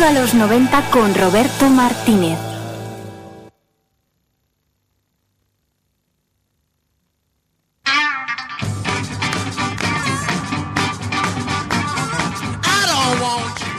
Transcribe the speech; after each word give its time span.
A 0.00 0.12
los 0.12 0.32
90 0.32 0.90
con 0.90 1.12
Roberto 1.12 1.68
Martínez. 1.68 2.38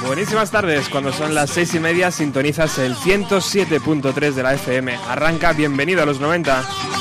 Buenísimas 0.06 0.52
tardes, 0.52 0.90
cuando 0.90 1.14
son 1.14 1.34
las 1.34 1.52
seis 1.52 1.74
y 1.74 1.80
media 1.80 2.12
sintonizas 2.12 2.78
el 2.80 2.96
107.3 2.96 4.34
de 4.34 4.44
la 4.44 4.54
FM. 4.56 4.96
Arranca, 5.08 5.54
bienvenido 5.54 6.04
a 6.04 6.06
los 6.06 6.20
90. 6.20 6.99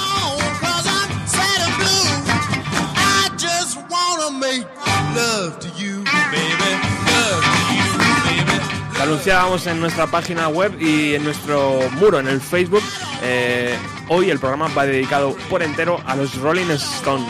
Anunciábamos 9.18 9.66
en 9.66 9.80
nuestra 9.80 10.06
página 10.06 10.46
web 10.46 10.80
y 10.80 11.14
en 11.14 11.24
nuestro 11.24 11.80
muro 11.94 12.20
en 12.20 12.28
el 12.28 12.40
Facebook, 12.40 12.84
eh, 13.24 13.76
hoy 14.06 14.30
el 14.30 14.38
programa 14.38 14.68
va 14.68 14.86
dedicado 14.86 15.36
por 15.50 15.60
entero 15.60 16.00
a 16.06 16.14
los 16.14 16.36
Rolling 16.36 16.70
Stones. 16.70 17.26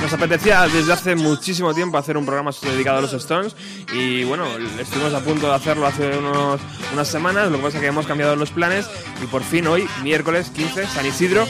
Nos 0.00 0.12
apetecía 0.14 0.66
desde 0.66 0.94
hace 0.94 1.14
muchísimo 1.14 1.74
tiempo 1.74 1.98
hacer 1.98 2.16
un 2.16 2.24
programa 2.24 2.52
dedicado 2.62 2.96
a 2.96 3.02
los 3.02 3.12
Stones 3.12 3.54
y 3.92 4.24
bueno, 4.24 4.46
estuvimos 4.80 5.12
a 5.12 5.20
punto 5.20 5.48
de 5.48 5.54
hacerlo 5.54 5.86
hace 5.86 6.16
unos, 6.16 6.58
unas 6.94 7.08
semanas, 7.08 7.50
lo 7.50 7.58
que 7.58 7.64
pasa 7.64 7.76
es 7.76 7.82
que 7.82 7.88
hemos 7.88 8.06
cambiado 8.06 8.34
los 8.34 8.50
planes 8.50 8.88
y 9.22 9.26
por 9.26 9.42
fin 9.42 9.66
hoy, 9.66 9.86
miércoles 10.02 10.48
15, 10.54 10.86
San 10.86 11.04
Isidro, 11.04 11.46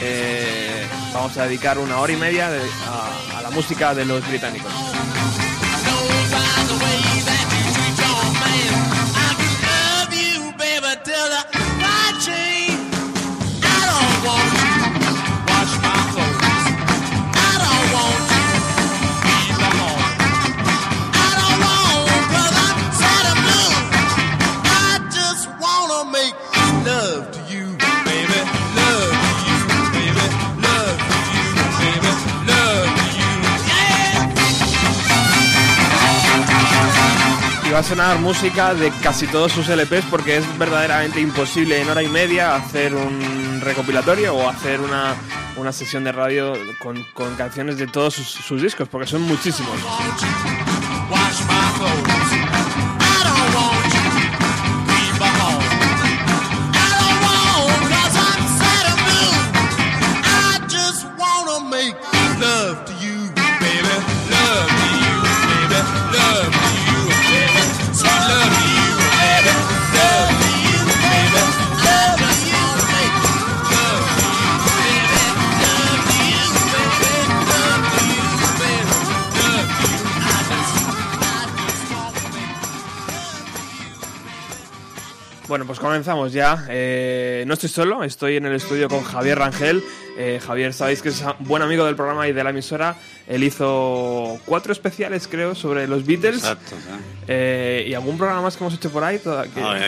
eh, 0.00 0.86
vamos 1.14 1.36
a 1.38 1.46
dedicar 1.46 1.78
una 1.78 1.98
hora 1.98 2.12
y 2.12 2.16
media 2.16 2.48
a, 2.48 3.32
la 3.32 3.35
música 3.56 3.94
de 3.94 4.04
los 4.04 4.20
británicos. 4.28 4.85
Va 37.76 37.80
a 37.80 37.82
sonar 37.82 38.18
música 38.20 38.72
de 38.72 38.90
casi 39.02 39.26
todos 39.26 39.52
sus 39.52 39.68
LPs 39.68 40.06
porque 40.10 40.38
es 40.38 40.58
verdaderamente 40.58 41.20
imposible 41.20 41.78
en 41.78 41.90
hora 41.90 42.02
y 42.02 42.08
media 42.08 42.54
hacer 42.54 42.94
un 42.94 43.60
recopilatorio 43.60 44.34
o 44.34 44.48
hacer 44.48 44.80
una, 44.80 45.14
una 45.58 45.72
sesión 45.72 46.02
de 46.02 46.10
radio 46.10 46.54
con, 46.78 47.04
con 47.12 47.34
canciones 47.34 47.76
de 47.76 47.86
todos 47.86 48.14
sus, 48.14 48.28
sus 48.28 48.62
discos 48.62 48.88
porque 48.88 49.06
son 49.06 49.20
muchísimos. 49.20 49.76
Bueno, 85.56 85.68
pues 85.68 85.78
comenzamos 85.78 86.34
ya. 86.34 86.66
Eh, 86.68 87.44
no 87.46 87.54
estoy 87.54 87.70
solo, 87.70 88.04
estoy 88.04 88.36
en 88.36 88.44
el 88.44 88.52
estudio 88.52 88.90
con 88.90 89.02
Javier 89.02 89.38
Rangel. 89.38 89.82
Eh, 90.16 90.40
Javier, 90.44 90.72
sabéis 90.72 91.02
que 91.02 91.10
es 91.10 91.22
buen 91.40 91.62
amigo 91.62 91.84
del 91.84 91.94
programa 91.94 92.26
y 92.26 92.32
de 92.32 92.42
la 92.42 92.50
emisora. 92.50 92.96
Él 93.26 93.44
hizo 93.44 94.38
cuatro 94.46 94.72
especiales, 94.72 95.28
creo, 95.28 95.54
sobre 95.54 95.86
los 95.86 96.06
Beatles. 96.06 96.36
Exacto. 96.36 96.76
Eh, 97.28 97.86
¿Y 97.88 97.94
algún 97.94 98.16
programa 98.16 98.42
más 98.42 98.56
que 98.56 98.64
hemos 98.64 98.74
hecho 98.74 98.90
por 98.90 99.04
ahí? 99.04 99.20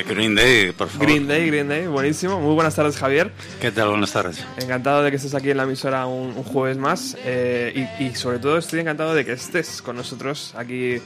Green 0.06 0.34
Day, 0.34 0.72
por 0.72 0.88
favor. 0.88 1.06
Green 1.06 1.27
Day, 1.27 1.47
Green 1.47 1.69
Day, 1.69 1.87
buenísimo. 1.87 2.41
Muy 2.41 2.55
buenas 2.55 2.75
tardes, 2.75 2.97
Javier. 2.97 3.33
¿Qué 3.61 3.71
tal? 3.71 3.88
Buenas 3.88 4.12
tardes. 4.12 4.44
Encantado 4.59 5.03
de 5.03 5.11
que 5.11 5.17
estés 5.17 5.34
aquí 5.34 5.50
en 5.50 5.56
la 5.56 5.62
emisora 5.62 6.06
un, 6.06 6.34
jueves 6.44 6.77
más. 6.77 7.17
Y, 7.25 8.05
y, 8.05 8.15
sobre 8.15 8.38
todo 8.38 8.59
estoy 8.59 8.81
encantado 8.81 9.15
de 9.15 9.25
que 9.25 9.33
estés 9.33 9.81
con 9.81 9.97
nosotros 9.97 10.55
aquí 10.56 11.00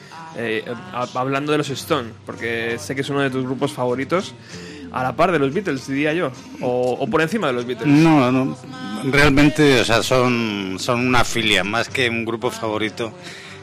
hablando 1.15 1.53
de 1.53 1.59
los 1.59 1.71
Stone, 1.71 2.11
porque 2.27 2.77
sé 2.79 2.95
que 2.95 3.03
es 3.03 3.11
uno 3.11 3.21
de 3.21 3.31
tus 3.31 3.45
grupos 3.45 3.73
favoritos 3.73 4.35
a 4.93 5.03
la 5.03 5.17
par 5.17 5.33
de 5.33 5.39
los 5.39 5.53
Beatles, 5.53 5.87
diría 5.87 6.13
yo, 6.13 6.31
o, 6.61 7.07
por 7.11 7.23
encima 7.23 7.47
de 7.47 7.55
los 7.55 7.67
Beatles. 7.67 7.89
No, 7.89 8.31
no, 8.31 8.57
realmente, 9.05 9.81
o 9.81 9.85
sea, 9.85 10.03
son, 10.03 10.77
son 10.79 11.07
una 11.07 11.25
filia, 11.25 11.65
más 11.65 11.89
que 11.89 12.09
un 12.09 12.25
grupo 12.25 12.51
favorito. 12.51 13.13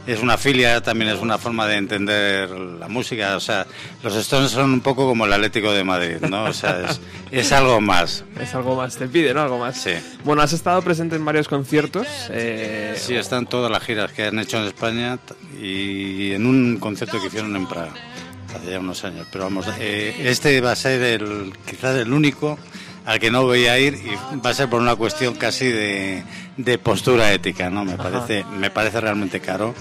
Es 0.08 0.24
una 0.24 0.40
filia, 0.40 0.82
también 0.82 1.12
es 1.12 1.20
una 1.20 1.38
forma 1.38 1.68
de 1.68 1.76
entender 1.76 2.50
la 2.50 2.88
música. 2.88 3.36
O 3.36 3.40
sea, 3.40 3.68
los 4.02 4.16
Stones 4.16 4.50
son 4.50 4.72
un 4.72 4.82
poco 4.82 5.06
como 5.06 5.26
el 5.26 5.34
Atlético 5.34 5.72
de 5.72 5.84
Madrid, 5.84 6.16
¿no? 6.28 6.46
O 6.46 6.54
sea, 6.54 6.84
es, 7.32 7.52
algo 7.52 7.80
más. 7.80 8.24
Es 8.42 8.56
algo 8.56 8.76
más, 8.76 8.98
te 8.98 9.08
pide, 9.08 9.36
¿no? 9.36 9.42
Algo 9.42 9.60
más. 9.60 9.80
Sí. 9.80 9.92
Bueno, 10.24 10.42
has 10.42 10.54
estado 10.54 10.82
presente 10.82 11.16
en 11.16 11.26
varios 11.26 11.48
conciertos. 11.48 12.08
Eh... 12.32 12.96
Sí, 12.98 13.14
están 13.14 13.46
todas 13.46 13.70
las 13.70 13.84
giras 13.84 14.12
que 14.12 14.24
han 14.26 14.40
hecho 14.40 14.58
en 14.58 14.64
España 14.64 15.20
y 15.62 16.32
en 16.32 16.48
un 16.48 16.78
concierto 16.78 17.22
que 17.22 17.28
hicieron 17.28 17.56
en 17.56 17.68
Praga 17.68 17.94
hace 18.56 18.72
ya 18.72 18.80
unos 18.80 19.04
años. 19.04 19.28
Pero 19.32 19.46
vamos, 19.46 19.68
eh, 19.80 20.16
este 20.26 20.60
va 20.62 20.72
a 20.72 20.76
ser 20.76 21.02
el, 21.02 21.54
quizás 21.66 21.98
el 21.98 22.12
único 22.14 22.58
al 23.06 23.20
que 23.20 23.32
no 23.32 23.44
voy 23.44 23.66
a 23.66 23.80
ir 23.80 23.96
y 23.96 24.38
va 24.38 24.52
a 24.52 24.54
ser 24.54 24.70
por 24.70 24.82
una 24.82 24.96
cuestión 24.96 25.36
casi 25.36 25.68
de, 25.68 26.24
de 26.58 26.78
postura 26.78 27.34
ética, 27.34 27.70
¿no? 27.70 27.84
Me 27.84 27.96
parece, 27.96 28.44
me 28.58 28.70
parece 28.70 29.02
realmente 29.02 29.40
caro 29.40 29.74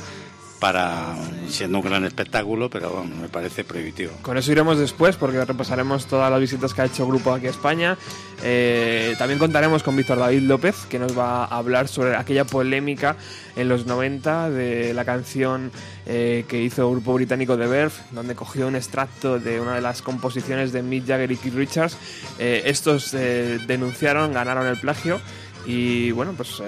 para 0.59 1.15
siendo 1.49 1.79
un 1.79 1.85
gran 1.85 2.05
espectáculo, 2.05 2.69
pero 2.69 2.91
bueno, 2.91 3.17
me 3.17 3.29
parece 3.29 3.65
prohibitivo. 3.65 4.13
Con 4.23 4.37
eso 4.37 4.53
iremos 4.53 4.79
después 4.79 5.17
porque 5.17 5.45
repasaremos 5.45 6.07
todas 6.07 6.31
las 6.31 6.41
visitas 6.41 6.75
que 6.75 6.83
ha 6.83 6.85
hecho 6.87 7.05
el 7.05 7.11
grupo 7.11 7.33
aquí 7.33 7.47
a 7.47 7.51
España. 7.51 7.97
Eh, 8.43 9.15
también 9.19 9.39
contaremos 9.39 9.83
con 9.83 9.97
Víctor 9.97 10.19
David 10.19 10.43
López 10.43 10.87
que 10.89 10.99
nos 10.99 11.17
va 11.17 11.45
a 11.45 11.57
hablar 11.57 11.89
sobre 11.89 12.17
aquella 12.17 12.45
polémica 12.45 13.17
en 13.57 13.69
los 13.69 13.87
90 13.87 14.51
de 14.51 14.95
la 14.95 15.05
canción 15.05 15.73
eh, 16.07 16.45
que 16.49 16.63
hizo 16.63 16.83
el 16.87 16.93
grupo 16.93 17.15
británico 17.15 17.57
The 17.57 17.67
Verve, 17.67 17.95
donde 18.13 18.35
cogió 18.35 18.67
un 18.67 18.77
extracto 18.77 19.39
de 19.39 19.61
una 19.61 19.75
de 19.75 19.81
las 19.81 20.03
composiciones 20.03 20.73
de 20.73 20.83
Mick 20.83 21.07
Jagger 21.07 21.33
y 21.33 21.37
Keith 21.37 21.55
Richards. 21.55 21.97
Eh, 22.39 22.63
estos 22.67 23.13
denunciaron, 23.13 24.33
ganaron 24.33 24.67
el 24.67 24.79
plagio 24.79 25.21
y 25.67 26.11
bueno, 26.13 26.35
pues 26.37 26.63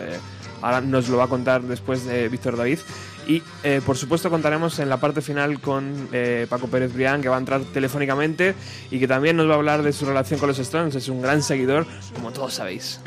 ahora 0.63 0.81
nos 0.81 1.09
lo 1.09 1.17
va 1.17 1.25
a 1.25 1.29
contar 1.29 1.63
después 1.63 2.05
de 2.05 2.29
Víctor 2.29 2.57
David. 2.57 2.79
Y 3.27 3.43
eh, 3.63 3.81
por 3.85 3.97
supuesto 3.97 4.31
contaremos 4.31 4.79
en 4.79 4.89
la 4.89 4.99
parte 4.99 5.21
final 5.21 5.61
con 5.61 6.09
eh, 6.13 6.47
Paco 6.49 6.69
Pérez 6.69 6.93
Brián, 6.93 7.23
que 7.23 7.29
va 7.29 7.37
a 7.37 7.39
entrar 7.39 7.63
telefónicamente 7.63 8.55
y 8.91 8.99
que 8.99 9.07
también 9.07 9.37
nos 9.37 9.49
va 9.49 9.53
a 9.53 9.57
hablar 9.57 9.83
de 9.83 9.93
su 9.93 10.07
relación 10.07 10.41
con 10.41 10.49
los 10.49 10.59
Stones. 10.59 10.95
Es 10.95 11.09
un 11.09 11.23
gran 11.23 11.43
seguidor, 11.43 11.87
como 12.15 12.33
todos 12.33 12.55
sabéis. 12.55 13.01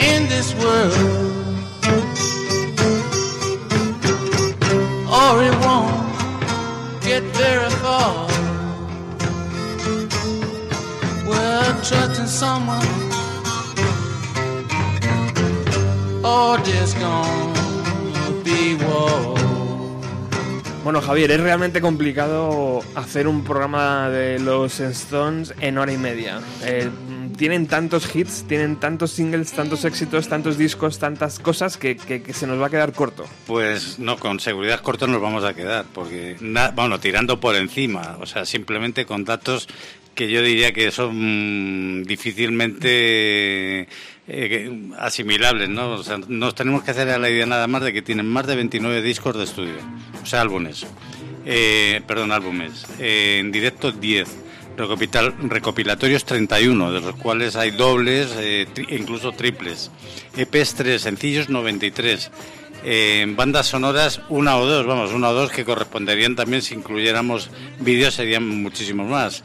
In 0.00 0.28
this 0.28 0.54
world, 0.54 0.94
or 5.08 5.42
it 5.44 5.54
won't 5.64 7.02
get 7.02 7.22
very 7.36 7.70
far. 7.82 8.28
Trusting 11.82 12.26
someone, 12.26 12.86
or 16.22 16.58
just 16.58 16.98
gone. 17.00 17.59
Bueno, 20.82 21.02
Javier, 21.02 21.30
es 21.30 21.40
realmente 21.40 21.80
complicado 21.80 22.80
hacer 22.94 23.28
un 23.28 23.44
programa 23.44 24.08
de 24.08 24.38
los 24.38 24.80
Stones 24.80 25.54
en 25.60 25.78
hora 25.78 25.92
y 25.92 25.98
media. 25.98 26.40
Eh, 26.64 26.88
tienen 27.36 27.66
tantos 27.66 28.12
hits, 28.14 28.44
tienen 28.48 28.76
tantos 28.76 29.12
singles, 29.12 29.52
tantos 29.52 29.84
éxitos, 29.84 30.28
tantos 30.28 30.58
discos, 30.58 30.98
tantas 30.98 31.38
cosas 31.38 31.76
que, 31.76 31.96
se 32.32 32.46
nos 32.46 32.60
va 32.60 32.66
a 32.66 32.70
quedar 32.70 32.92
corto. 32.92 33.24
Pues 33.46 33.98
no, 33.98 34.16
con 34.18 34.40
seguridad 34.40 34.80
corto 34.80 35.06
nos 35.06 35.20
vamos 35.20 35.44
a 35.44 35.54
quedar, 35.54 35.84
porque, 35.94 36.36
bueno, 36.74 36.98
tirando 36.98 37.38
por 37.38 37.56
encima, 37.56 38.16
o 38.20 38.26
sea, 38.26 38.44
simplemente 38.44 39.06
con 39.06 39.24
datos 39.24 39.68
que 40.14 40.30
yo 40.30 40.42
diría 40.42 40.72
que 40.72 40.90
son 40.90 42.04
difícilmente 42.04 43.86
eh, 44.28 44.90
asimilables, 44.98 45.68
¿no? 45.68 45.92
O 45.92 46.02
sea, 46.02 46.18
nos 46.28 46.54
tenemos 46.54 46.82
que 46.82 46.90
hacer 46.90 47.08
a 47.10 47.18
la 47.18 47.28
idea 47.28 47.46
nada 47.46 47.66
más 47.66 47.82
de 47.82 47.92
que 47.92 48.02
tienen 48.02 48.28
más 48.28 48.46
de 48.46 48.56
29 48.56 49.02
discos 49.02 49.36
de 49.36 49.44
estudio, 49.44 49.76
o 50.22 50.26
sea, 50.26 50.40
álbumes. 50.40 50.86
Eh, 51.46 52.00
perdón, 52.06 52.32
álbumes. 52.32 52.86
Eh, 52.98 53.38
en 53.40 53.50
directo 53.50 53.92
10. 53.92 54.28
recopilatorios 54.76 56.24
31, 56.24 56.92
de 56.92 57.00
los 57.00 57.16
cuales 57.16 57.56
hay 57.56 57.70
dobles 57.70 58.34
e 58.36 58.66
incluso 58.90 59.32
triples. 59.32 59.90
EPs 60.36 60.74
3, 60.74 61.02
sencillos 61.02 61.48
93 61.48 62.30
en 62.84 63.36
bandas 63.36 63.66
sonoras 63.66 64.20
una 64.28 64.56
o 64.56 64.66
dos, 64.66 64.86
vamos, 64.86 65.12
una 65.12 65.30
o 65.30 65.34
dos 65.34 65.50
que 65.50 65.64
corresponderían 65.64 66.36
también 66.36 66.62
si 66.62 66.74
incluyéramos 66.74 67.50
vídeos 67.80 68.14
serían 68.14 68.46
muchísimos 68.46 69.08
más. 69.08 69.42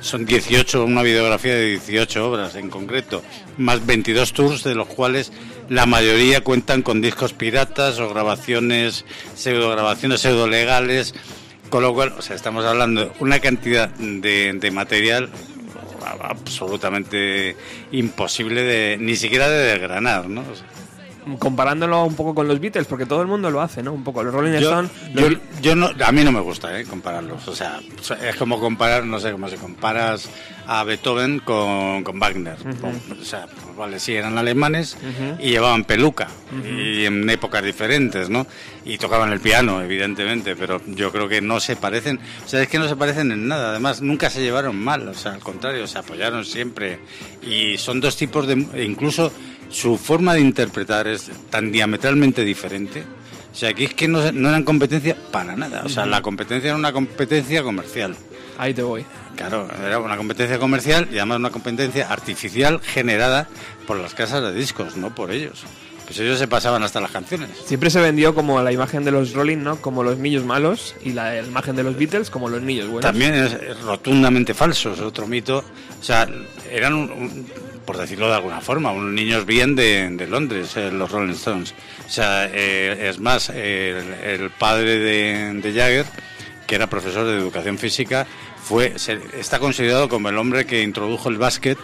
Son 0.00 0.26
18, 0.26 0.84
una 0.84 1.02
videografía 1.02 1.54
de 1.54 1.66
18 1.66 2.28
obras 2.28 2.54
en 2.56 2.68
concreto, 2.70 3.22
más 3.58 3.84
22 3.86 4.32
tours 4.32 4.64
de 4.64 4.74
los 4.74 4.88
cuales 4.88 5.32
la 5.68 5.86
mayoría 5.86 6.42
cuentan 6.42 6.82
con 6.82 7.00
discos 7.00 7.32
piratas 7.32 7.98
o 7.98 8.08
grabaciones, 8.08 9.04
pseudo 9.34 9.70
grabaciones 9.70 10.20
pseudo 10.20 10.46
legales, 10.46 11.14
con 11.70 11.82
lo 11.82 11.94
cual, 11.94 12.14
o 12.16 12.22
sea, 12.22 12.36
estamos 12.36 12.64
hablando 12.64 13.06
de 13.06 13.10
una 13.20 13.40
cantidad 13.40 13.88
de, 13.90 14.52
de 14.52 14.70
material 14.70 15.30
absolutamente 16.20 17.56
imposible 17.90 18.62
de 18.62 18.96
ni 18.98 19.16
siquiera 19.16 19.48
de 19.48 19.72
desgranar, 19.72 20.28
¿no? 20.28 20.44
Comparándolo 21.38 22.04
un 22.04 22.14
poco 22.14 22.34
con 22.34 22.46
los 22.48 22.60
Beatles, 22.60 22.86
porque 22.86 23.06
todo 23.06 23.20
el 23.20 23.26
mundo 23.26 23.50
lo 23.50 23.60
hace, 23.60 23.82
¿no? 23.82 23.92
Un 23.92 24.04
poco. 24.04 24.22
Los 24.22 24.32
Rolling 24.32 24.52
Stones. 24.52 24.90
Yo, 25.60 25.74
no, 25.74 25.90
a 26.04 26.12
mí 26.12 26.22
no 26.22 26.32
me 26.32 26.40
gusta, 26.40 26.78
¿eh? 26.78 26.84
Compararlos. 26.84 27.48
O 27.48 27.54
sea, 27.54 27.80
es 28.22 28.36
como 28.36 28.60
comparar, 28.60 29.04
no 29.04 29.18
sé 29.18 29.32
cómo 29.32 29.48
se 29.48 29.56
comparas 29.56 30.28
a 30.66 30.84
Beethoven 30.84 31.40
con, 31.40 32.04
con 32.04 32.18
Wagner. 32.18 32.56
O 33.20 33.24
sea, 33.24 33.46
pues 33.46 33.76
vale, 33.76 33.98
sí, 33.98 34.14
eran 34.14 34.38
alemanes 34.38 34.96
y 35.38 35.50
llevaban 35.50 35.84
peluca 35.84 36.28
y 36.64 37.04
en 37.04 37.28
épocas 37.28 37.64
diferentes, 37.64 38.28
¿no? 38.28 38.46
Y 38.84 38.98
tocaban 38.98 39.32
el 39.32 39.40
piano, 39.40 39.82
evidentemente, 39.82 40.54
pero 40.54 40.80
yo 40.86 41.10
creo 41.10 41.28
que 41.28 41.40
no 41.40 41.58
se 41.58 41.76
parecen. 41.76 42.20
O 42.44 42.48
sea, 42.48 42.62
es 42.62 42.68
que 42.68 42.78
no 42.78 42.88
se 42.88 42.96
parecen 42.96 43.32
en 43.32 43.48
nada. 43.48 43.70
Además, 43.70 44.00
nunca 44.00 44.30
se 44.30 44.42
llevaron 44.42 44.76
mal. 44.76 45.08
O 45.08 45.14
sea, 45.14 45.32
al 45.32 45.40
contrario, 45.40 45.86
se 45.86 45.98
apoyaron 45.98 46.44
siempre. 46.44 47.00
Y 47.42 47.78
son 47.78 48.00
dos 48.00 48.16
tipos 48.16 48.46
de. 48.46 48.54
incluso 48.84 49.32
su 49.70 49.96
forma 49.98 50.34
de 50.34 50.40
interpretar 50.40 51.06
es 51.08 51.30
tan 51.50 51.72
diametralmente 51.72 52.44
diferente. 52.44 53.04
O 53.52 53.58
sea, 53.58 53.70
aquí 53.70 53.84
es 53.84 53.94
que 53.94 54.06
no, 54.06 54.22
eran 54.22 54.64
competencia 54.64 55.16
para 55.30 55.56
nada. 55.56 55.82
O 55.84 55.88
sea, 55.88 56.04
la 56.04 56.20
competencia 56.20 56.68
era 56.68 56.76
una 56.76 56.92
competencia 56.92 57.62
comercial. 57.62 58.14
Ahí 58.58 58.74
te 58.74 58.82
voy. 58.82 59.04
Claro, 59.36 59.68
era 59.84 59.98
una 59.98 60.16
competencia 60.16 60.58
comercial 60.58 61.08
y 61.10 61.16
además 61.16 61.38
una 61.38 61.50
competencia 61.50 62.10
artificial 62.10 62.80
generada 62.80 63.48
por 63.86 63.98
las 63.98 64.14
casas 64.14 64.42
de 64.42 64.52
discos, 64.52 64.96
no 64.96 65.14
por 65.14 65.30
ellos. 65.30 65.64
Pues 66.06 66.20
ellos 66.20 66.38
se 66.38 66.46
pasaban 66.46 66.82
hasta 66.84 67.00
las 67.00 67.10
canciones. 67.10 67.50
Siempre 67.64 67.90
se 67.90 68.00
vendió 68.00 68.34
como 68.34 68.62
la 68.62 68.70
imagen 68.70 69.04
de 69.04 69.10
los 69.10 69.32
Rolling, 69.32 69.58
¿no? 69.58 69.76
Como 69.76 70.04
los 70.04 70.18
niños 70.18 70.44
malos 70.44 70.94
y 71.04 71.12
la 71.12 71.42
imagen 71.42 71.74
de 71.74 71.82
los 71.82 71.96
Beatles 71.96 72.30
como 72.30 72.48
los 72.48 72.62
niños 72.62 72.86
buenos. 72.86 73.02
También 73.02 73.34
es, 73.34 73.80
rotundamente 73.80 74.54
falso, 74.54 74.92
es 74.92 75.00
otro 75.00 75.26
mito. 75.26 75.64
O 76.00 76.04
sea, 76.04 76.28
eran 76.70 76.94
un 76.94 77.46
por 77.86 77.96
decirlo 77.96 78.28
de 78.28 78.34
alguna 78.34 78.60
forma, 78.60 78.90
unos 78.92 79.12
niños 79.12 79.46
bien 79.46 79.76
de, 79.76 80.26
Londres, 80.28 80.76
eh, 80.76 80.90
los 80.90 81.10
Rolling 81.10 81.32
Stones. 81.32 81.74
O 82.06 82.10
sea, 82.10 82.50
eh, 82.52 83.08
es 83.08 83.20
más, 83.20 83.48
el, 83.50 84.50
padre 84.58 84.98
de, 84.98 85.72
Jagger, 85.72 86.06
que 86.66 86.74
era 86.74 86.88
profesor 86.88 87.26
de 87.26 87.36
educación 87.36 87.78
física, 87.78 88.26
fue 88.62 88.94
está 89.38 89.60
considerado 89.60 90.08
como 90.08 90.28
el 90.28 90.36
hombre 90.36 90.66
que 90.66 90.82
introdujo 90.82 91.28
el 91.28 91.38
básquet 91.38 91.78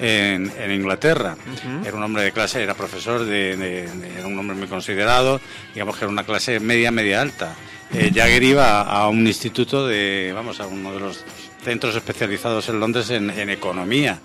en, 0.00 0.50
Inglaterra. 0.70 1.36
Era 1.84 1.96
un 1.96 2.02
hombre 2.02 2.24
de 2.24 2.32
clase, 2.32 2.62
era 2.62 2.74
profesor, 2.74 3.24
de, 3.24 3.88
era 4.18 4.26
un 4.26 4.38
hombre 4.38 4.56
muy 4.56 4.66
considerado, 4.66 5.40
digamos 5.72 5.96
que 5.96 6.04
era 6.04 6.12
una 6.12 6.24
clase 6.24 6.58
media, 6.60 6.90
media 6.90 7.22
alta. 7.22 7.54
Eh, 7.92 8.10
Jagger 8.12 8.42
iba 8.42 8.82
a 8.82 9.08
un 9.08 9.26
instituto 9.26 9.86
de, 9.86 10.32
vamos, 10.34 10.58
a 10.58 10.66
uno 10.66 10.92
de 10.92 11.00
los 11.00 11.24
centros 11.64 11.96
especializados 11.96 12.68
en 12.68 12.78
Londres 12.78 13.10
en, 13.10 13.30
en 13.30 13.50
economía. 13.50 14.20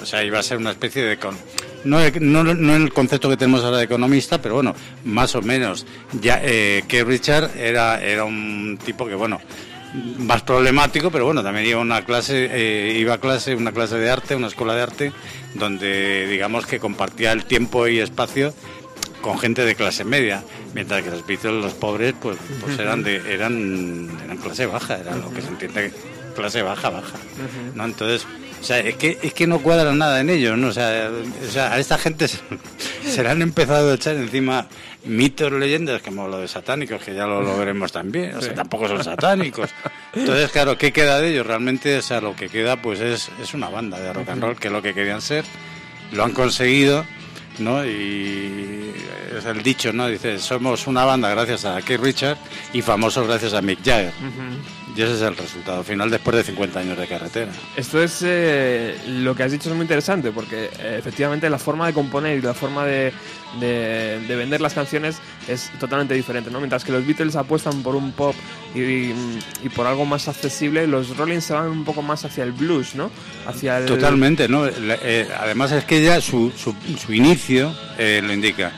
O 0.00 0.06
sea, 0.06 0.24
iba 0.24 0.38
a 0.38 0.42
ser 0.42 0.58
una 0.58 0.70
especie 0.70 1.02
de... 1.02 1.18
No, 1.84 1.98
no, 2.20 2.54
no 2.54 2.76
el 2.76 2.92
concepto 2.92 3.28
que 3.28 3.36
tenemos 3.36 3.62
ahora 3.64 3.78
de 3.78 3.84
economista, 3.84 4.40
pero 4.40 4.54
bueno, 4.54 4.74
más 5.04 5.34
o 5.34 5.42
menos. 5.42 5.86
Ya 6.20 6.40
eh, 6.42 6.84
que 6.88 7.04
Richard 7.04 7.56
era, 7.58 8.02
era 8.02 8.24
un 8.24 8.78
tipo 8.84 9.06
que, 9.06 9.14
bueno, 9.14 9.40
más 10.18 10.42
problemático, 10.42 11.10
pero 11.10 11.24
bueno, 11.24 11.42
también 11.42 11.66
iba 11.66 11.78
a 11.78 11.82
una 11.82 12.04
clase, 12.04 12.48
eh, 12.50 12.96
iba 12.98 13.14
a 13.14 13.18
clase, 13.18 13.54
una 13.54 13.72
clase 13.72 13.96
de 13.96 14.10
arte, 14.10 14.34
una 14.34 14.48
escuela 14.48 14.74
de 14.74 14.82
arte, 14.82 15.12
donde 15.54 16.26
digamos 16.26 16.66
que 16.66 16.78
compartía 16.80 17.32
el 17.32 17.44
tiempo 17.44 17.86
y 17.86 18.00
espacio 18.00 18.54
con 19.20 19.38
gente 19.38 19.64
de 19.64 19.74
clase 19.74 20.04
media, 20.04 20.42
mientras 20.74 21.02
que 21.02 21.10
los 21.10 21.26
Beatles, 21.26 21.62
los 21.62 21.72
pobres, 21.72 22.14
pues, 22.20 22.36
pues 22.60 22.78
eran 22.78 23.02
de, 23.02 23.16
eran, 23.32 24.10
eran 24.24 24.36
clase 24.36 24.66
baja, 24.66 24.98
era 24.98 25.16
lo 25.16 25.32
que 25.32 25.40
se 25.40 25.48
entiende 25.48 25.92
clase 26.34 26.62
baja, 26.62 26.90
baja, 26.90 27.18
¿no? 27.74 27.84
Entonces, 27.84 28.26
o 28.64 28.66
sea, 28.66 28.78
es 28.78 28.96
que, 28.96 29.18
es 29.20 29.34
que 29.34 29.46
no 29.46 29.58
cuadra 29.58 29.94
nada 29.94 30.20
en 30.20 30.30
ellos, 30.30 30.56
¿no? 30.56 30.68
O 30.68 30.72
sea, 30.72 31.10
a 31.70 31.78
esta 31.78 31.98
gente 31.98 32.28
se, 32.28 33.22
le 33.22 33.28
han 33.28 33.42
empezado 33.42 33.90
a 33.90 33.94
echar 33.94 34.16
encima 34.16 34.68
mitos, 35.04 35.52
leyendas, 35.52 36.00
como 36.00 36.28
lo 36.28 36.38
de 36.38 36.48
satánicos, 36.48 37.02
que 37.02 37.14
ya 37.14 37.26
lo, 37.26 37.58
veremos 37.58 37.92
también. 37.92 38.34
O 38.36 38.40
sea, 38.40 38.54
tampoco 38.54 38.88
son 38.88 39.04
satánicos. 39.04 39.68
Entonces, 40.14 40.50
claro, 40.50 40.78
¿qué 40.78 40.94
queda 40.94 41.20
de 41.20 41.32
ellos? 41.32 41.46
Realmente, 41.46 41.98
o 41.98 42.02
sea, 42.02 42.22
lo 42.22 42.34
que 42.34 42.48
queda, 42.48 42.80
pues 42.80 43.00
es, 43.00 43.30
es 43.42 43.52
una 43.52 43.68
banda 43.68 44.00
de 44.00 44.14
rock 44.14 44.30
and 44.30 44.42
roll, 44.42 44.56
que 44.56 44.68
es 44.68 44.72
lo 44.72 44.80
que 44.80 44.94
querían 44.94 45.20
ser. 45.20 45.44
Lo 46.12 46.24
han 46.24 46.32
conseguido, 46.32 47.04
¿no? 47.58 47.84
Y 47.84 48.94
es 49.36 49.44
el 49.44 49.62
dicho, 49.62 49.92
¿no? 49.92 50.08
Dice, 50.08 50.38
somos 50.38 50.86
una 50.86 51.04
banda 51.04 51.28
gracias 51.28 51.64
a 51.66 51.80
Keith 51.82 52.00
Richard 52.00 52.38
y 52.72 52.80
famosos 52.80 53.26
gracias 53.26 53.52
a 53.52 53.60
Mick 53.60 53.84
Jagger. 53.84 54.12
Y 54.96 55.02
ese 55.02 55.14
es 55.14 55.22
el 55.22 55.36
resultado 55.36 55.82
final 55.82 56.08
después 56.08 56.36
de 56.36 56.44
50 56.44 56.78
años 56.78 56.96
de 56.96 57.06
carretera. 57.08 57.50
Esto 57.76 58.00
es 58.00 58.22
eh, 58.24 58.96
lo 59.08 59.34
que 59.34 59.42
has 59.42 59.50
dicho 59.50 59.68
es 59.68 59.74
muy 59.74 59.82
interesante 59.82 60.30
porque 60.30 60.70
eh, 60.78 60.96
efectivamente 60.98 61.50
la 61.50 61.58
forma 61.58 61.88
de 61.88 61.92
componer 61.92 62.38
y 62.38 62.42
la 62.42 62.54
forma 62.54 62.84
de, 62.84 63.12
de, 63.58 64.36
vender 64.36 64.60
las 64.60 64.72
canciones 64.72 65.16
es 65.48 65.72
totalmente 65.80 66.14
diferente, 66.14 66.48
¿no? 66.48 66.60
Mientras 66.60 66.84
que 66.84 66.92
los 66.92 67.04
Beatles 67.04 67.34
apuestan 67.34 67.82
por 67.82 67.96
un 67.96 68.12
pop 68.12 68.36
y, 68.72 68.78
y, 69.62 69.68
por 69.74 69.88
algo 69.88 70.04
más 70.04 70.28
accesible, 70.28 70.86
los 70.86 71.16
Rolling 71.16 71.40
se 71.40 71.54
van 71.54 71.68
un 71.68 71.84
poco 71.84 72.00
más 72.00 72.24
hacia 72.24 72.44
el 72.44 72.52
blues, 72.52 72.94
¿no? 72.94 73.10
Hacia 73.46 73.78
el... 73.78 73.86
Totalmente, 73.86 74.48
¿no? 74.48 74.64
Eh, 74.66 75.28
además 75.40 75.72
es 75.72 75.84
que 75.84 76.04
ya 76.04 76.20
su, 76.20 76.52
su, 76.56 76.72
su 77.04 77.12
inicio 77.12 77.74
lo 77.98 78.32
indica 78.32 78.72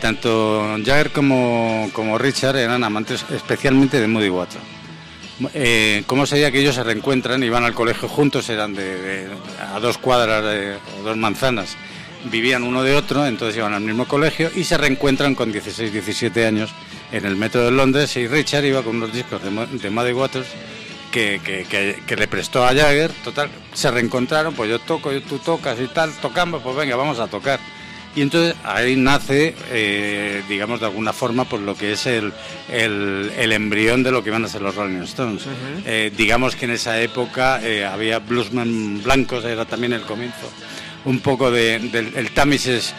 tanto 0.00 0.76
Jagger 0.84 1.10
como, 1.10 1.90
como 1.92 2.18
Richard 2.18 2.56
eran 2.56 2.82
amantes 2.82 3.24
especialmente 3.30 4.00
de 4.00 4.08
Moody 4.08 4.28
Waters. 4.28 4.73
Eh, 5.52 6.04
¿Cómo 6.06 6.26
sería 6.26 6.50
que 6.52 6.60
ellos 6.60 6.74
se 6.76 6.84
reencuentran 6.84 7.42
y 7.42 7.48
van 7.48 7.64
al 7.64 7.74
colegio 7.74 8.08
juntos? 8.08 8.48
Eran 8.48 8.74
de, 8.74 9.28
a 9.72 9.80
dos 9.80 9.98
cuadras 9.98 10.78
o 10.98 11.02
dos 11.02 11.16
manzanas. 11.16 11.76
Vivían 12.30 12.62
uno 12.62 12.82
de 12.82 12.94
otro, 12.94 13.26
entonces 13.26 13.56
iban 13.56 13.74
al 13.74 13.82
mismo 13.82 14.06
colegio 14.06 14.50
y 14.54 14.64
se 14.64 14.78
reencuentran 14.78 15.34
con 15.34 15.52
16, 15.52 15.92
17 15.92 16.46
años 16.46 16.70
en 17.12 17.26
el 17.26 17.36
metro 17.36 17.64
de 17.64 17.70
Londres 17.70 18.16
y 18.16 18.26
Richard 18.26 18.64
iba 18.64 18.82
con 18.82 18.96
unos 18.96 19.12
discos 19.12 19.42
de, 19.42 19.50
de 19.50 19.90
Muddy 19.90 20.12
Waters 20.12 20.48
que, 21.14 21.96
que, 22.06 22.16
le 22.16 22.28
prestó 22.28 22.64
a 22.64 22.74
Jagger. 22.74 23.12
Total, 23.22 23.48
se 23.72 23.90
reencontraron, 23.90 24.54
pues 24.54 24.68
yo 24.68 24.78
toco, 24.80 25.10
tú 25.22 25.38
tocas 25.38 25.78
y 25.80 25.86
tal, 25.86 26.12
tocamos, 26.14 26.62
pues 26.62 26.74
venga, 26.76 26.96
vamos 26.96 27.20
a 27.20 27.28
tocar. 27.28 27.60
Y 28.16 28.22
entonces 28.22 28.54
ahí 28.62 28.94
nace, 28.94 29.54
eh, 29.70 30.42
digamos, 30.48 30.78
de 30.78 30.86
alguna 30.86 31.12
forma, 31.12 31.44
pues 31.48 31.62
lo 31.62 31.74
que 31.74 31.92
es 31.92 32.06
el, 32.06 32.32
el, 32.70 33.52
embrión 33.52 34.04
de 34.04 34.12
lo 34.12 34.22
que 34.22 34.30
iban 34.30 34.44
a 34.44 34.48
ser 34.48 34.62
los 34.62 34.74
Rolling 34.76 35.02
Stones. 35.02 35.42
Eh, 35.84 36.12
digamos 36.16 36.54
que 36.54 36.66
en 36.66 36.72
esa 36.72 37.00
época 37.00 37.60
eh, 37.62 37.84
había 37.84 38.20
bluesman 38.20 39.02
blancos, 39.02 39.44
era 39.44 39.64
también 39.64 39.94
el 39.94 40.02
comienzo. 40.02 40.50
Un 41.04 41.20
poco 41.20 41.50
de, 41.50 41.80
del 41.80 42.12
el 42.14 42.30
Tamises 42.30 42.94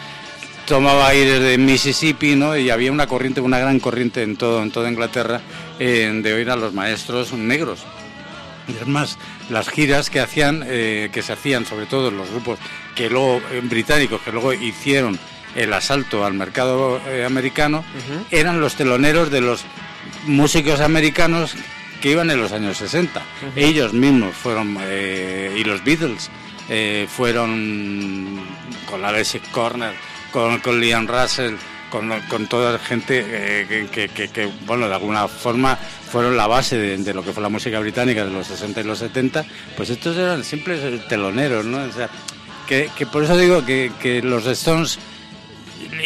tomaba 0.66 1.08
aire 1.08 1.40
de 1.40 1.56
Mississippi, 1.56 2.36
¿no? 2.36 2.56
Y 2.56 2.68
había 2.68 2.92
una 2.92 3.06
corriente, 3.06 3.40
una 3.40 3.58
gran 3.58 3.80
corriente 3.80 4.22
en 4.22 4.36
todo, 4.36 4.62
en 4.62 4.70
toda 4.70 4.90
Inglaterra, 4.90 5.40
de 5.78 6.34
oír 6.34 6.50
a 6.50 6.56
los 6.56 6.74
maestros 6.74 7.32
negros. 7.32 7.80
Y 8.68 8.72
es 8.72 8.86
más, 8.86 9.16
las 9.50 9.68
giras 9.68 10.10
que 10.10 10.20
hacían, 10.20 10.64
que 10.66 11.22
se 11.22 11.32
hacían 11.32 11.64
sobre 11.64 11.86
todo 11.86 12.10
los 12.10 12.30
grupos 12.30 12.58
que 12.96 13.10
luego 13.10 13.40
eh, 13.52 13.60
británicos 13.62 14.20
que 14.22 14.32
luego 14.32 14.52
hicieron 14.52 15.16
el 15.54 15.72
asalto 15.72 16.24
al 16.24 16.34
mercado 16.34 17.00
eh, 17.06 17.24
americano 17.24 17.84
eran 18.30 18.60
los 18.60 18.74
teloneros 18.74 19.30
de 19.30 19.42
los 19.42 19.64
músicos 20.24 20.80
americanos 20.80 21.54
que 22.00 22.10
iban 22.10 22.30
en 22.30 22.38
los 22.38 22.52
años 22.52 22.76
60. 22.76 23.22
Ellos 23.54 23.94
mismos 23.94 24.34
fueron, 24.34 24.76
eh, 24.82 25.56
y 25.56 25.64
los 25.64 25.82
Beatles 25.84 26.30
fueron 27.08 28.44
con 28.86 29.04
Alexis 29.04 29.40
Corner, 29.52 29.94
con, 30.30 30.58
con 30.58 30.80
Liam 30.80 31.06
Russell, 31.06 31.54
con, 31.90 32.10
con, 32.28 32.46
toda 32.46 32.72
la 32.72 32.78
gente 32.78 33.66
que, 33.92 34.08
que, 34.08 34.50
bueno, 34.66 34.88
de 34.88 34.94
alguna 34.94 35.28
forma 35.28 35.76
fueron 35.76 36.36
la 36.36 36.46
base 36.46 36.78
de, 36.78 37.14
lo 37.14 37.22
que 37.22 37.32
fue 37.32 37.42
la 37.42 37.48
música 37.48 37.78
británica 37.80 38.24
de 38.24 38.30
los 38.30 38.46
60 38.46 38.80
y 38.80 38.84
los 38.84 38.98
70, 38.98 39.44
pues 39.76 39.90
estos 39.90 40.16
eran 40.16 40.44
simples 40.44 41.06
teloneros, 41.08 41.64
¿no? 41.64 41.78
O 41.78 41.92
sea, 41.92 42.08
que, 42.66 42.88
por 43.10 43.24
eso 43.24 43.36
digo 43.36 43.64
que, 43.64 43.92
que, 44.00 44.22
los 44.22 44.46
Stones 44.46 44.98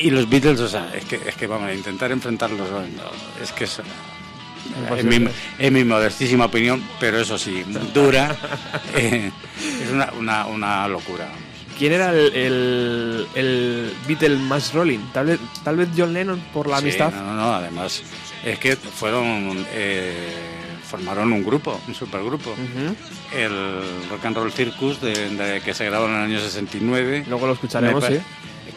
y 0.03 0.11
los 0.11 0.29
Beatles, 0.29 0.61
o 0.61 0.69
sea, 0.69 0.93
es 0.95 1.05
que, 1.05 1.21
es 1.27 1.35
que 1.35 1.47
vamos 1.47 1.69
a 1.69 1.75
intentar 1.75 2.13
enfrentarlos, 2.13 2.69
es 3.43 3.53
que 3.53 3.65
es, 3.65 3.81
en 5.59 5.73
mi, 5.73 5.85
modestísima 5.85 6.47
opinión, 6.47 6.83
pero 6.99 7.21
eso 7.21 7.39
sí, 7.39 7.65
dura, 7.95 8.37
eh, 8.95 9.31
es 9.83 9.91
una, 9.91 10.13
una, 10.19 10.47
una, 10.47 10.89
locura. 10.89 11.29
¿Quién 11.81 11.95
era 11.95 12.13
el, 12.13 13.27
el, 13.35 13.93
Beatle 14.07 14.37
más 14.37 14.75
rolling? 14.75 14.99
¿Tal 15.15 15.25
vez, 15.25 15.41
tal 15.65 15.79
vez 15.79 15.89
John 15.97 16.13
Lennon 16.13 16.39
por 16.53 16.69
la 16.69 16.77
amistad. 16.77 17.11
No, 17.11 17.25
no, 17.25 17.37
no, 17.37 17.55
además 17.55 18.03
es 18.45 18.59
que 18.59 18.77
fueron... 18.77 19.65
Eh, 19.73 20.59
formaron 20.91 21.33
un 21.33 21.43
grupo, 21.43 21.81
un 21.89 21.95
supergrupo, 21.95 22.55
el 23.33 24.09
Rock 24.11 24.27
and 24.27 24.37
Roll 24.37 24.53
Circus, 24.53 25.01
de, 25.01 25.63
que 25.65 25.73
se 25.73 25.87
grabó 25.87 26.05
en 26.07 26.17
el 26.17 26.23
año 26.23 26.39
69. 26.41 27.25
Luego 27.29 27.47
lo 27.47 27.55
escucharemos, 27.55 28.05
sí. 28.05 28.19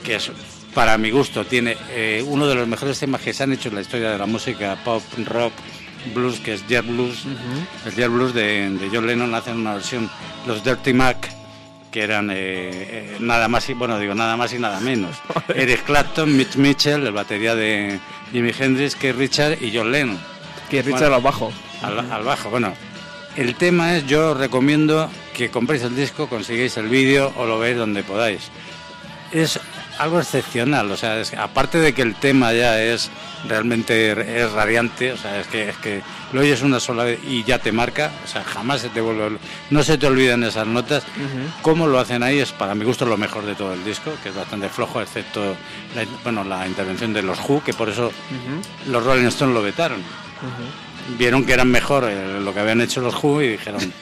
Que 0.01 0.15
es, 0.15 0.31
para 0.73 0.97
mi 0.97 1.11
gusto, 1.11 1.43
tiene 1.43 1.75
eh, 1.89 2.23
uno 2.25 2.47
de 2.47 2.55
los 2.55 2.67
mejores 2.69 2.99
temas 2.99 3.19
que 3.19 3.33
se 3.33 3.43
han 3.43 3.51
hecho 3.51 3.67
en 3.67 3.75
la 3.75 3.81
historia 3.81 4.11
de 4.11 4.17
la 4.17 4.27
música 4.27 4.77
pop, 4.85 5.03
rock, 5.25 5.51
blues, 6.13 6.39
que 6.39 6.53
es 6.53 6.67
Jet 6.67 6.85
Blues. 6.85 7.25
El 7.85 7.95
Jet 7.95 8.09
Blues 8.09 8.33
de, 8.33 8.89
John 8.93 9.07
Lennon 9.07 9.33
hacen 9.33 9.57
una 9.57 9.73
versión, 9.73 10.09
los 10.45 10.63
Dirty 10.63 10.93
Mac, 10.93 11.32
que 11.93 12.03
eran 12.03 12.31
eh, 12.31 12.35
eh, 12.35 13.17
nada 13.19 13.47
más 13.47 13.69
y 13.69 13.73
bueno 13.73 13.99
digo 13.99 14.15
nada 14.15 14.35
más 14.35 14.51
y 14.51 14.57
nada 14.57 14.79
menos 14.79 15.15
Eric 15.55 15.83
Clapton, 15.83 16.35
Mitch 16.35 16.55
Mitchell, 16.55 17.05
el 17.05 17.13
batería 17.13 17.53
de 17.53 17.99
Jimi 18.31 18.51
Hendrix, 18.57 18.95
que 18.95 19.13
Richard 19.13 19.61
y 19.61 19.71
John 19.73 19.91
Lennon. 19.91 20.19
Que 20.71 20.81
Richard 20.81 21.11
lo 21.11 21.21
bajo 21.21 21.53
al, 21.83 22.23
bajo. 22.23 22.49
Bueno, 22.49 22.73
el 23.35 23.55
tema 23.55 23.95
es, 23.95 24.07
yo 24.07 24.33
recomiendo 24.33 25.09
que 25.35 25.49
compréis 25.49 25.83
el 25.83 25.95
disco, 25.95 26.27
consigáis 26.27 26.75
el 26.77 26.87
vídeo 26.87 27.31
o 27.37 27.45
lo 27.45 27.59
veáis 27.59 27.77
donde 27.77 28.01
podáis. 28.03 28.49
Es 29.31 29.59
algo 29.97 30.19
excepcional, 30.19 30.91
o 30.91 30.97
sea, 30.97 31.19
es, 31.19 31.33
aparte 31.33 31.79
de 31.79 31.93
que 31.93 32.01
el 32.01 32.15
tema 32.15 32.53
ya 32.53 32.81
es 32.81 33.09
realmente 33.47 34.11
es 34.41 34.51
radiante, 34.51 35.11
o 35.11 35.17
sea, 35.17 35.39
es 35.39 35.47
que, 35.47 35.69
es 35.69 35.77
que 35.77 36.01
lo 36.31 36.41
oyes 36.41 36.61
una 36.61 36.79
sola 36.79 37.03
vez 37.03 37.19
y 37.27 37.43
ya 37.43 37.59
te 37.59 37.71
marca, 37.71 38.11
o 38.23 38.27
sea, 38.27 38.43
jamás 38.43 38.81
se 38.81 38.89
te 38.89 39.01
vuelve, 39.01 39.37
no 39.69 39.83
se 39.83 39.97
te 39.97 40.07
olvidan 40.07 40.43
esas 40.43 40.67
notas. 40.67 41.03
Cómo 41.61 41.87
lo 41.87 41.99
hacen 41.99 42.23
ahí 42.23 42.39
es 42.39 42.51
para 42.51 42.75
mi 42.75 42.85
gusto 42.85 43.05
lo 43.05 43.17
mejor 43.17 43.45
de 43.45 43.55
todo 43.55 43.73
el 43.73 43.83
disco, 43.83 44.11
que 44.23 44.29
es 44.29 44.35
bastante 44.35 44.69
flojo, 44.69 45.01
excepto 45.01 45.55
la, 45.95 46.05
bueno, 46.23 46.43
la 46.43 46.67
intervención 46.67 47.13
de 47.13 47.21
los 47.21 47.39
Who, 47.47 47.63
que 47.63 47.73
por 47.73 47.89
eso 47.89 48.11
los 48.87 49.03
Rolling 49.03 49.27
Stones 49.27 49.53
lo 49.53 49.61
vetaron. 49.61 50.01
Vieron 51.17 51.45
que 51.45 51.53
eran 51.53 51.69
mejor 51.69 52.05
eh, 52.05 52.39
lo 52.39 52.53
que 52.53 52.61
habían 52.61 52.81
hecho 52.81 53.01
los 53.01 53.21
Who 53.21 53.41
y 53.41 53.49
dijeron, 53.49 53.81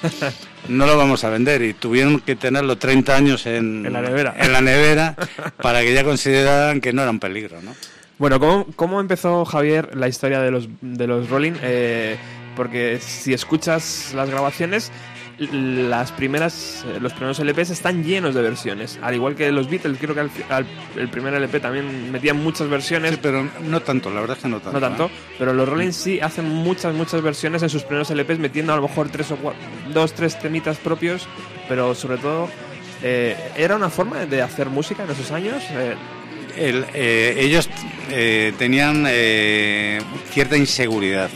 no 0.68 0.86
lo 0.86 0.98
vamos 0.98 1.24
a 1.24 1.30
vender. 1.30 1.62
Y 1.62 1.74
tuvieron 1.74 2.20
que 2.20 2.36
tenerlo 2.36 2.78
30 2.78 3.16
años 3.16 3.46
en, 3.46 3.92
la 3.92 4.02
nevera, 4.02 4.36
en 4.38 4.52
la 4.52 4.62
nevera 4.62 5.16
para 5.62 5.82
que 5.82 5.94
ya 5.94 6.04
consideraran 6.04 6.82
que 6.82 6.94
no 6.94 7.02
era 7.02 7.12
un 7.12 7.20
peligro. 7.20 7.62
¿no? 7.62 7.74
Bueno, 8.18 8.40
¿cómo, 8.40 8.68
¿cómo, 8.76 9.00
empezó 9.00 9.46
Javier 9.46 9.96
la 9.96 10.08
historia 10.08 10.42
de 10.42 10.52
los, 10.52 10.70
de 10.82 11.08
los 11.08 11.30
Rolling? 11.30 11.54
Eh, 11.62 12.18
porque 12.56 13.00
si 13.00 13.34
escuchas 13.34 14.14
las 14.16 14.30
grabaciones, 14.30 14.92
las 15.48 16.12
primeras, 16.12 16.86
eh, 16.88 17.00
los 17.00 17.14
primeros 17.14 17.40
LPs 17.40 17.72
están 17.72 18.04
llenos 18.04 18.36
de 18.36 18.42
versiones. 18.42 19.00
Al 19.02 19.16
igual 19.16 19.36
que 19.36 19.52
los 19.52 19.70
Beatles, 19.70 19.98
creo 20.00 20.14
que 20.14 20.30
el 21.00 21.10
primer 21.10 21.34
LP 21.34 21.60
también 21.60 22.12
metían 22.12 22.38
muchas 22.44 22.70
versiones. 22.70 23.18
pero 23.18 23.50
no 23.68 23.82
tanto, 23.82 24.10
la 24.12 24.22
verdad 24.22 24.38
es 24.38 24.44
que 24.44 24.50
no 24.50 24.60
tanto. 24.60 24.80
No 24.80 24.88
tanto, 24.88 25.06
¿eh? 25.06 25.36
pero 25.40 25.54
los 25.54 25.68
Rolling 25.68 25.92
sí 25.92 26.20
hacen 26.20 26.48
muchas, 26.48 26.94
muchas 26.94 27.22
versiones 27.22 27.64
en 27.64 27.70
sus 27.70 27.84
primeros 27.84 28.12
LPs, 28.12 28.40
metiendo 28.40 28.74
a 28.74 28.76
lo 28.76 28.84
mejor 28.84 29.10
tres 29.10 29.32
o 29.32 29.38
cuatro, 29.38 29.62
dos, 29.94 30.14
tres 30.14 30.40
temitas 30.40 30.78
propios, 30.78 31.28
pero 31.68 31.96
sobre 31.96 32.18
todo, 32.18 32.48
eh, 33.02 33.36
¿era 33.58 33.76
una 33.76 33.90
forma 33.90 34.26
de 34.26 34.42
hacer 34.42 34.70
música 34.70 35.04
en 35.04 35.12
esos 35.12 35.32
años? 35.32 35.64
ellos 36.54 37.70
tenían 38.58 39.08
cierta 40.30 40.58
inseguridad 40.58 41.30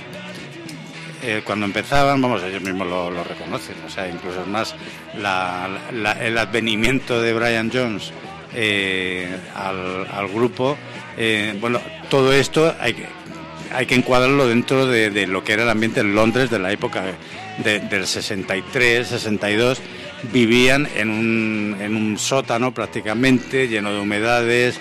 eh, 1.27 1.41
cuando 1.43 1.65
empezaban, 1.65 2.21
vamos, 2.21 2.43
ellos 2.43 2.61
mismos 2.61 2.87
lo, 2.87 3.23
reconocen, 3.23 3.75
o 3.83 3.89
sea, 3.89 4.07
incluso 4.07 4.41
es 4.41 4.47
más 4.47 4.75
el 5.15 6.37
advenimiento 6.37 7.19
de 7.19 7.33
Brian 7.33 7.71
Jones 7.73 8.11
eh, 8.53 9.35
al, 9.55 10.27
grupo, 10.27 10.77
eh, 11.17 11.57
bueno, 11.59 11.81
todo 12.09 12.31
esto 12.31 12.75
hay 12.79 12.93
que, 12.93 13.07
hay 13.73 13.87
que 13.87 13.95
encuadrarlo 13.95 14.47
dentro 14.47 14.85
de, 14.85 15.25
lo 15.25 15.43
que 15.43 15.53
era 15.53 15.63
el 15.63 15.69
ambiente 15.69 16.01
en 16.01 16.13
Londres 16.13 16.51
de 16.51 16.59
la 16.59 16.71
época 16.71 17.03
del 17.63 18.05
63, 18.05 19.07
62, 19.07 19.81
vivían 20.31 20.87
en 20.95 21.09
un, 21.09 21.77
en 21.81 21.95
un 21.95 22.19
sótano 22.19 22.71
prácticamente, 22.71 23.67
lleno 23.67 23.91
de 23.91 23.99
humedades, 23.99 24.79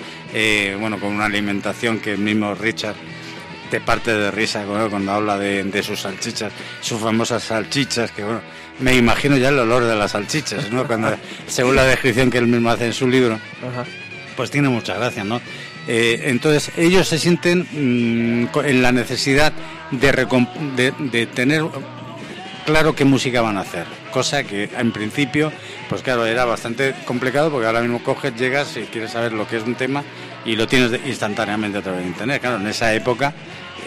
bueno, 0.79 1.01
con 1.01 1.15
una 1.15 1.25
alimentación 1.25 2.01
que 2.01 2.13
el 2.13 2.19
mismo 2.19 2.55
Richard 2.55 2.97
parte 3.81 4.13
de 4.13 4.31
risa 4.31 4.65
cuando 4.91 5.13
habla 5.13 5.39
de, 5.39 5.83
sus 5.83 6.01
salchichas, 6.01 6.53
sus 6.81 7.01
famosas 7.01 7.43
salchichas, 7.43 8.11
que 8.11 8.25
bueno, 8.25 8.41
me 8.81 8.95
imagino 8.95 9.37
ya 9.37 9.49
el 9.49 9.59
olor 9.59 9.85
de 9.85 9.95
las 9.95 10.13
salchichas, 10.13 10.71
¿no? 10.71 10.87
Cuando, 10.87 11.17
según 11.47 11.77
la 11.77 11.85
descripción 11.85 12.31
que 12.31 12.39
él 12.39 12.47
mismo 12.47 12.71
hace 12.71 12.87
en 12.87 12.93
su 12.93 13.09
libro, 13.09 13.39
pues 14.37 14.51
tiene 14.51 14.69
mucha 14.69 14.95
gracia, 14.95 15.25
¿no? 15.25 15.41
Eh, 15.87 16.23
entonces 16.25 16.73
ellos 16.79 17.07
se 17.07 17.19
sienten 17.19 17.67
mm, 17.73 18.59
en 18.65 18.83
la 18.83 18.91
necesidad 18.91 19.53
de, 19.91 20.93
de, 20.99 21.27
tener 21.27 21.63
claro 22.65 22.95
qué 22.95 23.05
música 23.05 23.43
van 23.43 23.59
a 23.59 23.61
hacer, 23.61 23.85
cosa 24.11 24.45
que 24.45 24.71
en 24.79 24.93
principio, 24.93 25.53
pues 25.91 26.03
claro, 26.03 26.25
era 26.25 26.47
bastante 26.47 26.95
complicado 27.05 27.51
porque 27.51 27.67
ahora 27.67 27.83
mismo 27.83 28.03
coges, 28.03 28.35
llegas 28.35 28.77
y 28.79 28.85
quieres 28.85 29.11
saber 29.11 29.33
lo 29.33 29.47
que 29.47 29.59
es 29.59 29.65
un 29.65 29.75
tema 29.75 30.03
y 30.47 30.57
lo 30.57 30.67
tienes 30.67 30.99
instantáneamente 31.07 31.79
a 31.79 31.83
través 31.83 32.03
de 32.03 32.09
internet. 32.09 32.41
Claro, 32.41 32.57
en 32.57 32.67
esa 32.67 32.95
época 32.95 33.35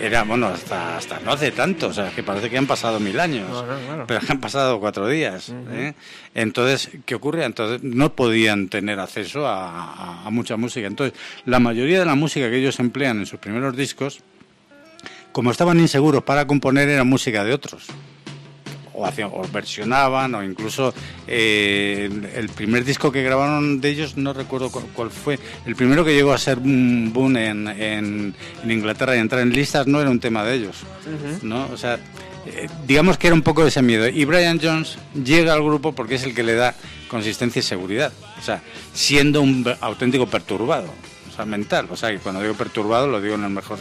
era, 0.01 0.23
bueno, 0.23 0.47
hasta, 0.47 0.97
hasta 0.97 1.19
no 1.19 1.31
hace 1.31 1.51
tanto, 1.51 1.87
o 1.87 1.93
sea, 1.93 2.11
que 2.11 2.23
parece 2.23 2.49
que 2.49 2.57
han 2.57 2.67
pasado 2.67 2.99
mil 2.99 3.19
años, 3.19 3.63
pero 4.07 4.19
han 4.29 4.39
pasado 4.39 4.79
cuatro 4.79 5.07
días. 5.07 5.53
¿eh? 5.71 5.93
Entonces, 6.35 6.89
¿qué 7.05 7.15
ocurre? 7.15 7.43
Entonces, 7.45 7.83
no 7.83 8.13
podían 8.13 8.69
tener 8.69 8.99
acceso 8.99 9.47
a, 9.47 10.27
mucha 10.31 10.57
música. 10.57 10.87
Entonces, 10.87 11.17
la 11.45 11.59
mayoría 11.59 11.99
de 11.99 12.05
la 12.05 12.15
música 12.15 12.49
que 12.49 12.57
ellos 12.57 12.79
emplean 12.79 13.19
en 13.19 13.25
sus 13.25 13.39
primeros 13.39 13.75
discos, 13.75 14.21
como 15.31 15.51
estaban 15.51 15.79
inseguros 15.79 16.23
para 16.23 16.45
componer, 16.47 16.89
era 16.89 17.03
música 17.03 17.43
de 17.43 17.53
otros 17.53 17.87
o, 18.97 19.05
hacían, 19.05 19.29
o 19.31 19.43
versionaban, 19.51 20.33
o 20.33 20.43
incluso 20.43 20.93
eh, 21.27 22.09
el 22.35 22.49
primer 22.49 22.83
disco 22.83 23.11
que 23.11 23.21
grabaron 23.21 23.79
de 23.79 23.89
ellos, 23.89 24.17
no 24.17 24.33
recuerdo 24.33 24.71
cuál, 24.71 25.11
fue, 25.11 25.39
el 25.65 25.75
primero 25.75 26.03
que 26.03 26.13
llegó 26.13 26.33
a 26.33 26.37
ser 26.37 26.57
un 26.57 27.11
boom 27.13 27.37
en, 27.37 27.67
en, 27.67 28.35
Inglaterra 28.67 29.15
y 29.15 29.19
entrar 29.19 29.41
en 29.41 29.53
listas 29.53 29.87
no 29.87 30.01
era 30.01 30.09
un 30.09 30.19
tema 30.19 30.43
de 30.43 30.55
ellos, 30.55 30.77
¿no? 31.43 31.67
O 31.71 31.77
sea, 31.77 31.99
eh, 32.47 32.67
digamos 32.87 33.17
que 33.17 33.27
era 33.27 33.35
un 33.35 33.43
poco 33.43 33.61
de 33.61 33.69
ese 33.69 33.81
miedo. 33.81 34.07
Y 34.07 34.25
Brian 34.25 34.59
Jones 34.61 34.97
llega 35.13 35.53
al 35.53 35.63
grupo 35.63 35.93
porque 35.93 36.15
es 36.15 36.23
el 36.23 36.33
que 36.33 36.43
le 36.43 36.55
da 36.55 36.75
consistencia 37.07 37.59
y 37.59 37.63
seguridad, 37.63 38.11
o 38.39 38.41
sea, 38.41 38.61
siendo 38.93 39.41
un 39.41 39.65
auténtico 39.79 40.27
perturbado, 40.27 40.89
o 41.31 41.35
sea, 41.35 41.45
mental, 41.45 41.87
o 41.91 41.95
sea, 41.95 42.09
que 42.09 42.17
cuando 42.17 42.41
digo 42.41 42.55
perturbado 42.55 43.07
lo 43.07 43.21
digo 43.21 43.35
en 43.35 43.43
el 43.43 43.51
mejor 43.51 43.77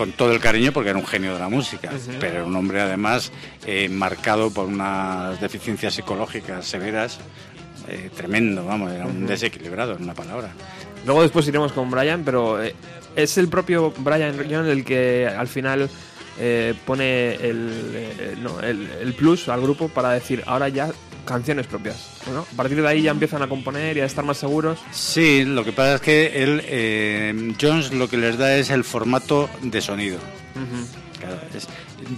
con 0.00 0.12
todo 0.12 0.32
el 0.32 0.40
cariño 0.40 0.72
porque 0.72 0.88
era 0.88 0.98
un 0.98 1.06
genio 1.06 1.34
de 1.34 1.38
la 1.38 1.50
música, 1.50 1.90
pero 2.18 2.36
era 2.36 2.44
un 2.44 2.56
hombre 2.56 2.80
además 2.80 3.30
eh, 3.66 3.86
marcado 3.90 4.50
por 4.50 4.64
unas 4.64 5.38
deficiencias 5.42 5.92
psicológicas 5.92 6.64
severas, 6.64 7.18
eh, 7.86 8.08
tremendo, 8.16 8.64
vamos, 8.64 8.90
era 8.92 9.04
un 9.04 9.26
desequilibrado 9.26 9.96
en 9.96 10.04
una 10.04 10.14
palabra. 10.14 10.52
Luego 11.04 11.20
después 11.20 11.46
iremos 11.48 11.72
con 11.72 11.90
Brian, 11.90 12.22
pero 12.24 12.62
eh, 12.62 12.74
es 13.14 13.36
el 13.36 13.48
propio 13.48 13.92
Brian 13.98 14.34
John 14.50 14.70
el 14.70 14.86
que 14.86 15.26
al 15.26 15.48
final 15.48 15.90
pone 16.86 17.34
el, 17.34 18.08
el, 18.62 19.14
plus 19.14 19.48
al 19.48 19.60
grupo 19.60 19.88
para 19.88 20.10
decir 20.10 20.42
ahora 20.46 20.68
ya 20.68 20.90
canciones 21.24 21.66
propias. 21.66 22.20
A 22.26 22.56
partir 22.56 22.80
de 22.80 22.88
ahí 22.88 23.02
ya 23.02 23.10
empiezan 23.10 23.42
a 23.42 23.48
componer 23.48 23.96
y 23.96 24.00
a 24.00 24.04
estar 24.04 24.24
más 24.24 24.38
seguros. 24.38 24.78
Sí, 24.90 25.44
lo 25.44 25.64
que 25.64 25.72
pasa 25.72 25.96
es 25.96 26.00
que 26.00 26.42
él, 26.42 26.62
eh, 26.64 27.54
Jones 27.60 27.92
lo 27.92 28.08
que 28.08 28.16
les 28.16 28.38
da 28.38 28.56
es 28.56 28.70
el 28.70 28.84
formato 28.84 29.48
de 29.62 29.80
sonido. 29.80 30.18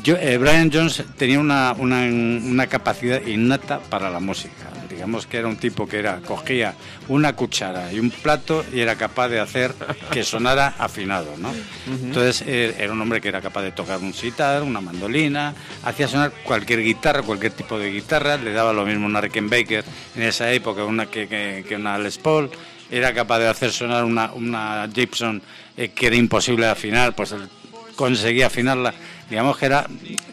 yo, 0.03 0.17
eh, 0.17 0.39
Brian 0.39 0.71
Jones 0.73 1.03
tenía 1.17 1.41
una, 1.41 1.73
una, 1.79 2.03
una 2.03 2.67
capacidad 2.67 3.25
innata 3.27 3.81
para 3.81 4.11
la 4.11 4.21
música 4.21 4.82
digamos 5.03 5.27
que 5.27 5.37
era 5.37 5.49
un 5.49 5.57
tipo 5.57 5.85
que 5.89 5.99
era 5.99 6.21
cogía 6.21 6.77
una 7.09 7.35
cuchara 7.35 7.93
y 7.93 7.99
un 7.99 8.13
plato 8.13 8.65
y 8.73 8.79
era 8.79 8.95
capaz 8.95 9.29
de 9.31 9.41
hacer 9.41 9.75
que 10.13 10.23
sonara 10.23 10.77
afinado, 10.79 11.35
¿no? 11.39 11.53
Entonces 11.89 12.47
era 12.47 12.93
un 12.93 13.01
hombre 13.01 13.21
que 13.21 13.27
era 13.27 13.41
capaz 13.41 13.63
de 13.63 13.73
tocar 13.73 13.99
un 13.99 14.15
sitar, 14.15 14.63
una 14.63 14.81
mandolina, 14.81 15.57
hacía 15.83 16.07
sonar 16.07 16.31
cualquier 16.45 16.85
guitarra, 16.85 17.23
cualquier 17.23 17.51
tipo 17.51 17.81
de 17.81 17.91
guitarra, 17.91 18.37
le 18.37 18.53
daba 18.53 18.73
lo 18.73 18.87
mismo 18.87 19.07
una 19.07 19.21
Rickenbacker 19.21 19.85
en 20.15 20.23
esa 20.23 20.53
época 20.53 20.85
una 20.85 21.07
que, 21.07 21.27
que, 21.27 21.75
una 21.75 21.99
Les 21.99 22.19
Paul, 22.19 22.49
era 22.89 23.13
capaz 23.13 23.41
de 23.41 23.49
hacer 23.49 23.73
sonar 23.73 24.05
una, 24.05 24.33
una 24.33 24.89
Gibson 24.95 25.43
eh, 25.77 25.89
que 25.89 26.07
era 26.07 26.15
imposible 26.15 26.67
de 26.67 26.71
afinar, 26.71 27.17
pues 27.17 27.33
él 27.33 27.49
conseguía 27.97 28.47
afinarla, 28.47 28.95
digamos 29.29 29.59
que 29.59 29.67
era 29.67 29.85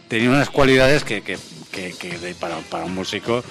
tenía 0.07 0.29
unas 0.29 0.51
cualidades 0.51 1.03
que, 1.03 1.23
que, 1.23 1.39
que 1.71 2.35
para, 2.39 2.57
para 2.69 2.85
un 2.85 2.93
músico 2.93 3.43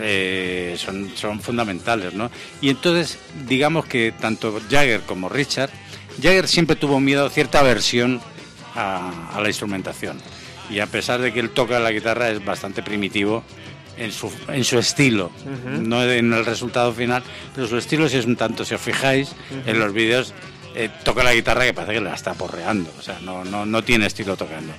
eh, 0.00 0.76
son, 0.78 1.10
son 1.14 1.40
fundamentales, 1.40 2.14
¿no? 2.14 2.30
Y 2.60 2.70
entonces, 2.70 3.18
digamos 3.46 3.86
que 3.86 4.12
tanto 4.12 4.60
Jagger 4.70 5.02
como 5.02 5.28
Richard, 5.28 5.70
Jagger 6.22 6.48
siempre 6.48 6.76
tuvo 6.76 7.00
miedo, 7.00 7.28
cierta 7.30 7.60
aversión 7.60 8.20
a, 8.74 9.38
la 9.40 9.48
instrumentación. 9.48 10.18
Y 10.70 10.80
a 10.80 10.86
pesar 10.86 11.20
de 11.20 11.32
que 11.32 11.40
él 11.40 11.50
toca 11.50 11.78
la 11.78 11.92
guitarra, 11.92 12.30
es 12.30 12.44
bastante 12.44 12.82
primitivo 12.82 13.44
en 13.96 14.12
su, 14.12 14.32
en 14.48 14.64
su 14.64 14.78
estilo, 14.78 15.30
no 15.80 16.02
en 16.02 16.32
el 16.32 16.44
resultado 16.44 16.92
final, 16.92 17.22
pero 17.54 17.66
su 17.68 17.76
estilo 17.76 18.08
si 18.08 18.16
es 18.16 18.26
un 18.26 18.36
tanto, 18.36 18.64
si 18.64 18.74
os 18.74 18.80
fijáis 18.80 19.32
en 19.66 19.78
los 19.78 19.92
vídeos, 19.92 20.32
eh, 20.74 20.90
toca 21.04 21.22
la 21.22 21.34
guitarra 21.34 21.64
que 21.64 21.74
parece 21.74 21.94
que 21.94 22.00
la 22.00 22.14
está 22.14 22.34
porreando, 22.34 22.90
o 22.98 23.02
sea, 23.02 23.20
no, 23.20 23.44
no, 23.44 23.64
no 23.66 23.84
tiene 23.84 24.06
estilo 24.06 24.36
tocando. 24.36 24.72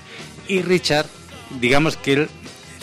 Y 0.47 0.61
Richard, 0.61 1.07
digamos 1.61 1.95
que 1.95 2.13
él 2.13 2.29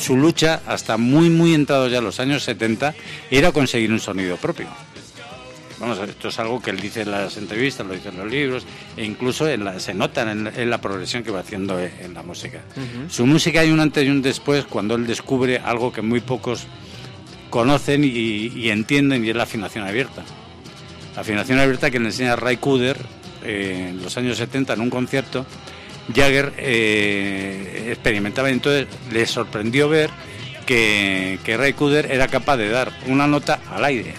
su 0.03 0.17
lucha, 0.17 0.61
hasta 0.67 0.97
muy, 0.97 1.31
muy 1.31 1.55
entrado 1.55 1.89
ya 1.89 2.01
los 2.01 2.21
años 2.21 2.43
70, 2.43 2.95
era 3.31 3.53
conseguir 3.53 3.93
un 3.93 4.01
sonido 4.01 4.37
propio. 4.37 4.67
Vamos, 5.79 5.99
esto 5.99 6.29
es 6.29 6.39
algo 6.39 6.61
que 6.61 6.71
él 6.71 6.81
dice 6.81 7.03
en 7.03 7.11
las 7.11 7.37
entrevistas, 7.37 7.85
lo 7.85 7.93
dice 7.93 8.11
en 8.11 8.19
los 8.19 8.31
libros, 8.31 8.65
e 8.97 9.05
incluso 9.05 9.47
se 9.79 9.95
nota 9.95 10.31
en, 10.31 10.71
la 10.71 10.81
progresión 10.81 11.25
que 11.25 11.33
va 11.33 11.41
haciendo 11.41 11.81
en 11.81 12.15
la 12.15 12.23
música. 12.23 12.61
Su 13.09 13.27
música 13.27 13.61
hay 13.61 13.71
un 13.71 13.81
antes 13.81 14.05
y 14.05 14.09
un 14.09 14.23
después 14.23 14.65
cuando 14.65 14.95
él 14.95 15.07
descubre 15.09 15.59
algo 15.59 15.93
que 15.93 16.03
muy 16.03 16.21
pocos 16.21 16.67
conocen 17.51 18.05
y, 18.05 18.71
entienden, 18.71 19.25
y 19.25 19.31
es 19.31 19.37
la 19.37 19.43
afinación 19.43 19.85
abierta. 19.85 20.23
La 21.17 21.23
afinación 21.23 21.59
abierta 21.59 21.91
que 21.91 21.99
le 21.99 22.07
enseña 22.07 22.37
Ray 22.37 22.59
Cooder 22.59 22.97
eh, 23.45 23.88
en 23.91 24.03
los 24.03 24.17
años 24.17 24.38
70 24.38 24.75
en 24.75 24.81
un 24.81 24.91
concierto, 24.91 25.45
Jagger 26.15 26.53
eh, 26.57 27.88
experimentaba. 27.91 28.51
Entonces 28.51 28.87
le 29.11 29.27
sorprendió 29.27 29.88
ver 29.88 30.11
que, 30.67 31.38
que 31.45 31.57
Ray 31.57 31.73
Cooder 31.75 32.11
era 32.11 32.29
capaz 32.29 32.57
de 32.57 32.69
dar 32.69 32.93
una 33.07 33.27
nota 33.27 33.61
al 33.71 33.85
aire. 33.85 34.15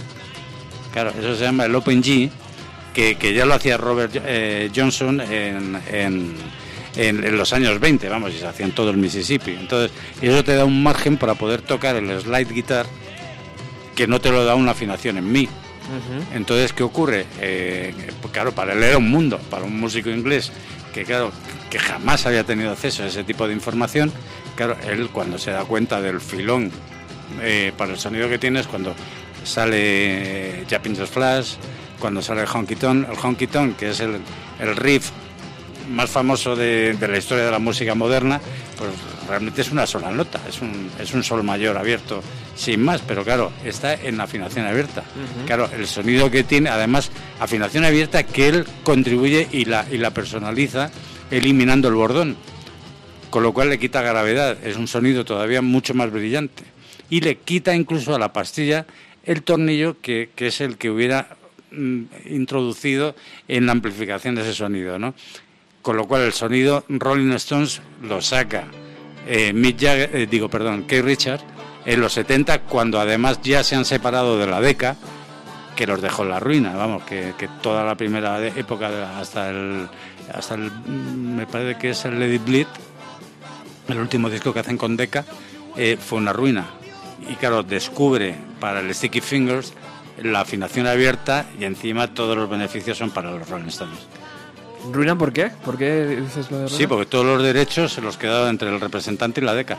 Claro, 0.92 1.12
eso 1.18 1.36
se 1.36 1.44
llama 1.44 1.66
el 1.66 1.76
Open 1.76 2.04
G, 2.04 2.30
que, 2.94 3.34
ya 3.34 3.46
lo 3.46 3.56
hacía 3.56 3.78
Robert 3.78 4.16
eh, 4.16 4.70
Johnson 4.76 5.22
en, 5.22 5.82
en, 6.96 7.38
los 7.38 7.52
años 7.54 7.80
20, 7.80 8.08
vamos, 8.10 8.34
y 8.34 8.38
se 8.38 8.46
hacía 8.46 8.66
en 8.66 8.74
todo 8.74 8.92
el 8.92 8.98
Mississippi. 8.98 9.52
Entonces, 9.52 9.92
eso 10.22 10.44
te 10.44 10.56
da 10.56 10.66
un 10.66 10.84
margen 10.84 11.18
para 11.18 11.34
poder 11.34 11.62
tocar 11.62 11.96
el 11.96 12.22
slide 12.22 12.54
guitar 12.54 12.86
que 13.96 14.08
no 14.08 14.22
te 14.22 14.30
lo 14.30 14.46
da 14.46 14.56
una 14.56 14.72
afinación 14.72 15.18
en 15.18 15.32
mí. 15.32 15.50
Entonces, 16.34 16.74
¿qué 16.74 16.84
ocurre? 16.84 17.26
Eh, 17.42 17.94
pues 18.22 18.32
claro, 18.32 18.54
para 18.54 18.74
él 18.74 18.82
era 18.84 18.98
un 18.98 19.10
mundo, 19.10 19.40
para 19.50 19.66
un 19.66 19.80
músico 19.80 20.10
inglés 20.10 20.52
que 20.94 21.04
claro, 21.04 21.32
que 21.74 21.80
jamás 21.80 22.28
había 22.28 22.44
tenido 22.44 22.72
acceso 22.72 23.02
a 23.02 23.08
ese 23.08 23.24
tipo 23.24 23.48
de 23.48 23.54
información, 23.56 24.12
claro, 24.56 24.78
él 24.88 25.10
cuando 25.12 25.40
se 25.40 25.50
da 25.50 25.66
cuenta 25.66 26.00
del 26.02 26.22
filón 26.22 26.70
eh, 27.42 27.74
para 27.76 27.94
el 27.94 27.98
sonido 27.98 28.30
que 28.30 28.38
tienes, 28.38 28.68
cuando 28.68 28.94
sale 29.44 30.66
Japping 30.70 30.94
the 30.94 31.08
Flash, 31.08 31.56
cuando 32.00 32.22
sale 32.22 32.42
el 32.42 32.48
Honky 32.48 32.76
Tonk, 32.76 33.10
el 33.10 33.18
Honky 33.18 33.48
Tonk, 33.48 33.76
que 33.76 33.90
es 33.90 34.02
el, 34.02 34.20
el 34.60 34.76
riff 34.76 35.10
más 35.90 36.12
famoso 36.12 36.56
de, 36.56 36.96
la 37.02 37.18
historia 37.18 37.46
de 37.46 37.50
la 37.52 37.58
música 37.58 37.96
moderna, 37.96 38.40
pues 38.78 38.92
realmente 39.28 39.62
es 39.62 39.72
una 39.72 39.88
sola 39.88 40.12
nota, 40.12 40.40
es 40.48 40.62
un, 40.62 40.92
es 41.00 41.12
un 41.16 41.24
sol 41.24 41.42
mayor 41.42 41.76
abierto 41.80 42.22
sin 42.56 42.84
más, 42.84 43.02
pero 43.02 43.24
claro, 43.24 43.52
está 43.66 43.96
en 43.96 44.22
afinación 44.22 44.68
abierta. 44.68 45.04
Claro, 45.48 45.68
el 45.76 45.88
sonido 45.88 46.30
que 46.30 46.44
tiene, 46.44 46.70
además, 46.70 47.10
afinación 47.40 47.84
abierta 47.84 48.22
que 48.22 48.48
él 48.48 48.68
contribuye 48.84 49.48
y 49.52 49.66
la, 49.66 49.88
y 49.92 49.98
la 49.98 50.12
personaliza 50.12 50.92
eliminando 51.38 51.88
el 51.88 51.96
bordón, 51.96 52.38
con 53.30 53.44
lo 53.44 53.54
cual 53.54 53.70
le 53.70 53.80
quita 53.80 54.02
gravedad, 54.02 54.58
es 54.64 54.78
un 54.78 54.88
sonido 54.88 55.26
todavía 55.26 55.62
mucho 55.62 55.94
más 55.94 56.12
brillante. 56.12 56.64
Y 57.10 57.22
le 57.22 57.38
quita 57.38 57.76
incluso 57.76 58.16
a 58.16 58.20
la 58.20 58.34
pastilla 58.34 58.86
el 59.24 59.44
tornillo 59.44 60.00
que, 60.02 60.30
que 60.36 60.48
es 60.48 60.62
el 60.62 60.78
que 60.78 60.90
hubiera 60.90 61.36
mm, 61.72 62.04
introducido 62.30 63.16
en 63.48 63.66
la 63.66 63.72
amplificación 63.72 64.36
de 64.36 64.42
ese 64.42 64.54
sonido, 64.54 65.00
¿no? 65.00 65.14
con 65.84 65.98
lo 65.98 66.08
cual 66.08 66.22
el 66.22 66.34
sonido 66.34 66.86
Rolling 66.88 67.34
Stones 67.34 67.82
lo 68.02 68.22
saca 68.22 68.64
eh, 69.28 69.54
Mick 69.54 69.82
eh, 69.84 70.28
digo, 70.30 70.50
perdón, 70.50 70.84
Keith 70.88 71.04
Richard 71.04 71.42
en 71.86 72.00
los 72.00 72.14
70 72.14 72.62
cuando 72.62 73.00
además 73.00 73.42
ya 73.44 73.64
se 73.64 73.76
han 73.76 73.86
separado 73.86 74.40
de 74.40 74.48
la 74.48 74.62
DECA 74.62 74.96
que 75.76 75.88
los 75.88 76.02
dejó 76.02 76.24
en 76.24 76.30
la 76.30 76.40
ruina, 76.40 76.76
vamos, 76.76 77.04
que, 77.04 77.34
toda 77.62 77.84
la 77.84 77.96
primera 77.96 78.46
época 78.46 79.18
hasta 79.20 79.50
el 79.50 79.88
hasta 80.34 80.56
el 80.56 80.72
mm, 80.72 81.36
me 81.36 81.48
parece 81.48 81.80
que 81.80 81.90
es 81.92 82.06
el 82.06 82.20
Lady 82.20 82.38
Bleed, 82.38 82.68
el 83.88 84.00
último 84.00 84.30
disco 84.30 84.54
que 84.54 84.60
hacen 84.60 84.78
con 84.78 84.96
Decca, 84.96 85.26
eh, 85.76 85.98
fue 86.00 86.20
una 86.20 86.34
ruina. 86.34 86.66
Y 87.30 87.36
claro, 87.36 87.64
descubre 87.64 88.36
para 88.60 88.82
el 88.82 88.94
Sticky 88.94 89.22
Fingers 89.22 89.74
la 90.22 90.42
afinación 90.42 90.88
abierta 90.88 91.46
y 91.60 91.64
encima 91.66 92.14
todos 92.14 92.38
los 92.38 92.50
beneficios 92.50 92.98
son 92.98 93.12
para 93.12 93.32
los 93.32 93.50
Rolling 93.50 93.68
Stones. 93.68 94.08
¿Ruina 94.92 95.18
por 95.18 95.32
qué? 95.32 95.52
¿Por 95.64 95.78
qué 95.78 96.22
dices 96.22 96.52
lo 96.52 96.60
de 96.60 96.70
Sí, 96.70 96.88
porque 96.88 97.06
todos 97.06 97.26
los 97.26 97.42
derechos 97.42 97.94
se 97.94 98.02
los 98.02 98.18
quedaron 98.18 98.50
entre 98.50 98.70
el 98.70 98.82
representante 98.82 99.40
y 99.40 99.44
la 99.44 99.54
DECA. 99.54 99.78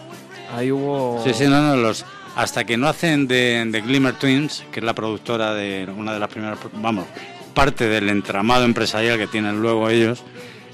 Ahí 0.57 0.72
hubo... 0.72 1.22
Sí, 1.24 1.35
sí, 1.35 1.44
no, 1.46 1.61
no, 1.61 1.76
los... 1.76 2.04
Hasta 2.37 2.64
que 2.64 2.76
no 2.76 2.88
hacen 2.88 3.28
de, 3.28 3.64
de 3.68 3.80
Glimmer 3.83 4.14
Twins, 4.14 4.64
que 4.72 4.80
es 4.80 4.85
la 4.85 4.94
productora 4.94 5.54
de 5.54 5.88
una 5.94 6.12
de 6.12 6.18
las 6.18 6.28
primeras... 6.28 6.59
Vamos, 6.72 7.07
parte 7.55 7.88
del 7.88 8.11
entramado 8.11 8.64
empresarial 8.64 9.19
que 9.19 9.27
tienen 9.27 9.62
luego 9.62 9.88
ellos, 9.88 10.23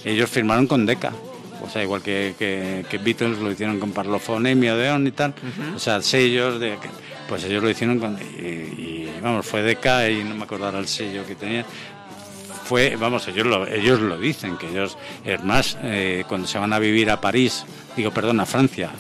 ellos 0.05 0.31
firmaron 0.31 0.67
con 0.67 0.87
DECA. 0.87 1.13
O 1.63 1.69
sea, 1.69 1.83
igual 1.83 2.03
que, 2.03 2.35
que, 2.39 2.99
Beatles 2.99 3.39
lo 3.39 3.53
hicieron 3.53 3.79
con 3.79 3.93
Parlophone 3.93 4.53
y 4.53 4.69
Odeon 4.69 5.07
y 5.07 5.13
tal. 5.13 5.35
O 5.77 5.79
sea, 5.79 6.01
sellos 6.01 6.59
de... 6.59 6.77
Pues 7.29 7.45
ellos 7.45 7.63
lo 7.63 7.71
hicieron 7.71 7.99
con... 7.99 8.19
Y, 8.19 9.09
vamos, 9.23 9.47
fue 9.47 9.63
DECA 9.63 10.09
y 10.09 10.25
no 10.25 10.35
me 10.35 10.45
acordaba 10.45 10.79
el 10.79 10.89
sello 10.89 11.27
que 11.27 11.35
tenía 11.35 11.67
fue, 12.71 12.95
vamos, 12.95 13.27
ellos 13.27 13.49
lo, 13.49 13.67
ellos 13.67 14.01
lo 14.01 14.17
dicen, 14.17 14.57
que 14.57 14.69
ellos, 14.69 14.97
es 15.25 15.43
más, 15.43 15.77
eh, 15.83 16.23
cuando 16.29 16.47
se 16.47 16.57
van 16.57 16.73
a 16.73 16.79
vivir 16.79 17.11
a 17.11 17.21
París, 17.21 17.65
digo, 17.97 18.13
perdón, 18.13 18.39
a 18.39 18.47
Francia, 18.47 18.93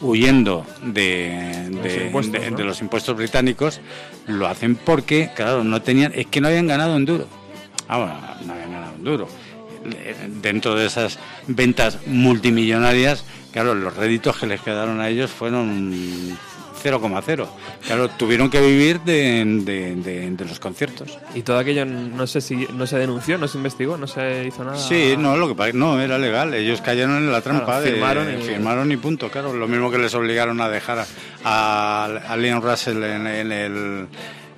huyendo 0.00 0.64
de, 0.82 1.68
de, 1.70 2.64
los 2.64 2.80
impuestos 2.80 3.14
británicos, 3.14 3.82
lo 4.26 4.46
hacen 4.46 4.76
porque, 4.76 5.30
claro, 5.34 5.64
no 5.64 5.82
tenían, 5.82 6.12
es 6.14 6.26
que 6.26 6.40
no 6.40 6.48
habían 6.48 6.66
ganado 6.66 6.96
un 6.96 7.04
duro. 7.04 7.26
Ah, 7.88 7.98
bueno, 7.98 8.14
no 8.46 8.52
habían 8.52 8.72
ganado 8.72 8.94
un 8.96 9.04
duro. 9.04 9.28
dentro 10.40 10.74
de 10.76 10.86
esas 10.86 11.18
ventas 11.48 11.98
multimillonarias, 12.06 13.24
claro, 13.52 13.74
los 13.74 13.96
réditos 13.96 14.38
que 14.38 14.46
les 14.46 14.60
quedaron 14.60 15.00
a 15.00 15.08
ellos 15.08 15.30
fueron 15.30 16.36
0,0. 16.82 17.46
Claro, 17.86 18.08
tuvieron 18.10 18.50
que 18.50 18.60
vivir 18.60 19.00
de, 19.00 19.44
de- 19.64 19.94
de- 19.96 20.30
de 20.30 20.44
los 20.44 20.58
conciertos. 20.60 21.18
Y 21.34 21.42
todo 21.42 21.58
aquello 21.58 21.84
no 21.84 22.26
se, 22.26 22.40
sigui- 22.40 22.68
no 22.70 22.86
se 22.86 22.98
denunció, 22.98 23.38
no 23.38 23.48
se 23.48 23.58
investigó, 23.58 23.96
no 23.96 24.06
se 24.06 24.44
hizo 24.46 24.64
nada. 24.64 24.76
Sí, 24.78 25.14
no, 25.18 25.36
lo 25.36 25.54
que 25.54 25.72
no, 25.72 26.00
era 26.00 26.18
legal. 26.18 26.52
Ellos 26.54 26.80
cayeron 26.80 27.16
en 27.16 27.30
la 27.32 27.40
trampa 27.40 27.80
Claro, 27.80 27.86
firmaron 27.86 28.34
y- 28.34 28.42
firmaron 28.42 28.92
y 28.92 28.96
punto. 28.96 29.30
Claro, 29.30 29.52
lo 29.52 29.68
mismo 29.68 29.90
que 29.90 29.98
les 29.98 30.14
obligaron 30.14 30.60
a 30.60 30.68
dejar 30.68 30.98
a, 31.00 31.06
a, 31.44 32.04
a 32.28 32.36
Leon 32.36 32.62
Russell 32.62 33.02
en, 33.02 33.26
en 33.26 33.52
el 33.52 34.06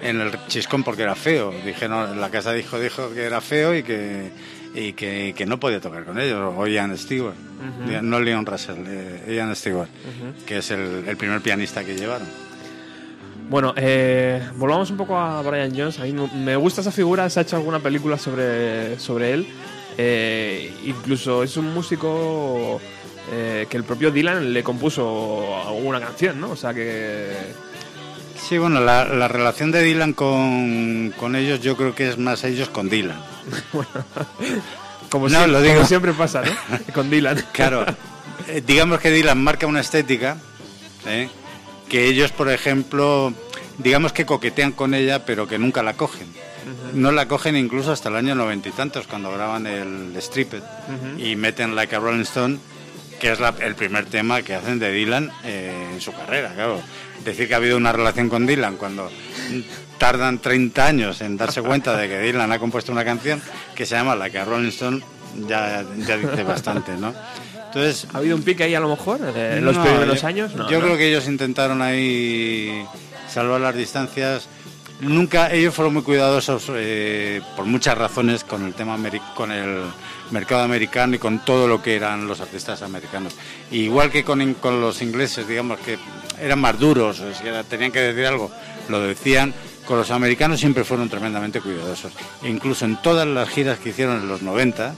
en 0.03 0.21
el 0.21 0.33
chiscón 0.49 0.83
porque 0.83 1.03
era 1.03 1.15
feo. 1.15 1.53
Dijeron, 1.65 2.21
la 2.21 2.29
casa 2.31 2.53
dijo 2.53 2.79
dijo 2.79 3.11
que 3.15 3.23
era 3.23 3.41
feo 3.41 3.75
y 3.75 3.83
que 3.83 4.31
y 4.75 4.93
que, 4.95 5.35
que 5.37 5.47
no 5.47 5.59
podía 5.61 5.81
tocar 5.81 6.05
con 6.05 6.19
ellos. 6.21 6.53
O 6.57 6.67
Ian 6.67 6.97
Stewart, 6.99 7.35
no 8.03 8.21
Leon 8.21 8.45
Russell, 8.47 8.77
eh, 8.87 9.35
Ian 9.37 9.55
Stewart, 9.55 9.89
que 10.47 10.59
es 10.59 10.71
el, 10.71 11.05
el 11.07 11.17
primer 11.17 11.41
pianista 11.41 11.85
que 11.85 11.95
llevaron. 11.97 12.27
Bueno, 13.49 13.75
eh, 13.77 14.43
volvamos 14.57 14.91
un 14.91 14.97
poco 14.97 15.19
a 15.19 15.43
Brian 15.43 15.71
Jones. 15.77 15.99
A 16.01 16.05
mí 16.05 16.13
me- 16.13 16.29
me 16.45 16.57
gusta 16.57 16.81
esa 16.81 16.91
figura, 16.91 17.29
se 17.29 17.41
ha 17.41 17.43
hecho 17.43 17.57
alguna 17.57 17.79
película 17.79 18.17
sobre, 18.19 18.99
sobre 18.99 19.33
él. 19.35 19.47
Eh, 19.99 20.73
incluso 20.87 21.43
es 21.45 21.57
un 21.57 21.73
músico 21.73 22.81
eh, 23.33 23.67
que 23.69 23.77
el 23.77 23.85
propio 23.85 24.11
Dylan 24.11 24.53
le 24.53 24.63
compuso 24.65 25.57
alguna 25.69 26.01
canción, 26.01 26.41
¿no? 26.41 26.51
O 26.53 26.57
sea 26.57 26.73
que... 26.75 27.29
Sí, 28.37 28.59
bueno, 28.59 28.81
la, 28.81 29.05
la 29.05 29.29
relación 29.29 29.71
de 29.71 29.83
Dylan 29.83 30.13
con, 30.15 31.15
con 31.19 31.37
ellos 31.37 31.61
yo 31.61 31.77
creo 31.77 31.95
que 31.95 32.09
es 32.11 32.19
más 32.19 32.45
ellos 32.45 32.69
con 32.71 32.89
Dylan. 32.89 33.19
Como, 35.11 35.29
No, 35.29 35.31
siempre, 35.31 35.53
lo 35.53 35.61
digo. 35.63 35.75
como 35.75 35.87
siempre 35.87 36.13
pasa, 36.13 36.43
¿no? 36.43 36.79
Con 36.95 37.09
Dylan. 37.11 37.45
Claro, 37.53 37.85
eh, 38.49 38.63
digamos 38.67 38.99
que 39.01 39.11
Dylan 39.11 39.43
marca 39.43 39.67
una 39.67 39.81
estética 39.81 40.37
¿eh? 41.07 41.29
que 41.89 42.07
ellos, 42.09 42.33
por 42.33 42.51
ejemplo, 42.51 43.33
digamos 43.79 44.13
que 44.13 44.27
coquetean 44.27 44.73
con 44.73 44.95
ella, 44.95 45.25
pero 45.25 45.47
que 45.47 45.59
nunca 45.59 45.83
la 45.83 45.95
cogen. 45.95 46.27
No 46.95 47.13
la 47.13 47.29
cogen 47.29 47.57
incluso 47.57 47.93
hasta 47.93 48.09
el 48.09 48.17
año 48.17 48.35
noventa 48.35 48.69
y 48.71 48.73
tantos, 48.73 49.07
cuando 49.07 49.31
graban 49.31 49.67
el 49.67 50.17
Stripped 50.21 50.63
y 51.19 51.37
meten 51.37 51.75
Like 51.77 51.95
a 51.95 51.99
Rolling 52.01 52.23
Stone, 52.23 52.59
que 53.21 53.31
es 53.33 53.39
la- 53.39 53.55
el 53.61 53.75
primer 53.75 54.07
tema 54.07 54.41
que 54.43 54.55
hacen 54.55 54.79
de 54.79 54.91
Dylan 54.91 55.31
eh, 55.45 55.91
en 55.93 56.01
su 56.01 56.13
carrera. 56.13 56.53
Claro. 56.55 56.81
Decir 57.25 57.47
que 57.49 57.55
ha 57.55 57.59
habido 57.59 57.77
una 57.77 57.93
relación 57.93 58.29
con 58.31 58.47
Dylan 58.47 58.77
cuando 58.77 59.11
tardan 59.99 60.39
30 60.39 60.87
años 60.87 61.21
en 61.21 61.37
darse 61.37 61.63
cuenta 61.63 61.97
de 61.97 62.09
que 62.09 62.19
Dylan 62.21 62.51
ha 62.53 62.59
compuesto 62.59 62.93
una 62.93 63.05
canción 63.05 63.41
que 63.75 63.87
se 63.87 63.95
llama 63.95 64.15
Like 64.17 64.39
a 64.39 64.45
Rolling 64.45 64.69
Stone, 64.69 65.03
ya, 65.49 65.85
ya 65.99 66.17
dice 66.17 66.43
bastante, 66.43 66.93
¿no? 66.97 67.15
Entonces, 67.67 68.07
¿Ha 68.13 68.19
habido 68.19 68.37
un 68.37 68.43
pique 68.43 68.63
ahí 68.65 68.75
a 68.75 68.81
lo 68.81 68.89
mejor 68.89 69.21
en 69.37 69.65
los 69.65 69.77
no, 69.77 69.83
primeros 69.85 70.21
yo- 70.23 70.27
años? 70.29 70.55
No, 70.55 70.71
yo 70.71 70.79
¿no? 70.79 70.85
creo 70.87 70.97
que 70.97 71.09
ellos 71.09 71.27
intentaron 71.27 71.83
ahí 71.83 72.85
salvar 73.29 73.61
las 73.61 73.75
distancias. 73.75 74.47
Nunca, 75.01 75.53
ellos 75.53 75.75
fueron 75.75 75.93
muy 75.95 76.03
cuidadosos 76.05 76.71
eh, 76.73 77.43
por 77.57 77.65
muchas 77.67 77.99
razones 77.99 78.45
con 78.45 78.65
el 78.65 78.75
tema 78.75 78.97
con 79.35 79.51
el 79.51 79.83
mercado 80.31 80.63
americano 80.63 81.17
y 81.17 81.19
con 81.19 81.41
todo 81.45 81.67
lo 81.67 81.83
que 81.83 81.97
eran 81.97 82.29
los 82.29 82.41
artistas 82.41 82.81
americanos. 82.83 83.35
Igual 83.73 84.11
que 84.13 84.23
con, 84.23 84.55
con 84.55 84.81
los 84.81 85.03
ingleses, 85.03 85.49
digamos 85.49 85.81
que 85.81 85.99
eran 86.41 86.61
más 86.61 86.79
duros, 86.79 87.19
o 87.19 87.35
sea, 87.35 87.65
tenían 87.65 87.91
que 87.91 88.01
decir 88.01 88.25
algo, 88.27 88.53
lo 88.89 89.01
decían. 89.01 89.53
Con 89.87 89.99
los 89.99 90.11
americanos 90.11 90.61
siempre 90.61 90.83
fueron 90.85 91.09
tremendamente 91.11 91.61
cuidadosos. 91.61 92.13
E 92.43 92.49
incluso 92.49 92.85
en 92.87 93.01
todas 93.03 93.27
las 93.27 93.49
giras 93.51 93.79
que 93.79 93.91
hicieron 93.91 94.21
en 94.23 94.29
los 94.29 94.41
90, 94.43 94.95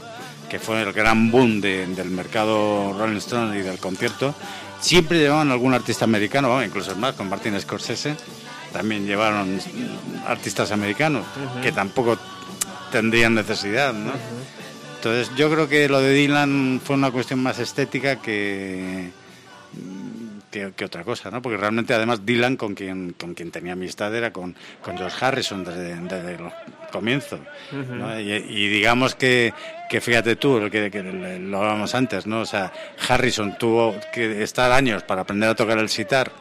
que 0.49 0.59
fue 0.61 0.81
el 0.81 0.93
gran 0.93 1.31
boom 1.33 1.61
de- 1.61 1.87
del 1.89 2.11
mercado 2.11 2.95
Rolling 2.97 3.17
Stone 3.17 3.59
y 3.59 3.63
del 3.63 3.79
concierto, 3.79 4.35
siempre 4.81 5.19
llevaban 5.19 5.51
algún 5.51 5.75
artista 5.75 6.05
americano, 6.05 6.49
bueno, 6.51 6.65
incluso 6.65 6.95
más, 6.95 7.15
con 7.15 7.29
Martin 7.29 7.61
Scorsese, 7.61 8.15
también 8.73 9.07
llevaron 9.07 9.59
artistas 10.29 10.71
americanos, 10.71 11.25
que 11.63 11.73
tampoco 11.73 12.17
tendrían 12.93 13.35
necesidad, 13.35 13.93
¿no? 13.93 14.13
Entonces 14.97 15.35
yo 15.37 15.51
creo 15.51 15.69
que 15.69 15.89
lo 15.89 16.01
de 16.01 16.13
Dylan 16.13 16.81
fue 16.85 16.95
una 16.95 17.11
cuestión 17.11 17.43
más 17.43 17.59
estética 17.59 18.17
que, 18.23 19.11
que, 20.57 20.73
que 20.73 20.85
otra 20.87 21.05
cosa, 21.05 21.31
¿no? 21.31 21.43
Porque 21.43 21.59
realmente 21.59 21.93
además 21.93 22.25
Dylan 22.25 22.57
con 22.57 22.75
quien, 22.75 23.13
con 23.13 23.35
quien 23.35 23.51
tenía 23.51 23.75
amistad 23.75 24.15
era 24.15 24.33
con, 24.33 24.57
con 24.81 24.97
George 24.97 25.25
Harrison 25.25 25.65
desde, 25.65 25.95
desde 25.95 26.35
el 26.35 26.51
comienzo. 26.91 27.39
¿no? 27.73 28.19
y, 28.19 28.33
y 28.33 28.69
digamos 28.69 29.15
que, 29.15 29.53
que 29.91 30.01
fíjate 30.01 30.37
tú, 30.37 30.69
que, 30.71 30.91
que 30.91 31.03
lo 31.03 31.59
hablábamos 31.59 31.95
antes, 31.95 32.27
¿no? 32.27 32.41
O 32.41 32.47
sea, 32.47 32.73
Harrison 33.07 33.59
tuvo 33.59 33.95
que 34.13 34.43
estar 34.43 34.73
años 34.73 35.03
para 35.03 35.23
aprender 35.23 35.51
a 35.51 35.55
tocar 35.55 35.79
el 35.79 35.89
sitar 35.89 36.33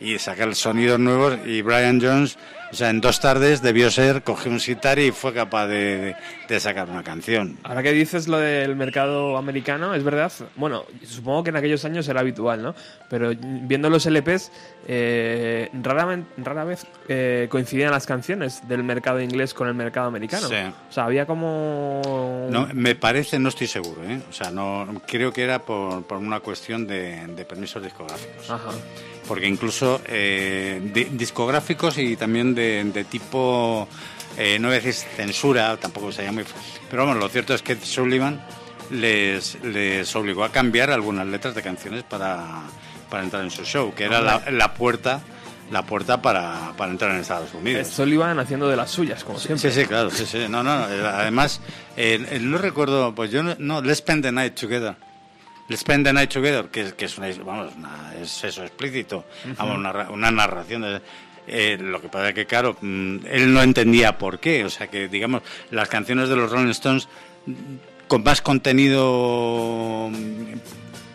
y 0.00 0.18
sacar 0.18 0.54
sonidos 0.56 0.98
nuevos 0.98 1.38
y 1.46 1.62
Brian 1.62 2.00
Jones, 2.00 2.36
o 2.72 2.74
sea, 2.74 2.90
en 2.90 3.00
dos 3.00 3.20
tardes 3.20 3.60
debió 3.62 3.90
ser, 3.90 4.22
cogió 4.22 4.50
un 4.50 4.58
sitar 4.60 4.98
y 4.98 5.12
fue 5.12 5.32
capaz 5.34 5.66
de, 5.66 5.98
de- 5.98 6.16
de 6.48 6.60
sacar 6.60 6.90
una 6.90 7.02
canción. 7.02 7.56
Ahora 7.62 7.82
que 7.82 7.92
dices 7.92 8.28
lo 8.28 8.38
del 8.38 8.74
mercado 8.76 9.36
americano, 9.38 9.94
es 9.94 10.02
verdad, 10.04 10.30
bueno, 10.56 10.84
supongo 11.06 11.44
que 11.44 11.50
en 11.50 11.56
aquellos 11.56 11.84
años 11.84 12.06
era 12.08 12.20
habitual, 12.20 12.62
¿no? 12.62 12.74
Pero 13.08 13.32
viendo 13.38 13.88
los 13.88 14.04
LPs, 14.06 14.50
eh, 14.88 15.70
raramente, 15.82 16.28
rara 16.38 16.64
vez 16.64 16.86
eh, 17.08 17.46
coincidían 17.50 17.90
las 17.90 18.06
canciones 18.06 18.66
del 18.68 18.82
mercado 18.84 19.20
inglés 19.20 19.54
con 19.54 19.68
el 19.68 19.74
mercado 19.74 20.08
americano. 20.08 20.48
Sí. 20.48 20.54
O 20.88 20.92
sea, 20.92 21.04
había 21.04 21.24
como... 21.26 22.48
No, 22.50 22.68
me 22.74 22.94
parece, 22.94 23.38
no 23.38 23.48
estoy 23.48 23.66
seguro, 23.66 24.02
¿eh? 24.04 24.20
O 24.28 24.32
sea, 24.32 24.50
no, 24.50 25.00
creo 25.06 25.32
que 25.32 25.42
era 25.42 25.60
por, 25.60 26.02
por 26.04 26.18
una 26.18 26.40
cuestión 26.40 26.86
de, 26.86 27.26
de 27.28 27.44
permisos 27.44 27.82
discográficos. 27.82 28.50
Ajá. 28.50 28.70
Porque 29.28 29.46
incluso 29.46 30.00
eh, 30.06 30.80
di- 30.92 31.04
discográficos 31.12 31.96
y 31.96 32.16
también 32.16 32.54
de, 32.54 32.61
de 32.84 33.04
tipo, 33.04 33.88
eh, 34.36 34.58
no 34.58 34.68
voy 34.68 34.76
a 34.76 34.80
decir 34.80 34.94
censura, 34.94 35.76
tampoco 35.76 36.12
sería 36.12 36.32
muy... 36.32 36.44
Pero 36.90 37.04
bueno, 37.06 37.20
lo 37.20 37.28
cierto 37.28 37.54
es 37.54 37.62
que 37.62 37.76
Sullivan 37.76 38.40
les, 38.90 39.62
les 39.62 40.14
obligó 40.16 40.44
a 40.44 40.50
cambiar 40.52 40.90
algunas 40.90 41.26
letras 41.26 41.54
de 41.54 41.62
canciones 41.62 42.02
para, 42.02 42.62
para 43.10 43.22
entrar 43.24 43.42
en 43.42 43.50
su 43.50 43.64
show, 43.64 43.94
que 43.94 44.04
era 44.04 44.20
la, 44.20 44.42
la 44.50 44.74
puerta 44.74 45.20
la 45.70 45.86
puerta 45.86 46.20
para, 46.20 46.72
para 46.76 46.90
entrar 46.90 47.12
en 47.12 47.18
Estados 47.22 47.54
Unidos. 47.54 47.98
Iban 48.00 48.38
haciendo 48.38 48.68
de 48.68 48.76
las 48.76 48.90
suyas, 48.90 49.24
como 49.24 49.38
siempre. 49.38 49.70
Sí, 49.70 49.80
sí, 49.80 49.86
claro, 49.86 50.10
sí, 50.10 50.26
sí. 50.26 50.44
No, 50.46 50.62
no, 50.62 50.76
no. 50.80 50.84
Además, 50.84 51.62
eh, 51.96 52.22
eh, 52.30 52.38
no 52.40 52.58
recuerdo, 52.58 53.14
pues 53.14 53.30
yo 53.30 53.42
no, 53.42 53.54
no, 53.58 53.80
Let's 53.80 54.00
Spend 54.00 54.22
the 54.22 54.32
Night 54.32 54.54
Together. 54.54 54.94
Let's 55.68 55.80
Spend 55.80 56.04
the 56.04 56.12
Night 56.12 56.30
Together, 56.30 56.66
que, 56.66 56.92
que 56.92 57.06
es, 57.06 57.16
una, 57.16 57.28
vamos, 57.42 57.72
una- 57.74 58.12
es 58.20 58.44
eso 58.44 58.62
explícito, 58.64 59.24
vamos, 59.56 59.78
una, 59.78 60.10
una 60.10 60.30
narración. 60.30 60.82
de- 60.82 61.00
eh, 61.52 61.78
lo 61.80 62.00
que 62.00 62.08
pasa 62.08 62.30
es 62.30 62.34
que, 62.34 62.46
claro, 62.46 62.76
mm, 62.80 63.16
él 63.30 63.52
no 63.52 63.62
entendía 63.62 64.18
por 64.18 64.38
qué. 64.40 64.64
O 64.64 64.70
sea, 64.70 64.86
que, 64.88 65.08
digamos, 65.08 65.42
las 65.70 65.88
canciones 65.88 66.28
de 66.28 66.36
los 66.36 66.50
Rolling 66.50 66.70
Stones 66.70 67.08
mm, 67.46 67.52
con 68.08 68.22
más 68.24 68.42
contenido 68.42 70.08
mm, 70.10 70.54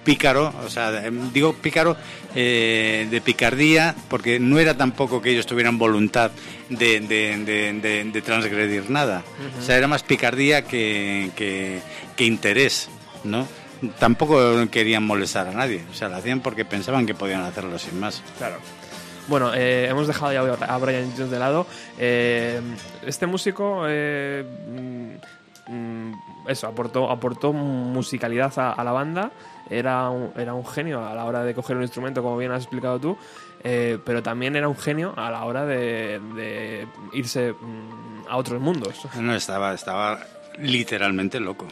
pícaro, 0.04 0.54
o 0.66 0.70
sea, 0.70 1.06
em, 1.06 1.32
digo 1.34 1.54
pícaro 1.54 1.98
eh, 2.36 3.08
de 3.10 3.20
picardía, 3.22 3.94
porque 4.10 4.40
no 4.40 4.58
era 4.60 4.76
tampoco 4.78 5.22
que 5.22 5.32
ellos 5.32 5.46
tuvieran 5.46 5.78
voluntad 5.78 6.32
de, 6.70 7.00
de- 7.02 7.38
de- 7.44 7.74
de- 7.74 8.04
de 8.06 8.22
transgredir 8.22 8.90
nada. 8.90 9.24
O 9.60 9.62
sea, 9.62 9.76
era 9.78 9.88
más 9.88 10.04
picardía 10.04 10.62
que, 10.64 11.32
que- 11.36 11.80
que 12.16 12.26
interés, 12.26 12.90
¿no? 13.24 13.48
Tampoco 14.00 14.40
querían 14.72 15.04
molestar 15.04 15.48
a 15.48 15.52
nadie, 15.52 15.84
o 15.92 15.94
sea, 15.94 16.10
lo 16.10 16.16
hacían 16.16 16.40
porque 16.40 16.66
pensaban 16.66 17.06
que 17.06 17.14
podían 17.14 17.42
hacerlo 17.44 17.78
sin 17.78 18.00
más. 18.00 18.24
Claro. 18.38 18.58
Bueno, 19.28 19.54
eh, 19.54 19.88
hemos 19.90 20.08
dejado 20.08 20.32
ya 20.32 20.66
a 20.66 20.78
Brian 20.78 21.12
Jones 21.16 21.32
de 21.32 21.40
lado. 21.40 21.68
Eh, 21.98 22.62
este 23.06 23.28
músico, 23.28 23.84
eh, 23.88 24.46
mm, 24.70 25.72
mm, 25.74 26.14
eso, 26.48 26.68
aportó, 26.68 27.10
aportó 27.12 27.52
musicalidad 27.52 28.54
a, 28.58 28.84
la 28.84 28.92
banda. 28.92 29.32
Era 29.70 30.10
un, 30.10 30.32
era 30.38 30.54
un 30.54 30.66
genio 30.66 31.06
a 31.06 31.14
la 31.14 31.26
hora 31.26 31.44
de 31.44 31.54
coger 31.54 31.76
un 31.76 31.84
instrumento, 31.84 32.24
como 32.24 32.38
bien 32.38 32.52
has 32.52 32.64
explicado 32.64 33.00
tú. 33.00 33.18
eh, 33.64 34.00
pero 34.06 34.24
también 34.24 34.56
era 34.56 34.70
un 34.70 34.78
genio 34.78 35.14
a 35.18 35.30
la 35.30 35.44
hora 35.44 35.66
de, 35.66 36.22
de 36.36 36.88
irse 37.12 37.52
mm, 37.52 38.30
a 38.30 38.38
otros 38.38 38.62
mundos. 38.62 38.96
No, 39.20 39.36
estaba, 39.36 39.74
estaba 39.74 40.20
literalmente 40.58 41.40
loco. 41.40 41.68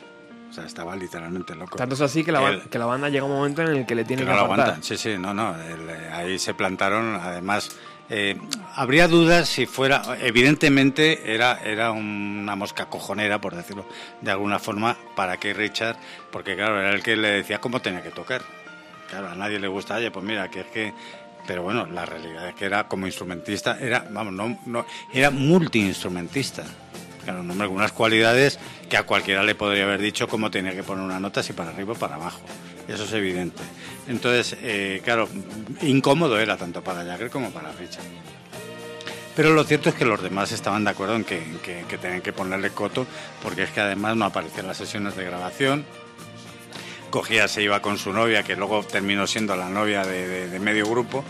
O 0.56 0.58
sea, 0.60 0.66
estaba 0.68 0.96
literalmente 0.96 1.54
loco. 1.54 1.76
Tanto 1.78 1.96
es 1.96 2.02
así 2.02 2.24
que 2.24 2.32
la, 2.32 2.40
ba- 2.40 2.50
El- 2.52 2.62
que 2.70 2.80
la 2.80 2.86
banda 2.86 3.10
llega 3.10 3.26
un 3.26 3.32
momento 3.34 3.62
en 3.62 3.76
el 3.76 3.86
que 3.86 3.94
le 3.94 4.06
tiene 4.06 4.22
que 4.22 4.28
que, 4.28 4.32
no 4.32 4.38
lo 4.38 4.46
apartar. 4.46 4.66
aguantan. 4.68 4.84
Sí, 4.84 4.96
sí, 4.98 5.18
no, 5.18 5.34
no. 5.34 5.54
el- 5.62 5.90
ahí 6.14 6.40
se 6.40 6.54
plantaron, 6.54 7.16
además. 7.16 7.72
eh, 8.10 8.38
habría 8.76 9.10
dudas 9.10 9.50
si 9.50 9.66
fuera. 9.66 10.02
Evidentemente 10.22 11.34
era, 11.36 11.60
era 11.62 11.92
una 11.92 12.56
mosca 12.56 12.86
cojonera, 12.86 13.42
por 13.42 13.54
decirlo 13.54 13.86
de 14.22 14.32
alguna 14.32 14.60
forma, 14.60 14.96
para 15.16 15.36
que 15.38 15.54
Richard, 15.54 15.98
porque 16.32 16.56
claro, 16.56 16.80
era 16.80 16.92
el 16.92 17.04
que 17.04 17.18
le 17.18 17.32
decía 17.32 17.60
cómo 17.60 17.82
tenía 17.82 18.02
que 18.02 18.12
tocar. 18.12 18.42
Claro, 19.10 19.30
a 19.30 19.36
nadie 19.36 19.60
le 19.60 19.68
gusta, 19.68 19.96
oye, 19.96 20.10
pues 20.12 20.24
mira, 20.24 20.50
que 20.50 20.62
es 20.62 20.68
que. 20.68 20.94
Pero 21.48 21.64
bueno, 21.64 21.86
la 21.86 22.06
realidad 22.06 22.48
es 22.48 22.56
que 22.56 22.66
era 22.66 22.88
como 22.88 23.06
instrumentista, 23.08 23.78
era, 23.80 24.06
vamos, 24.10 24.34
no, 24.34 24.58
no, 24.66 24.86
era 25.14 25.30
multiinstrumentista. 25.32 26.64
Claro, 27.26 27.42
un 27.42 27.50
hombre 27.50 27.68
con 27.68 27.78
unas 27.78 27.92
cualidades 27.92 28.60
que 28.88 28.98
a 28.98 29.04
cualquiera 29.04 29.44
le 29.44 29.56
podría 29.56 29.84
haber 29.84 30.00
dicho 30.00 30.28
cómo 30.28 30.52
tenía 30.52 30.74
que 30.74 30.84
poner 30.84 31.04
una 31.04 31.20
nota, 31.20 31.42
si 31.42 31.54
para 31.54 31.72
arriba 31.72 31.94
o 31.94 31.96
para 31.96 32.16
abajo. 32.16 32.42
Eso 32.88 33.04
es 33.04 33.14
evidente. 33.14 33.64
Entonces, 34.08 34.56
eh, 34.62 35.02
claro, 35.04 35.28
incómodo 35.82 36.40
era 36.40 36.56
tanto 36.56 36.84
para 36.84 37.04
Jagger 37.04 37.32
como 37.32 37.50
para 37.50 37.72
Richard. 37.72 38.04
Pero 39.36 39.54
lo 39.54 39.64
cierto 39.64 39.90
es 39.90 39.96
que 39.96 40.06
los 40.06 40.22
demás 40.22 40.52
estaban 40.52 40.84
de 40.84 40.92
acuerdo 40.92 41.16
en 41.16 41.24
que, 41.24 41.42
que, 41.62 41.98
tenían 41.98 42.22
que 42.22 42.32
ponerle 42.32 42.70
coto, 42.70 43.08
porque 43.42 43.64
es 43.64 43.72
que 43.72 43.82
además 43.82 44.16
no 44.16 44.26
aparecían 44.26 44.68
las 44.68 44.78
sesiones 44.78 45.16
de 45.16 45.26
grabación. 45.26 45.84
Cogía, 47.10 47.48
se 47.48 47.64
iba 47.64 47.82
con 47.82 47.98
su 47.98 48.14
novia, 48.14 48.44
que 48.44 48.56
luego 48.56 48.84
terminó 48.84 49.26
siendo 49.26 49.56
la 49.56 49.68
novia 49.68 50.06
de 50.06 50.60
medio 50.60 50.88
grupo, 50.88 51.26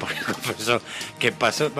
porque 0.00 0.62
eso 0.62 0.80
que 1.18 1.30
pasó, 1.30 1.70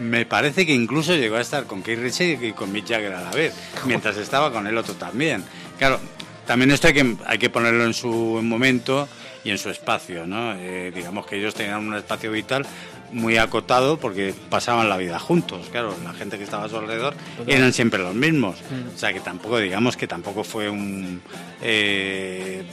me, 0.00 0.26
parece 0.26 0.66
que 0.66 0.74
incluso 0.74 1.14
llegó 1.14 1.36
a 1.36 1.40
estar 1.40 1.64
con 1.64 1.82
Keith 1.82 2.00
Richards 2.00 2.42
y 2.42 2.52
con 2.52 2.72
Mick 2.72 2.88
Jagger 2.88 3.12
a 3.12 3.22
la 3.22 3.30
vez, 3.30 3.54
mientras 3.84 4.16
estaba 4.16 4.50
con 4.50 4.66
el 4.66 4.76
otro 4.76 4.94
también. 4.94 5.44
Claro, 5.78 6.00
también 6.46 6.70
esto 6.70 6.88
hay 6.88 6.94
que, 6.94 7.16
hay 7.26 7.38
que 7.38 7.50
ponerlo 7.50 7.84
en 7.84 7.94
su 7.94 8.10
momento 8.42 9.08
y 9.44 9.50
en 9.50 9.58
su 9.58 9.70
espacio, 9.70 10.26
¿no? 10.26 10.54
Eh, 10.54 10.90
digamos 10.92 11.26
que 11.26 11.36
ellos 11.36 11.54
tenían 11.54 11.86
un 11.86 11.94
espacio 11.94 12.32
vital 12.32 12.66
muy 13.12 13.36
acotado 13.36 13.98
porque 13.98 14.34
pasaban 14.50 14.88
la 14.88 14.96
vida 14.96 15.18
juntos, 15.20 15.68
claro, 15.70 15.94
la 16.02 16.12
gente 16.12 16.38
que 16.38 16.44
estaba 16.44 16.64
a 16.64 16.68
su 16.68 16.76
alrededor 16.76 17.14
eran 17.46 17.72
siempre 17.72 18.00
los 18.00 18.14
mismos, 18.14 18.56
mm. 18.56 18.96
o 18.96 18.98
sea 18.98 19.12
que 19.12 19.20
tampoco, 19.20 19.58
digamos 19.58 19.96
que 19.96 20.08
tampoco 20.08 20.42
fue 20.42 20.68
un 20.68 21.22
eh, 21.62 22.64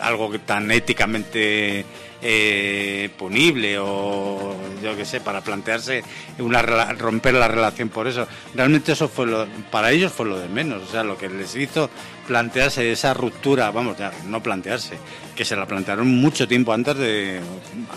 algo 0.00 0.30
tan 0.40 0.70
éticamente 0.70 1.84
eh, 2.22 3.10
punible 3.16 3.78
o 3.78 4.54
yo 4.82 4.96
qué 4.96 5.04
sé, 5.04 5.20
para 5.20 5.40
plantearse 5.40 6.02
una 6.38 6.62
romper 6.62 7.34
la 7.34 7.48
relación 7.48 7.88
por 7.88 8.06
eso. 8.06 8.26
Realmente 8.54 8.92
eso 8.92 9.08
fue 9.08 9.26
lo, 9.26 9.46
para 9.70 9.90
ellos 9.90 10.12
fue 10.12 10.26
lo 10.26 10.38
de 10.38 10.48
menos, 10.48 10.82
o 10.82 10.90
sea, 10.90 11.04
lo 11.04 11.16
que 11.16 11.28
les 11.28 11.54
hizo 11.56 11.90
plantearse 12.26 12.92
esa 12.92 13.14
ruptura, 13.14 13.70
vamos, 13.70 13.98
ya, 13.98 14.12
no 14.26 14.42
plantearse, 14.42 14.98
que 15.34 15.44
se 15.44 15.56
la 15.56 15.66
plantearon 15.66 16.06
mucho 16.06 16.46
tiempo 16.46 16.72
antes 16.72 16.96
de, 16.96 17.40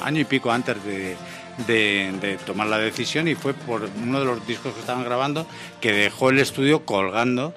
año 0.03 0.21
y 0.21 0.25
pico 0.25 0.51
antes 0.51 0.77
de, 0.83 2.37
tomar 2.45 2.67
la 2.67 2.79
decisión 2.79 3.27
y 3.27 3.35
fue 3.35 3.53
por 3.53 3.87
uno 4.01 4.19
de 4.19 4.25
los 4.25 4.45
discos 4.47 4.73
que 4.73 4.79
estaban 4.79 5.03
grabando 5.03 5.45
que 5.79 5.91
dejó 5.91 6.31
el 6.31 6.39
estudio 6.39 6.83
colgando 6.85 7.53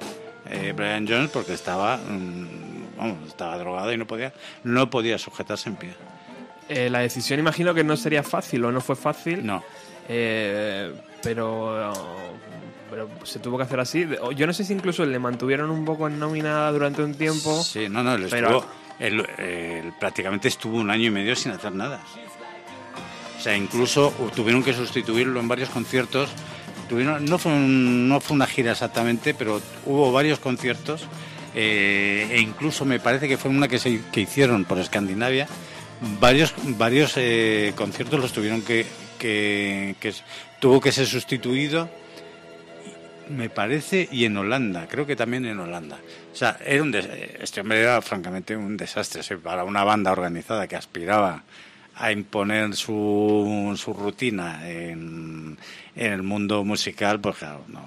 eh, 0.50 0.74
Brian 0.76 1.06
Jones 1.08 1.30
porque 1.30 1.54
estaba, 1.54 1.96
mm, 1.96 3.26
estaba 3.26 3.56
drogado 3.56 3.92
y 3.92 3.96
no 3.96 4.06
podía, 4.06 4.32
no 4.64 4.90
podía 4.90 5.18
sujetarse 5.18 5.70
en 5.70 5.76
pie. 5.76 5.94
Eh, 6.68 6.90
la 6.90 7.00
decisión 7.00 7.38
imagino 7.38 7.74
que 7.74 7.84
no 7.84 7.96
sería 7.96 8.22
fácil 8.22 8.64
o 8.64 8.72
no 8.72 8.80
fue 8.80 8.96
fácil. 8.96 9.44
No. 9.44 9.62
Eh, 10.08 10.92
pero, 11.22 11.92
pero 12.90 13.08
se 13.24 13.38
tuvo 13.38 13.56
que 13.56 13.64
hacer 13.64 13.80
así. 13.80 14.06
Yo 14.34 14.46
no 14.46 14.52
sé 14.52 14.64
si 14.64 14.72
incluso 14.72 15.04
le 15.04 15.18
mantuvieron 15.18 15.70
un 15.70 15.84
poco 15.84 16.06
en 16.08 16.18
nómina 16.18 16.70
durante 16.70 17.02
un 17.02 17.14
tiempo. 17.14 17.62
Sí, 17.62 17.88
no, 17.88 18.02
no, 18.02 18.16
pero... 18.30 18.64
estuvo, 18.98 19.92
prácticamente 20.00 20.48
estuvo 20.48 20.78
un 20.78 20.90
año 20.90 21.04
y 21.06 21.10
medio 21.10 21.36
sin 21.36 21.52
hacer 21.52 21.72
nada. 21.72 22.00
O 23.38 23.40
sea, 23.40 23.56
incluso 23.56 24.12
tuvieron 24.34 24.62
que 24.62 24.72
sustituirlo 24.72 25.38
en 25.38 25.48
varios 25.48 25.68
conciertos. 25.68 26.30
Tuvieron, 26.88 27.24
no, 27.24 27.38
fue 27.38 27.52
no 27.52 28.20
fue 28.20 28.36
una 28.36 28.46
gira 28.46 28.72
exactamente, 28.72 29.34
pero 29.34 29.60
hubo 29.84 30.12
varios 30.12 30.38
conciertos. 30.38 31.06
Eh, 31.54 32.28
e 32.30 32.40
incluso 32.40 32.84
me 32.84 33.00
parece 33.00 33.28
que 33.28 33.38
fue 33.38 33.50
una 33.50 33.66
que, 33.66 33.78
se, 33.78 34.02
que 34.12 34.20
hicieron 34.20 34.64
por 34.66 34.78
Escandinavia 34.78 35.48
varios, 36.20 36.54
varios 36.78 37.14
eh, 37.16 37.72
conciertos 37.76 38.20
los 38.20 38.32
tuvieron 38.32 38.62
que, 38.62 38.86
que, 39.18 39.94
tuvo 40.60 40.80
que 40.80 40.92
ser 40.92 41.06
sustituido 41.06 41.88
me 43.28 43.50
parece, 43.50 44.08
y 44.12 44.24
en 44.24 44.36
Holanda, 44.36 44.86
creo 44.88 45.04
que 45.04 45.16
también 45.16 45.46
en 45.46 45.58
Holanda. 45.58 45.98
O 46.32 46.36
sea, 46.36 46.58
era 46.64 46.80
un 46.80 46.94
este 46.94 47.60
era 47.60 48.00
francamente 48.00 48.56
un 48.56 48.76
desastre 48.76 49.36
para 49.38 49.64
una 49.64 49.82
banda 49.82 50.12
organizada 50.12 50.68
que 50.68 50.76
aspiraba 50.76 51.42
a 51.96 52.12
imponer 52.12 52.76
su, 52.76 53.74
su 53.76 53.92
rutina 53.94 54.70
en, 54.70 55.58
en 55.96 56.12
el 56.12 56.22
mundo 56.22 56.62
musical, 56.62 57.20
pues 57.20 57.38
claro, 57.38 57.64
no, 57.66 57.82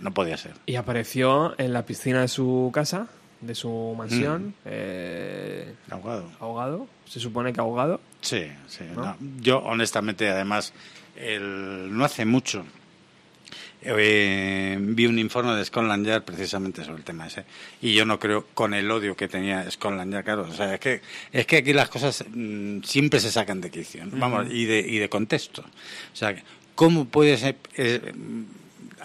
no 0.00 0.12
podía 0.12 0.36
ser. 0.36 0.52
¿Y 0.66 0.74
apareció 0.74 1.58
en 1.58 1.72
la 1.72 1.86
piscina 1.86 2.20
de 2.20 2.28
su 2.28 2.70
casa? 2.74 3.06
De 3.42 3.54
su 3.54 3.94
mansión. 3.96 4.46
Mm. 4.46 4.54
Eh, 4.64 5.74
ahogado. 5.90 6.30
Ahogado. 6.40 6.86
Se 7.04 7.20
supone 7.20 7.52
que 7.52 7.60
ahogado. 7.60 8.00
Sí, 8.22 8.46
sí. 8.66 8.84
Yo, 9.40 9.58
honestamente, 9.58 10.28
además, 10.30 10.72
no 11.18 12.04
hace 12.04 12.24
mucho 12.24 12.64
eh, 13.84 14.78
vi 14.80 15.06
un 15.06 15.18
informe 15.18 15.54
de 15.56 15.64
Scotland 15.64 16.06
Yard 16.06 16.22
precisamente 16.22 16.84
sobre 16.84 16.98
el 16.98 17.04
tema 17.04 17.26
ese. 17.26 17.44
Y 17.80 17.94
yo 17.94 18.04
no 18.04 18.18
creo, 18.18 18.46
con 18.54 18.74
el 18.74 18.90
odio 18.90 19.16
que 19.16 19.28
tenía 19.28 19.68
Scotland 19.70 20.12
Yard, 20.12 20.24
claro. 20.24 20.42
O 20.42 20.52
sea, 20.52 20.74
es 20.74 20.80
que, 20.80 21.02
es 21.32 21.46
que 21.46 21.58
aquí 21.58 21.72
las 21.72 21.88
cosas 21.88 22.24
mm, 22.32 22.82
siempre 22.82 23.20
se 23.20 23.30
sacan 23.30 23.60
de 23.60 23.70
quicio, 23.70 24.04
vamos, 24.12 24.46
y 24.50 24.66
de, 24.66 24.80
y 24.80 24.98
de 24.98 25.08
contexto. 25.08 25.62
O 25.62 26.16
sea, 26.16 26.34
¿cómo 26.74 27.06
puedes 27.06 27.42
eh, 27.42 27.56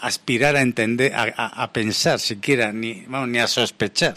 aspirar 0.02 0.56
a 0.56 0.62
entender, 0.62 1.14
a, 1.16 1.72
pensar 1.74 2.20
siquiera, 2.20 2.72
ni, 2.72 3.04
vamos, 3.08 3.30
ni 3.30 3.40
a 3.40 3.48
sospechar 3.48 4.16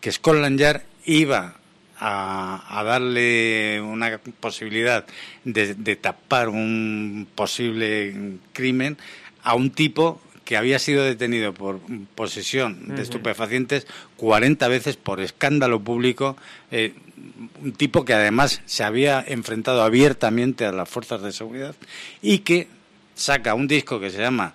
que 0.00 0.12
Scotland 0.12 0.58
Yard 0.58 0.82
iba 1.04 1.56
a, 1.98 2.82
darle 2.84 3.80
una 3.80 4.18
posibilidad 4.40 5.04
de, 5.44 5.96
tapar 5.96 6.48
un 6.48 7.26
posible 7.34 8.38
crimen 8.52 8.96
a 9.42 9.54
un 9.54 9.70
tipo 9.70 10.20
que 10.44 10.56
había 10.56 10.78
sido 10.78 11.04
detenido 11.04 11.52
por 11.52 11.80
posesión 12.14 12.94
de 12.94 13.02
estupefacientes 13.02 13.86
40 14.16 14.66
veces 14.68 14.96
por 14.96 15.20
escándalo 15.20 15.80
público, 15.80 16.38
eh, 16.70 16.94
un 17.62 17.72
tipo 17.72 18.04
que 18.04 18.14
además 18.14 18.62
se 18.64 18.82
había 18.82 19.22
enfrentado 19.26 19.82
abiertamente 19.82 20.64
a 20.64 20.72
las 20.72 20.88
fuerzas 20.88 21.20
de 21.20 21.32
seguridad 21.32 21.74
y 22.22 22.38
que 22.38 22.68
saca 23.14 23.54
un 23.54 23.68
disco 23.68 24.00
que 24.00 24.10
se 24.10 24.18
llama 24.18 24.54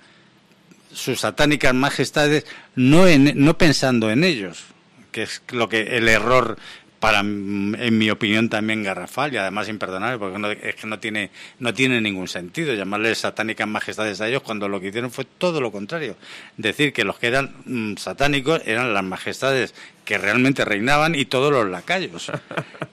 sus 0.94 1.22
satánicas 1.22 1.74
majestades 1.74 2.46
no, 2.76 3.06
no 3.18 3.58
pensando 3.58 4.12
en 4.12 4.24
ellos, 4.24 4.66
que 5.12 5.24
es 5.24 5.42
lo 5.50 5.70
que 5.70 5.98
el 5.98 6.08
error 6.08 6.58
para 7.04 7.20
en 7.20 7.98
mi 7.98 8.10
opinión 8.10 8.48
también 8.48 8.82
garrafal 8.82 9.34
y 9.34 9.36
además 9.36 9.68
imperdonable 9.68 10.18
porque 10.18 10.70
es 10.70 10.76
que 10.76 10.88
no 10.88 11.00
tiene 11.00 11.32
no 11.60 11.74
tiene 11.74 12.00
ningún 12.00 12.30
sentido 12.30 12.74
llamarles 12.74 13.18
satánicas 13.18 13.68
majestades 13.68 14.22
a 14.22 14.30
ellos 14.30 14.42
cuando 14.42 14.70
lo 14.70 14.80
que 14.80 14.88
hicieron 14.88 15.12
fue 15.12 15.26
todo 15.26 15.60
lo 15.60 15.70
contrario. 15.70 16.16
Decir 16.56 16.94
que 16.94 17.04
los 17.04 17.20
que 17.20 17.28
eran 17.28 17.56
mm, 17.66 17.98
satánicos 17.98 18.62
eran 18.66 18.94
las 18.94 19.04
majestades 19.04 19.76
que 20.06 20.18
realmente 20.18 20.64
reinaban 20.64 21.14
y 21.14 21.26
todos 21.26 21.52
los 21.52 21.70
lacayos. 21.70 22.32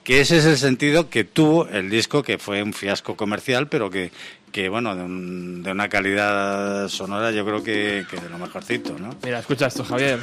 Que 0.03 0.19
ese 0.19 0.39
es 0.39 0.45
el 0.45 0.57
sentido 0.57 1.11
que 1.11 1.23
tuvo 1.23 1.67
el 1.67 1.91
disco 1.91 2.23
que 2.23 2.39
fue 2.39 2.63
un 2.63 2.73
fiasco 2.73 3.15
comercial 3.15 3.67
pero 3.67 3.91
que 3.91 4.11
que 4.51 4.69
bueno, 4.69 4.95
de, 4.95 5.03
una 5.03 5.89
calidad 5.89 6.89
sonora 6.89 7.31
yo 7.31 7.45
creo 7.45 7.63
que, 7.63 8.05
de 8.11 8.29
lo 8.29 8.37
mejorcito, 8.37 8.97
¿no? 8.99 9.15
Mira, 9.23 9.39
escucha 9.39 9.67
esto, 9.67 9.83
Javier. 9.83 10.19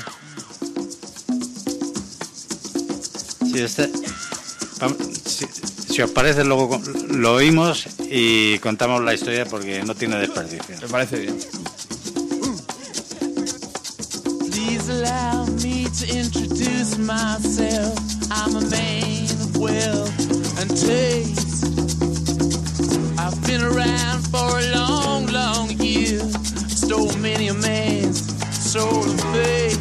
Sí, 3.50 3.60
este, 3.60 3.90
si, 5.24 6.02
os 6.02 6.10
parece, 6.10 6.44
luego 6.44 6.80
lo 7.10 7.34
oímos 7.34 7.86
y 8.10 8.58
contamos 8.58 9.02
la 9.02 9.14
historia 9.14 9.46
porque 9.46 9.82
no 9.84 9.94
tiene 9.94 10.16
desperdicio. 10.16 10.76
Me 10.80 10.88
parece 10.88 11.20
bien. 11.20 11.38
Please 14.50 14.88
allow 14.90 15.46
me 15.62 15.84
to 15.84 16.06
introduce 16.06 16.98
myself. 16.98 17.98
I'm 18.30 18.56
a 18.56 18.60
man 18.60 19.24
of 19.24 19.56
wealth 19.56 20.60
and 20.60 20.70
taste. 20.70 21.64
I've 23.18 23.46
been 23.46 23.62
around 23.62 23.97
soul 28.68 29.02
of 29.02 29.20
faith. 29.32 29.80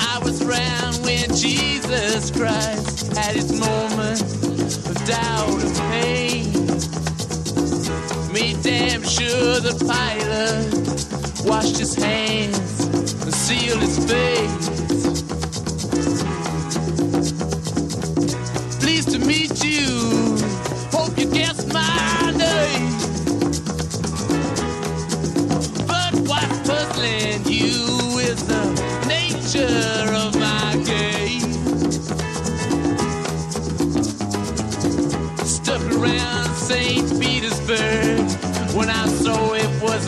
I 0.00 0.18
was 0.24 0.40
around 0.40 1.04
when 1.04 1.28
Jesus 1.36 2.30
Christ 2.30 3.14
had 3.14 3.36
his 3.36 3.52
moment 3.60 4.22
of 4.22 4.96
doubt 5.04 5.60
and 5.64 5.76
pain. 5.92 6.44
Me 8.32 8.56
damn 8.62 9.02
sure 9.02 9.60
the 9.60 9.76
pilot 9.84 10.72
washed 11.46 11.76
his 11.76 11.94
hands 11.94 12.80
and 12.86 13.34
sealed 13.34 13.82
his 13.82 13.98
face. 14.10 14.67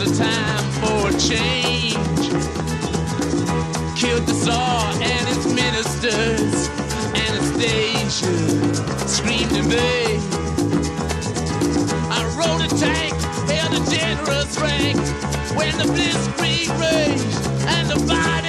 A 0.01 0.15
time 0.15 0.71
for 0.81 1.09
a 1.09 1.19
change. 1.19 1.95
Killed 3.95 4.25
the 4.25 4.33
Tsar 4.33 4.93
and 4.93 5.27
his 5.27 5.45
ministers, 5.53 6.69
Anastasia 7.13 9.07
screamed 9.07 9.51
in 9.51 9.65
vain. 9.69 10.19
I 12.09 12.21
rode 12.39 12.65
a 12.65 12.75
tank, 12.79 13.13
held 13.47 13.73
a 13.73 13.91
generous 13.91 14.57
rank 14.59 14.97
when 15.55 15.77
the 15.77 15.85
blitzkrieg 15.93 16.69
raged 16.79 17.67
and 17.67 17.87
the 17.87 18.07
bodies 18.07 18.40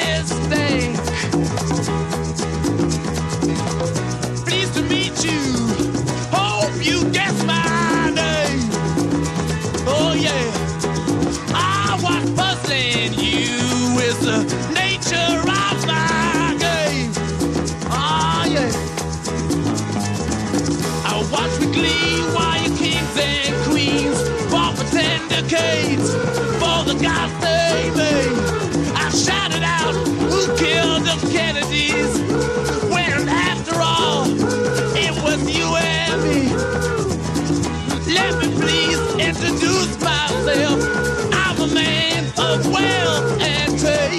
of 42.43 42.67
wealth 42.67 43.41
and 43.41 43.79
taste. 43.79 44.12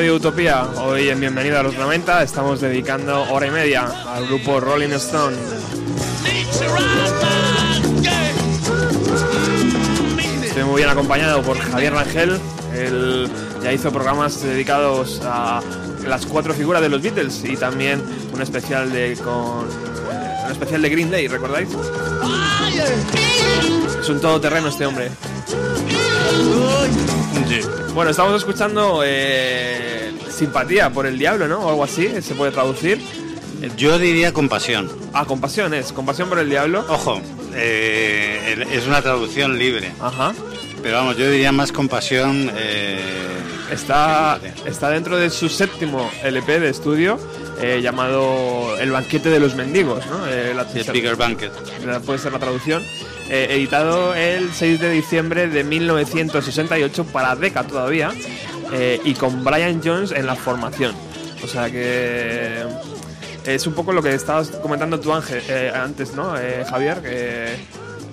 Radio 0.00 0.14
Utopía. 0.14 0.66
Hoy 0.78 1.10
en 1.10 1.20
Bienvenido 1.20 1.60
a 1.60 1.62
los 1.62 1.74
90 1.74 2.22
estamos 2.22 2.62
dedicando 2.62 3.20
hora 3.30 3.48
y 3.48 3.50
media 3.50 3.84
al 4.06 4.26
grupo 4.28 4.58
Rolling 4.58 4.92
Stone. 4.92 5.36
Estoy 10.42 10.64
muy 10.64 10.76
bien 10.76 10.88
acompañado 10.88 11.42
por 11.42 11.58
Javier 11.58 11.92
Rangel. 11.92 12.40
Él 12.74 13.28
ya 13.62 13.74
hizo 13.74 13.92
programas 13.92 14.42
dedicados 14.42 15.20
a 15.22 15.60
las 16.06 16.24
cuatro 16.24 16.54
figuras 16.54 16.80
de 16.80 16.88
los 16.88 17.02
Beatles 17.02 17.44
y 17.44 17.58
también 17.58 18.02
un 18.32 18.40
especial 18.40 18.90
de 18.90 19.18
con 19.22 19.68
un 19.68 20.50
especial 20.50 20.80
de 20.80 20.88
Green 20.88 21.10
Day, 21.10 21.28
¿recordáis? 21.28 21.68
Es 24.00 24.08
un 24.08 24.18
todoterreno 24.18 24.68
este 24.68 24.86
hombre. 24.86 25.10
Bueno, 27.94 28.12
estamos 28.12 28.36
escuchando 28.36 29.02
eh, 29.04 29.69
Simpatía 30.44 30.88
por 30.88 31.04
el 31.06 31.18
Diablo, 31.18 31.46
¿no? 31.48 31.58
O 31.60 31.68
algo 31.68 31.84
así, 31.84 32.08
se 32.22 32.34
puede 32.34 32.50
traducir. 32.50 32.98
Yo 33.76 33.98
diría 33.98 34.32
compasión. 34.32 34.90
Ah, 35.12 35.26
compasión 35.26 35.74
es, 35.74 35.92
compasión 35.92 36.30
por 36.30 36.38
el 36.38 36.48
Diablo. 36.48 36.82
Ojo, 36.88 37.20
eh, 37.54 38.66
es 38.72 38.86
una 38.86 39.02
traducción 39.02 39.58
libre. 39.58 39.92
Ajá. 40.00 40.32
Pero 40.82 40.96
vamos, 40.96 41.18
yo 41.18 41.30
diría 41.30 41.52
más 41.52 41.72
compasión. 41.72 42.50
eh, 42.56 42.98
Está, 43.70 44.40
está 44.64 44.88
dentro 44.88 45.16
de 45.18 45.28
su 45.30 45.48
séptimo 45.48 46.10
LP 46.24 46.58
de 46.58 46.70
estudio 46.70 47.20
eh, 47.62 47.78
llamado 47.80 48.76
El 48.80 48.90
banquete 48.90 49.28
de 49.30 49.38
los 49.38 49.54
mendigos, 49.54 50.04
¿no? 50.06 50.26
La- 50.56 50.64
The 50.66 50.90
Bigger 50.90 51.14
Banquet. 51.16 51.52
puede 52.04 52.18
ser 52.18 52.32
la 52.32 52.38
traducción. 52.40 52.82
Editado 53.28 54.12
el 54.16 54.50
6 54.52 54.80
de 54.80 54.90
diciembre 54.90 55.46
de 55.48 55.62
1968 55.62 57.04
para 57.12 57.36
Decca 57.36 57.62
todavía 57.62 58.10
eh, 58.72 59.00
y 59.04 59.14
con 59.14 59.44
Brian 59.44 59.80
Jones 59.84 60.12
en 60.12 60.26
la 60.26 60.34
formación. 60.36 60.94
O 61.42 61.46
sea 61.46 61.70
que 61.70 62.64
es 63.46 63.66
un 63.66 63.72
poco 63.74 63.92
lo 63.92 64.02
que 64.02 64.14
estabas 64.14 64.48
comentando 64.62 65.00
tú 65.00 65.12
Ángel, 65.12 65.42
eh, 65.48 65.72
antes, 65.74 66.14
¿no, 66.14 66.36
eh, 66.38 66.64
Javier? 66.68 67.00
Que 67.00 67.54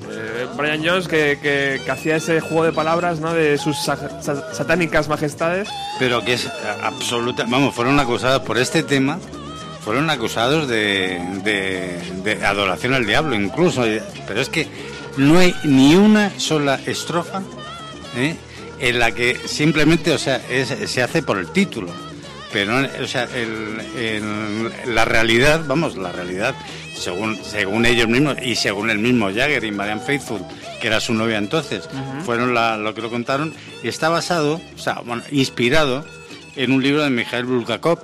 eh, 0.09 0.47
Brian 0.55 0.81
Jones 0.83 1.07
que, 1.07 1.37
que- 1.41 1.81
hacía 1.91 2.15
ese 2.15 2.39
juego 2.39 2.63
de 2.63 2.71
palabras, 2.71 3.19
¿no? 3.19 3.33
De 3.33 3.57
sus 3.57 3.77
sa- 3.77 4.21
sa- 4.21 4.53
satánicas 4.53 5.09
majestades. 5.09 5.67
Pero 5.99 6.23
que 6.23 6.33
es 6.33 6.47
absoluta. 6.83 7.45
Vamos, 7.47 7.75
fueron 7.75 7.99
acusados 7.99 8.41
por 8.43 8.57
este 8.57 8.83
tema. 8.83 9.19
Fueron 9.83 10.09
acusados 10.09 10.67
de, 10.67 11.21
adoración 12.45 12.93
al 12.93 13.05
diablo, 13.05 13.35
incluso. 13.35 13.83
Pero 14.27 14.41
es 14.41 14.49
que 14.49 14.67
no 15.17 15.39
hay 15.39 15.53
ni 15.63 15.95
una 15.95 16.29
sola 16.39 16.79
estrofa 16.85 17.41
¿eh? 18.17 18.35
En 18.79 18.99
la 18.99 19.11
que 19.11 19.37
simplemente, 19.45 20.11
o 20.11 20.17
sea, 20.17 20.41
es- 20.49 20.89
se 20.89 21.01
hace 21.01 21.21
por 21.23 21.37
el 21.37 21.47
título. 21.51 21.91
Pero, 22.53 22.73
o 23.03 23.07
sea, 23.07 23.27
el- 23.35 23.81
el- 23.97 24.95
la 24.95 25.03
realidad, 25.05 25.63
vamos, 25.67 25.97
la 25.97 26.11
realidad, 26.11 26.55
según, 26.95 27.37
según 27.43 27.85
ellos 27.85 28.07
mismos 28.07 28.37
y 28.41 28.55
según 28.55 28.89
el 28.89 28.99
mismo 28.99 29.27
Jagger 29.27 29.63
y 29.65 29.71
Marianne 29.71 30.01
Faithfull, 30.01 30.41
que 30.81 30.87
era 30.87 30.99
su 30.99 31.13
novia 31.13 31.37
entonces, 31.37 31.89
fueron 32.25 32.53
la- 32.53 32.77
lo 32.77 32.93
que 32.95 33.01
lo 33.01 33.09
contaron, 33.09 33.53
y 33.83 33.87
está 33.89 34.09
basado, 34.09 34.61
o 34.75 34.79
sea, 34.79 35.01
bueno, 35.05 35.23
inspirado 35.31 36.05
en 36.55 36.71
un 36.71 36.81
libro 36.81 37.03
de 37.03 37.09
Mikhail 37.09 37.45
Bulgakov, 37.45 37.99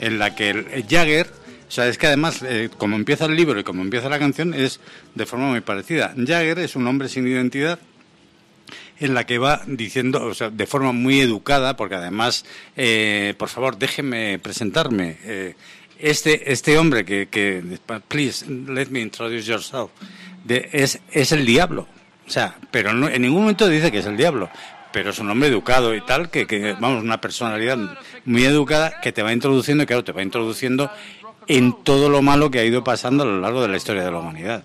en 0.00 0.18
la 0.18 0.34
que 0.34 0.50
el- 0.50 0.84
Jagger 0.88 1.26
O 1.68 1.72
sea, 1.72 1.86
es 1.86 1.98
que 1.98 2.08
además, 2.08 2.40
eh, 2.42 2.68
como 2.78 2.96
empieza 2.96 3.26
el 3.26 3.36
libro 3.36 3.60
y 3.60 3.62
como 3.62 3.82
empieza 3.82 4.08
la 4.08 4.18
canción, 4.18 4.54
es 4.54 4.80
de 5.14 5.24
forma 5.24 5.46
muy 5.50 5.60
parecida. 5.60 6.12
Jagger 6.16 6.58
es 6.58 6.74
un 6.74 6.84
hombre 6.88 7.08
sin 7.08 7.28
identidad 7.28 7.78
en 9.00 9.14
la 9.14 9.24
que 9.26 9.38
va 9.38 9.62
diciendo, 9.66 10.22
o 10.24 10.34
sea, 10.34 10.50
de 10.50 10.66
forma 10.66 10.92
muy 10.92 11.20
educada, 11.20 11.76
porque 11.76 11.94
además, 11.96 12.44
eh, 12.76 13.34
por 13.38 13.48
favor, 13.48 13.78
déjeme 13.78 14.38
presentarme. 14.38 15.16
Eh, 15.24 15.54
este, 15.98 16.52
este 16.52 16.78
hombre 16.78 17.04
que, 17.04 17.28
que, 17.30 17.62
please, 18.08 18.46
let 18.48 18.86
me 18.90 19.00
introduce 19.00 19.44
yourself, 19.46 19.90
de- 20.44 20.68
es, 20.72 21.00
es 21.12 21.32
el 21.32 21.44
diablo. 21.44 21.86
O 22.26 22.30
sea, 22.30 22.56
pero 22.70 22.92
no- 22.92 23.08
en 23.08 23.22
ningún 23.22 23.40
momento 23.42 23.68
dice 23.68 23.90
que 23.90 23.98
es 23.98 24.06
el 24.06 24.16
diablo. 24.16 24.48
Pero 24.92 25.10
es 25.10 25.18
un 25.20 25.30
hombre 25.30 25.48
educado 25.48 25.94
y 25.94 26.00
tal, 26.00 26.30
que, 26.30 26.46
que, 26.46 26.72
vamos, 26.72 27.02
una 27.04 27.20
personalidad 27.20 27.78
muy 28.24 28.44
educada 28.44 29.00
que 29.00 29.12
te 29.12 29.22
va 29.22 29.32
introduciendo, 29.32 29.84
y 29.84 29.86
claro, 29.86 30.02
te 30.04 30.10
va 30.12 30.22
introduciendo 30.22 30.90
en 31.46 31.72
todo 31.84 32.08
lo 32.08 32.22
malo 32.22 32.50
que 32.50 32.58
ha 32.58 32.64
ido 32.64 32.82
pasando 32.82 33.22
a 33.22 33.26
lo 33.26 33.40
largo 33.40 33.62
de 33.62 33.68
la 33.68 33.76
historia 33.76 34.02
de 34.04 34.10
la 34.10 34.18
humanidad. 34.18 34.64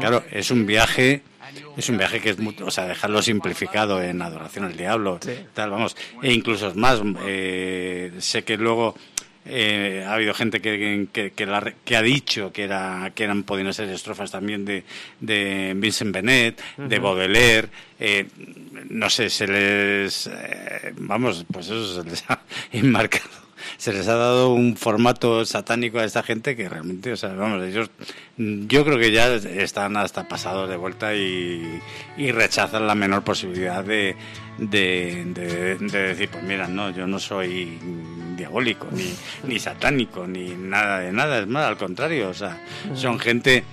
Claro, 0.00 0.24
es 0.30 0.50
un 0.50 0.66
viaje, 0.66 1.22
es 1.76 1.88
un 1.88 1.98
viaje 1.98 2.20
que 2.20 2.30
es, 2.30 2.38
muy- 2.38 2.56
o 2.62 2.70
sea, 2.70 2.86
dejarlo 2.86 3.22
simplificado 3.22 4.02
en 4.02 4.20
adoración 4.22 4.64
al 4.64 4.76
diablo, 4.76 5.18
tal, 5.54 5.70
vamos, 5.70 5.96
e 6.22 6.32
incluso 6.32 6.68
es 6.68 6.76
más, 6.76 7.00
eh, 7.26 8.12
sé 8.18 8.42
que 8.44 8.56
luego 8.56 8.94
eh, 9.46 10.02
ha 10.06 10.14
habido 10.14 10.32
gente 10.32 10.60
que, 10.62 11.06
que, 11.12 11.32
que 11.32 11.44
la 11.46 11.60
que 11.84 11.96
ha 11.96 12.02
dicho 12.02 12.50
que 12.50 12.62
era 12.64 13.12
que 13.14 13.24
eran 13.24 13.42
podían 13.42 13.74
ser 13.74 13.90
estrofas 13.90 14.30
también 14.30 14.64
de, 14.64 14.84
de 15.20 15.74
Vincent 15.76 16.12
Benet, 16.14 16.62
de 16.78 16.98
Baudelaire, 16.98 17.68
eh, 18.00 18.26
no 18.88 19.10
sé, 19.10 19.28
se 19.28 19.46
les, 19.46 20.26
eh, 20.28 20.92
vamos, 20.96 21.44
pues 21.52 21.66
eso 21.66 22.02
se 22.02 22.08
les 22.08 22.24
ha 22.30 22.40
enmarcado 22.72 23.43
se 23.76 23.92
les 23.92 24.06
ha 24.08 24.14
dado 24.16 24.52
un 24.54 24.76
formato 24.76 25.44
satánico 25.44 25.98
a 25.98 26.04
esta 26.04 26.22
gente 26.22 26.56
que 26.56 26.68
realmente, 26.68 27.12
o 27.12 27.16
sea, 27.16 27.32
vamos, 27.34 27.62
ellos, 27.64 27.90
yo 28.36 28.84
creo 28.84 28.98
que 28.98 29.10
ya 29.12 29.34
están 29.34 29.96
hasta 29.96 30.26
pasados 30.28 30.68
de 30.68 30.76
vuelta 30.76 31.14
y, 31.14 31.80
y 32.16 32.32
rechazan 32.32 32.86
la 32.86 32.94
menor 32.94 33.22
posibilidad 33.24 33.84
de, 33.84 34.16
de, 34.58 35.24
de- 35.34 35.76
de 35.78 35.98
decir, 36.08 36.28
pues 36.30 36.44
mira, 36.44 36.66
no, 36.68 36.90
yo 36.90 37.06
no 37.06 37.18
soy 37.18 37.78
diabólico, 38.36 38.88
ni, 38.92 39.14
ni 39.46 39.58
satánico, 39.58 40.26
ni 40.26 40.50
nada 40.50 41.00
de 41.00 41.12
nada, 41.12 41.38
es 41.40 41.46
más, 41.46 41.66
al 41.66 41.76
contrario, 41.76 42.28
o 42.30 42.34
sea, 42.34 42.60
son 42.94 43.18
gente 43.18 43.64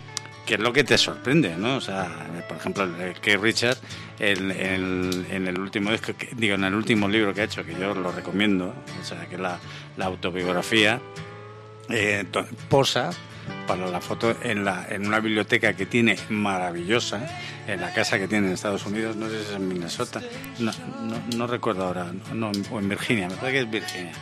que 0.45 0.56
es 0.56 0.60
lo 0.60 0.74
que 0.74 0.84
te 0.84 0.97
sorprende, 0.97 1.56
¿no? 1.58 1.76
O 1.78 1.82
sea, 1.82 2.08
por 2.47 2.58
ejemplo, 2.58 2.88
que 3.22 3.38
Richard, 3.38 3.78
el- 4.22 4.51
el- 4.51 5.26
en 5.32 5.47
el 5.47 5.59
último 5.59 5.91
disco, 5.91 6.13
que- 6.17 6.30
digo, 6.36 6.55
en 6.55 6.63
el 6.63 6.74
último 6.76 7.07
libro 7.09 7.34
que 7.34 7.41
ha 7.41 7.43
hecho, 7.45 7.65
que 7.65 7.74
yo 7.74 7.93
lo 7.95 8.11
recomiendo, 8.11 8.74
o 9.01 9.03
sea, 9.03 9.26
que 9.28 9.36
es 9.36 9.41
la, 9.41 9.59
la 9.97 10.05
autobiografía, 10.05 11.01
eh, 11.89 12.24
posa 12.69 13.09
para 13.67 13.88
la 13.88 13.99
foto 13.99 14.36
en, 14.43 14.63
la, 14.63 14.86
en 14.89 15.07
una 15.07 15.19
biblioteca 15.19 15.74
que 15.74 15.86
tiene 15.86 16.17
maravillosa, 16.30 17.28
en 17.67 17.82
la 17.82 17.91
casa 17.93 18.19
que 18.19 18.28
tiene 18.28 18.47
en 18.47 18.53
Estados 18.53 18.86
Unidos, 18.86 19.15
no 19.15 19.28
sé 19.28 19.39
si 19.43 19.49
es 19.49 19.55
en 19.55 19.67
Minnesota, 19.67 20.22
no, 20.59 20.72
no, 21.01 21.15
no 21.36 21.47
recuerdo 21.47 21.86
ahora, 21.86 22.11
no, 22.34 22.51
o 22.69 22.80
en 22.80 22.89
Virginia, 22.89 23.28
me 23.28 23.36
parece 23.36 23.53
que 23.53 23.59
es 23.65 23.72
Virginia. 23.72 24.13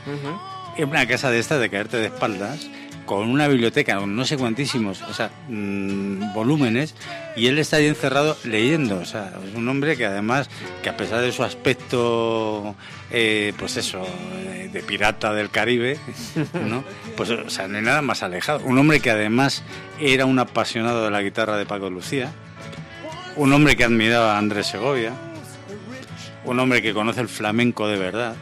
Es 0.77 0.85
una 0.85 1.05
casa 1.07 1.29
de 1.29 1.39
estas 1.39 1.59
de 1.59 1.69
caerte 1.69 1.97
de 1.97 2.05
espaldas, 2.07 2.69
con 3.10 3.28
una 3.28 3.47
biblioteca, 3.47 3.99
no 4.05 4.24
sé 4.24 4.38
cuantísimos, 4.38 5.01
o 5.01 5.16
sea, 5.16 5.32
mm, 5.47 6.32
volúmenes, 6.32 6.93
y 7.36 7.47
él 7.47 7.57
está 7.57 7.78
ahí 7.78 7.88
encerrado 7.88 8.38
leyendo. 8.43 8.99
O 8.99 9.05
sea, 9.05 9.34
es 9.49 9.55
un 9.55 9.68
hombre 9.68 9.97
que 9.97 10.05
además, 10.05 10.47
que 10.84 10.89
a 10.89 10.95
pesar 10.95 11.22
de 11.22 11.32
su 11.32 11.43
aspecto, 11.43 12.76
eh, 13.10 13.51
pues 13.57 13.78
eso, 13.78 14.05
de, 14.43 14.70
de 14.70 14.84
pirata 14.84 15.34
del 15.34 15.49
Caribe, 15.49 15.97
¿no? 16.70 16.84
Pues, 17.18 17.32
o 17.32 17.49
sea, 17.49 17.68
no 17.68 17.78
hay 17.80 17.84
nada 17.84 18.03
más 18.03 18.22
alejado. 18.22 18.60
Un 18.64 18.78
hombre 18.78 18.99
que 18.99 19.10
además 19.10 19.64
era 19.99 20.26
un 20.26 20.38
apasionado 20.38 21.03
de 21.03 21.10
la 21.10 21.24
guitarra 21.24 21.57
de 21.57 21.66
Paco 21.66 21.89
Lucía, 21.89 22.32
un 23.38 23.51
hombre 23.51 23.76
que 23.76 23.86
admiraba 23.86 24.36
a 24.36 24.38
Andrés 24.38 24.68
Segovia, 24.68 25.14
un 26.45 26.60
hombre 26.60 26.84
que 26.84 26.93
conoce 26.93 27.22
el 27.22 27.28
flamenco 27.28 27.88
de 27.88 27.97
verdad, 27.97 28.36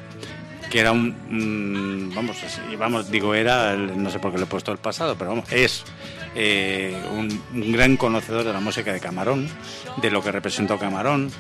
que 0.70 0.80
era 0.80 0.92
un, 0.92 1.16
un- 1.30 2.12
vamos 2.14 3.10
digo 3.12 3.34
era 3.36 3.76
no 3.76 4.10
sé 4.10 4.20
por 4.20 4.32
qué 4.32 4.38
le 4.38 4.44
he 4.44 4.48
puesto 4.48 4.72
el 4.72 4.78
pasado 4.78 5.16
pero 5.18 5.32
vamos 5.32 5.52
es 5.52 5.84
eh, 6.36 6.96
un, 7.14 7.42
un 7.54 7.72
gran 7.72 7.98
conocedor 7.98 8.44
de 8.44 8.54
la 8.54 8.60
música 8.60 8.92
de 8.94 9.00
Camarón 9.00 9.48
de 10.02 10.12
lo 10.12 10.22
que 10.22 10.32
representó 10.32 10.78
Camarón. 10.78 11.32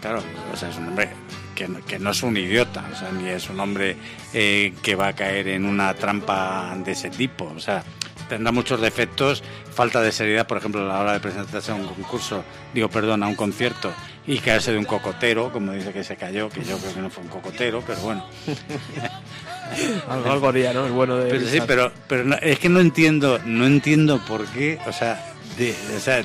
Claro 0.00 0.22
o 0.52 0.56
sea 0.56 0.68
es 0.70 0.76
un 0.76 0.88
hombre 0.88 1.08
que 1.54 1.68
que 1.86 1.98
no 1.98 2.10
es 2.10 2.22
un 2.22 2.36
idiota 2.36 2.84
o 2.92 2.96
sea 2.96 3.10
ni 3.12 3.28
es 3.28 3.48
un 3.50 3.58
hombre 3.60 3.96
eh, 4.34 4.74
que 4.82 4.94
va 4.94 5.08
a 5.08 5.12
caer 5.14 5.48
en 5.48 5.64
una 5.64 5.94
trampa 5.94 6.76
de 6.84 6.92
ese 6.92 7.10
tipo 7.10 7.52
o 7.56 7.60
sea 7.60 7.82
tendrá 8.28 8.52
muchos 8.52 8.80
defectos 8.80 9.42
falta 9.74 10.00
de 10.00 10.12
seriedad 10.12 10.46
por 10.46 10.58
ejemplo 10.58 10.82
a 10.82 10.84
la 10.94 11.00
hora 11.00 11.12
de 11.14 11.20
presentarse 11.20 11.70
a 11.72 11.74
un 11.74 11.86
concurso 11.86 12.44
digo 12.74 12.88
perdón 12.88 13.22
a 13.22 13.26
un 13.28 13.34
concierto 13.34 13.92
y 14.26 14.38
caerse 14.38 14.72
de 14.72 14.78
un 14.78 14.84
cocotero 14.84 15.52
como 15.52 15.72
dice 15.72 15.92
que 15.92 16.02
se 16.04 16.16
cayó 16.16 16.48
que 16.48 16.64
yo 16.64 16.76
creo 16.78 16.94
que 16.94 17.00
no 17.00 17.10
fue 17.10 17.22
un 17.24 17.28
cocotero 17.30 17.82
pero 17.86 18.00
bueno 18.00 18.24
Algo, 20.08 20.30
algo 20.32 20.48
haría, 20.48 20.72
¿no? 20.72 20.86
El 20.86 20.92
bueno 20.92 21.16
de. 21.16 21.28
pero 21.28 21.48
sí, 21.48 21.58
pero, 21.66 21.92
pero 22.06 22.24
no- 22.24 22.36
es 22.36 22.58
que 22.60 22.68
no 22.68 22.78
entiendo, 22.80 23.40
no 23.44 23.66
entiendo 23.66 24.20
por 24.24 24.46
qué, 24.46 24.78
o 24.86 24.92
sea, 24.92 25.20
de- 25.58 25.74
o 25.96 25.98
sea, 26.00 26.22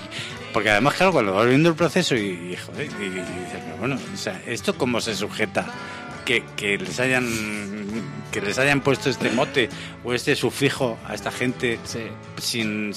porque 0.54 0.70
además, 0.70 0.94
claro, 0.94 1.12
cuando 1.12 1.34
vas 1.34 1.48
viendo 1.48 1.70
el 1.70 1.76
proceso 1.76 2.14
y, 2.16 2.20
y, 2.54 2.56
joder, 2.64 2.88
y, 3.02 3.04
y 3.06 3.10
dices, 3.10 3.60
pero 3.66 3.78
bueno, 3.80 3.98
o 4.14 4.18
sea, 4.18 4.40
¿esto 4.46 4.78
cómo 4.78 5.02
se 5.02 5.16
sujeta? 5.16 5.66
Que, 6.26 6.44
que 6.56 6.78
les 6.78 7.00
hayan 7.00 7.26
que 8.32 8.42
les 8.42 8.58
hayan 8.60 8.82
puesto 8.82 9.10
este 9.10 9.30
mote 9.32 9.70
o 10.04 10.14
este 10.14 10.36
sufijo 10.36 10.98
a 11.08 11.14
esta 11.16 11.32
gente 11.32 11.80
Sí. 11.84 12.00
sin 12.38 12.92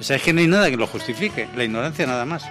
o 0.00 0.02
sea 0.02 0.16
es 0.16 0.22
que 0.22 0.32
no 0.32 0.40
hay 0.40 0.46
nada 0.48 0.70
que 0.70 0.76
lo 0.76 0.86
justifique 0.86 1.46
la 1.56 1.64
ignorancia 1.64 2.06
nada 2.06 2.24
más 2.24 2.42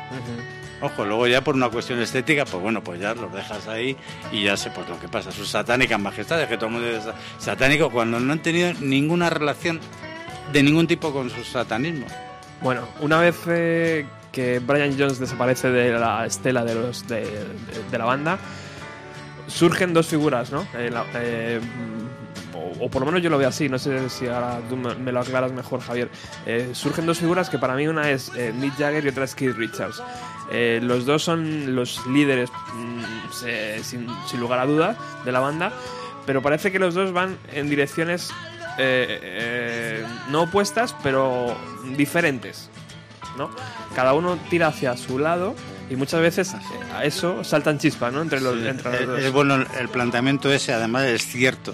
Ojo, 0.81 1.03
luego 1.03 1.27
ya 1.27 1.41
por 1.43 1.55
una 1.55 1.67
cuestión 1.67 1.99
estética, 1.99 2.45
pues 2.45 2.63
bueno, 2.63 2.81
pues 2.81 3.01
ya 3.01 3.13
los 3.13 3.33
dejas 3.33 3.67
ahí 3.67 3.97
y 4.31 4.43
ya 4.45 4.55
sé 4.55 4.69
pues 4.69 4.87
lo 4.87 4.97
que 4.97 5.09
pasa. 5.09 5.29
Sus 5.29 5.49
satánicas 5.49 5.99
majestades, 5.99 6.47
que 6.47 6.55
todo 6.55 6.67
el 6.67 6.71
mundo 6.71 6.87
es 6.87 7.03
sa- 7.03 7.15
satánico 7.37 7.89
cuando 7.89 8.17
no 8.21 8.31
han 8.31 8.39
tenido 8.41 8.71
ninguna 8.79 9.29
relación 9.29 9.81
de 10.53 10.63
ningún 10.63 10.87
tipo 10.87 11.11
con 11.11 11.29
su 11.29 11.43
satanismo. 11.43 12.05
Bueno, 12.61 12.87
una 13.01 13.19
vez 13.19 13.35
eh, 13.47 14.05
que 14.31 14.59
Brian 14.59 14.95
Jones 14.97 15.19
desaparece 15.19 15.69
de 15.69 15.99
la 15.99 16.25
estela 16.25 16.63
de, 16.63 16.75
los, 16.75 17.05
de, 17.09 17.25
de- 17.25 17.83
de 17.91 17.97
la 17.97 18.05
banda, 18.05 18.39
surgen 19.49 19.93
dos 19.93 20.07
figuras, 20.07 20.51
¿no? 20.51 20.61
Eh, 20.75 20.91
eh, 21.15 21.59
o, 22.79 22.89
por 22.89 23.01
lo 23.01 23.05
menos 23.07 23.21
yo 23.21 23.29
lo 23.29 23.37
veo 23.37 23.49
así, 23.49 23.67
no 23.67 23.79
sé 23.79 24.09
si 24.09 24.27
ahora 24.27 24.59
tú 24.69 24.77
me, 24.77 24.95
me 24.95 25.11
lo 25.11 25.19
aclaras 25.19 25.51
mejor, 25.51 25.81
Javier. 25.81 26.09
Eh, 26.45 26.69
surgen 26.73 27.05
dos 27.05 27.19
figuras 27.19 27.49
que 27.49 27.57
para 27.57 27.75
mí 27.75 27.87
una 27.87 28.09
es 28.09 28.31
Mick 28.55 28.77
Jagger 28.77 29.05
y 29.05 29.09
otra 29.09 29.25
es 29.25 29.35
Keith 29.35 29.55
Richards. 29.55 30.01
Los 30.81 31.05
dos 31.05 31.23
son 31.23 31.75
los 31.75 32.05
líderes, 32.07 32.49
mm, 32.73 33.83
sin, 33.83 34.07
sin 34.27 34.39
lugar 34.39 34.59
a 34.59 34.65
dudas, 34.65 34.97
de 35.25 35.31
la 35.31 35.39
banda, 35.39 35.71
pero 36.25 36.41
parece 36.41 36.71
que 36.71 36.79
los 36.79 36.95
dos 36.95 37.11
van 37.11 37.37
en 37.53 37.69
direcciones 37.69 38.31
no 40.29 40.43
opuestas, 40.43 40.95
pero 41.03 41.55
diferentes. 41.97 42.69
¿no? 43.37 43.49
Cada 43.95 44.13
uno 44.13 44.37
tira 44.49 44.67
hacia 44.67 44.95
su 44.97 45.19
lado 45.19 45.55
y 45.89 45.95
muchas 45.95 46.21
veces 46.21 46.53
eh, 46.53 46.57
a 46.95 47.03
eso 47.05 47.43
saltan 47.43 47.79
chispas, 47.79 48.13
¿no? 48.13 48.21
Entre 48.21 48.39
los, 48.41 48.57
entre 48.63 48.91
los 48.91 49.01
Eh, 49.01 49.05
dos. 49.05 49.19
es 49.21 49.31
bueno 49.31 49.55
el 49.79 49.89
planteamiento 49.89 50.51
ese, 50.51 50.73
además 50.73 51.05
es 51.05 51.25
cierto 51.25 51.73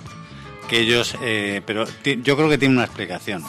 que 0.70 0.80
ellos, 0.80 1.16
eh, 1.22 1.62
pero 1.66 1.86
yo 2.04 2.36
creo 2.36 2.50
que 2.50 2.58
tiene 2.58 2.76
una 2.76 2.86
explicación. 2.86 3.44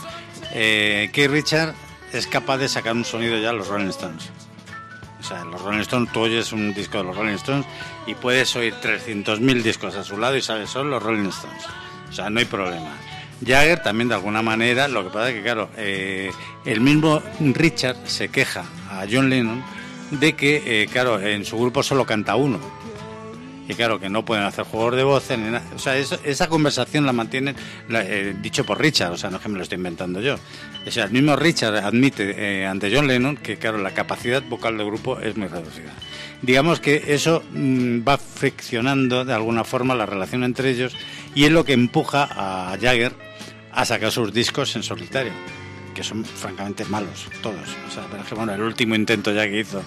Eh, 0.52 1.10
Keith 1.12 1.30
Richard 1.30 1.74
es 2.12 2.26
capaz 2.26 2.58
de 2.58 2.68
sacar 2.68 2.94
un 2.94 3.04
sonido 3.04 3.38
ya 3.38 3.50
a 3.50 3.52
los 3.52 3.68
Rolling 3.68 3.88
Stones. 3.88 4.30
O 5.18 5.22
sea, 5.22 5.44
los 5.44 5.60
Rolling 5.62 5.80
Stones, 5.80 6.12
tú 6.12 6.20
oyes 6.20 6.52
un 6.52 6.72
disco 6.74 6.98
de 6.98 7.04
los 7.04 7.16
Rolling 7.16 7.34
Stones 7.34 7.66
y 8.06 8.14
puedes 8.14 8.54
oír 8.54 8.74
300.000 8.82 9.62
discos 9.62 9.96
a 9.96 10.04
su 10.04 10.18
lado 10.18 10.36
y 10.36 10.42
sabes, 10.42 10.70
son 10.70 10.90
los 10.90 11.02
Rolling 11.02 11.28
Stones. 11.30 11.64
O 12.08 12.12
sea, 12.12 12.30
no 12.30 12.38
hay 12.38 12.44
problema. 12.44 12.90
Jagger 13.44 13.82
también 13.82 14.08
de 14.08 14.14
alguna 14.14 14.40
manera, 14.42 14.88
lo 14.88 15.02
que 15.04 15.10
pasa 15.10 15.30
es 15.30 15.34
que, 15.36 15.42
claro, 15.42 15.68
eh, 15.76 16.30
el 16.64 16.80
mismo 16.80 17.22
Richard 17.40 17.96
se 18.06 18.28
queja 18.28 18.64
a 18.90 19.04
John 19.10 19.28
Lennon 19.28 19.62
de 20.10 20.34
que, 20.34 20.82
eh, 20.82 20.86
claro, 20.88 21.20
en 21.20 21.44
su 21.44 21.58
grupo 21.58 21.82
solo 21.82 22.04
canta 22.04 22.36
uno. 22.36 22.60
Y 23.68 23.74
claro, 23.74 23.98
que 23.98 24.08
no 24.08 24.24
pueden 24.24 24.44
hacer 24.44 24.64
juegos 24.64 24.94
de 24.94 25.02
voces 25.02 25.38
ni 25.38 25.46
nada. 25.46 25.64
O 25.74 25.78
sea, 25.78 25.96
esa 25.96 26.48
conversación 26.48 27.04
la 27.04 27.12
mantienen, 27.12 27.56
eh, 27.90 28.34
dicho 28.40 28.64
por 28.64 28.80
Richard, 28.80 29.12
o 29.12 29.16
sea, 29.16 29.28
no 29.28 29.38
es 29.38 29.42
que 29.42 29.48
me 29.48 29.56
lo 29.56 29.64
estoy 29.64 29.76
inventando 29.76 30.20
yo. 30.20 30.36
O 30.86 30.90
sea, 30.90 31.06
el 31.06 31.10
mismo 31.10 31.34
Richard 31.34 31.76
admite 31.78 32.34
eh, 32.36 32.66
ante 32.66 32.94
John 32.94 33.08
Lennon 33.08 33.36
que, 33.36 33.56
claro, 33.56 33.78
la 33.78 33.90
capacidad 33.90 34.40
vocal 34.42 34.78
del 34.78 34.86
grupo 34.86 35.18
es 35.18 35.36
muy 35.36 35.48
reducida. 35.48 35.92
Digamos 36.42 36.78
que 36.78 37.02
eso 37.08 37.42
mm, 37.52 38.06
va 38.06 38.18
friccionando 38.18 39.24
de 39.24 39.34
alguna 39.34 39.64
forma 39.64 39.96
la 39.96 40.06
relación 40.06 40.44
entre 40.44 40.70
ellos 40.70 40.96
y 41.34 41.44
es 41.44 41.50
lo 41.50 41.64
que 41.64 41.72
empuja 41.72 42.28
a 42.30 42.76
Jagger 42.80 43.12
a 43.72 43.84
sacar 43.84 44.12
sus 44.12 44.32
discos 44.32 44.76
en 44.76 44.84
solitario 44.84 45.32
que 45.96 46.04
son 46.04 46.24
francamente 46.24 46.84
malos, 46.84 47.26
todos. 47.42 47.68
O 47.88 47.90
sea, 47.90 48.04
pero 48.10 48.22
es 48.22 48.28
que, 48.28 48.34
bueno, 48.34 48.52
el 48.52 48.60
último 48.60 48.94
intento 48.94 49.32
ya 49.32 49.44
que 49.48 49.60
hizo, 49.60 49.82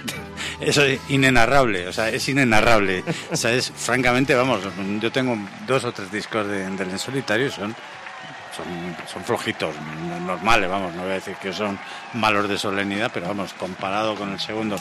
eso 0.60 0.84
es 0.84 1.00
inenarrable, 1.08 1.88
o 1.88 1.92
sea, 1.94 2.10
es 2.10 2.28
inenarrable. 2.28 3.02
O 3.32 3.36
sea, 3.36 3.52
es 3.52 3.72
francamente, 3.74 4.34
vamos, 4.34 4.60
yo 5.00 5.10
tengo 5.10 5.36
dos 5.66 5.84
o 5.84 5.92
tres 5.92 6.12
discos 6.12 6.46
de, 6.46 6.68
del 6.70 6.90
en 6.90 6.98
solitario 6.98 7.50
son 7.50 7.74
son, 8.56 8.64
son 9.12 9.22
flojitos, 9.24 9.74
no- 10.08 10.20
normales, 10.20 10.68
vamos, 10.70 10.94
no 10.94 11.02
voy 11.02 11.10
a 11.10 11.14
decir 11.14 11.34
que 11.42 11.52
son 11.52 11.78
malos 12.14 12.48
de 12.48 12.56
solemnidad, 12.56 13.10
pero 13.12 13.28
vamos, 13.28 13.52
comparado 13.52 14.14
con 14.14 14.32
el 14.32 14.40
segundo 14.40 14.76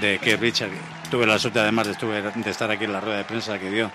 de 0.00 0.18
que 0.18 0.36
Richard, 0.36 0.70
tuve 1.10 1.26
la 1.26 1.38
suerte 1.38 1.60
además 1.60 1.86
de, 1.86 1.92
estuve, 1.92 2.22
de 2.22 2.50
estar 2.50 2.70
aquí 2.70 2.84
en 2.84 2.92
la 2.92 3.00
rueda 3.00 3.18
de 3.18 3.24
prensa 3.24 3.58
que 3.58 3.70
dio 3.70 3.90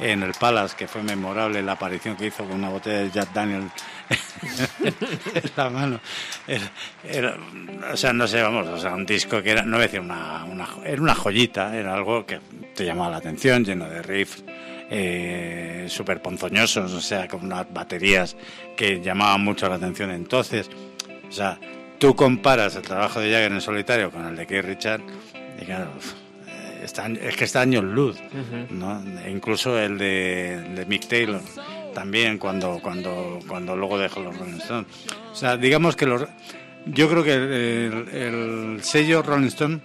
en 0.00 0.22
el 0.22 0.32
Palace, 0.34 0.76
que 0.76 0.86
fue 0.88 1.02
memorable 1.02 1.62
la 1.62 1.72
aparición 1.72 2.16
que 2.16 2.26
hizo 2.26 2.44
con 2.44 2.54
una 2.54 2.68
botella 2.68 2.98
de 3.00 3.10
Jack 3.10 3.32
Daniel 3.32 3.70
en 5.34 5.50
la 5.56 5.70
mano. 5.70 6.00
Era, 6.46 6.70
era- 7.04 7.36
o 7.92 7.96
sea, 7.96 8.12
no 8.12 8.26
sé, 8.26 8.40
vamos, 8.42 8.66
o 8.68 8.78
sea, 8.78 8.92
un 8.94 9.06
disco 9.06 9.42
que 9.42 9.50
era, 9.50 9.62
no 9.62 9.72
voy 9.76 9.84
a 9.84 9.86
decir 9.86 10.00
una, 10.00 10.44
era 10.84 11.02
una 11.02 11.14
joyita, 11.14 11.76
era 11.76 11.94
algo 11.94 12.24
que 12.26 12.40
te 12.74 12.84
llamaba 12.84 13.10
la 13.10 13.16
atención, 13.18 13.64
lleno 13.64 13.88
de 13.88 14.02
riffs 14.02 14.44
eh, 14.90 15.86
súper 15.88 16.20
ponzoñosos, 16.22 16.92
o 16.92 17.00
sea, 17.00 17.26
con 17.28 17.44
unas 17.44 17.72
baterías 17.72 18.36
que 18.76 19.00
llamaban 19.00 19.42
mucho 19.42 19.68
la 19.68 19.76
atención 19.76 20.10
entonces. 20.10 20.68
O 21.28 21.32
sea, 21.32 21.58
tú 21.98 22.14
comparas 22.14 22.76
el 22.76 22.82
trabajo 22.82 23.20
de 23.20 23.30
Jagger 23.32 23.52
en 23.52 23.60
solitario 23.60 24.10
con 24.10 24.26
el 24.26 24.36
de 24.36 24.46
Keith 24.46 24.64
Richard 24.64 25.00
y 25.62 25.64
claro, 25.64 25.90
está- 26.82 27.06
es 27.08 27.36
que 27.36 27.44
está 27.44 27.60
años 27.62 27.84
luz, 27.84 28.18
¿no? 28.70 29.02
E 29.24 29.30
incluso 29.30 29.78
el 29.78 29.98
de, 29.98 30.84
Mick 30.88 31.06
Taylor 31.08 31.40
también 31.94 32.38
cuando 32.38 32.80
cuando 32.82 33.38
cuando 33.46 33.76
luego 33.76 33.98
dejó 33.98 34.20
los 34.20 34.36
Rolling 34.36 34.58
Stones. 34.60 34.86
O 35.30 35.34
sea, 35.34 35.56
digamos 35.56 35.94
que 35.96 36.06
los 36.06 36.24
yo 36.86 37.08
creo 37.08 37.22
que 37.22 37.34
el, 37.34 38.08
el 38.12 38.82
sello 38.82 39.22
Rolling 39.22 39.46
Stone 39.48 39.80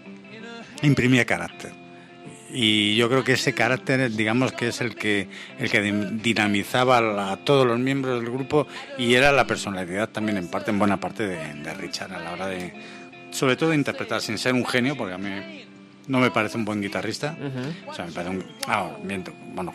imprimía 0.82 1.25
carácter. 1.25 1.71
Y 2.49 2.95
yo 2.95 3.09
creo 3.09 3.25
que 3.25 3.34
ese 3.34 3.53
carácter, 3.53 4.09
digamos 4.11 4.53
que 4.53 4.69
es 4.69 4.80
el 4.80 4.95
que 4.95 5.28
el 5.59 5.69
que 5.69 5.82
dinamizaba 5.82 7.32
a 7.32 7.38
todos 7.38 7.67
los 7.67 7.78
miembros 7.78 8.21
del 8.21 8.32
grupo 8.32 8.67
y 8.97 9.13
era 9.15 9.32
la 9.34 9.45
personalidad 9.45 10.09
también 10.09 10.38
en 10.38 10.47
parte, 10.47 10.71
en 10.71 10.80
buena 10.80 10.97
parte 10.97 11.28
de, 11.28 11.53
de 11.55 11.73
Richard 11.73 12.13
a 12.13 12.19
la 12.19 12.32
hora 12.32 12.47
de, 12.47 12.73
sobre 13.32 13.57
todo 13.57 13.71
de 13.71 13.75
interpretar 13.75 14.21
sin 14.21 14.38
ser 14.38 14.53
un 14.53 14.65
genio, 14.65 14.95
porque 14.95 15.13
a 15.13 15.17
mí 15.17 15.65
no 16.08 16.20
me 16.20 16.32
parece 16.32 16.58
un 16.58 16.66
buen 16.66 16.82
guitarrista. 16.82 17.36
O 17.88 17.93
sea, 17.93 18.05
me 18.05 18.12
parece 18.12 18.32
un, 18.36 18.45
ah, 18.68 18.89
miento, 19.03 19.34
bueno, 19.53 19.74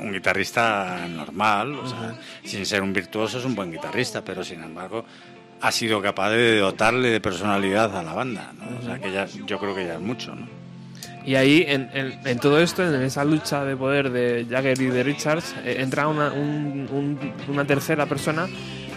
un 0.00 0.12
guitarrista 0.12 1.06
normal, 1.08 1.74
o 1.74 1.86
sea, 1.88 2.14
sin 2.44 2.64
ser 2.66 2.82
un 2.82 2.92
virtuoso 2.92 3.38
es 3.38 3.44
un 3.44 3.54
buen 3.54 3.70
guitarrista, 3.72 4.22
pero 4.24 4.42
sin 4.44 4.62
embargo 4.62 5.04
ha 5.60 5.72
sido 5.72 6.02
capaz 6.02 6.30
de 6.30 6.58
dotarle 6.58 7.08
de 7.10 7.20
personalidad 7.20 7.96
a 7.96 8.02
la 8.02 8.12
banda, 8.12 8.52
¿no? 8.58 8.78
O 8.78 8.82
sea, 8.82 8.98
que 8.98 9.10
ya, 9.10 9.26
yo 9.46 9.58
creo 9.58 9.74
que 9.74 9.86
ya 9.86 9.94
es 9.94 10.00
mucho, 10.00 10.34
¿no? 10.34 10.46
Y 11.24 11.34
ahí, 11.34 11.64
en, 11.66 11.90
en- 11.92 12.20
en 12.24 12.38
todo 12.38 12.60
esto, 12.60 12.84
en 12.86 13.02
esa 13.02 13.24
lucha 13.24 13.64
de 13.64 13.76
poder 13.76 14.10
de 14.10 14.46
Jagger 14.48 14.80
y 14.80 14.86
de 14.86 15.02
Richards, 15.02 15.56
eh, 15.64 15.76
entra 15.80 16.06
una, 16.06 16.30
un- 16.32 16.88
un- 16.92 17.32
una 17.48 17.64
tercera 17.64 18.06
persona, 18.06 18.46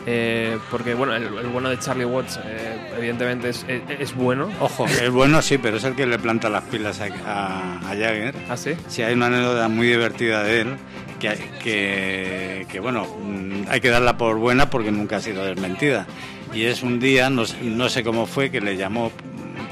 eh, 0.06 0.58
porque 0.72 0.93
bueno, 0.93 1.16
el, 1.16 1.24
el 1.24 1.47
bueno 1.47 1.70
de 1.70 1.80
Charlie 1.80 2.06
Watts, 2.06 2.39
eh, 2.43 2.91
evidentemente, 2.97 3.50
es, 3.50 3.66
es, 3.68 3.82
es 4.00 4.16
bueno. 4.16 4.50
Ojo, 4.60 4.86
es 4.88 5.10
bueno, 5.10 5.41
sí, 5.41 5.58
pero 5.58 5.78
es 5.78 5.84
el 5.84 5.95
que 5.95 6.06
le 6.06 6.18
planta 6.20 6.50
las 6.50 6.64
pilas 6.64 7.00
a, 7.02 7.06
a, 7.26 7.78
a 7.80 7.95
Jagger. 7.95 8.36
¿Así? 8.50 8.72
Sí, 8.88 9.02
hay 9.04 9.14
una 9.14 9.28
anécdota 9.28 9.68
muy 9.68 9.88
divertida 9.88 10.43
de 10.43 10.62
él, 10.62 10.76
que, 11.20 11.38
que, 11.64 12.66
que, 12.72 12.80
bueno, 12.80 13.06
mm, 13.06 13.64
hay 13.70 13.82
que 13.82 13.89
darla 13.89 14.18
por 14.18 14.38
buena 14.38 14.70
porque 14.70 14.91
nunca 14.91 15.18
ha 15.18 15.22
sido 15.22 15.43
desmentida. 15.45 16.06
Y 16.54 16.64
es 16.66 16.82
un 16.82 17.00
día, 17.00 17.30
no, 17.30 17.45
sé- 17.45 17.58
no 17.62 17.89
sé 17.89 18.04
cómo 18.04 18.26
fue, 18.26 18.50
que 18.50 18.62
le 18.62 18.76
llamó, 18.78 19.12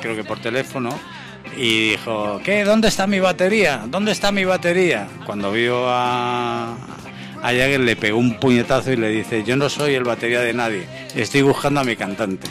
creo 0.01 0.15
que 0.15 0.23
por 0.23 0.39
teléfono, 0.39 0.89
y 1.55 1.91
dijo, 1.91 2.39
¿qué? 2.43 2.63
¿Dónde 2.63 2.87
está 2.89 3.07
mi 3.07 3.19
batería? 3.19 3.81
¿Dónde 3.87 4.11
está 4.11 4.31
mi 4.31 4.45
batería? 4.45 5.07
Cuando 5.25 5.51
vio 5.51 5.85
a, 5.89 6.75
a 7.41 7.47
Jagger 7.47 7.79
le 7.79 7.95
pegó 7.95 8.17
un 8.17 8.39
puñetazo 8.39 8.91
y 8.91 8.97
le 8.97 9.09
dice, 9.09 9.43
yo 9.43 9.55
no 9.55 9.69
soy 9.69 9.95
el 9.95 10.03
batería 10.03 10.41
de 10.41 10.53
nadie, 10.53 10.87
estoy 11.15 11.41
buscando 11.41 11.79
a 11.79 11.83
mi 11.83 11.95
cantante. 11.95 12.47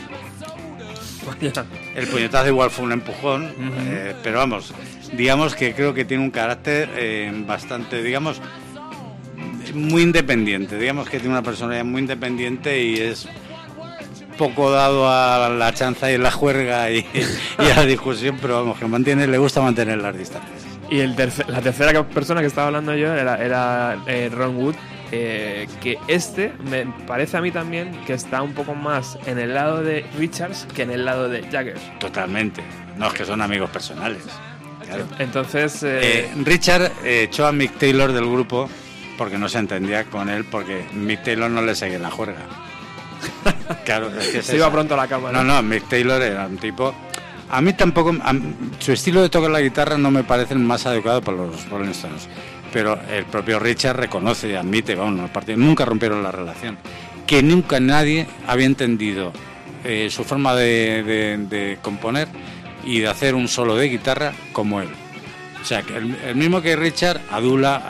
El 1.95 2.07
puñetazo 2.07 2.47
igual 2.47 2.71
fue 2.71 2.85
un 2.85 2.93
empujón, 2.93 3.51
eh, 3.87 4.15
pero 4.23 4.39
vamos, 4.39 4.73
digamos 5.13 5.55
que 5.55 5.73
creo 5.73 5.93
que 5.93 6.05
tiene 6.05 6.23
un 6.23 6.31
carácter 6.31 6.89
eh, 6.95 7.31
bastante, 7.45 8.01
digamos, 8.01 8.41
muy 9.73 10.01
independiente. 10.01 10.77
Digamos 10.77 11.09
que 11.09 11.19
tiene 11.19 11.33
una 11.33 11.43
personalidad 11.43 11.85
muy 11.85 12.01
independiente 12.01 12.81
y 12.81 12.95
es 12.95 13.27
poco 14.37 14.71
dado 14.71 15.09
a 15.09 15.49
la 15.49 15.73
chanza 15.73 16.11
y 16.11 16.17
la 16.17 16.31
juerga 16.31 16.89
y, 16.91 17.05
y 17.59 17.71
a 17.71 17.75
la 17.75 17.85
discusión, 17.85 18.37
pero 18.41 18.55
vamos, 18.55 18.79
que 18.79 18.87
mantiene, 18.87 19.27
le 19.27 19.37
gusta 19.37 19.61
mantener 19.61 19.97
las 19.97 20.17
distancias. 20.17 20.66
Y 20.89 20.99
el 20.99 21.15
terce- 21.15 21.45
la 21.47 21.61
tercera 21.61 22.03
persona 22.07 22.41
que 22.41 22.47
estaba 22.47 22.67
hablando 22.67 22.95
yo 22.95 23.13
era, 23.13 23.43
era 23.43 23.97
eh, 24.07 24.29
Ron 24.33 24.55
Wood, 24.57 24.75
eh, 25.11 25.67
que 25.81 25.97
este 26.07 26.53
me 26.69 26.85
parece 27.05 27.37
a 27.37 27.41
mí 27.41 27.51
también 27.51 27.91
que 28.05 28.13
está 28.13 28.41
un 28.41 28.53
poco 28.53 28.73
más 28.75 29.17
en 29.25 29.37
el 29.39 29.53
lado 29.53 29.81
de 29.83 30.05
Richards 30.17 30.67
que 30.73 30.83
en 30.83 30.91
el 30.91 31.05
lado 31.05 31.29
de 31.29 31.43
Jagger. 31.43 31.77
Totalmente. 31.99 32.61
No, 32.97 33.07
es 33.07 33.13
que 33.13 33.25
son 33.25 33.41
amigos 33.41 33.69
personales. 33.69 34.23
Claro. 34.85 35.05
Entonces, 35.19 35.83
eh, 35.83 35.99
Eh, 36.01 36.31
Richard 36.45 36.91
echó 37.03 37.45
a 37.47 37.51
Mick 37.51 37.77
Taylor 37.77 38.11
del 38.13 38.25
grupo 38.25 38.69
porque 39.17 39.37
no 39.37 39.49
se 39.49 39.57
entendía 39.59 40.05
con 40.05 40.29
él, 40.29 40.45
porque 40.45 40.85
Mick 40.93 41.23
Taylor 41.23 41.49
no 41.49 41.61
le 41.61 41.75
seguía 41.75 41.99
la 41.99 42.11
juerga. 42.11 42.37
Claro, 43.85 44.09
es 44.17 44.27
que 44.29 44.37
es 44.39 44.45
se 44.45 44.55
iba 44.55 44.71
pronto 44.71 44.93
a 44.93 44.97
la 44.97 45.07
cama. 45.07 45.31
No, 45.31 45.43
no, 45.43 45.61
Mick 45.61 45.87
Taylor 45.89 46.21
era 46.21 46.45
un 46.47 46.57
tipo. 46.57 46.93
A 47.49 47.61
mí 47.61 47.73
tampoco. 47.73 48.15
su 48.79 48.91
estilo 48.91 49.21
de 49.21 49.29
tocar 49.29 49.49
la 49.49 49.61
guitarra 49.61 49.97
no 49.97 50.11
me 50.11 50.23
parece 50.23 50.53
el 50.53 50.59
más 50.59 50.85
adecuado 50.85 51.21
para 51.21 51.37
los 51.37 51.69
Rolling 51.69 51.91
Stones. 51.91 52.27
Pero 52.73 52.99
el 53.09 53.25
propio 53.25 53.59
Richard 53.59 53.97
reconoce 53.97 54.49
y 54.49 54.55
admite, 54.55 54.95
vamos, 54.95 55.29
aparte, 55.29 55.55
nunca 55.55 55.85
rompieron 55.85 56.21
la 56.21 56.31
relación. 56.31 56.77
Que 57.25 57.41
nunca 57.41 57.79
nadie 57.79 58.27
había 58.45 58.65
entendido 58.65 59.31
eh, 59.83 60.09
su 60.09 60.23
forma 60.23 60.53
de, 60.55 61.77
componer 61.81 62.27
y 62.83 62.99
de 62.99 63.07
hacer 63.07 63.35
un 63.35 63.47
solo 63.47 63.75
de 63.75 63.87
guitarra 63.87 64.33
como 64.51 64.81
él. 64.81 64.89
O 65.61 65.65
sea, 65.65 65.81
que 65.81 65.95
el, 65.95 66.35
mismo 66.35 66.61
que 66.61 66.75
Richard 66.75 67.21
adula 67.31 67.81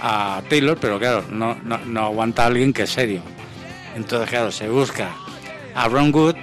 a, 0.00 0.42
Taylor, 0.48 0.78
pero 0.80 0.98
claro, 0.98 1.24
no, 1.30 1.56
no, 1.62 2.00
aguanta 2.00 2.44
a 2.44 2.46
alguien 2.46 2.72
que 2.72 2.84
es 2.84 2.90
serio. 2.90 3.20
Entonces, 3.94 4.30
claro, 4.30 4.50
se 4.50 4.68
busca 4.70 5.10
a 5.74 5.88
Ron 5.88 6.14
Wood, 6.14 6.36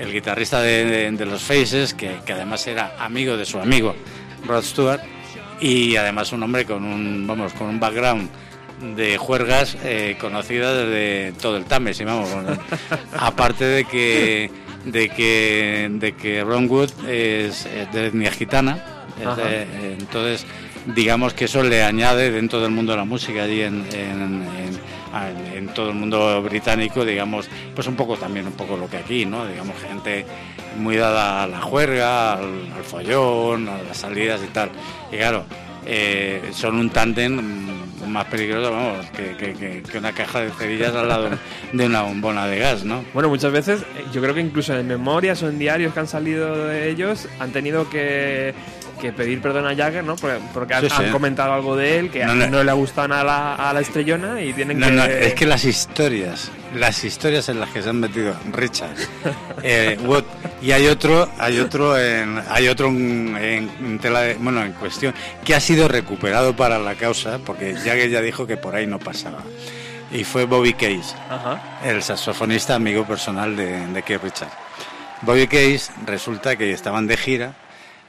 el 0.00 0.12
guitarrista 0.12 0.60
de, 0.60 0.84
de- 0.84 1.10
de 1.12 1.26
los 1.26 1.42
Faces, 1.42 1.94
que, 1.94 2.16
que 2.24 2.32
además 2.32 2.66
era 2.66 2.94
amigo 2.98 3.36
de 3.36 3.44
su 3.44 3.58
amigo 3.58 3.94
Rod 4.46 4.62
Stewart, 4.64 5.00
y 5.60 5.96
además 5.96 6.32
un 6.32 6.42
hombre 6.42 6.64
con 6.64 6.84
un, 6.84 7.26
vamos, 7.26 7.52
con 7.52 7.68
un 7.68 7.78
background 7.78 8.28
de 8.96 9.18
juergas 9.18 9.76
eh, 9.84 10.16
conocida 10.18 10.72
desde 10.74 11.32
todo 11.38 11.56
el 11.58 11.64
Tames, 11.66 12.00
y 12.00 12.04
vamos, 12.04 12.32
bueno, 12.32 12.58
aparte 13.18 13.64
de 13.64 13.84
que 13.84 14.50
de 14.86 15.10
que 15.10 15.88
de 15.92 16.12
que 16.12 16.42
Ron 16.42 16.66
Wood 16.70 16.90
es, 17.06 17.66
es 17.66 17.92
de 17.92 18.06
etnia 18.06 18.30
gitana, 18.32 18.82
de- 19.44 19.92
entonces 20.00 20.46
digamos 20.86 21.34
que 21.34 21.44
eso 21.44 21.62
le 21.62 21.82
añade 21.82 22.30
dentro 22.30 22.62
del 22.62 22.70
mundo 22.70 22.92
de 22.92 22.98
la 22.98 23.04
música 23.04 23.42
allí 23.42 23.60
en, 23.60 23.84
en- 23.92 24.69
en- 25.14 25.68
todo 25.68 25.90
el 25.90 25.94
mundo 25.96 26.42
británico 26.42 27.04
digamos 27.04 27.48
pues 27.74 27.86
un 27.86 27.96
poco 27.96 28.16
también 28.16 28.46
un 28.46 28.52
poco 28.52 28.76
lo 28.76 28.88
que 28.88 28.98
aquí 28.98 29.26
no 29.26 29.46
digamos 29.46 29.76
gente 29.80 30.24
muy 30.78 30.96
dada 30.96 31.42
a 31.42 31.46
la 31.46 31.60
juerga 31.60 32.34
al, 32.34 32.72
al 32.76 32.84
follón 32.84 33.68
a 33.68 33.82
las 33.82 33.96
salidas 33.98 34.40
y 34.44 34.52
tal. 34.52 34.70
Y 35.12 35.16
claro 35.16 35.44
eh, 35.86 36.50
son 36.52 36.76
un 36.76 36.90
tándem 36.90 37.68
más 38.06 38.24
peligroso 38.26 38.70
vamos 38.72 39.06
que- 39.10 39.82
que 39.82 39.98
una 39.98 40.12
caja 40.12 40.40
de 40.40 40.50
cerillas 40.50 40.94
al 40.94 41.08
lado 41.08 41.30
de 41.72 41.86
una 41.86 42.02
bombona 42.02 42.46
de 42.46 42.58
gas 42.58 42.84
no 42.84 43.04
Bueno, 43.14 43.28
muchas 43.28 43.52
veces, 43.52 43.80
eh, 43.82 44.04
yo 44.12 44.20
creo 44.22 44.34
que 44.34 44.40
incluso 44.40 44.74
en 44.76 44.86
memorias 44.88 45.42
o 45.42 45.48
en 45.48 45.58
diarios 45.58 45.92
que 45.94 46.00
han 46.00 46.06
salido 46.06 46.66
de 46.66 46.88
ellos, 46.90 47.28
han 47.38 47.52
tenido 47.52 47.88
que, 47.90 48.54
que 49.00 49.12
pedir 49.12 49.40
perdón 49.42 49.66
a 49.66 49.74
Jagger, 49.74 50.04
¿no? 50.04 50.14
Porque, 50.16 50.38
porque 50.54 50.74
han, 50.74 50.88
Sí, 50.88 51.10
comentado 51.10 51.52
algo 51.52 51.74
de 51.76 51.98
él 51.98 52.10
que 52.10 52.24
No, 52.24 52.34
no, 52.34 52.46
no. 52.46 52.62
le 52.62 52.72
nada 53.08 53.20
a 53.20 53.24
la, 53.24 53.54
a 53.70 53.72
la 53.72 53.80
estrellona 53.80 54.40
y 54.40 54.52
tienen 54.52 54.78
No, 54.78 54.86
que... 54.86 54.92
no, 54.92 55.04
es 55.04 55.34
que 55.34 55.46
las 55.46 55.64
historias, 55.64 56.50
las 56.74 57.02
historias 57.02 57.48
en 57.48 57.58
las 57.58 57.70
que 57.70 57.82
se 57.82 57.88
han 57.88 57.98
metido 57.98 58.34
Richard, 58.52 58.94
eh, 59.62 59.98
y 60.62 60.72
hay 60.72 60.86
otro, 60.86 61.28
hay 61.38 61.58
otro, 61.58 61.98
en, 61.98 62.40
hay 62.48 62.68
otro 62.68 62.88
en, 62.88 63.36
en 63.80 63.98
tela 63.98 64.20
de- 64.20 64.34
bueno, 64.34 64.62
en 64.64 64.72
cuestión, 64.72 65.14
que 65.44 65.54
ha 65.54 65.60
sido 65.60 65.88
recuperado 65.88 66.54
para 66.54 66.78
la 66.78 66.94
causa, 66.94 67.38
porque 67.44 67.74
Jagger 67.74 68.10
ya 68.10 68.20
dijo 68.20 68.46
que 68.46 68.56
por 68.56 68.74
ahí 68.76 68.86
no 68.86 68.98
pasaba. 68.98 69.38
Y 70.12 70.24
fue 70.24 70.44
Bobby 70.44 70.72
Case, 70.74 71.14
Ajá. 71.28 71.80
el 71.84 72.02
saxofonista 72.02 72.74
amigo 72.74 73.04
personal 73.06 73.54
de, 73.56 73.86
de 73.86 74.02
Keith 74.02 74.22
Richard. 74.22 74.50
Bobby 75.22 75.46
Case 75.46 75.92
resulta 76.06 76.56
que 76.56 76.72
estaban 76.72 77.06
de 77.06 77.16
gira 77.16 77.52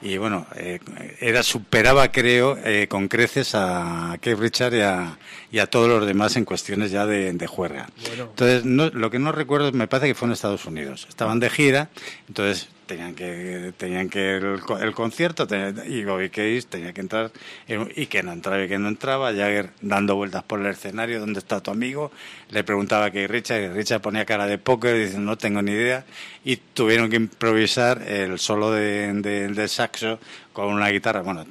y 0.02 0.18
bueno, 0.18 0.48
eh, 0.56 0.80
era 1.20 1.44
superaba 1.44 2.12
creo 2.12 2.58
eh, 2.64 2.88
con 2.90 3.08
creces 3.08 3.52
a 3.54 4.18
Keith 4.22 4.38
Richard 4.40 4.74
y 4.74 4.82
a, 4.82 5.18
y 5.52 5.60
a 5.60 5.68
todos 5.68 5.88
los 5.90 6.06
demás 6.08 6.36
en 6.38 6.46
cuestiones 6.46 6.92
ya 6.92 7.06
de, 7.06 7.34
de 7.34 7.48
juerga. 7.48 7.88
Entonces, 8.30 8.66
no- 8.66 8.90
lo 8.90 9.10
que 9.12 9.20
no 9.20 9.32
recuerdo 9.32 9.72
me 9.72 9.88
parece 9.88 10.08
que 10.08 10.16
fue 10.16 10.28
en 10.28 10.32
Estados 10.34 10.66
Unidos. 10.66 11.06
Estaban 11.10 11.40
de 11.40 11.50
gira, 11.50 11.90
entonces 12.28 12.68
tenían 12.92 13.16
que 13.16 13.72
tenían 13.78 14.10
que 14.10 14.36
el, 14.38 14.60
el 14.82 14.92
concierto 14.94 15.48
tenía- 15.48 15.86
y 15.86 16.04
Bobby 16.04 16.30
Case 16.30 16.64
tenía 16.70 16.92
que 16.92 17.00
entrar 17.00 17.32
en- 17.68 17.90
y 17.96 18.08
que 18.08 18.22
no 18.22 18.34
entraba 18.34 18.62
y 18.64 18.68
que 18.68 18.78
no 18.78 18.90
entraba 18.90 19.32
Jagger 19.34 19.70
dando 19.82 20.16
vueltas 20.16 20.44
por 20.44 20.60
el 20.60 20.66
escenario 20.68 21.22
dónde 21.22 21.40
está 21.40 21.62
tu 21.62 21.72
amigo 21.72 22.12
le 22.50 22.64
preguntaba 22.66 23.06
a 23.06 23.10
Richard 23.10 23.62
y 23.62 23.68
Richard 23.70 24.02
ponía 24.02 24.26
cara 24.26 24.46
de 24.46 24.58
póker 24.58 24.98
y 24.98 25.06
dice 25.06 25.20
no 25.20 25.38
tengo 25.38 25.62
ni 25.62 25.72
idea 25.72 26.04
y 26.44 26.58
tuvieron 26.58 27.10
que 27.10 27.16
improvisar 27.16 28.02
el 28.02 28.40
solo 28.40 28.72
de, 28.72 29.14
de- 29.14 29.68
saxo 29.70 30.20
con 30.52 30.68
una 30.68 30.90
guitarra. 30.90 31.22
Bueno 31.22 31.46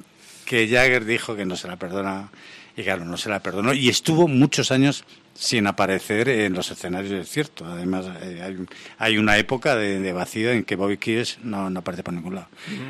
que 0.45 0.67
Jagger 0.67 1.05
dijo 1.05 1.35
que 1.35 1.45
no 1.45 1.55
se 1.55 1.67
la 1.67 1.77
perdona 1.77 2.29
y 2.77 2.83
claro 2.83 3.03
no 3.05 3.17
se 3.17 3.29
la 3.29 3.39
perdonó 3.39 3.73
y 3.73 3.89
estuvo 3.89 4.27
muchos 4.27 4.71
años 4.71 5.05
sin 5.33 5.67
aparecer 5.67 6.29
en 6.29 6.53
los 6.53 6.69
escenarios 6.71 7.13
es 7.13 7.29
cierto. 7.29 7.65
Además 7.65 8.05
eh, 8.21 8.41
hay, 8.43 8.57
hay 8.97 9.17
una 9.17 9.37
época 9.37 9.75
de, 9.75 9.99
de 9.99 10.13
vacío 10.13 10.51
en 10.51 10.63
que 10.63 10.75
Bobby 10.75 10.97
Keys 10.97 11.39
no, 11.43 11.69
no 11.69 11.79
aparece 11.79 12.03
por 12.03 12.13
ningún 12.13 12.35
lado. 12.35 12.47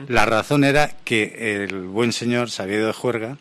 La 0.08 0.26
razón 0.26 0.64
era 0.64 0.89
que 1.04 1.64
el 1.64 1.82
buen 1.82 2.14
señor 2.14 2.50
se 2.50 2.62
había 2.64 2.78
ido 2.78 2.88
de 2.88 2.94
juerga 2.94 3.38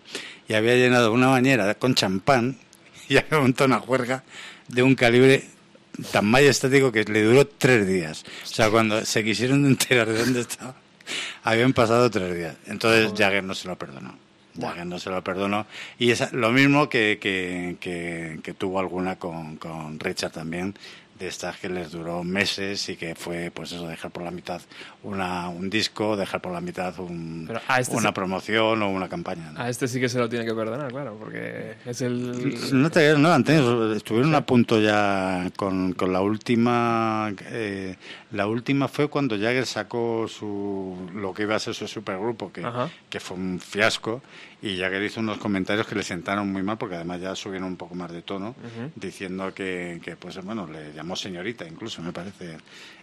y 0.49 0.55
había 0.55 0.77
llenado 0.77 1.13
una 1.13 1.29
bañera 1.29 1.75
con 1.75 1.95
champán 1.95 2.59
y 3.09 3.17
había 3.17 3.41
montado 3.41 3.67
una 3.67 3.81
juerga 3.81 4.23
de 4.69 4.83
un 4.83 4.95
calibre 4.95 5.45
tan 6.13 6.27
majestático 6.27 6.93
que 6.93 7.05
le 7.05 7.23
duró 7.23 7.47
tres 7.47 7.87
días. 7.87 8.25
O 8.45 8.47
sea 8.47 8.71
cuando 8.71 9.05
se 9.05 9.25
quisieron 9.25 9.67
enterar 9.67 10.09
de 10.09 10.19
dónde 10.19 10.41
estaba 10.41 10.75
habían 11.43 11.73
pasado 11.73 12.11
tres 12.11 12.35
días. 12.37 12.57
Entonces 12.67 13.13
Jagger 13.17 13.43
no 13.43 13.55
se 13.55 13.67
lo 13.67 13.77
perdonó 13.77 14.30
Jagger 14.59 14.87
no 14.87 14.99
se 14.99 15.11
lo 15.11 15.23
perdonó 15.23 15.67
y 15.99 16.11
es 16.11 16.33
lo 16.33 16.51
mismo 16.51 16.89
que, 16.89 17.19
que, 17.21 17.77
que- 17.81 18.41
que 18.43 18.55
tuvo 18.55 18.81
alguna 18.81 19.17
con, 19.17 19.57
con 19.57 19.99
Richard 20.01 20.33
también 20.33 20.75
de 21.21 21.29
estas 21.29 21.57
que 21.59 21.69
les 21.69 21.93
duró 21.93 22.25
meses 22.25 22.89
y 22.89 22.97
que 22.97 23.15
fue 23.15 23.53
pues 23.55 23.71
eso 23.73 23.87
dejar 23.87 24.11
por 24.11 24.23
la 24.25 24.31
mitad 24.31 24.61
una, 25.03 25.49
un 25.51 25.69
disco 25.71 26.17
dejar 26.17 26.41
por 26.41 26.51
la 26.53 26.61
mitad 26.61 26.99
un- 26.99 27.49
este 27.79 27.95
una 27.95 28.09
sí- 28.09 28.15
promoción 28.15 28.83
o 28.83 28.89
una 28.91 29.09
campaña 29.09 29.53
¿no? 29.53 29.61
A 29.61 29.69
este 29.69 29.87
sí 29.87 30.01
que 30.01 30.09
se 30.09 30.19
lo 30.19 30.29
tiene 30.29 30.45
que 30.47 30.55
perdonar, 30.55 30.91
claro, 30.91 31.17
porque 31.21 31.75
es 31.85 32.01
el... 32.01 32.57
No 32.73 32.91
te 32.91 33.17
no, 33.19 33.31
Antonio, 33.33 33.93
estuvieron 33.95 34.35
a 34.35 34.45
punto 34.47 34.81
ya 34.81 35.51
con, 35.57 35.93
con 35.93 36.13
la 36.13 36.21
última. 36.23 37.33
eh, 37.51 37.97
la 38.33 38.47
última 38.47 38.89
fue 38.89 39.09
cuando 39.09 39.37
Jagger 39.37 39.67
sacó 39.67 40.27
su 40.29 40.97
lo 41.15 41.35
que 41.35 41.43
iba 41.43 41.57
a 41.57 41.59
ser 41.59 41.75
su 41.75 41.87
supergrupo, 41.87 42.53
que, 42.53 42.65
Ajá. 42.65 42.89
que 43.11 43.21
fue 43.21 43.37
un 43.37 43.61
fiasco. 43.61 44.23
Y 44.63 44.79
Jagger 44.79 45.03
hizo 45.03 45.21
unos 45.21 45.39
comentarios 45.39 45.87
que 45.87 45.95
le 45.95 46.03
sentaron 46.03 46.53
muy 46.53 46.63
mal, 46.63 46.77
porque 46.77 46.95
además 46.97 47.21
ya 47.21 47.35
subieron 47.35 47.67
un 47.69 47.77
poco 47.77 47.95
más 47.95 48.13
de 48.13 48.21
tono, 48.23 48.55
diciendo 48.95 49.53
que, 49.55 50.01
que, 50.05 50.17
pues 50.17 50.43
bueno, 50.45 50.67
le 50.67 50.93
llamó 51.11 51.17
señorita, 51.17 51.67
incluso, 51.67 52.01
me 52.03 52.13
parece. 52.13 52.57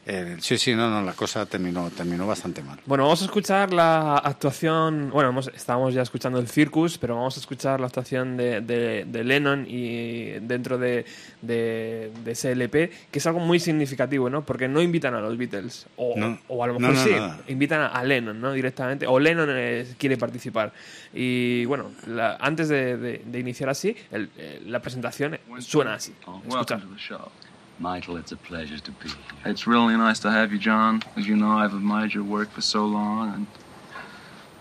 Eh, 0.09 0.37
sí, 0.39 0.57
sí, 0.57 0.73
no, 0.73 0.89
no, 0.89 1.01
la 1.01 1.11
cosa 1.11 1.45
terminó, 1.45 1.89
terminó 1.89 2.25
bastante 2.25 2.61
mal. 2.63 2.79
Bueno, 2.85 3.03
vamos 3.03 3.21
a 3.21 3.25
escuchar 3.25 3.73
la 3.73 4.17
actuación. 4.19 5.09
Bueno, 5.11 5.29
hemos- 5.31 5.49
estábamos 5.53 5.93
ya 5.93 6.01
escuchando 6.01 6.39
el 6.39 6.47
Circus, 6.47 6.97
pero 6.97 7.15
vamos 7.15 7.35
a 7.35 7.41
escuchar 7.41 7.81
la 7.81 7.87
actuación 7.87 8.37
de, 8.37 8.61
de- 8.61 9.03
de 9.05 9.23
Lennon 9.25 9.65
y 9.67 10.39
dentro 10.39 10.77
de, 10.77 11.05
de, 11.41 12.09
de 12.23 12.31
ese 12.31 12.53
LP, 12.53 12.89
que 13.11 13.19
es 13.19 13.27
algo 13.27 13.39
muy 13.41 13.59
significativo, 13.59 14.29
¿no? 14.29 14.45
Porque 14.45 14.69
no 14.69 14.81
invitan 14.81 15.13
a 15.13 15.19
los 15.19 15.37
Beatles, 15.37 15.87
o, 15.97 16.13
No. 16.17 16.39
o 16.47 16.63
a 16.63 16.67
lo 16.67 16.73
No, 16.73 16.79
mejor 16.79 16.95
no, 16.95 17.03
sí, 17.03 17.11
nada. 17.11 17.41
invitan 17.49 17.81
a, 17.81 17.87
a 17.87 18.03
Lennon, 18.05 18.39
¿no? 18.39 18.53
Directamente, 18.53 19.05
o 19.07 19.19
Lennon 19.19 19.49
eh, 19.51 19.85
quiere 19.97 20.15
participar. 20.15 20.71
Y 21.13 21.65
bueno, 21.65 21.91
la- 22.07 22.37
antes 22.39 22.69
de, 22.69 22.95
de- 22.95 23.21
de 23.25 23.39
iniciar 23.39 23.69
así, 23.69 23.93
el- 24.11 24.29
eh, 24.37 24.61
la 24.67 24.81
presentación 24.81 25.37
suena 25.59 25.95
así. 25.95 26.13
Escuchar. 26.47 26.81
Welcome 27.81 28.01
to 28.01 28.07
the 28.07 28.07
show. 28.07 28.13
Michael, 28.13 28.17
it's 28.17 28.31
a 28.31 28.37
pleasure 28.37 28.79
to 28.79 28.91
be 28.91 29.09
here. 29.09 29.17
It's 29.45 29.67
really 29.67 29.95
nice 29.97 30.19
to 30.19 30.31
have 30.31 30.51
you, 30.51 30.59
John. 30.59 31.03
As 31.15 31.27
you 31.27 31.35
know, 31.35 31.51
I've 31.51 31.73
admired 31.73 32.13
your 32.13 32.23
work 32.23 32.51
for 32.51 32.61
so 32.61 32.85
long 32.85 33.33
and 33.33 33.47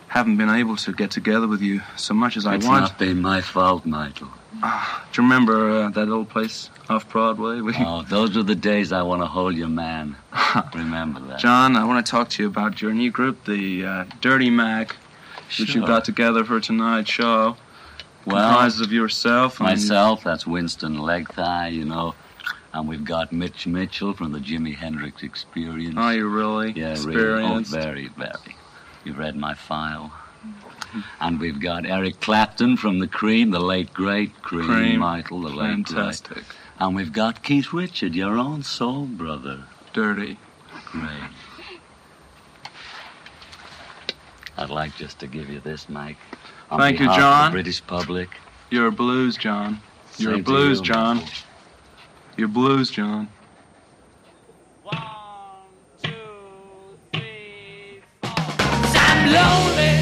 haven't 0.09 0.37
been 0.37 0.51
able 0.51 0.77
to 0.77 0.93
get 0.93 1.11
together 1.11 1.47
with 1.49 1.61
you 1.61 1.81
so 1.97 2.15
much 2.15 2.37
as 2.37 2.47
I 2.47 2.57
It's 2.57 2.67
want. 2.67 2.83
not 2.83 2.99
been 2.99 3.21
my 3.21 3.41
fault, 3.41 3.85
Michael. 3.87 4.29
Do 4.63 4.69
you 5.17 5.23
remember 5.23 5.69
uh, 5.71 5.89
that 5.91 6.09
old 6.09 6.31
place 6.31 6.71
off 6.89 7.09
Broadway? 7.11 7.61
We, 7.61 7.75
Oh, 7.79 8.03
those 8.03 8.37
are 8.39 8.43
the 8.43 8.55
days 8.55 8.91
I 8.93 9.03
want 9.03 9.21
to 9.21 9.27
hold 9.27 9.55
your 9.55 9.69
man. 9.69 10.17
Remember 10.75 11.21
that. 11.21 11.39
John, 11.41 11.77
I 11.77 11.85
want 11.85 12.05
to 12.07 12.11
talk 12.11 12.31
to 12.31 12.43
you 12.43 12.49
about 12.49 12.81
your 12.81 12.95
new 12.95 13.11
group, 13.11 13.45
the 13.45 13.85
uh, 13.85 14.05
Dirty 14.23 14.49
Mac, 14.49 14.97
which 15.49 15.59
you 15.61 15.67
Sure. 15.67 15.87
got 15.87 16.07
together 16.07 16.43
for 16.45 16.59
tonight's 16.61 17.11
show. 17.11 17.57
Well, 18.25 18.49
Comprises 18.49 18.81
of 18.81 18.93
yourself 18.93 19.61
and 19.61 19.69
myself, 19.69 20.25
that's 20.25 20.47
Winston 20.47 20.97
Legthigh, 20.99 21.73
you 21.75 21.85
know. 21.85 22.15
And 22.77 22.87
we've 22.87 23.07
got 23.07 23.33
Mitch 23.33 23.67
Mitchell 23.67 24.13
from 24.13 24.33
the 24.33 24.39
Jimi 24.39 24.77
Hendrix 24.77 25.23
Experience. 25.23 25.95
Oh, 25.97 26.11
you 26.11 26.29
really 26.29 26.73
Yeah, 26.73 26.95
really. 27.05 27.43
Oh, 27.43 27.61
very, 27.61 28.09
very. 28.09 28.55
You've 29.03 29.17
read 29.17 29.35
my 29.35 29.55
file. 29.55 30.13
And 31.19 31.41
we've 31.41 31.59
got 31.59 31.87
Eric 31.87 32.21
Clapton 32.21 32.77
from 32.77 32.99
the 32.99 33.09
Cream, 33.09 33.51
the 33.51 33.61
late 33.61 33.95
great 33.95 34.43
Cream, 34.43 34.67
Cream. 34.67 34.99
Michael, 34.99 35.41
the 35.41 35.49
late 35.49 35.85
great. 35.85 35.87
Fantastic. 35.87 36.45
And 36.79 36.95
we've 36.95 37.15
got 37.15 37.43
Keith 37.43 37.73
Richard, 37.73 38.15
your 38.15 38.37
own 38.37 38.63
soul 38.63 39.07
brother. 39.07 39.65
Dirty. 39.95 40.37
Great. 40.93 41.31
I'd 44.59 44.69
like 44.69 44.95
just 44.97 45.19
to 45.21 45.27
give 45.27 45.49
you 45.49 45.61
this, 45.61 45.89
Mike. 45.89 46.19
On 46.71 46.79
Thank 46.79 47.01
you, 47.01 47.09
of 47.09 47.17
John. 47.17 47.53
The 47.53 47.55
British 47.55 47.87
public. 47.87 48.29
You're 48.69 48.89
a 48.89 48.93
blues, 48.93 49.39
John. 49.39 49.81
You're 50.19 50.33
a 50.33 50.35
Same 50.35 50.45
to 50.45 50.51
blues, 50.51 50.79
you, 50.81 50.85
John. 50.85 51.17
Michael. 51.17 51.33
You're 52.37 52.49
blues, 52.49 52.91
John. 52.91 53.29
I'm 58.99 59.27
lonely. 59.27 59.95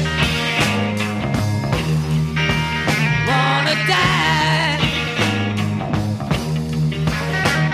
Wanna 3.25 3.75
die. 3.87 4.79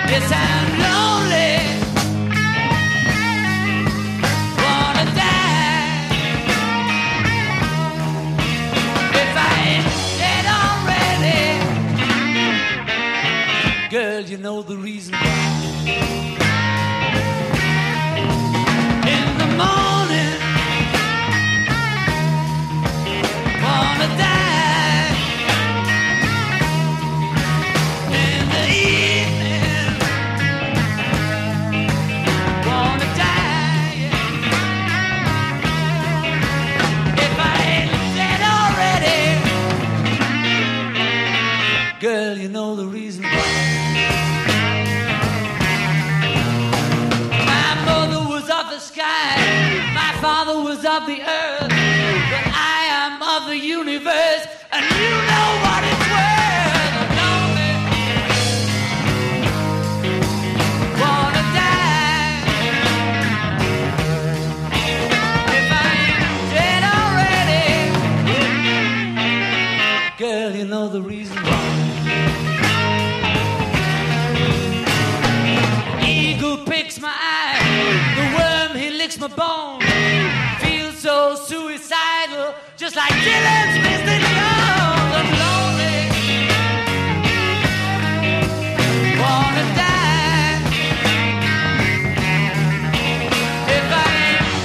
Yes, 0.08 0.32
I'm 0.32 0.80
lonely. 0.80 1.21
Sky, 48.82 49.38
my 49.94 50.12
father 50.22 50.60
was 50.64 50.80
of 50.80 51.06
the 51.06 51.22
earth, 51.22 51.70
but 51.70 52.46
I 52.50 52.88
am 52.90 53.22
of 53.22 53.48
the 53.48 53.58
universe, 53.58 54.48
and 54.72 54.84
you 54.98 55.21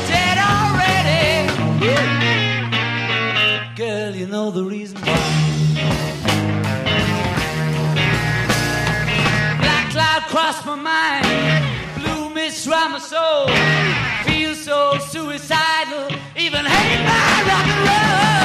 dead 0.09 0.39
already. 0.39 1.49
Girl, 3.77 4.13
you 4.15 4.27
know 4.27 4.51
the 4.51 4.65
reason 4.65 4.99
why. 5.03 5.15
Black 9.61 9.91
cloud 9.91 10.23
crossed 10.23 10.67
my 10.67 10.75
mind, 10.75 11.27
blue 12.03 12.31
mist 12.31 12.67
round 12.67 12.93
my 12.93 12.99
soul. 12.99 13.47
Feel 14.25 14.55
so 14.57 14.99
suicidal, 14.99 16.09
my 17.05 17.43
rock 17.49 17.67
and 17.67 17.81
roll. 17.89 18.36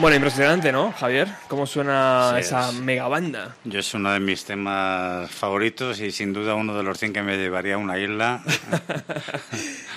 Bueno, 0.00 0.16
impresionante, 0.16 0.72
¿no, 0.72 0.92
Javier? 0.92 1.28
¿Cómo 1.48 1.66
suena 1.66 2.30
Sí, 2.34 2.40
esa 2.40 2.70
es. 2.70 2.74
mega 2.76 3.06
banda? 3.06 3.54
Yo 3.64 3.80
es 3.80 3.92
uno 3.92 4.10
de 4.12 4.20
mis 4.20 4.44
temas 4.44 5.30
favoritos 5.30 6.00
y 6.00 6.10
sin 6.10 6.32
duda 6.32 6.54
uno 6.54 6.74
de 6.74 6.82
los 6.82 6.98
100 6.98 7.12
que 7.12 7.22
me 7.22 7.36
llevaría 7.36 7.74
a 7.74 7.78
una 7.78 7.98
isla. 7.98 8.42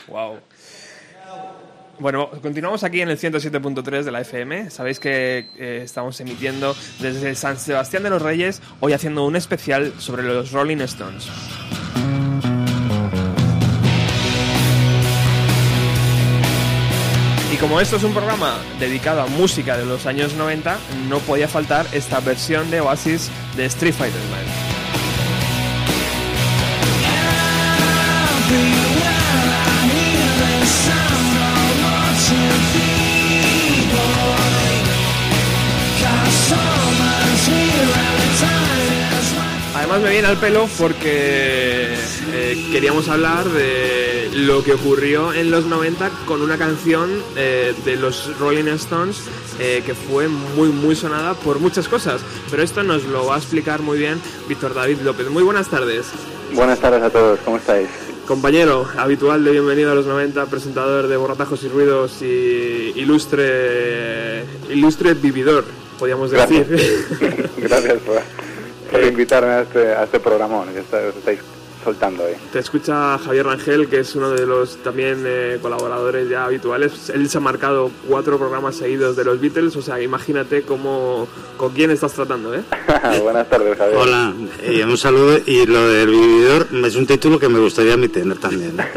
Wow. 0.08 0.40
Bueno, 1.98 2.30
continuamos 2.42 2.84
aquí 2.84 3.00
en 3.02 3.10
el 3.10 3.18
107.3 3.18 4.04
de 4.04 4.12
la 4.12 4.20
FM. 4.20 4.70
Sabéis 4.70 5.00
que 5.00 5.48
eh, 5.58 5.82
estamos 5.84 6.20
emitiendo 6.20 6.76
desde 7.00 7.34
San 7.36 7.58
Sebastián 7.58 8.04
de 8.04 8.10
los 8.10 8.22
Reyes, 8.22 8.62
hoy 8.82 8.92
haciendo 8.92 9.26
un 9.26 9.38
especial 9.38 9.94
sobre 10.00 10.24
los 10.24 10.52
Rolling 10.52 10.82
Stones. 10.82 11.30
Como 17.64 17.80
esto 17.80 17.96
es 17.96 18.04
un 18.04 18.12
programa 18.12 18.58
dedicado 18.78 19.22
a 19.22 19.26
música 19.26 19.78
de 19.78 19.86
los 19.86 20.06
años 20.06 20.34
90, 20.34 20.78
no 21.08 21.20
podía 21.20 21.48
faltar 21.48 21.88
esta 21.94 22.20
versión 22.20 22.70
de 22.70 22.82
Oasis 22.82 23.32
de 23.56 23.64
Street 23.68 23.94
Fighter 23.94 24.20
Man. 24.30 24.42
Además 39.74 40.02
me 40.02 40.10
viene 40.10 40.28
al 40.28 40.38
pelo 40.38 40.68
porque 40.78 41.96
eh, 42.36 42.70
queríamos 42.72 43.10
hablar 43.10 43.46
de 43.46 44.32
lo 44.34 44.64
que 44.64 44.74
ocurrió 44.74 45.34
en 45.34 45.52
los 45.52 45.66
90 45.66 46.10
con 46.26 46.42
una 46.42 46.58
canción 46.58 47.12
eh, 47.36 47.76
de 47.86 47.96
los 47.96 48.38
Rolling 48.40 48.68
Stones 48.70 49.22
eh, 49.60 49.84
que 49.86 49.94
fue 49.94 50.28
muy 50.28 50.70
muy 50.70 50.96
sonada 50.96 51.36
por 51.36 51.60
muchas 51.60 51.88
cosas. 51.88 52.22
Pero 52.50 52.64
esto 52.64 52.82
nos 52.82 53.04
lo 53.04 53.28
va 53.28 53.36
a 53.36 53.38
explicar 53.38 53.84
muy 53.84 54.00
bien 54.00 54.20
Víctor 54.50 54.74
David 54.74 55.02
López. 55.02 55.30
Muy 55.30 55.44
buenas 55.44 55.68
tardes. 55.70 56.08
Buenas 56.54 56.80
tardes 56.80 57.04
a 57.04 57.12
todos, 57.12 57.40
¿cómo 57.46 57.58
estáis? 57.58 57.88
Compañero 58.26 58.88
habitual 58.98 59.44
de 59.44 59.52
Bienvenido 59.52 59.92
a 59.92 59.96
los 59.96 60.08
90, 60.08 60.48
presentador 60.48 61.08
de 61.08 61.18
Borratajos 61.18 61.64
y 61.64 61.68
Ruidos 61.68 62.22
y 62.22 62.94
ilustre, 62.96 64.44
ilustre 64.70 65.14
vividor, 65.14 65.66
podríamos 66.00 66.32
decir. 66.32 66.66
Gracias, 66.68 67.52
Gracias 67.58 68.00
por, 68.00 68.22
por 68.92 69.04
invitarme 69.04 69.52
a 69.52 69.62
este, 69.62 69.88
a 69.94 70.04
este 70.06 70.20
programón 70.20 70.70
os 70.70 70.76
estáis 71.16 71.40
soltando 71.84 72.24
hoy. 72.24 72.34
Te 72.52 72.60
escucha 72.60 73.18
Javier 73.18 73.46
Rangel, 73.46 73.88
que 73.88 74.00
es 74.00 74.16
uno 74.16 74.30
de 74.32 74.46
los 74.46 74.78
también 74.78 75.24
eh, 75.26 75.60
colaboradores 75.62 76.30
ya 76.30 76.46
habituales. 76.46 77.10
Él 77.10 77.30
se 77.30 77.38
ha 77.38 77.42
marcado 77.42 77.92
cuatro 78.08 78.38
programas 78.38 78.76
seguidos 78.76 79.16
de 79.16 79.24
los 79.26 79.40
Beatles, 79.40 79.76
o 79.76 79.82
sea, 79.82 80.02
imagínate 80.02 80.64
cómo, 80.64 81.28
con 81.58 81.74
quién 81.74 81.92
estás 81.92 82.14
tratando, 82.14 82.54
¿eh? 82.54 82.64
Buenas 83.22 83.50
tardes, 83.50 83.78
Javier. 83.78 83.98
Hola, 83.98 84.34
y 84.68 84.82
un 84.82 84.98
saludo. 84.98 85.40
Y 85.46 85.66
lo 85.66 85.88
del 85.88 86.10
vividor 86.10 86.68
es 86.86 86.96
un 86.96 87.06
título 87.06 87.40
que 87.40 87.50
me 87.50 87.60
gustaría 87.60 87.94
a 87.94 87.98
mí 87.98 88.08
tener 88.08 88.38
también. 88.38 88.78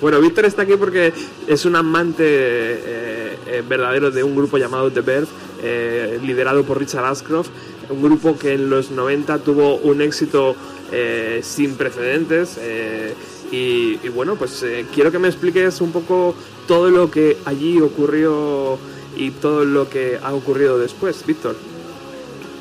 Bueno, 0.00 0.20
Víctor 0.20 0.44
está 0.44 0.62
aquí 0.62 0.74
porque 0.76 1.12
es 1.46 1.64
un 1.64 1.74
amante 1.74 2.22
eh, 2.24 3.38
eh, 3.46 3.62
verdadero 3.66 4.10
de 4.10 4.22
un 4.22 4.36
grupo 4.36 4.58
llamado 4.58 4.90
The 4.90 5.00
Verve, 5.00 5.28
eh, 5.62 6.20
liderado 6.22 6.64
por 6.64 6.78
Richard 6.78 7.04
Ashcroft, 7.04 7.48
un 7.88 8.02
grupo 8.02 8.38
que 8.38 8.52
en 8.52 8.68
los 8.68 8.90
90 8.90 9.38
tuvo 9.38 9.76
un 9.76 10.02
éxito 10.02 10.54
eh, 10.92 11.40
sin 11.42 11.76
precedentes. 11.76 12.56
eh, 12.60 13.14
y, 13.52 13.96
bueno, 14.08 14.34
pues 14.34 14.62
eh, 14.64 14.86
quiero 14.92 15.12
que 15.12 15.18
me 15.20 15.28
expliques 15.28 15.80
un 15.80 15.92
poco 15.92 16.34
todo 16.66 16.90
lo 16.90 17.10
que 17.10 17.36
allí 17.44 17.80
ocurrió 17.80 18.76
y 19.16 19.30
todo 19.30 19.64
lo 19.64 19.88
que 19.88 20.18
ha 20.22 20.34
ocurrido 20.34 20.78
después, 20.78 21.24
Víctor. 21.24 21.54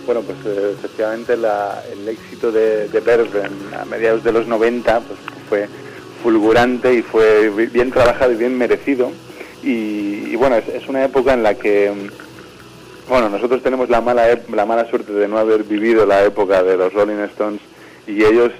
Bueno, 0.05 0.21
pues 0.21 0.38
eh, 0.45 0.73
efectivamente 0.78 1.36
la- 1.38 1.84
el 1.91 2.07
éxito 2.07 2.51
de, 2.51 2.88
de 2.88 3.49
a 3.76 3.86
mediados 3.86 4.23
de 4.23 4.32
los 4.32 4.45
90 4.47 4.99
pues, 4.99 5.19
fue 5.49 5.67
fulgurante 6.21 6.93
y 6.93 7.01
fue 7.01 7.49
bi- 7.49 7.65
bien 7.65 7.89
trabajado 7.91 8.32
y 8.32 8.36
bien 8.36 8.55
merecido. 8.55 9.11
Y, 9.63 10.28
y 10.32 10.36
bueno, 10.36 10.57
es, 10.57 10.67
es 10.69 10.88
una 10.88 11.03
época 11.03 11.34
en 11.34 11.41
la 11.41 11.55
que, 11.55 11.91
mm, 11.91 13.09
bueno, 13.09 13.30
nosotros 13.30 13.63
tenemos 13.63 13.89
la 13.89 14.01
mala, 14.01 14.39
la 14.53 14.65
mala 14.67 14.88
suerte 14.88 15.11
de 15.13 15.28
no 15.28 15.39
haber 15.39 15.63
vivido 15.63 16.05
la 16.05 16.23
época 16.23 16.61
de 16.61 16.78
los 16.78 16.93
Rolling 16.93 17.23
Stones 17.32 17.59
y 18.08 18.24
ellos, 18.24 18.51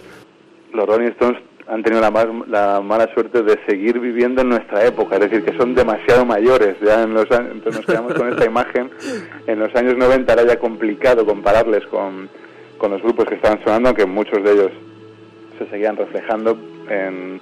los 0.74 0.88
Rolling 0.88 1.10
Stones, 1.12 1.40
han 1.68 1.82
tenido 1.82 2.02
la, 2.02 2.12
la 2.48 2.82
mala 2.82 3.12
suerte 3.14 3.42
de 3.42 3.60
seguir 3.68 4.00
viviendo 4.00 4.42
en 4.42 4.50
nuestra 4.50 4.86
época, 4.86 5.16
es 5.16 5.22
decir, 5.22 5.44
que 5.44 5.58
son 5.58 5.74
demasiado 5.74 6.26
mayores. 6.26 6.76
Ya 6.80 7.04
en 7.04 7.14
los 7.14 7.30
años, 7.32 7.54
entonces 7.54 7.82
nos 7.82 7.86
quedamos 7.86 8.14
con 8.14 8.30
esta 8.30 8.46
imagen. 8.46 8.92
En 9.48 9.60
los 9.60 9.74
años 9.76 9.98
90 9.98 10.32
era 10.32 10.44
ya 10.44 10.60
complicado 10.60 11.26
compararles 11.26 11.86
con, 11.88 12.30
con 12.78 12.92
los 12.92 13.02
grupos 13.02 13.26
que 13.26 13.36
estaban 13.36 13.64
sonando, 13.64 13.90
aunque 13.90 14.06
muchos 14.06 14.44
de 14.44 14.52
ellos 14.52 14.72
se 15.58 15.68
seguían 15.68 15.98
reflejando 15.98 16.58
en, 16.90 17.42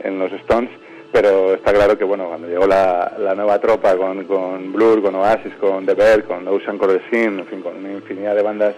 en 0.00 0.18
los 0.18 0.32
Stones, 0.32 0.70
pero 1.12 1.54
está 1.54 1.72
claro 1.72 1.96
que 1.96 2.04
bueno, 2.04 2.28
cuando 2.28 2.48
llegó 2.48 2.66
la, 2.66 3.12
la 3.18 3.34
nueva 3.34 3.58
tropa 3.58 3.96
con, 3.96 4.24
con 4.24 4.72
Blur, 4.72 5.02
con 5.02 5.14
Oasis, 5.14 5.54
con 5.60 5.86
The 5.86 5.94
Bear, 5.94 6.24
con 6.24 6.46
Ocean 6.48 6.76
Color 6.76 7.00
Scene, 7.08 7.40
en 7.40 7.46
fin, 7.46 7.62
con 7.62 7.76
una 7.76 7.92
infinidad 7.92 8.34
de 8.34 8.42
bandas 8.42 8.74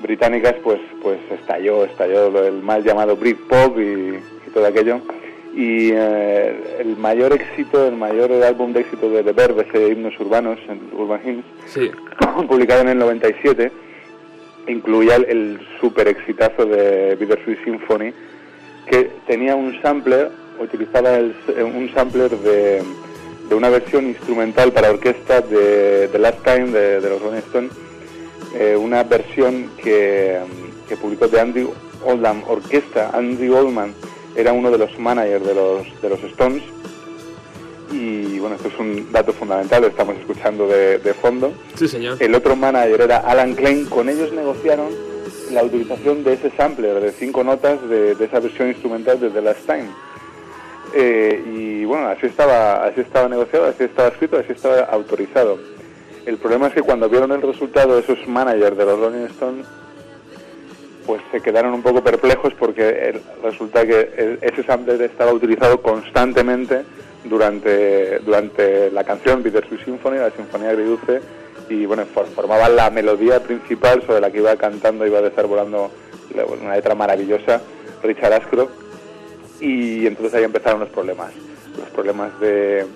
británicas, 0.00 0.54
pues, 0.62 0.80
pues 1.02 1.18
estalló, 1.30 1.84
estalló 1.84 2.46
el 2.46 2.62
mal 2.62 2.82
llamado 2.84 3.16
Britpop 3.16 3.78
y, 3.78 3.82
y 4.46 4.50
todo 4.52 4.66
aquello. 4.66 5.00
Y 5.56 5.90
eh, 5.92 6.78
el 6.80 6.96
mayor 6.96 7.32
éxito, 7.32 7.86
el 7.86 7.94
mayor 7.96 8.32
álbum 8.32 8.72
de 8.72 8.80
éxito 8.80 9.08
de 9.08 9.22
The 9.22 9.32
Verve, 9.32 9.66
ese 9.68 9.88
Himnos 9.88 10.18
Urbanos, 10.18 10.58
en 10.68 10.80
Urban 10.98 11.20
Hymns, 11.24 11.44
Sí. 11.66 11.90
publicado 12.48 12.80
en 12.82 12.88
el 12.88 12.98
97, 12.98 13.70
incluía 14.66 15.16
el, 15.16 15.24
el 15.26 15.60
super 15.80 16.08
exitazo 16.08 16.64
de 16.66 17.16
Bittersweet 17.16 17.62
Symphony, 17.64 18.12
que 18.86 19.10
tenía 19.26 19.54
un 19.54 19.80
sampler, 19.80 20.30
utilizaba 20.58 21.16
el- 21.18 21.34
un 21.62 21.90
sampler 21.94 22.30
de, 22.30 22.82
de 23.48 23.54
una 23.54 23.68
versión 23.68 24.06
instrumental 24.06 24.72
para 24.72 24.90
orquesta 24.90 25.40
de 25.40 26.08
The 26.10 26.18
Last 26.18 26.42
Time 26.44 26.70
de, 26.70 27.00
de 27.00 27.08
los 27.10 27.22
Rolling 27.22 27.38
Stones, 27.38 27.70
eh, 28.54 28.76
una 28.76 29.02
versión 29.02 29.70
que, 29.82 30.38
que 30.88 30.96
publicó 30.96 31.28
de 31.28 31.40
Andy 31.40 31.68
Oldham 32.04 32.42
Orquesta. 32.46 33.10
Andy 33.12 33.48
Oldman 33.48 33.94
era 34.36 34.52
uno 34.52 34.70
de 34.70 34.78
los 34.78 34.98
managers 34.98 35.46
de 35.46 35.54
los, 35.54 36.02
de 36.02 36.08
los 36.08 36.22
Stones. 36.24 36.62
Y 37.92 38.38
bueno, 38.38 38.56
esto 38.56 38.68
es 38.68 38.78
un 38.78 39.12
dato 39.12 39.32
fundamental, 39.32 39.82
lo 39.82 39.88
estamos 39.88 40.16
escuchando 40.16 40.66
de, 40.66 40.98
de 40.98 41.14
fondo. 41.14 41.52
Sí, 41.74 41.86
señor. 41.86 42.16
El 42.20 42.34
otro 42.34 42.56
manager 42.56 43.02
era 43.02 43.18
Alan 43.18 43.54
Klein, 43.54 43.86
con 43.86 44.08
ellos 44.08 44.32
negociaron 44.32 44.88
la 45.52 45.62
utilización 45.62 46.24
de 46.24 46.32
ese 46.32 46.50
sampler 46.56 47.00
de 47.00 47.12
cinco 47.12 47.44
notas 47.44 47.86
de, 47.88 48.14
de 48.16 48.24
esa 48.24 48.40
versión 48.40 48.68
instrumental 48.68 49.20
de 49.20 49.30
The 49.30 49.42
Last 49.42 49.66
Time. 49.66 49.86
Eh, 50.96 51.42
y 51.54 51.84
bueno, 51.84 52.08
así 52.08 52.26
estaba, 52.26 52.84
así 52.84 53.00
estaba 53.00 53.28
negociado, 53.28 53.66
así 53.66 53.84
estaba 53.84 54.08
escrito, 54.08 54.38
así 54.38 54.52
estaba 54.52 54.80
autorizado. 54.80 55.58
El 56.26 56.38
problema 56.38 56.68
es 56.68 56.74
que 56.74 56.82
cuando 56.82 57.08
vieron 57.08 57.32
el 57.32 57.42
resultado 57.42 57.98
esos 57.98 58.26
managers 58.26 58.76
de 58.76 58.84
los 58.84 58.98
Rolling 58.98 59.26
Stones, 59.26 59.66
pues 61.06 61.20
se 61.30 61.40
quedaron 61.42 61.74
un 61.74 61.82
poco 61.82 62.02
perplejos 62.02 62.54
porque 62.54 63.20
resulta 63.42 63.86
que 63.86 64.38
ese 64.40 64.62
sampler 64.62 65.02
estaba 65.02 65.32
utilizado 65.32 65.82
constantemente 65.82 66.82
durante, 67.24 68.20
durante 68.20 68.90
la 68.90 69.04
canción 69.04 69.42
Bittersweet 69.42 69.84
Symphony, 69.84 70.16
la 70.16 70.30
Sinfonía 70.30 70.70
Agridulce, 70.70 71.20
y 71.68 71.84
bueno, 71.86 72.04
for- 72.06 72.26
formaba 72.26 72.68
la 72.70 72.88
melodía 72.90 73.40
principal 73.42 74.02
sobre 74.06 74.20
la 74.20 74.30
que 74.30 74.38
iba 74.38 74.56
cantando, 74.56 75.06
iba 75.06 75.20
desarrollando 75.20 75.90
la- 76.34 76.44
una 76.46 76.74
letra 76.74 76.94
maravillosa 76.94 77.60
Richard 78.02 78.32
Ashcroft, 78.32 78.70
y 79.60 80.06
entonces 80.06 80.34
ahí 80.34 80.44
empezaron 80.44 80.80
los 80.80 80.88
problemas, 80.88 81.32
los 81.78 81.88
problemas 81.90 82.38
de, 82.40 82.86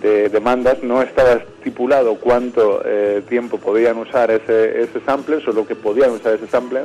de 0.00 0.28
demandas, 0.28 0.82
no 0.82 1.02
estaba 1.02 1.32
estipulado 1.34 2.16
cuánto 2.16 2.82
eh, 2.84 3.22
tiempo 3.28 3.58
podían 3.58 3.98
usar 3.98 4.30
ese, 4.30 4.82
ese 4.82 5.00
sampler, 5.04 5.42
solo 5.42 5.66
que 5.66 5.74
podían 5.74 6.10
usar 6.10 6.34
ese 6.34 6.46
sampler, 6.46 6.84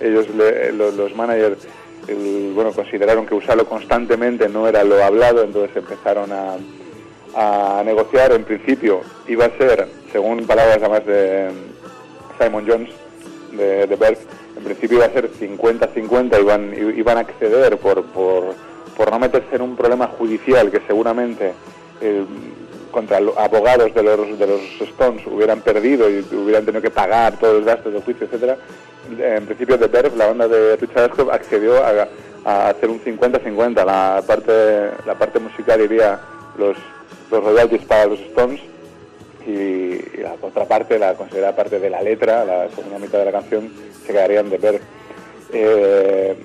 ellos, 0.00 0.28
le- 0.34 0.72
lo- 0.72 0.90
los 0.92 1.14
managers, 1.14 1.58
bueno, 2.54 2.72
consideraron 2.72 3.26
que 3.26 3.34
usarlo 3.34 3.66
constantemente 3.66 4.48
no 4.48 4.66
era 4.66 4.82
lo 4.84 5.02
hablado, 5.04 5.44
entonces 5.44 5.76
empezaron 5.76 6.30
a, 6.32 6.56
a 7.34 7.82
negociar. 7.84 8.32
En 8.32 8.44
principio 8.44 9.02
iba 9.28 9.44
a 9.44 9.50
ser, 9.58 9.86
según 10.10 10.44
palabras 10.46 10.78
además 10.78 11.06
de 11.06 11.50
Simon 12.40 12.64
Jones, 12.66 12.90
de, 13.52 13.86
de 13.86 13.96
Berg, 13.96 14.18
en 14.56 14.64
principio 14.64 14.96
iba 14.98 15.06
a 15.06 15.10
ser 15.12 15.30
50-50, 15.30 16.40
iban, 16.40 16.96
iban 16.98 17.16
a 17.18 17.20
acceder 17.20 17.76
por, 17.78 18.02
por, 18.06 18.54
por 18.96 19.10
no 19.10 19.18
meterse 19.18 19.54
en 19.56 19.62
un 19.62 19.76
problema 19.76 20.08
judicial 20.08 20.70
que 20.70 20.80
seguramente 20.86 21.52
eh, 22.00 22.24
contra 22.90 23.20
los 23.20 23.36
abogados 23.36 23.94
de 23.94 24.02
los, 24.02 24.38
de 24.38 24.46
los 24.46 24.60
Stones 24.80 25.24
hubieran 25.26 25.60
perdido 25.60 26.10
y 26.10 26.24
hubieran 26.34 26.64
tenido 26.64 26.82
que 26.82 26.90
pagar 26.90 27.38
todos 27.38 27.56
los 27.56 27.64
gastos 27.64 27.92
de 27.92 28.00
juicio, 28.00 28.26
etcétera. 28.26 28.56
En 29.18 29.46
principio 29.46 29.78
de 29.78 29.86
Verve, 29.86 30.16
la 30.16 30.26
banda 30.26 30.48
de 30.48 30.76
Richard 30.76 31.10
Ashcroft, 31.10 31.30
accedió 31.32 31.74
a, 31.84 32.08
hacer 32.68 32.90
un 32.90 33.00
50-50. 33.00 33.84
La 33.84 34.22
parte, 34.26 34.90
la 35.06 35.14
parte 35.14 35.38
musical 35.38 35.80
iría 35.80 36.20
los, 36.58 36.76
los 37.30 37.44
royalties 37.44 37.84
para 37.84 38.06
los 38.06 38.20
Stones 38.20 38.60
y, 39.46 39.50
y 39.50 40.20
la 40.22 40.34
otra 40.40 40.64
parte, 40.64 40.98
la 40.98 41.14
considerada 41.14 41.54
parte 41.54 41.78
de 41.78 41.90
la 41.90 42.02
letra, 42.02 42.44
la 42.44 42.68
segunda 42.70 42.98
mitad 42.98 43.18
de 43.18 43.24
la 43.26 43.32
canción, 43.32 43.70
se 44.04 44.12
quedarían 44.12 44.50
de 44.50 44.58
ver. 44.58 44.80
Eh, 45.52 46.36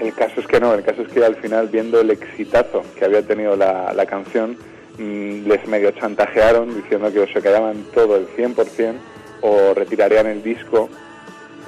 el 0.00 0.14
caso 0.14 0.40
es 0.40 0.46
que 0.46 0.60
no, 0.60 0.74
el 0.74 0.82
caso 0.82 1.02
es 1.02 1.08
que 1.08 1.24
al 1.24 1.36
final, 1.36 1.68
viendo 1.68 2.00
el 2.00 2.10
exitazo 2.10 2.82
que 2.98 3.04
había 3.04 3.22
tenido 3.22 3.56
la, 3.56 4.06
canción, 4.06 4.56
les 4.98 5.66
medio 5.68 5.90
chantajearon 5.92 6.74
diciendo 6.74 7.12
que 7.12 7.20
o 7.20 7.26
se 7.26 7.40
quedaban 7.42 7.84
todo 7.94 8.16
el 8.16 8.26
100% 8.36 8.94
o 9.40 9.74
retirarían 9.74 10.26
el 10.26 10.42
disco, 10.42 10.88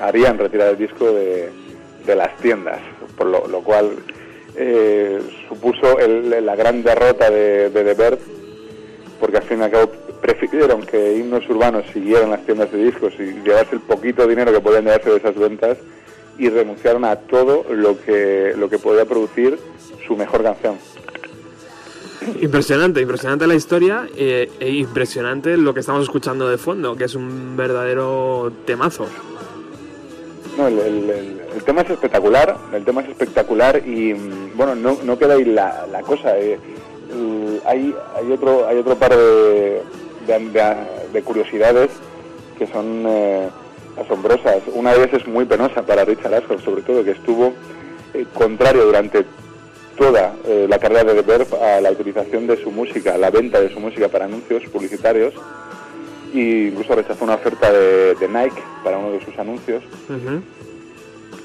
harían 0.01 0.39
retirar 0.39 0.69
el 0.71 0.79
disco 0.79 1.13
de, 1.13 1.49
de 2.07 2.15
las 2.17 2.37
tiendas, 2.39 2.81
por 3.17 3.27
lo, 3.27 3.47
cual 3.63 3.91
eh, 4.57 5.21
supuso 5.49 5.99
el- 5.99 6.45
la 6.45 6.55
gran 6.57 6.83
derrota 6.83 7.31
de, 7.31 7.71
de 7.71 7.85
The 7.85 7.95
Verve 7.95 8.19
porque 9.21 9.39
al 9.39 9.43
fin 9.45 9.61
y 9.61 9.63
al 9.63 9.71
cabo 9.71 9.91
prefirieron 10.21 10.83
que 10.83 11.17
himnos 11.17 11.49
urbanos 11.49 11.85
siguieran 11.93 12.31
las 12.31 12.45
tiendas 12.45 12.71
de 12.73 12.79
discos 12.85 13.15
y 13.19 13.41
llevarse 13.43 13.75
el 13.77 13.81
poquito 13.81 14.27
dinero 14.27 14.53
que 14.53 14.61
podían 14.61 14.85
llevarse 14.85 15.11
de 15.11 15.17
esas 15.17 15.35
ventas 15.37 15.79
y 16.39 16.49
renunciaron 16.51 17.05
a 17.05 17.17
todo 17.17 17.65
lo 17.71 17.99
que 18.01 18.53
lo 18.57 18.69
que 18.69 18.79
podía 18.79 19.05
producir 19.05 19.59
su 20.07 20.17
mejor 20.17 20.43
canción. 20.43 20.77
Impresionante, 22.41 23.01
impresionante 23.01 23.47
la 23.47 23.55
historia 23.55 24.07
eh, 24.17 24.51
e 24.61 24.71
impresionante 24.73 25.57
lo 25.57 25.75
que 25.75 25.81
estamos 25.81 26.03
escuchando 26.05 26.49
de 26.49 26.59
fondo, 26.59 26.97
que 26.97 27.05
es 27.05 27.15
un 27.15 27.57
verdadero 27.57 28.53
temazo. 28.65 29.07
No, 30.57 30.69
el, 30.69 31.63
tema 31.65 31.83
es 31.83 31.91
espectacular, 31.91 32.57
el 32.73 32.85
tema 32.85 33.03
es 33.03 33.09
espectacular 33.09 33.83
y 33.87 34.15
mm, 34.15 34.57
bueno, 34.57 34.75
no, 34.75 35.19
queda 35.19 35.35
ahí 35.35 35.45
la, 35.45 35.87
cosa. 36.07 36.39
eh, 36.39 36.59
el- 37.13 37.61
hay, 37.67 37.95
hay 38.17 38.33
otro 38.33 38.67
hay 38.69 38.79
otro 38.79 38.95
par 38.97 39.11
de, 39.17 39.83
de, 40.27 40.39
de- 40.53 40.77
de 41.13 41.23
curiosidades 41.23 41.91
que 42.59 42.67
son 42.69 43.05
eh, 43.07 43.49
asombrosas. 44.01 44.63
Una 44.75 44.93
de 44.95 45.05
ellas 45.05 45.21
es 45.23 45.27
muy 45.27 45.45
penosa 45.45 45.83
para 45.83 46.05
Richard 46.05 46.35
Ashcroft, 46.35 46.65
sobre 46.65 46.83
todo, 46.83 47.03
que 47.05 47.13
estuvo 47.13 47.53
contrario 48.33 48.85
durante 48.87 49.25
toda 49.97 50.35
eh, 50.47 50.67
la 50.69 50.79
carrera 50.79 51.05
de 51.05 51.15
The 51.15 51.23
Verve 51.23 51.57
a 51.63 51.81
la 51.81 51.91
utilización 51.91 52.47
de 52.47 52.63
su 52.63 52.71
música, 52.71 53.15
a 53.15 53.19
la 53.19 53.31
venta 53.31 53.61
de 53.61 53.73
su 53.73 53.81
música 53.81 54.09
para 54.09 54.27
anuncios 54.27 54.65
publicitarios. 54.65 55.35
E 56.35 56.71
incluso 56.73 56.95
rechazó 56.97 57.25
una 57.25 57.35
oferta 57.35 57.73
de, 57.73 58.17
de 58.17 58.29
Nike 58.29 58.61
para 58.83 58.99
uno 58.99 59.13
de 59.13 59.25
sus 59.25 59.39
anuncios. 59.39 59.85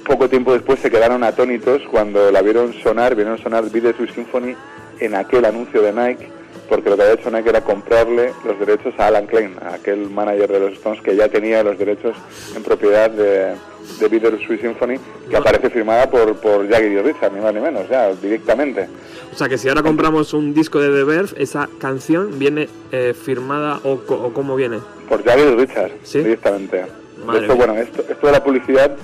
Poco 0.06 0.28
tiempo 0.28 0.54
después 0.54 0.80
se 0.80 0.90
quedaron 0.90 1.24
atónitos 1.24 1.84
cuando 1.92 2.32
la 2.32 2.42
vieron 2.42 2.74
sonar, 2.82 3.16
vieron 3.16 3.38
sonar 3.38 3.70
Bittersweet 3.70 4.16
Symphony 4.16 4.56
en 5.00 5.14
aquel 5.14 5.46
anuncio 5.46 5.84
de 5.84 5.94
Nike, 5.94 6.28
porque 6.70 6.90
lo 6.90 6.96
que 6.96 7.02
había 7.02 7.16
hecho 7.16 7.32
Nike 7.32 7.50
era 7.50 7.62
comprarle 7.62 8.32
los 8.46 8.60
derechos 8.60 8.94
a 8.98 9.08
Alan 9.08 9.26
Klein, 9.26 9.56
a 9.62 9.74
aquel 9.74 10.10
manager 10.10 10.52
de 10.52 10.60
los 10.60 10.74
Stones 10.74 11.02
que 11.02 11.16
ya 11.16 11.28
tenía 11.28 11.64
los 11.64 11.78
derechos 11.78 12.16
en 12.56 12.64
propiedad 12.64 13.10
de, 13.10 13.56
de 14.00 14.08
Bittersweet 14.08 14.62
Symphony, 14.62 15.00
que 15.30 15.36
aparece 15.36 15.70
firmada 15.70 16.10
por, 16.10 16.36
por 16.36 16.70
Jagger 16.70 16.92
y 16.92 17.02
Richard, 17.02 17.34
ni 17.34 17.42
más 17.42 17.54
ni 17.54 17.60
menos, 17.60 17.90
ya, 17.90 18.14
directamente. 18.14 18.88
O 19.34 19.36
sea 19.36 19.50
que 19.50 19.58
si 19.58 19.68
ahora 19.68 19.82
compramos 19.82 20.34
un 20.34 20.54
disco 20.54 20.80
de 20.80 20.90
The 20.90 21.04
Verve, 21.04 21.32
esa 21.38 21.68
canción 21.80 22.38
viene 22.38 22.70
eh, 22.92 23.14
firmada 23.14 23.80
o, 23.84 23.94
o 24.08 24.34
cómo 24.34 24.56
viene. 24.56 24.80
Por 25.08 25.24
Jagger 25.24 25.54
y 25.54 25.56
Richard, 25.56 25.92
¿Sí? 26.04 26.20
directamente. 26.20 26.86
Madre 27.26 27.42
esto, 27.42 27.56
mía. 27.56 27.66
bueno, 27.66 27.82
esto, 27.82 28.04
esto 28.08 28.28
de 28.28 28.34
la 28.34 28.44
publicidad, 28.44 28.96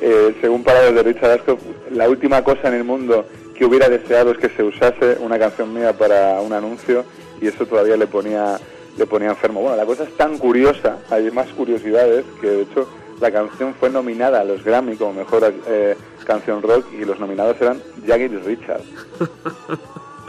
eh, 0.00 0.34
según 0.40 0.64
palabras 0.64 0.94
de 0.94 1.02
Richard 1.02 1.30
Ashcroft, 1.32 1.62
la 1.92 2.08
última 2.08 2.42
cosa 2.42 2.68
en 2.68 2.74
el 2.74 2.84
mundo 2.84 3.26
que 3.60 3.66
hubiera 3.66 3.90
deseado 3.90 4.30
es 4.30 4.38
que 4.38 4.48
se 4.48 4.62
usase 4.62 5.18
una 5.20 5.38
canción 5.38 5.74
mía 5.74 5.92
para 5.92 6.40
un 6.40 6.50
anuncio 6.54 7.04
y 7.42 7.46
eso 7.48 7.66
todavía 7.66 7.94
le 7.98 8.06
ponía 8.06 8.58
le 8.96 9.04
ponía 9.06 9.28
enfermo. 9.28 9.60
Bueno, 9.60 9.76
la 9.76 9.84
cosa 9.84 10.04
es 10.04 10.16
tan 10.16 10.38
curiosa, 10.38 10.96
hay 11.10 11.30
más 11.30 11.46
curiosidades, 11.48 12.24
que 12.40 12.46
de 12.48 12.62
hecho 12.62 12.88
la 13.20 13.30
canción 13.30 13.74
fue 13.78 13.90
nominada 13.90 14.40
a 14.40 14.44
los 14.44 14.64
Grammy 14.64 14.96
como 14.96 15.12
mejor 15.12 15.52
eh, 15.68 15.94
canción 16.24 16.62
rock 16.62 16.86
y 16.98 17.04
los 17.04 17.20
nominados 17.20 17.56
eran 17.60 17.82
Jagger 18.06 18.32
y 18.32 18.36
Richard. 18.38 18.80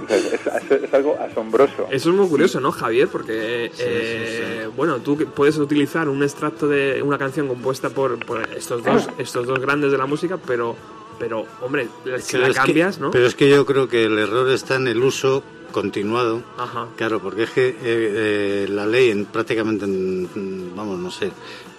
Es, 0.09 0.33
es- 0.33 0.83
es 0.83 0.93
algo 0.93 1.15
asombroso. 1.19 1.87
Eso 1.89 2.09
es 2.09 2.15
muy 2.15 2.27
curioso, 2.27 2.59
¿no, 2.59 2.71
Javier? 2.71 3.07
Porque, 3.07 3.71
eh, 3.79 4.67
bueno, 4.75 4.97
tú 4.99 5.15
puedes 5.35 5.57
utilizar 5.57 6.09
un 6.09 6.21
extracto 6.23 6.67
de 6.67 7.01
una 7.01 7.17
canción 7.17 7.47
compuesta 7.47 7.89
por, 7.91 8.23
por 8.25 8.41
estos 8.57 8.83
dos 8.83 9.07
estos 9.19 9.45
dos 9.47 9.59
grandes 9.59 9.91
de 9.91 9.97
la 9.97 10.05
música, 10.07 10.37
pero, 10.45 10.75
pero 11.21 11.45
hombre, 11.61 11.87
si 12.19 12.33
Pero 12.33 12.43
la 12.43 12.47
es 12.49 12.53
que- 12.59 12.65
cambias, 12.65 12.99
¿no? 12.99 13.11
Pero 13.11 13.25
es 13.27 13.35
que 13.35 13.49
yo 13.49 13.65
creo 13.65 13.87
que 13.87 14.03
el 14.05 14.17
error 14.19 14.49
está 14.49 14.75
en 14.75 14.87
el 14.87 15.01
uso 15.01 15.43
continuado. 15.71 16.41
Ajá. 16.57 16.87
Claro, 16.97 17.21
porque 17.21 17.43
es 17.43 17.49
que 17.51 17.69
eh, 17.69 17.75
eh, 17.81 18.67
la 18.69 18.85
ley 18.85 19.09
en 19.09 19.23
prácticamente, 19.25 19.85
en, 19.85 20.73
vamos, 20.75 20.99
no 20.99 21.09
sé, 21.09 21.31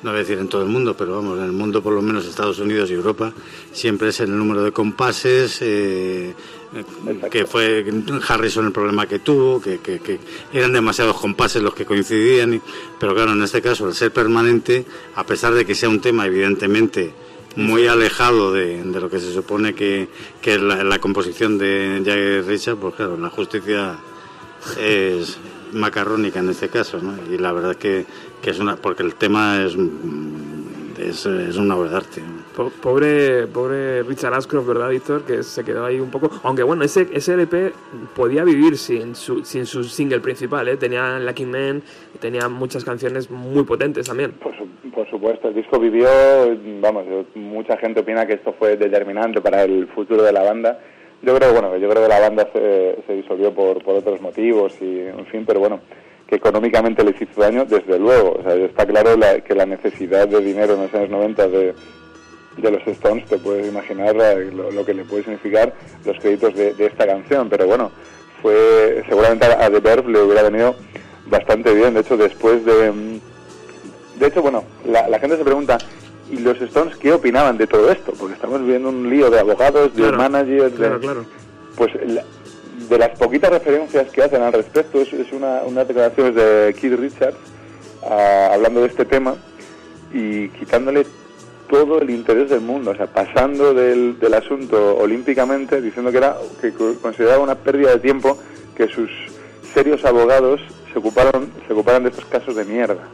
no 0.02 0.10
voy 0.10 0.16
a 0.16 0.22
decir 0.22 0.38
en 0.38 0.48
todo 0.48 0.62
el 0.62 0.68
mundo, 0.70 0.96
pero 0.96 1.16
vamos, 1.16 1.38
en 1.38 1.44
el 1.44 1.52
mundo 1.52 1.82
por 1.82 1.92
lo 1.92 2.00
menos 2.00 2.24
Estados 2.24 2.58
Unidos 2.58 2.90
y 2.90 2.94
Europa, 2.94 3.32
siempre 3.70 4.08
es 4.08 4.20
el 4.20 4.34
número 4.36 4.62
de 4.64 4.72
compases, 4.72 5.58
eh, 5.60 6.34
eh, 6.74 7.20
que 7.30 7.44
fue 7.44 7.84
Harrison 8.26 8.64
el 8.64 8.72
problema 8.72 9.06
que 9.06 9.18
tuvo, 9.18 9.60
que, 9.60 9.78
que- 9.80 9.98
que 10.00 10.18
eran 10.54 10.72
demasiados 10.72 11.20
compases 11.20 11.62
los 11.62 11.74
que 11.74 11.84
coincidían, 11.84 12.54
y- 12.54 12.62
pero 12.98 13.14
claro, 13.14 13.32
en 13.32 13.42
este 13.42 13.60
caso, 13.60 13.84
al 13.84 13.94
ser 13.94 14.10
permanente, 14.10 14.86
a 15.16 15.26
pesar 15.26 15.52
de 15.52 15.66
que 15.66 15.74
sea 15.74 15.90
un 15.90 16.00
tema 16.00 16.24
evidentemente 16.26 17.12
muy 17.56 17.86
alejado 17.86 18.52
de, 18.52 18.82
de 18.82 19.00
lo 19.00 19.10
que 19.10 19.18
se 19.20 19.32
supone 19.32 19.74
que, 19.74 20.08
que 20.40 20.54
es 20.54 20.60
la, 20.60 20.82
la 20.84 20.98
composición 20.98 21.58
de 21.58 22.02
Jagger 22.04 22.44
Richard, 22.46 22.76
pues 22.76 22.94
claro, 22.94 23.16
la 23.16 23.30
justicia 23.30 23.96
es 24.80 25.38
macarrónica 25.72 26.40
en 26.40 26.50
este 26.50 26.68
caso, 26.68 26.98
¿no? 27.02 27.14
Y 27.32 27.38
la 27.38 27.52
verdad 27.52 27.76
que, 27.76 28.04
que 28.42 28.50
es 28.50 28.58
una, 28.58 28.76
porque 28.76 29.02
el 29.02 29.14
tema 29.14 29.62
es, 29.64 29.76
es, 30.98 31.26
es 31.26 31.56
una 31.56 31.76
obra 31.76 31.90
de 31.90 31.96
arte. 31.96 32.22
Po- 32.54 32.70
Pobre, 32.70 33.46
pobre 33.46 34.02
Richard 34.02 34.34
Ashcroft, 34.34 34.66
¿verdad, 34.66 34.90
Víctor? 34.90 35.22
Que 35.24 35.42
se 35.42 35.64
quedó 35.64 35.86
ahí 35.86 35.98
un 35.98 36.10
poco. 36.10 36.30
Aunque 36.42 36.62
bueno, 36.62 36.84
ese, 36.84 37.08
ese 37.12 37.32
LP 37.34 37.72
podía 38.14 38.44
vivir 38.44 38.76
sin 38.76 39.14
su, 39.16 39.42
sin 39.44 39.64
su 39.66 39.84
single 39.84 40.20
principal, 40.20 40.68
¿eh? 40.68 40.76
Tenía 40.76 41.18
Lucky 41.18 41.46
Man 41.46 41.82
tenía 42.20 42.48
muchas 42.48 42.84
canciones 42.84 43.30
muy 43.30 43.64
potentes 43.64 44.06
también. 44.06 44.32
Por, 44.32 44.52
por 44.94 45.08
supuesto, 45.10 45.48
el 45.48 45.54
disco 45.54 45.78
vivió, 45.78 46.08
vamos, 46.80 47.04
mucha 47.34 47.76
gente 47.76 48.00
opina 48.00 48.26
que 48.26 48.34
esto 48.34 48.54
fue 48.58 48.76
determinante 48.76 49.40
para 49.40 49.62
el 49.64 49.86
futuro 49.88 50.22
de 50.22 50.32
la 50.32 50.42
banda. 50.42 50.78
Yo 51.22 51.34
creo, 51.36 51.52
bueno, 51.52 51.76
yo 51.76 51.88
creo 51.88 52.02
que 52.02 52.08
la 52.08 52.20
banda 52.20 52.48
se, 52.52 52.96
se 53.06 53.12
disolvió 53.14 53.52
por, 53.54 53.78
otros 53.86 54.20
motivos 54.20 54.74
y, 54.80 55.00
en 55.00 55.24
fin, 55.26 55.44
pero 55.46 55.60
bueno, 55.60 55.80
que 56.26 56.36
económicamente 56.36 57.04
les 57.04 57.20
hizo 57.20 57.40
daño, 57.40 57.64
desde 57.64 57.98
luego. 57.98 58.36
O 58.38 58.42
sea, 58.42 58.54
está 58.54 58.84
claro 58.86 59.16
la- 59.16 59.40
que 59.40 59.54
la 59.54 59.66
necesidad 59.66 60.26
de 60.28 60.40
dinero 60.40 60.74
en 60.74 60.82
los 60.82 60.94
años 60.94 61.10
90 61.10 61.48
de, 61.48 61.74
de 62.56 62.70
los 62.70 62.86
Stones, 62.86 63.24
te 63.26 63.38
puedes 63.38 63.68
imaginar 63.68 64.14
lo, 64.16 64.84
que 64.84 64.94
le 64.94 65.04
puede 65.04 65.22
significar 65.24 65.72
los 66.04 66.18
créditos 66.18 66.54
de, 66.54 66.74
de 66.74 66.86
esta 66.86 67.06
canción, 67.06 67.48
pero 67.48 67.66
bueno, 67.66 67.90
fue 68.42 69.02
seguramente 69.08 69.46
a, 69.46 69.64
a 69.66 69.70
The 69.70 69.80
Verve 69.80 70.10
le 70.10 70.20
hubiera 70.22 70.42
venido 70.42 70.74
bastante 71.26 71.72
bien, 71.72 71.94
de 71.94 72.00
hecho 72.00 72.16
después 72.16 72.64
de... 72.64 73.20
De 74.18 74.26
hecho, 74.26 74.42
bueno, 74.42 74.64
la, 74.86 75.08
la 75.08 75.18
gente 75.18 75.36
se 75.36 75.44
pregunta, 75.44 75.78
¿y 76.30 76.38
los 76.38 76.60
Stones 76.60 76.96
qué 76.96 77.12
opinaban 77.12 77.56
de 77.58 77.66
todo 77.66 77.90
esto? 77.90 78.12
Porque 78.18 78.34
estamos 78.34 78.60
viviendo 78.60 78.88
un 78.90 79.08
lío 79.10 79.30
de 79.30 79.40
abogados, 79.40 79.94
de 79.94 80.02
Claro, 80.02 80.18
managers, 80.18 80.72
de- 80.72 80.76
Claro, 80.86 81.00
claro. 81.00 81.24
pues 81.76 81.90
la- 82.06 82.24
de 82.88 82.98
las 82.98 83.18
poquitas 83.18 83.50
referencias 83.50 84.10
que 84.10 84.22
hacen 84.22 84.42
al 84.42 84.52
respecto 84.52 85.00
es, 85.00 85.12
es 85.12 85.32
una, 85.32 85.62
unas 85.64 85.86
declaraciones 85.88 86.34
de 86.34 86.74
Keith 86.78 86.98
Richards 86.98 87.36
ah, 88.08 88.50
hablando 88.52 88.80
de 88.80 88.88
este 88.88 89.04
tema 89.04 89.36
y 90.12 90.48
quitándole 90.48 91.06
todo 91.70 92.00
el 92.02 92.10
interés 92.10 92.50
del 92.50 92.60
mundo, 92.60 92.90
o 92.90 92.94
sea, 92.94 93.06
pasando 93.06 93.72
del, 93.72 94.18
del 94.18 94.34
asunto 94.34 94.96
olímpicamente, 94.98 95.80
diciendo 95.80 96.10
que 96.10 96.18
era 96.18 96.36
que 96.60 96.72
co- 96.72 96.94
consideraba 97.00 97.42
una 97.42 97.54
pérdida 97.54 97.92
de 97.92 97.98
tiempo 98.00 98.36
que 98.76 98.88
sus 98.88 99.10
serios 99.72 100.04
abogados 100.04 100.60
se 100.92 100.98
ocuparon 100.98 101.48
se 101.66 101.72
ocuparan 101.72 102.02
de 102.02 102.10
estos 102.10 102.26
casos 102.26 102.54
de 102.56 102.64
mierda. 102.66 103.08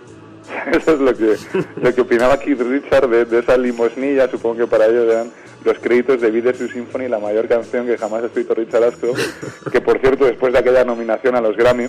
Eso 0.72 0.92
es 0.92 1.00
lo 1.00 1.14
que 1.14 1.36
lo 1.82 1.94
que 1.94 2.00
opinaba 2.00 2.38
Keith 2.38 2.60
Richards 2.60 3.30
de, 3.30 3.38
esa 3.38 3.56
limosnilla, 3.56 4.28
supongo 4.30 4.56
que 4.56 4.66
para 4.66 4.86
ellos 4.86 5.10
eran 5.10 5.30
los 5.64 5.78
créditos 5.78 6.20
de 6.20 6.30
the 6.30 6.68
Symphony, 6.68 7.08
la 7.08 7.18
mayor 7.18 7.48
canción 7.48 7.86
que 7.86 7.98
jamás 7.98 8.22
ha 8.22 8.26
escrito 8.26 8.54
Richard 8.54 8.84
Ashcroft, 8.84 9.20
que 9.70 9.80
por 9.80 9.98
cierto 9.98 10.24
después 10.24 10.52
de 10.52 10.60
aquella 10.60 10.84
nominación 10.84 11.34
a 11.34 11.40
los 11.40 11.56
Grammy 11.56 11.88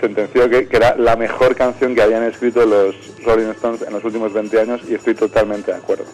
sentenció 0.00 0.48
que, 0.50 0.68
que 0.68 0.76
era 0.76 0.96
la 0.96 1.16
mejor 1.16 1.56
canción 1.56 1.94
que 1.94 2.02
habían 2.02 2.22
escrito 2.24 2.66
los 2.66 2.94
Rolling 3.24 3.50
Stones 3.52 3.82
en 3.82 3.92
los 3.94 4.04
últimos 4.04 4.32
20 4.32 4.60
años 4.60 4.82
y 4.88 4.94
estoy 4.94 5.14
totalmente 5.14 5.72
de 5.72 5.78
acuerdo. 5.78 6.04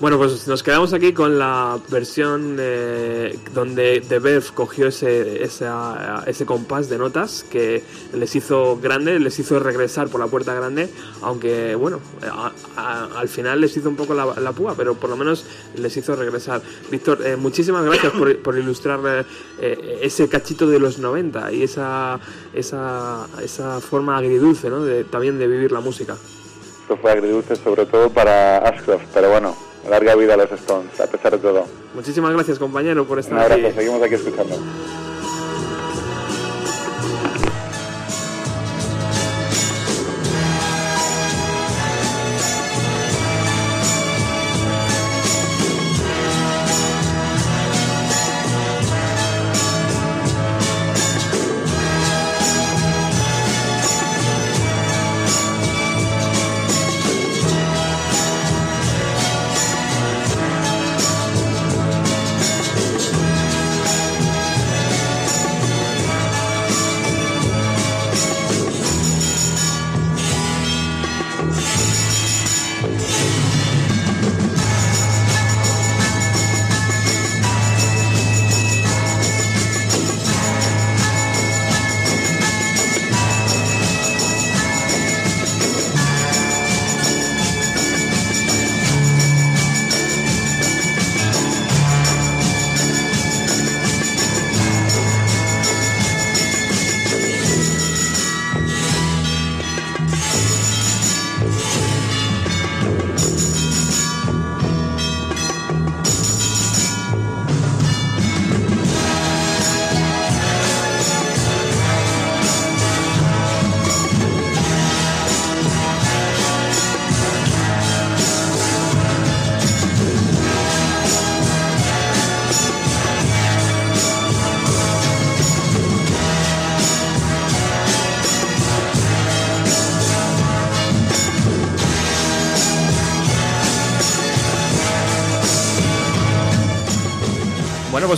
Bueno, 0.00 0.16
pues 0.16 0.48
nos 0.48 0.62
quedamos 0.62 0.94
aquí 0.94 1.12
con 1.12 1.38
la 1.38 1.78
versión 1.90 2.56
eh, 2.58 3.38
donde 3.52 4.00
The 4.00 4.18
Verve 4.18 4.46
cogió 4.54 4.86
ese, 4.86 5.42
esa- 5.44 6.24
ese 6.26 6.46
compás 6.46 6.88
de 6.88 6.96
notas 6.96 7.44
que 7.50 7.82
les 8.14 8.34
hizo 8.34 8.78
grande, 8.80 9.18
les 9.20 9.38
hizo 9.38 9.58
regresar 9.60 10.08
por 10.08 10.18
la 10.18 10.26
puerta 10.26 10.54
grande, 10.54 10.88
aunque 11.20 11.74
bueno, 11.74 12.00
a- 12.22 12.50
a- 12.78 13.08
al 13.20 13.28
final 13.28 13.60
les 13.60 13.76
hizo 13.76 13.90
un 13.90 13.96
poco 13.96 14.14
la, 14.14 14.24
la 14.40 14.52
púa, 14.52 14.72
pero 14.74 14.94
por 14.94 15.10
lo 15.10 15.18
menos 15.18 15.44
les 15.76 15.94
hizo 15.98 16.16
regresar. 16.16 16.62
Víctor, 16.90 17.18
eh, 17.22 17.36
muchísimas 17.36 17.84
gracias 17.84 18.10
por, 18.14 18.34
por 18.38 18.56
ilustrar 18.56 19.26
eh, 19.60 19.98
ese 20.00 20.30
cachito 20.30 20.66
de 20.66 20.78
los 20.78 20.98
90 20.98 21.52
y 21.52 21.62
esa, 21.64 22.18
esa, 22.54 23.26
esa 23.44 23.82
forma 23.82 24.16
agridulce 24.16 24.70
¿no? 24.70 24.82
de, 24.82 25.04
también 25.04 25.38
de 25.38 25.46
vivir 25.46 25.72
la 25.72 25.80
música. 25.80 26.16
Esto 26.84 26.96
fue 26.96 27.12
agridulce 27.12 27.54
sobre 27.56 27.84
todo 27.84 28.08
para 28.08 28.66
Ashcroft, 28.66 29.04
pero 29.12 29.28
bueno, 29.30 29.54
larga 29.88 30.14
vida 30.14 30.34
a 30.34 30.36
los 30.36 30.50
Stones, 30.52 31.00
a 31.00 31.06
pesar 31.06 31.32
de 31.32 31.38
todo. 31.38 31.64
Muchísimas 31.94 32.32
gracias 32.32 32.58
compañero 32.58 33.04
por 33.06 33.18
Un 33.18 33.24
estar 33.24 33.38
abrazo, 33.40 33.66
aquí. 33.66 33.76
seguimos 33.76 34.02
aquí 34.02 34.14
escuchando. 34.14 34.56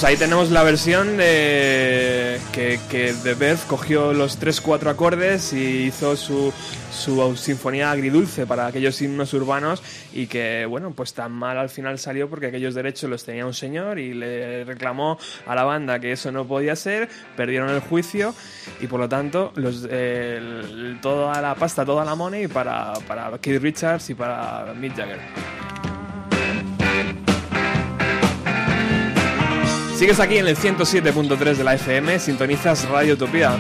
Pues 0.03 0.11
ahí 0.15 0.17
tenemos 0.17 0.51
la 0.51 0.65
versión 0.65 1.17
de 1.17 2.41
que, 2.53 2.81
que 2.91 3.15
The 3.23 3.57
cogió 3.69 4.13
los 4.13 4.37
3-4 4.41 4.91
acordes 4.91 5.53
y 5.53 5.85
hizo 5.85 6.17
su, 6.17 6.53
su 6.91 7.37
sinfonía 7.37 7.93
agridulce 7.93 8.45
para 8.45 8.67
aquellos 8.67 9.01
himnos 9.01 9.33
urbanos 9.33 9.81
y 10.13 10.27
que, 10.27 10.67
bueno, 10.69 10.91
pues 10.91 11.15
tan 11.15 11.31
mal 11.31 11.57
al 11.57 11.69
final 11.69 12.01
salió 12.01 12.29
porque 12.29 12.47
aquellos 12.47 12.75
derechos 12.75 13.09
los 13.09 13.23
tenía 13.23 13.47
un 13.47 13.55
señor 13.55 14.01
y 14.01 14.13
le 14.13 14.65
reclamó 14.65 15.21
a 15.47 15.55
la 15.55 15.63
banda 15.63 16.01
que 16.01 16.11
eso 16.11 16.33
no 16.33 16.49
podía 16.49 16.75
ser, 16.75 17.09
perdieron 17.37 17.71
el 17.71 17.79
juicio 17.79 18.35
y 18.81 18.89
por 18.89 18.99
lo 18.99 19.09
tanto 19.09 19.53
los, 19.55 19.87
eh, 19.89 20.97
toda 21.01 21.41
la 21.41 21.55
pasta, 21.55 21.85
toda 21.85 22.05
la 22.05 22.17
money 22.17 22.49
para, 22.49 22.95
para 23.07 23.39
Keith 23.39 23.63
Richards 23.63 24.11
y 24.11 24.15
para 24.17 24.75
Mick 24.77 24.97
Jagger. 24.97 25.72
Sigues 30.03 30.19
aquí 30.19 30.39
en 30.39 30.49
el 30.49 30.57
107.3 30.57 31.55
de 31.55 31.63
la 31.63 31.75
FM, 31.75 32.19
sintonizas 32.19 32.89
Radio 32.89 33.15
Utopía. 33.15 33.57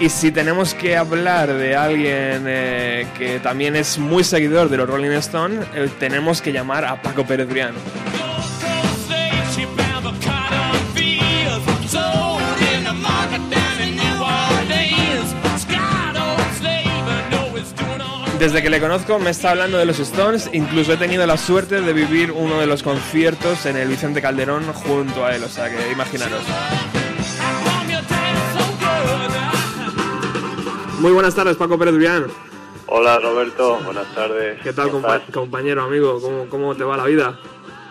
Y 0.00 0.08
si 0.08 0.32
tenemos 0.32 0.72
que 0.72 0.96
hablar 0.96 1.52
de 1.52 1.76
alguien 1.76 2.46
eh, 2.46 3.06
que 3.18 3.38
también 3.38 3.76
es 3.76 3.98
muy 3.98 4.24
seguidor 4.24 4.70
de 4.70 4.78
los 4.78 4.88
Rolling 4.88 5.10
Stones, 5.10 5.66
eh, 5.74 5.90
tenemos 5.98 6.40
que 6.40 6.54
llamar 6.54 6.86
a 6.86 7.02
Paco 7.02 7.26
Pérez 7.26 7.50
Brián. 7.50 7.74
Desde 18.40 18.62
que 18.62 18.70
le 18.70 18.80
conozco 18.80 19.18
me 19.18 19.30
está 19.30 19.50
hablando 19.50 19.76
de 19.76 19.84
los 19.84 19.98
Stones, 20.00 20.48
incluso 20.52 20.94
he 20.94 20.96
tenido 20.96 21.26
la 21.26 21.36
suerte 21.36 21.80
de 21.82 21.92
vivir 21.92 22.32
uno 22.32 22.58
de 22.58 22.66
los 22.66 22.82
conciertos 22.82 23.66
en 23.66 23.76
el 23.76 23.86
Vicente 23.88 24.20
Calderón 24.22 24.64
junto 24.72 25.24
a 25.26 25.36
él, 25.36 25.44
o 25.44 25.48
sea 25.48 25.68
que 25.70 25.92
imaginaros. 25.92 26.40
Muy 31.00 31.12
buenas 31.12 31.34
tardes, 31.34 31.56
Paco 31.56 31.78
Pérez 31.78 31.94
Brián. 31.94 32.26
Hola 32.86 33.18
Roberto, 33.20 33.78
buenas 33.84 34.06
tardes. 34.14 34.58
¿Qué 34.62 34.72
tal, 34.72 34.90
¿Cómo 34.90 35.06
compa- 35.06 35.18
estás? 35.18 35.34
compañero, 35.34 35.82
amigo? 35.84 36.20
¿Cómo, 36.20 36.46
¿Cómo 36.48 36.74
te 36.74 36.82
va 36.84 36.96
la 36.96 37.04
vida? 37.04 37.38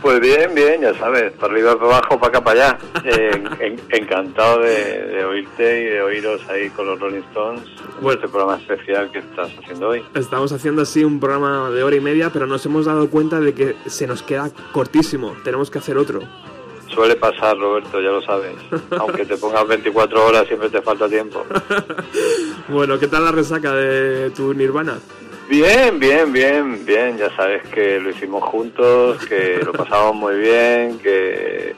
Pues 0.02 0.20
bien, 0.22 0.56
bien, 0.56 0.82
ya 0.82 0.94
sabes, 0.94 1.34
para 1.34 1.52
arriba, 1.54 1.76
para 1.78 1.98
abajo, 1.98 2.18
para 2.20 2.28
acá, 2.30 2.44
para 2.44 2.62
allá. 2.68 2.78
Eh, 3.06 3.44
en- 3.60 3.80
encantado 3.90 4.60
de, 4.62 5.06
de 5.08 5.26
oírte 5.26 5.82
y 5.82 5.86
de 5.86 6.02
oíros 6.02 6.42
ahí 6.50 6.70
con 6.70 6.86
los 6.86 7.00
Rolling 7.00 7.22
Stones, 7.30 7.64
Bueno. 8.02 8.12
este 8.22 8.28
programa 8.30 8.58
especial 8.58 9.12
que 9.12 9.20
estás 9.20 9.50
haciendo 9.62 9.90
hoy. 9.90 10.04
Estamos 10.16 10.52
haciendo 10.52 10.82
así 10.84 11.04
un 11.04 11.20
programa 11.20 11.70
de 11.70 11.84
hora 11.84 11.96
y 11.96 12.00
media, 12.02 12.30
pero 12.32 12.46
nos 12.48 12.66
hemos 12.66 12.86
dado 12.86 13.10
cuenta 13.10 13.40
de 13.40 13.54
que 13.54 13.76
se 13.88 14.08
nos 14.08 14.22
queda 14.24 14.50
cortísimo. 14.72 15.36
Tenemos 15.44 15.70
que 15.70 15.80
hacer 15.80 15.98
otro. 15.98 16.22
Suele 16.94 17.16
pasar, 17.16 17.58
Roberto, 17.58 18.00
ya 18.02 18.10
lo 18.10 18.22
sabes. 18.22 18.54
Aunque 19.00 19.26
te 19.26 19.38
pongas 19.38 19.68
24 19.68 20.26
horas, 20.26 20.48
siempre 20.48 20.70
te 20.70 20.82
falta 20.82 21.08
tiempo. 21.10 21.46
Bueno, 22.70 23.00
¿qué 23.00 23.08
tal 23.08 23.26
la 23.26 23.32
resaca 23.32 23.74
de 23.74 24.30
tu 24.30 24.54
Nirvana? 24.54 25.00
Bien, 25.50 25.98
bien, 25.98 26.32
bien, 26.32 26.86
bien. 26.86 27.18
Ya 27.18 27.36
sabes 27.36 27.68
que 27.70 28.00
lo 28.00 28.12
hicimos 28.12 28.44
juntos, 28.44 29.26
que 29.26 29.60
lo 29.66 29.74
pasamos 29.74 30.16
muy 30.16 30.36
bien, 30.36 31.00
que 31.00 31.76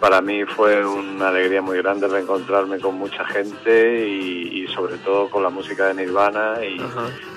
para 0.00 0.20
mí 0.20 0.44
fue 0.44 0.84
una 0.84 1.28
alegría 1.28 1.62
muy 1.62 1.78
grande 1.78 2.08
reencontrarme 2.08 2.80
con 2.80 2.96
mucha 2.96 3.24
gente 3.26 4.08
y, 4.08 4.64
y 4.64 4.74
sobre 4.74 4.96
todo 4.96 5.30
con 5.30 5.44
la 5.44 5.50
música 5.50 5.86
de 5.86 5.94
Nirvana 5.94 6.56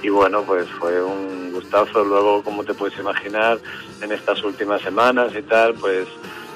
y, 0.01 0.09
bueno, 0.09 0.41
pues 0.41 0.67
fue 0.79 1.03
un 1.03 1.51
gustazo. 1.51 2.03
Luego, 2.03 2.41
como 2.41 2.63
te 2.63 2.73
puedes 2.73 2.97
imaginar, 2.97 3.59
en 4.01 4.11
estas 4.11 4.43
últimas 4.43 4.81
semanas 4.81 5.33
y 5.37 5.43
tal, 5.43 5.75
pues 5.75 6.07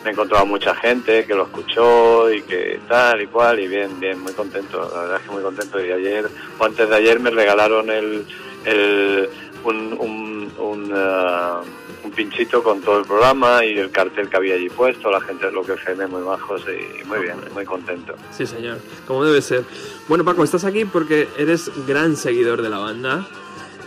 me 0.03 0.09
he 0.09 0.13
encontrado 0.13 0.47
mucha 0.47 0.73
gente 0.73 1.25
que 1.25 1.35
lo 1.35 1.43
escuchó 1.43 2.31
y 2.31 2.41
que 2.41 2.79
tal 2.87 3.21
y 3.21 3.27
cual 3.27 3.59
y 3.59 3.67
bien, 3.67 3.99
bien, 3.99 4.19
muy 4.21 4.33
contento. 4.33 4.89
La 4.91 5.01
verdad 5.01 5.17
es 5.17 5.27
que 5.27 5.31
muy 5.31 5.43
contento. 5.43 5.85
Y 5.85 5.91
ayer, 5.91 6.27
o 6.57 6.65
antes 6.65 6.89
de 6.89 6.95
ayer, 6.95 7.19
me 7.19 7.29
regalaron 7.29 7.91
el, 7.91 8.25
el 8.65 9.29
un, 9.63 9.93
un, 9.99 10.51
un, 10.57 10.91
ah, 10.95 11.61
un 12.03 12.11
pinchito 12.11 12.63
con 12.63 12.81
todo 12.81 12.99
el 12.99 13.05
programa 13.05 13.63
y 13.65 13.77
el 13.77 13.91
cartel 13.91 14.29
que 14.29 14.37
había 14.37 14.55
allí 14.55 14.69
puesto. 14.69 15.11
La 15.11 15.21
gente 15.21 15.47
de 15.47 15.51
lo 15.51 15.63
que 15.63 15.73
FM 15.73 16.07
muy 16.07 16.21
bajos 16.21 16.61
y 16.67 17.03
muy 17.05 17.19
bien, 17.19 17.37
muy 17.53 17.65
contento. 17.65 18.15
Sí, 18.31 18.45
señor, 18.45 18.79
como 19.07 19.25
debe 19.25 19.41
ser. 19.41 19.63
Bueno, 20.07 20.23
Paco, 20.23 20.43
estás 20.43 20.65
aquí 20.65 20.85
porque 20.85 21.27
eres 21.37 21.71
gran 21.87 22.15
seguidor 22.15 22.61
de 22.61 22.69
la 22.69 22.79
banda. 22.79 23.27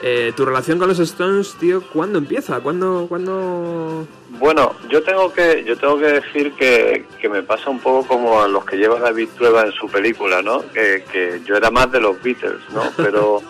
Eh, 0.04 0.32
tu 0.36 0.44
relación 0.44 0.80
con 0.80 0.88
los 0.88 0.98
Stones, 0.98 1.54
tío, 1.60 1.80
¿cuándo 1.92 2.18
empieza? 2.18 2.58
¿Cuándo, 2.58 3.06
cuándo... 3.08 4.04
Bueno, 4.30 4.74
yo 4.88 5.00
tengo 5.04 5.32
que 5.32 5.62
yo 5.64 5.76
tengo 5.76 5.96
que 5.96 6.06
decir 6.06 6.52
que, 6.54 7.06
que 7.20 7.28
me 7.28 7.44
pasa 7.44 7.70
un 7.70 7.78
poco 7.78 8.08
como 8.08 8.42
a 8.42 8.48
los 8.48 8.64
que 8.64 8.76
lleva 8.78 8.98
David 8.98 9.28
Trueba 9.38 9.62
en 9.62 9.70
su 9.70 9.86
película, 9.86 10.42
¿no? 10.42 10.64
Que, 10.72 11.04
que 11.12 11.40
yo 11.46 11.54
era 11.54 11.70
más 11.70 11.92
de 11.92 12.00
los 12.00 12.20
Beatles, 12.20 12.58
¿no? 12.74 12.82
Pero 12.96 13.42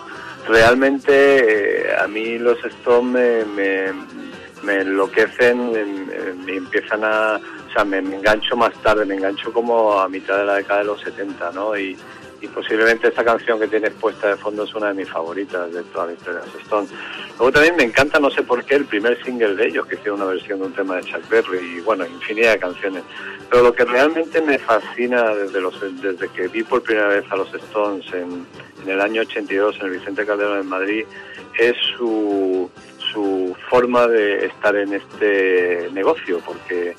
realmente 0.47 1.87
eh, 1.89 1.95
a 1.97 2.07
mí 2.07 2.37
los 2.37 2.57
Stones 2.65 3.47
me, 3.47 3.93
me, 4.63 4.81
enloquecen, 4.81 5.71
me, 5.71 5.85
me- 6.35 6.55
empiezan 6.57 7.03
a... 7.03 7.39
O 7.69 7.73
sea, 7.73 7.83
me, 7.85 8.01
me 8.01 8.17
engancho 8.17 8.55
más 8.55 8.73
tarde, 8.83 9.03
me 9.05 9.15
engancho 9.15 9.51
como 9.51 9.99
a 9.99 10.07
mitad 10.07 10.37
de 10.37 10.45
la 10.45 10.55
década 10.55 10.79
de 10.81 10.85
los 10.85 11.01
70, 11.01 11.51
¿no? 11.53 11.75
Y, 11.77 11.97
y 12.43 12.47
posiblemente 12.49 13.07
esta 13.07 13.23
canción 13.23 13.57
que 13.57 13.69
tienes 13.69 13.91
puesta 13.93 14.27
de 14.27 14.35
fondo 14.35 14.65
es 14.65 14.75
una 14.75 14.89
de 14.89 14.95
mis 14.95 15.09
favoritas 15.09 15.71
de 15.71 15.81
toda 15.83 16.07
la 16.07 16.11
historia 16.11 16.41
de 16.41 16.47
los 16.47 16.55
Stones. 16.55 16.91
Luego 17.37 17.53
también 17.53 17.77
me 17.77 17.83
encanta, 17.83 18.19
no 18.19 18.29
sé 18.29 18.43
por 18.43 18.65
qué, 18.65 18.75
el 18.75 18.83
primer 18.83 19.23
single 19.23 19.55
de 19.55 19.67
ellos, 19.67 19.87
que 19.87 19.95
hicieron 19.95 20.21
una 20.21 20.29
versión 20.29 20.59
de 20.59 20.65
un 20.65 20.73
tema 20.73 20.97
de 20.97 21.03
Chuck 21.03 21.29
Berry 21.29 21.77
y 21.77 21.79
bueno, 21.79 22.05
infinidad 22.05 22.51
de 22.51 22.59
canciones. 22.59 23.03
Pero 23.49 23.63
lo 23.63 23.73
que 23.73 23.85
realmente 23.85 24.41
me 24.41 24.59
fascina 24.59 25.33
desde, 25.33 25.61
los, 25.61 25.79
desde 26.01 26.27
que 26.27 26.49
vi 26.49 26.63
por 26.63 26.83
primera 26.83 27.07
vez 27.07 27.23
a 27.31 27.37
los 27.37 27.53
Stones 27.53 28.05
en, 28.13 28.45
en 28.83 28.89
el 28.89 28.99
año 28.99 29.21
82 29.21 29.77
en 29.79 29.85
el 29.85 29.91
Vicente 29.91 30.25
Calderón 30.25 30.59
en 30.59 30.67
Madrid 30.67 31.05
es 31.57 31.77
su, 31.97 32.69
su 33.13 33.55
forma 33.69 34.05
de 34.07 34.47
estar 34.47 34.75
en 34.75 34.93
este 34.93 35.89
negocio, 35.93 36.41
porque 36.45 36.93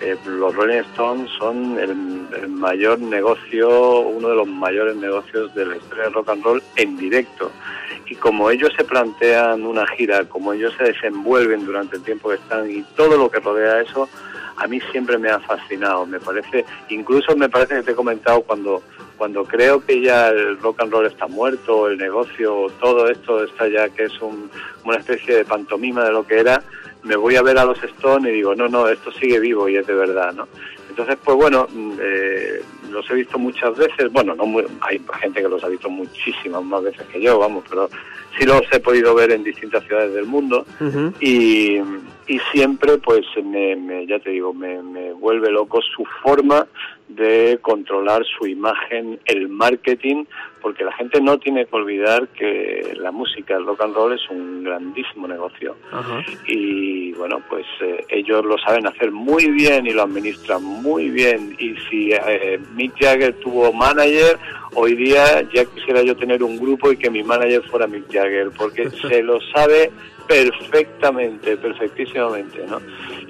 eh, 0.00 0.16
los 0.26 0.54
Rolling 0.54 0.78
Stones 0.92 1.30
son 1.38 1.78
el, 1.78 2.48
mayor 2.48 2.98
negocio, 3.00 4.00
uno 4.00 4.28
de 4.28 4.34
los 4.36 4.46
mayores 4.48 4.96
negocios 4.96 5.54
de 5.54 5.66
la 5.66 5.76
historia 5.76 6.04
del 6.04 6.12
rock 6.14 6.28
and 6.30 6.44
roll 6.44 6.62
en 6.76 6.96
directo. 6.96 7.50
Y 8.06 8.16
como 8.16 8.50
ellos 8.50 8.70
se 8.76 8.84
plantean 8.84 9.64
una 9.64 9.86
gira, 9.86 10.24
como 10.24 10.52
ellos 10.52 10.74
se 10.76 10.84
desenvuelven 10.84 11.64
durante 11.64 11.96
el 11.96 12.02
tiempo 12.02 12.28
que 12.28 12.36
están 12.36 12.70
y 12.70 12.82
todo 12.96 13.16
lo 13.16 13.30
que 13.30 13.40
rodea 13.40 13.80
eso, 13.80 14.08
a 14.56 14.66
mí 14.66 14.80
siempre 14.92 15.16
me 15.18 15.30
ha 15.30 15.38
fascinado. 15.40 16.04
Me 16.06 16.18
parece, 16.20 16.64
incluso 16.88 17.36
me 17.36 17.48
parece 17.48 17.76
que 17.76 17.82
te 17.82 17.90
he 17.92 17.94
comentado 17.94 18.42
cuando 18.42 18.82
cuando 19.16 19.44
creo 19.44 19.84
que 19.84 20.00
ya 20.00 20.28
el 20.28 20.58
rock 20.60 20.80
and 20.80 20.92
roll 20.92 21.04
está 21.04 21.26
muerto, 21.26 21.88
el 21.88 21.98
negocio, 21.98 22.68
todo 22.80 23.06
esto 23.10 23.44
está 23.44 23.68
ya 23.68 23.90
que 23.90 24.04
es 24.04 24.18
un- 24.22 24.50
una 24.82 24.96
especie 24.96 25.36
de 25.36 25.44
pantomima 25.44 26.04
de 26.04 26.12
lo 26.12 26.26
que 26.26 26.38
era, 26.40 26.62
me 27.02 27.16
voy 27.16 27.36
a 27.36 27.42
ver 27.42 27.58
a 27.58 27.64
los 27.64 27.82
Stones 27.82 28.30
y 28.30 28.36
digo, 28.36 28.54
no, 28.54 28.68
no, 28.68 28.88
esto 28.88 29.10
sigue 29.12 29.38
vivo 29.40 29.68
y 29.68 29.76
es 29.76 29.86
de 29.86 29.94
verdad, 29.94 30.32
¿no? 30.34 30.46
Entonces, 30.88 31.16
pues 31.24 31.36
bueno, 31.36 31.66
mm, 31.72 31.92
eh, 32.00 32.62
los 32.90 33.08
he 33.10 33.14
visto 33.14 33.38
muchas 33.38 33.76
veces, 33.76 34.10
bueno, 34.12 34.34
no 34.34 34.44
muy- 34.44 34.66
hay 34.80 35.00
gente 35.20 35.40
que 35.40 35.48
los 35.48 35.62
ha 35.64 35.68
visto 35.68 35.88
muchísimas 35.88 36.62
más 36.64 36.82
veces 36.82 37.06
que 37.12 37.20
yo, 37.22 37.38
vamos, 37.38 37.64
pero 37.70 37.88
sí 38.38 38.44
los 38.44 38.62
he 38.72 38.80
podido 38.80 39.14
ver 39.14 39.30
en 39.30 39.44
distintas 39.44 39.84
ciudades 39.84 40.12
del 40.12 40.26
mundo. 40.26 40.66
Y, 41.20 41.78
y 42.26 42.38
siempre 42.52 42.98
pues 42.98 43.22
me, 43.42 43.76
me- 43.76 44.06
ya 44.06 44.18
te 44.18 44.30
digo 44.30 44.52
me, 44.52 44.82
me 44.82 45.12
vuelve 45.12 45.50
loco 45.50 45.80
su 45.80 46.04
forma 46.22 46.66
de 47.10 47.58
controlar 47.60 48.22
su 48.38 48.46
imagen 48.46 49.18
el 49.26 49.48
marketing 49.48 50.24
porque 50.62 50.84
la 50.84 50.92
gente 50.92 51.20
no 51.20 51.38
tiene 51.38 51.66
que 51.66 51.74
olvidar 51.74 52.28
que 52.28 52.94
la 52.96 53.10
música 53.10 53.56
el 53.56 53.66
rock 53.66 53.82
and 53.82 53.94
roll 53.94 54.12
es 54.12 54.28
un 54.30 54.62
grandísimo 54.62 55.26
negocio. 55.26 55.76
Ajá. 55.90 56.22
y 56.46 57.12
bueno 57.12 57.42
pues 57.48 57.66
eh, 57.80 58.04
ellos 58.08 58.44
lo 58.44 58.58
saben 58.58 58.86
hacer 58.86 59.10
muy 59.10 59.50
bien 59.50 59.86
y 59.86 59.90
lo 59.90 60.02
administran 60.02 60.62
muy 60.62 61.10
bien. 61.10 61.56
Y 61.58 61.74
si 61.88 62.12
eh, 62.12 62.60
Mick 62.74 62.94
Jagger 63.00 63.34
tuvo 63.40 63.72
manager 63.72 64.38
hoy 64.74 64.94
día 64.94 65.42
ya 65.52 65.64
quisiera 65.64 66.02
yo 66.02 66.16
tener 66.16 66.42
un 66.42 66.58
grupo 66.58 66.92
y 66.92 66.96
que 66.96 67.10
mi 67.10 67.22
manager 67.22 67.62
fuera 67.64 67.86
Mick 67.86 68.12
Jagger 68.12 68.50
porque 68.56 68.88
se 69.08 69.22
lo 69.22 69.40
sabe 69.52 69.90
perfectamente 70.28 71.56
perfectísimamente 71.56 72.64
no 72.68 72.80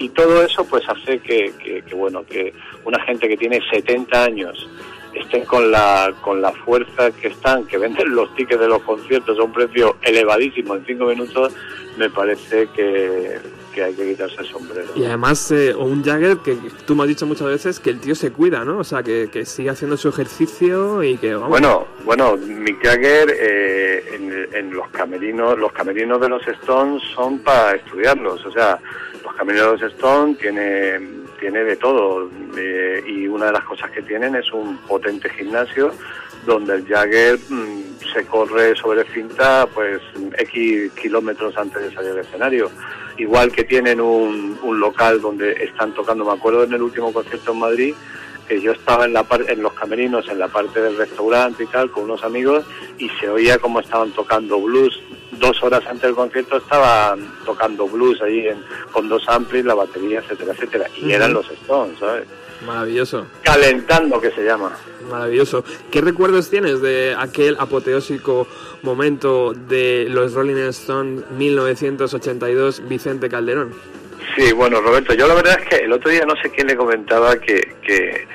y 0.00 0.08
todo 0.08 0.42
eso 0.42 0.64
pues 0.64 0.82
hace 0.88 1.20
que, 1.20 1.52
que- 1.62 1.82
que, 1.82 1.94
bueno 1.94 2.24
que 2.24 2.52
una 2.84 3.00
gente 3.04 3.28
que 3.28 3.36
tiene 3.36 3.60
70 3.70 4.24
años 4.24 4.68
estén 5.14 5.44
con 5.44 5.70
la 5.70 6.12
con 6.22 6.40
la 6.40 6.52
fuerza 6.52 7.10
que 7.12 7.28
están, 7.28 7.66
que 7.66 7.78
venden 7.78 8.14
los 8.14 8.34
tickets 8.34 8.60
de 8.60 8.66
los 8.68 8.82
conciertos 8.82 9.38
a 9.38 9.42
un 9.42 9.52
precio 9.52 9.96
elevadísimo 10.02 10.74
en 10.76 10.84
cinco 10.86 11.04
minutos, 11.06 11.52
me 11.98 12.08
parece 12.08 12.68
que, 12.74 13.38
que 13.74 13.82
hay 13.84 13.94
que 13.94 14.10
quitarse 14.10 14.36
el 14.40 14.46
sombrero. 14.46 14.88
Y 14.94 15.04
además, 15.04 15.50
eh, 15.50 15.74
o 15.74 15.84
un 15.84 16.02
Jagger 16.04 16.38
que 16.38 16.56
tú 16.86 16.94
me 16.94 17.02
has 17.02 17.08
dicho 17.08 17.26
muchas 17.26 17.48
veces 17.48 17.80
que 17.80 17.90
el 17.90 18.00
tío 18.00 18.14
se 18.14 18.30
cuida, 18.32 18.64
¿no? 18.64 18.78
O 18.78 18.84
sea, 18.84 19.02
que, 19.02 19.28
que 19.30 19.44
sigue 19.44 19.68
haciendo 19.70 19.96
su 19.96 20.08
ejercicio 20.08 21.02
y 21.02 21.16
que, 21.18 21.34
vamos... 21.34 21.50
Bueno, 21.50 21.86
bueno, 22.04 22.36
Mick 22.36 22.80
Jagger 22.82 23.28
eh, 23.38 24.04
en, 24.14 24.54
en 24.54 24.70
los 24.72 24.88
camerinos, 24.90 25.58
los 25.58 25.72
camerinos 25.72 26.20
de 26.20 26.28
los 26.28 26.46
Stones 26.46 27.02
son 27.14 27.40
para 27.40 27.74
estudiarlos, 27.74 28.46
o 28.46 28.52
sea, 28.52 28.78
los 29.22 29.80
los 29.80 29.82
Stones 29.92 30.38
tiene 30.38 30.98
tiene 31.38 31.64
de 31.64 31.76
todo 31.76 32.30
eh, 32.56 33.02
y 33.06 33.26
una 33.26 33.46
de 33.46 33.52
las 33.52 33.64
cosas 33.64 33.90
que 33.90 34.02
tienen 34.02 34.36
es 34.36 34.52
un 34.52 34.76
potente 34.86 35.30
gimnasio 35.30 35.90
donde 36.44 36.74
el 36.74 36.86
Jagger 36.86 37.38
mm, 37.48 38.12
se 38.12 38.26
corre 38.26 38.76
sobre 38.76 39.04
cinta 39.12 39.66
pues 39.72 40.00
X 40.38 40.92
kilómetros 40.92 41.56
antes 41.56 41.82
de 41.82 41.94
salir 41.94 42.10
al 42.10 42.18
escenario. 42.18 42.70
Igual 43.16 43.52
que 43.52 43.64
tienen 43.64 44.00
un 44.00 44.80
local 44.80 45.20
donde 45.20 45.52
están 45.64 45.92
tocando, 45.92 46.24
me 46.24 46.32
acuerdo 46.32 46.64
en 46.64 46.72
el 46.72 46.82
último 46.82 47.12
concierto 47.12 47.52
en 47.52 47.58
Madrid, 47.58 47.94
que 48.50 48.60
yo 48.60 48.72
estaba 48.72 49.04
en, 49.04 49.12
la 49.12 49.22
par- 49.22 49.48
en 49.48 49.62
los 49.62 49.72
camerinos, 49.74 50.26
en 50.28 50.40
la 50.40 50.48
parte 50.48 50.80
del 50.82 50.96
restaurante 50.96 51.62
y 51.62 51.66
tal, 51.68 51.88
con 51.92 52.02
unos 52.04 52.24
amigos, 52.24 52.64
y 52.98 53.08
se 53.20 53.28
oía 53.28 53.58
como 53.58 53.78
estaban 53.78 54.10
tocando 54.10 54.60
blues 54.60 55.00
dos 55.38 55.62
horas 55.62 55.82
antes 55.86 56.02
del 56.02 56.14
concierto 56.16 56.56
estaban 56.56 57.32
tocando 57.46 57.86
blues 57.86 58.20
ahí 58.22 58.48
en- 58.48 58.60
con 58.90 59.08
dos 59.08 59.22
amplis, 59.28 59.64
la 59.64 59.74
batería, 59.74 60.18
etcétera, 60.18 60.52
etcétera. 60.52 60.86
Y 60.96 61.12
eran 61.12 61.32
los 61.32 61.48
Stones, 61.48 61.96
¿sabes? 62.00 62.24
Maravilloso. 62.66 63.24
Calentando, 63.42 64.20
que 64.20 64.32
se 64.32 64.44
llama. 64.44 64.76
Maravilloso. 65.08 65.64
¿Qué 65.92 66.00
recuerdos 66.00 66.50
tienes 66.50 66.82
de 66.82 67.14
aquel 67.16 67.56
apoteósico 67.58 68.48
momento 68.82 69.52
de 69.54 70.08
los 70.10 70.34
Rolling 70.34 70.56
Stones 70.70 71.22
1982 71.30 72.82
Vicente 72.88 73.28
Calderón? 73.28 73.72
Sí, 74.40 74.52
bueno, 74.52 74.80
Roberto, 74.80 75.12
yo 75.12 75.28
la 75.28 75.34
verdad 75.34 75.60
es 75.60 75.68
que 75.68 75.84
el 75.84 75.92
otro 75.92 76.10
día 76.10 76.24
no 76.24 76.34
sé 76.36 76.48
quién 76.48 76.66
le 76.66 76.74
comentaba 76.74 77.38
que, 77.38 77.74
que, 77.82 78.26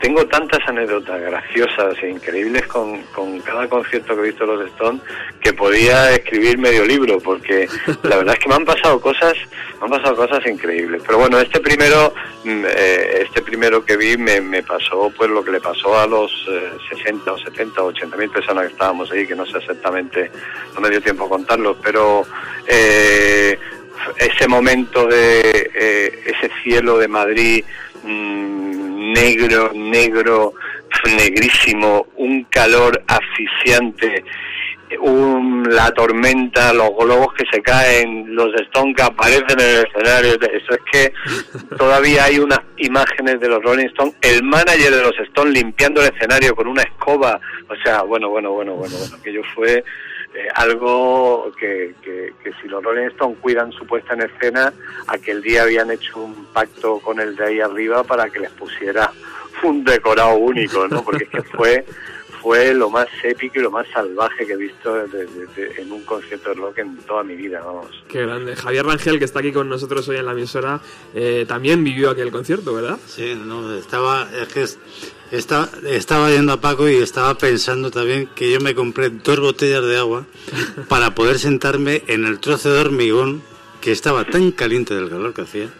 tengo 0.00 0.26
tantas 0.26 0.66
anécdotas 0.66 1.20
graciosas 1.20 2.02
e 2.02 2.08
increíbles 2.08 2.66
con, 2.66 3.02
con 3.14 3.38
cada 3.40 3.68
concierto 3.68 4.14
que 4.14 4.22
he 4.22 4.24
visto 4.24 4.46
los 4.46 4.66
Stones 4.70 5.02
que 5.40 5.52
podía 5.52 6.12
escribir 6.12 6.58
medio 6.58 6.84
libro, 6.84 7.18
porque 7.20 7.68
la 8.02 8.16
verdad 8.16 8.34
es 8.34 8.40
que 8.40 8.48
me 8.48 8.54
han 8.56 8.64
pasado 8.64 9.00
cosas, 9.00 9.34
me 9.78 9.84
han 9.84 9.90
pasado 9.90 10.16
cosas 10.16 10.44
increíbles. 10.46 11.02
Pero 11.06 11.18
bueno, 11.18 11.38
este 11.38 11.60
primero, 11.60 12.12
mm, 12.42 12.64
eh, 12.66 13.22
este 13.26 13.42
primero 13.42 13.84
que 13.84 13.96
vi 13.96 14.16
me, 14.16 14.40
me 14.40 14.62
pasó 14.62 15.12
pues 15.16 15.30
lo 15.30 15.44
que 15.44 15.52
le 15.52 15.60
pasó 15.60 15.96
a 15.96 16.06
los 16.06 16.32
eh, 16.50 16.72
60 16.96 17.32
o 17.32 17.38
70 17.38 17.82
o 17.82 17.86
80 17.86 18.16
mil 18.16 18.30
personas 18.30 18.66
que 18.66 18.72
estábamos 18.72 19.12
ahí, 19.12 19.26
que 19.26 19.36
no 19.36 19.46
sé 19.46 19.58
exactamente, 19.58 20.30
no 20.74 20.80
me 20.80 20.90
dio 20.90 21.00
tiempo 21.00 21.26
a 21.26 21.28
contarlos, 21.28 21.76
pero 21.82 22.24
eh, 22.66 23.58
ese 24.18 24.48
momento 24.48 25.06
de 25.06 25.70
eh, 25.74 26.20
ese 26.26 26.50
cielo 26.62 26.98
de 26.98 27.08
Madrid 27.08 27.64
mm, 28.04 29.12
negro, 29.12 29.72
negro, 29.74 30.52
negrísimo, 31.16 32.06
un 32.16 32.44
calor 32.44 33.02
asfixiante, 33.06 34.24
un- 35.00 35.64
la 35.68 35.90
tormenta, 35.90 36.72
los 36.72 36.90
globos 36.98 37.32
que 37.34 37.44
se 37.50 37.60
caen, 37.60 38.34
los 38.34 38.54
Stones 38.62 38.94
que 38.96 39.02
aparecen 39.02 39.58
en 39.58 39.60
el 39.60 39.86
escenario, 39.86 40.34
eso 40.34 40.74
es 40.74 40.80
que 40.90 41.12
todavía 41.76 42.24
hay 42.24 42.38
unas 42.38 42.60
imágenes 42.78 43.40
de 43.40 43.48
los 43.48 43.62
Rolling 43.62 43.86
Stones, 43.86 44.14
el 44.22 44.42
manager 44.44 44.94
de 44.94 45.02
los 45.02 45.18
Stones 45.18 45.54
limpiando 45.54 46.02
el 46.02 46.12
escenario 46.14 46.54
con 46.54 46.68
una 46.68 46.82
escoba, 46.82 47.40
o 47.68 47.74
sea, 47.82 48.02
bueno, 48.02 48.28
bueno, 48.30 48.52
bueno, 48.52 48.74
bueno, 48.74 48.96
bueno, 48.96 49.16
aquello 49.18 49.42
fue 49.54 49.82
eh, 50.36 50.48
algo 50.54 51.50
que, 51.58 51.94
que, 52.02 52.32
que 52.42 52.52
si 52.60 52.68
los 52.68 52.82
Rolling 52.84 53.08
Stones 53.08 53.38
cuidan 53.40 53.72
su 53.72 53.86
puesta 53.86 54.14
en 54.14 54.22
escena, 54.22 54.72
aquel 55.06 55.40
día 55.42 55.62
habían 55.62 55.90
hecho 55.90 56.20
un 56.20 56.44
pacto 56.52 56.98
con 57.00 57.18
el 57.20 57.34
de 57.36 57.44
ahí 57.44 57.60
arriba 57.60 58.04
para 58.04 58.28
que 58.30 58.40
les 58.40 58.50
pusiera 58.50 59.10
un 59.62 59.82
decorado 59.84 60.36
único, 60.36 60.86
¿no? 60.88 61.02
Porque 61.02 61.24
es 61.24 61.30
que 61.30 61.42
fue 61.56 61.84
fue 62.42 62.74
lo 62.74 62.90
más 62.90 63.08
épico 63.24 63.58
y 63.58 63.62
lo 63.62 63.72
más 63.72 63.88
salvaje 63.88 64.46
que 64.46 64.52
he 64.52 64.56
visto 64.56 64.94
de- 64.94 65.26
de- 65.26 65.46
de- 65.56 65.82
en 65.82 65.90
un 65.90 66.04
concierto 66.04 66.50
de 66.50 66.54
rock 66.54 66.78
en 66.78 66.96
toda 66.98 67.24
mi 67.24 67.34
vida, 67.34 67.60
vamos. 67.64 67.88
Qué 68.08 68.22
grande. 68.22 68.54
Javier 68.54 68.86
Rangel, 68.86 69.18
que 69.18 69.24
está 69.24 69.40
aquí 69.40 69.50
con 69.50 69.68
nosotros 69.68 70.06
hoy 70.08 70.18
en 70.18 70.26
la 70.26 70.32
emisora, 70.32 70.80
eh, 71.12 71.44
también 71.48 71.82
vivió 71.82 72.10
aquel 72.10 72.30
concierto, 72.30 72.72
¿verdad? 72.72 72.98
Sí, 73.06 73.34
no, 73.44 73.74
estaba, 73.74 74.28
es 74.40 74.46
que 74.52 74.64
es- 75.30 75.38
estaba, 75.38 75.68
estaba 75.88 76.30
yendo 76.30 76.52
a 76.52 76.60
Paco 76.60 76.88
y 76.88 76.96
estaba 76.96 77.36
pensando 77.36 77.90
también 77.90 78.28
que 78.34 78.50
yo 78.50 78.60
me 78.60 78.74
compré 78.74 79.10
dos 79.10 79.40
botellas 79.40 79.84
de 79.84 79.96
agua 79.98 80.26
para 80.88 81.14
poder 81.14 81.38
sentarme 81.38 82.02
en 82.06 82.24
el 82.26 82.38
trozo 82.40 82.72
de 82.72 82.80
hormigón 82.80 83.42
que 83.80 83.92
estaba 83.92 84.24
tan 84.24 84.50
caliente 84.50 84.94
del 84.94 85.08
calor 85.08 85.32
que 85.34 85.42
hacía 85.42 85.70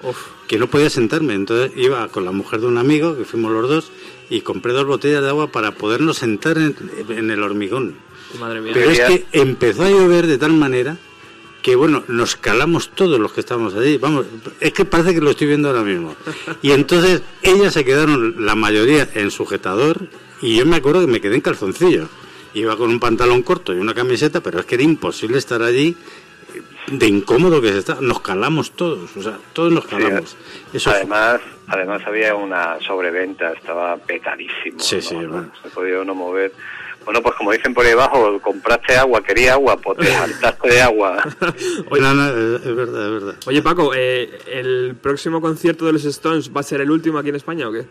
que 0.47 0.59
no 0.59 0.69
podía 0.69 0.91
sentarme. 0.91 1.35
Entonces 1.35 1.73
iba 1.77 2.07
con 2.09 2.25
la 2.25 2.31
mujer 2.33 2.61
de 2.61 2.67
un 2.67 2.79
amigo, 2.79 3.17
que 3.17 3.25
fuimos 3.25 3.51
los 3.53 3.69
dos, 3.69 3.91
y 4.31 4.43
compré 4.43 4.73
dos 4.73 4.85
botellas 4.87 5.23
de 5.23 5.29
agua 5.29 5.51
para 5.51 5.73
podernos 5.73 6.19
sentar 6.19 6.57
en, 6.59 6.77
en 7.09 7.31
el 7.33 7.43
hormigón. 7.43 7.97
Madre 8.39 8.61
mía. 8.61 8.73
Pero 8.75 8.91
es 8.91 9.01
que 9.01 9.25
empezó 9.33 9.83
a 9.85 9.91
llover 9.91 10.27
de 10.29 10.39
tal 10.39 10.53
manera 10.53 10.99
que, 11.67 11.75
bueno, 11.75 12.05
nos 12.07 12.37
calamos 12.37 12.91
todos 12.91 13.19
los 13.19 13.33
que 13.33 13.41
estábamos 13.41 13.75
allí. 13.75 13.99
Vamos, 13.99 14.25
es 14.61 14.73
que 14.73 14.85
parece 14.85 15.13
que 15.15 15.21
lo 15.21 15.31
estoy 15.31 15.49
viendo 15.49 15.69
ahora 15.69 15.83
mismo. 15.83 16.15
Y 16.63 16.71
entonces 16.71 17.23
ellas 17.43 17.73
se 17.75 17.85
quedaron, 17.85 18.47
la 18.47 18.55
mayoría, 18.55 19.09
en 19.15 19.33
sujetador 19.33 20.07
y 20.41 20.57
yo 20.57 20.65
me 20.65 20.77
acuerdo 20.77 21.01
que 21.01 21.09
me 21.09 21.21
quedé 21.21 21.35
en 21.35 21.41
calzoncillo. 21.41 22.09
Iba 22.55 22.77
con 22.77 22.91
un 22.91 23.01
pantalón 23.01 23.43
corto 23.43 23.75
y 23.75 23.79
una 23.79 23.95
camiseta, 23.95 24.41
pero 24.41 24.61
es 24.61 24.65
que 24.65 24.77
era 24.77 24.85
imposible 24.85 25.39
estar 25.39 25.61
allí 25.61 25.97
eh, 26.55 26.63
de 26.93 27.07
incómodo 27.09 27.61
que 27.61 27.73
se 27.73 27.79
está. 27.79 27.97
Nos 28.01 28.21
calamos 28.21 28.71
todos, 28.77 29.17
o 29.17 29.23
sea, 29.23 29.37
todos 29.53 29.73
nos 29.73 29.87
calamos. 29.87 30.37
Eso 30.73 30.91
fue- 30.91 31.01
además, 31.01 31.41
además 31.67 32.03
había 32.07 32.37
una 32.37 32.79
sobreventa, 32.87 33.53
estaba 33.55 33.97
petadísimo. 33.97 34.79
Sí, 34.79 34.97
¿no? 34.97 35.03
sí, 35.03 35.15
No 35.17 35.29
bueno. 35.31 35.51
se 35.65 35.69
podía 35.71 36.01
uno 36.01 36.15
mover. 36.15 36.53
Bueno, 37.07 37.23
pues 37.23 37.37
como 37.37 37.53
dicen 37.53 37.73
por 37.73 37.87
ahí 37.87 37.93
abajo, 37.93 38.41
compraste 38.43 38.97
agua, 38.97 39.23
quería 39.23 39.53
agua, 39.53 39.77
pues 39.77 39.97
te 39.99 40.13
hartaste 40.13 40.69
de 40.69 40.83
agua. 40.83 41.23
No, 42.01 42.15
no, 42.15 42.27
es, 42.29 42.77
verdad, 42.77 43.07
es 43.07 43.13
verdad. 43.13 43.35
Oye, 43.47 43.63
Paco, 43.63 43.93
eh, 43.95 44.29
¿el 44.53 44.97
próximo 45.01 45.41
concierto 45.41 45.87
de 45.87 45.93
los 45.93 46.05
Stones 46.05 46.51
va 46.55 46.61
a 46.61 46.65
ser 46.65 46.81
el 46.81 46.91
último 46.91 47.19
aquí 47.19 47.31
en 47.31 47.37
España 47.37 47.69
o 47.69 47.73
qué? 47.73 47.85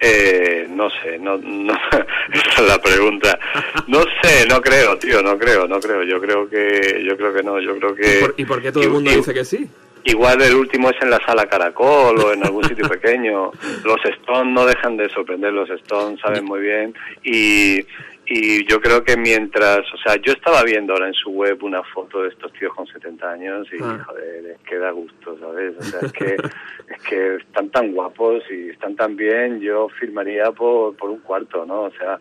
Eh, 0.00 0.66
no 0.70 0.88
sé, 0.90 1.18
no, 1.18 1.36
no, 1.36 1.72
esa 2.32 2.62
es 2.62 2.66
la 2.66 2.80
pregunta. 2.80 3.38
No 3.86 4.02
sé, 4.22 4.46
no 4.48 4.60
creo, 4.60 4.96
tío, 4.98 5.22
no 5.22 5.38
creo, 5.38 5.68
no 5.68 5.78
creo. 5.78 6.02
Yo 6.04 6.20
creo 6.20 6.48
que, 6.48 7.04
yo 7.06 7.16
creo 7.18 7.34
que 7.34 7.42
no, 7.42 7.60
yo 7.60 7.76
creo 7.76 7.94
que. 7.94 8.16
¿Y 8.16 8.20
por, 8.20 8.34
y 8.38 8.44
por 8.46 8.62
qué 8.62 8.72
todo 8.72 8.82
el 8.82 8.90
mundo 8.90 9.10
dice 9.10 9.34
que 9.34 9.44
sí? 9.44 9.68
Igual 10.04 10.40
el 10.42 10.54
último 10.54 10.90
es 10.90 10.96
en 11.02 11.10
la 11.10 11.20
sala 11.24 11.46
Caracol 11.46 12.18
o 12.18 12.32
en 12.32 12.44
algún 12.44 12.64
sitio 12.64 12.88
pequeño. 12.88 13.50
Los 13.84 14.04
Stones 14.04 14.52
no 14.52 14.64
dejan 14.66 14.96
de 14.96 15.08
sorprender, 15.10 15.52
los 15.52 15.68
Stones 15.70 16.20
saben 16.20 16.44
muy 16.44 16.60
bien. 16.60 16.94
Y, 17.22 17.80
y 18.26 18.64
yo 18.66 18.80
creo 18.80 19.02
que 19.04 19.16
mientras, 19.16 19.80
o 19.92 19.96
sea, 19.98 20.16
yo 20.16 20.32
estaba 20.32 20.62
viendo 20.62 20.92
ahora 20.92 21.08
en 21.08 21.14
su 21.14 21.30
web 21.30 21.62
una 21.62 21.82
foto 21.82 22.22
de 22.22 22.28
estos 22.28 22.52
tíos 22.54 22.72
con 22.74 22.86
70 22.86 23.30
años 23.30 23.66
y, 23.72 23.82
Ah. 23.82 24.02
joder, 24.06 24.46
es 24.46 24.58
que 24.68 24.78
da 24.78 24.90
gusto, 24.90 25.36
¿sabes? 25.38 25.74
O 25.78 25.82
sea, 25.82 26.00
es 26.02 26.12
que, 26.12 26.34
es 26.34 27.02
que 27.08 27.34
están 27.36 27.68
tan 27.70 27.92
guapos 27.92 28.42
y 28.50 28.70
están 28.70 28.94
tan 28.96 29.16
bien, 29.16 29.60
yo 29.60 29.88
firmaría 29.98 30.50
por, 30.52 30.96
por 30.96 31.10
un 31.10 31.18
cuarto, 31.20 31.66
¿no? 31.66 31.82
O 31.82 31.90
sea, 31.90 32.18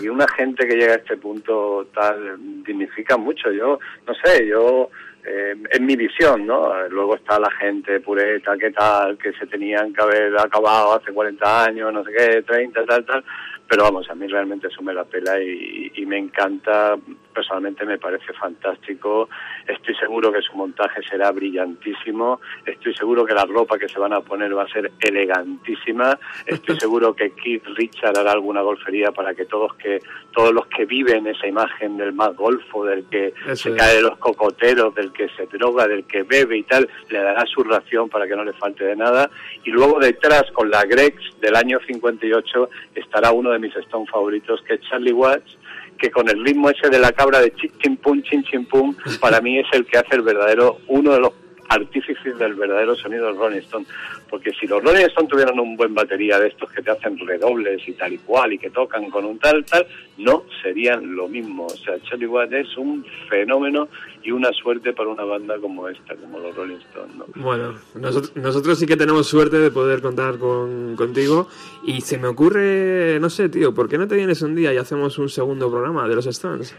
y 0.00 0.08
una 0.08 0.26
gente 0.28 0.66
que 0.66 0.76
llega 0.76 0.92
a 0.94 0.96
este 0.98 1.16
punto 1.16 1.88
tal 1.92 2.36
dignifica 2.64 3.16
mucho. 3.16 3.50
Yo, 3.50 3.78
no 4.06 4.14
sé, 4.24 4.46
yo 4.46 4.90
eh, 5.28 5.54
en 5.70 5.86
mi 5.86 5.94
visión, 5.94 6.46
¿no? 6.46 6.88
Luego 6.88 7.16
está 7.16 7.38
la 7.38 7.50
gente 7.50 8.00
pureta, 8.00 8.56
que 8.56 8.70
tal, 8.70 9.18
que 9.18 9.32
se 9.34 9.46
tenían 9.46 9.92
que 9.92 10.02
haber 10.02 10.38
acabado 10.38 10.94
hace 10.94 11.12
40 11.12 11.64
años, 11.64 11.92
no 11.92 12.02
sé 12.04 12.10
qué, 12.16 12.42
30, 12.42 12.84
tal, 12.86 13.04
tal. 13.04 13.24
Pero 13.68 13.84
vamos, 13.84 14.08
a 14.08 14.14
mí 14.14 14.26
realmente 14.26 14.68
eso 14.68 14.82
me 14.82 14.94
la 14.94 15.04
pela 15.04 15.40
y, 15.42 15.92
y 15.94 16.06
me 16.06 16.16
encanta, 16.16 16.96
personalmente 17.38 17.84
me 17.84 17.98
parece 17.98 18.32
fantástico. 18.32 19.28
Estoy 19.66 19.94
seguro 19.94 20.32
que 20.32 20.42
su 20.42 20.56
montaje 20.56 21.00
será 21.08 21.30
brillantísimo. 21.30 22.40
Estoy 22.66 22.94
seguro 22.94 23.24
que 23.24 23.34
la 23.34 23.44
ropa 23.44 23.78
que 23.78 23.88
se 23.88 23.98
van 23.98 24.12
a 24.12 24.20
poner 24.20 24.56
va 24.56 24.64
a 24.64 24.68
ser 24.68 24.90
elegantísima. 25.00 26.18
Estoy 26.46 26.80
seguro 26.80 27.14
que 27.14 27.30
Keith 27.30 27.64
Richard 27.76 28.18
hará 28.18 28.32
alguna 28.32 28.62
golfería 28.62 29.12
para 29.12 29.34
que 29.34 29.44
todos 29.44 29.74
que 29.74 30.00
todos 30.32 30.52
los 30.52 30.66
que 30.66 30.84
viven 30.84 31.26
esa 31.28 31.46
imagen 31.46 31.96
del 31.96 32.12
más 32.12 32.34
golfo, 32.34 32.84
del 32.84 33.04
que 33.08 33.32
Eso 33.46 33.70
se 33.70 33.74
cae 33.76 33.96
de 33.96 34.02
los 34.02 34.18
cocoteros, 34.18 34.94
del 34.94 35.12
que 35.12 35.28
se 35.36 35.46
droga, 35.46 35.86
del 35.86 36.04
que 36.06 36.24
bebe 36.24 36.56
y 36.56 36.62
tal, 36.64 36.88
le 37.08 37.18
dará 37.18 37.44
su 37.46 37.62
ración 37.62 38.08
para 38.08 38.26
que 38.26 38.34
no 38.34 38.44
le 38.44 38.52
falte 38.54 38.84
de 38.84 38.96
nada. 38.96 39.30
Y 39.62 39.70
luego 39.70 40.00
detrás, 40.00 40.50
con 40.52 40.70
la 40.70 40.84
Grex 40.84 41.40
del 41.40 41.54
año 41.54 41.78
58, 41.86 42.70
estará 42.94 43.30
uno 43.30 43.50
de 43.50 43.57
mis 43.58 43.74
Stone 43.76 44.06
favoritos, 44.06 44.62
que 44.62 44.74
es 44.74 44.80
Charlie 44.82 45.12
Watts, 45.12 45.56
que 45.98 46.10
con 46.10 46.28
el 46.28 46.44
ritmo 46.44 46.70
ese 46.70 46.88
de 46.88 46.98
la 46.98 47.12
cabra 47.12 47.40
de 47.40 47.52
chin 47.54 47.72
chin 47.78 47.96
pum, 47.96 48.22
chin 48.22 48.42
chin 48.44 48.64
pum, 48.66 48.94
para 49.20 49.40
mí 49.40 49.58
es 49.58 49.66
el 49.72 49.86
que 49.86 49.98
hace 49.98 50.16
el 50.16 50.22
verdadero, 50.22 50.78
uno 50.88 51.12
de 51.12 51.20
los 51.20 51.32
artífices 51.68 52.38
del 52.38 52.54
verdadero 52.54 52.96
sonido 52.96 53.26
del 53.26 53.36
Rolling 53.36 53.58
Stone. 53.58 53.86
Porque 54.28 54.52
si 54.52 54.66
los 54.66 54.82
Rolling 54.82 55.06
Stone 55.06 55.28
tuvieran 55.28 55.58
un 55.58 55.76
buen 55.76 55.94
batería 55.94 56.38
de 56.38 56.48
estos 56.48 56.70
que 56.70 56.82
te 56.82 56.90
hacen 56.90 57.18
redobles 57.18 57.86
y 57.86 57.92
tal 57.92 58.12
y 58.12 58.18
cual 58.18 58.52
y 58.52 58.58
que 58.58 58.70
tocan 58.70 59.10
con 59.10 59.24
un 59.24 59.38
tal, 59.38 59.64
tal, 59.64 59.86
no 60.18 60.44
serían 60.62 61.14
lo 61.14 61.28
mismo. 61.28 61.66
O 61.66 61.76
sea, 61.76 61.98
Charlie 62.02 62.26
Watts 62.26 62.52
es 62.52 62.76
un 62.76 63.04
fenómeno 63.28 63.88
y 64.22 64.30
una 64.30 64.52
suerte 64.52 64.92
para 64.92 65.08
una 65.08 65.24
banda 65.24 65.58
como 65.58 65.88
esta, 65.88 66.14
como 66.16 66.38
los 66.38 66.54
Rolling 66.54 66.76
Stones, 66.76 67.16
¿no? 67.16 67.26
Bueno, 67.36 67.74
nosotros, 67.94 68.36
nosotros 68.36 68.78
sí 68.78 68.86
que 68.86 68.96
tenemos 68.96 69.26
suerte 69.26 69.58
de 69.58 69.70
poder 69.70 70.00
contar 70.00 70.38
con, 70.38 70.96
contigo 70.96 71.48
y 71.84 72.00
se 72.00 72.18
me 72.18 72.28
ocurre, 72.28 73.18
no 73.20 73.30
sé, 73.30 73.48
tío, 73.48 73.74
¿por 73.74 73.88
qué 73.88 73.98
no 73.98 74.08
te 74.08 74.16
vienes 74.16 74.42
un 74.42 74.54
día 74.54 74.72
y 74.72 74.76
hacemos 74.76 75.18
un 75.18 75.28
segundo 75.28 75.70
programa 75.70 76.08
de 76.08 76.14
los 76.14 76.26
Stones? 76.26 76.74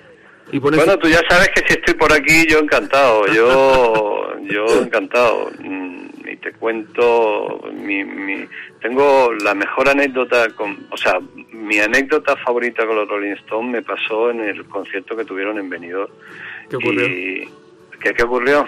Y. 0.52 0.60
Bueno, 0.60 0.98
tú 0.98 1.08
ya 1.08 1.22
sabes 1.30 1.50
que 1.50 1.62
si 1.68 1.74
estoy 1.80 1.94
por 1.96 2.12
aquí, 2.14 2.46
yo 2.48 2.60
encantado, 2.60 3.26
yo, 3.28 4.34
yo 4.44 4.66
encantado. 4.82 5.52
Mm, 5.60 6.00
Y 6.30 6.36
te 6.38 6.52
cuento, 6.54 7.60
mi, 7.74 8.04
mi, 8.04 8.46
tengo 8.82 9.32
la 9.44 9.56
mejor 9.56 9.90
anécdota, 9.90 10.48
con, 10.56 10.78
o 10.92 10.98
sea, 10.98 11.20
mi 11.52 11.80
anécdota 11.80 12.36
favorita 12.38 12.86
con 12.86 12.96
los 12.98 13.08
Rolling 13.08 13.34
Stones 13.34 13.72
me 13.72 13.82
pasó 13.82 14.30
en 14.30 14.42
el 14.42 14.64
concierto 14.66 15.16
que 15.18 15.26
tuvieron 15.26 15.58
en 15.58 15.70
Benidorm. 15.70 16.12
¿Qué 16.70 16.76
ocurrió? 16.76 17.08
Y, 17.08 17.50
¿qué, 18.00 18.14
qué 18.14 18.24
ocurrió? 18.24 18.66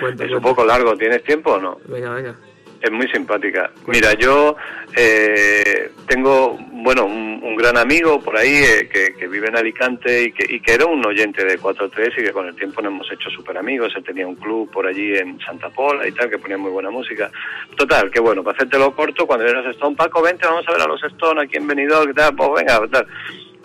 Cuenta, 0.00 0.24
es 0.24 0.30
cuenta. 0.30 0.36
un 0.36 0.42
poco 0.42 0.64
largo, 0.64 0.96
¿tienes 0.96 1.24
tiempo 1.24 1.54
o 1.54 1.60
no? 1.60 1.78
Venga, 1.86 2.10
venga. 2.14 2.36
Es 2.82 2.90
muy 2.90 3.06
simpática. 3.08 3.70
Mira, 3.86 4.12
yo 4.14 4.56
eh, 4.96 5.92
tengo, 6.08 6.58
bueno, 6.72 7.06
un, 7.06 7.40
un 7.40 7.54
gran 7.54 7.78
amigo 7.78 8.20
por 8.20 8.36
ahí 8.36 8.54
eh, 8.54 8.88
que, 8.92 9.14
que 9.14 9.28
vive 9.28 9.46
en 9.46 9.56
Alicante 9.56 10.24
y 10.24 10.32
que, 10.32 10.52
y 10.52 10.60
que 10.60 10.72
era 10.72 10.86
un 10.86 11.06
oyente 11.06 11.44
de 11.44 11.60
4-3 11.60 12.12
y 12.18 12.24
que 12.24 12.32
con 12.32 12.48
el 12.48 12.56
tiempo 12.56 12.82
nos 12.82 12.92
hemos 12.92 13.12
hecho 13.12 13.30
súper 13.30 13.56
amigos. 13.56 13.92
Él 13.94 14.02
tenía 14.02 14.26
un 14.26 14.34
club 14.34 14.68
por 14.72 14.84
allí 14.84 15.16
en 15.16 15.38
Santa 15.40 15.70
Pola 15.70 16.08
y 16.08 16.12
tal, 16.12 16.28
que 16.28 16.38
ponía 16.38 16.58
muy 16.58 16.72
buena 16.72 16.90
música. 16.90 17.30
Total, 17.76 18.10
que 18.10 18.18
bueno, 18.18 18.42
para 18.42 18.56
hacértelo 18.56 18.94
corto, 18.96 19.28
cuando 19.28 19.46
los 19.46 19.66
Stone, 19.76 19.94
Paco, 19.94 20.20
vente, 20.20 20.44
vamos 20.44 20.66
a 20.66 20.72
ver 20.72 20.82
a 20.82 20.86
los 20.88 21.02
Stone 21.04 21.40
aquí 21.40 21.58
en 21.58 21.68
Benidorm, 21.68 22.12
tal, 22.14 22.34
pues 22.34 22.50
venga, 22.56 22.80
tal. 22.88 23.06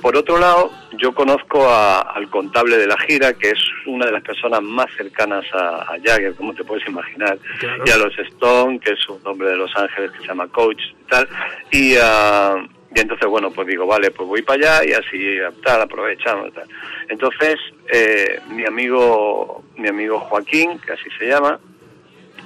Por 0.01 0.15
otro 0.15 0.37
lado, 0.37 0.71
yo 0.97 1.13
conozco 1.13 1.67
a- 1.69 2.01
al 2.01 2.29
contable 2.29 2.77
de 2.77 2.87
la 2.87 2.97
gira, 2.99 3.33
que 3.33 3.49
es 3.49 3.59
una 3.87 4.05
de 4.05 4.11
las 4.11 4.23
personas 4.23 4.61
más 4.61 4.85
cercanas 4.95 5.43
a, 5.53 5.81
a 5.93 5.97
Jagger, 6.03 6.35
como 6.35 6.53
te 6.53 6.63
puedes 6.63 6.87
imaginar, 6.87 7.37
Claro. 7.59 7.83
y 7.85 7.89
a 7.89 7.97
los 7.97 8.17
Stone, 8.19 8.79
que 8.79 8.91
es 8.93 9.09
un 9.09 9.19
hombre 9.25 9.49
de 9.49 9.55
Los 9.57 9.75
Ángeles 9.75 10.11
que 10.11 10.19
se 10.19 10.27
llama 10.27 10.47
Coach 10.49 10.81
y 11.01 11.03
tal. 11.09 11.27
Y, 11.71 11.95
ah, 12.01 12.55
y 12.95 12.99
entonces, 12.99 13.27
bueno, 13.27 13.51
pues 13.51 13.67
digo, 13.67 13.85
vale, 13.85 14.11
pues 14.11 14.27
voy 14.29 14.41
para 14.43 14.77
allá 14.79 14.85
y 14.89 14.93
así 14.93 15.37
tal, 15.63 15.81
aprovechamos. 15.81 16.53
Tal. 16.53 16.67
Entonces, 17.09 17.55
eh, 17.91 18.39
mi 18.49 18.65
amigo 18.65 19.63
mi 19.77 19.87
amigo 19.89 20.19
Joaquín, 20.19 20.79
que 20.79 20.93
así 20.93 21.07
se 21.19 21.27
llama, 21.27 21.59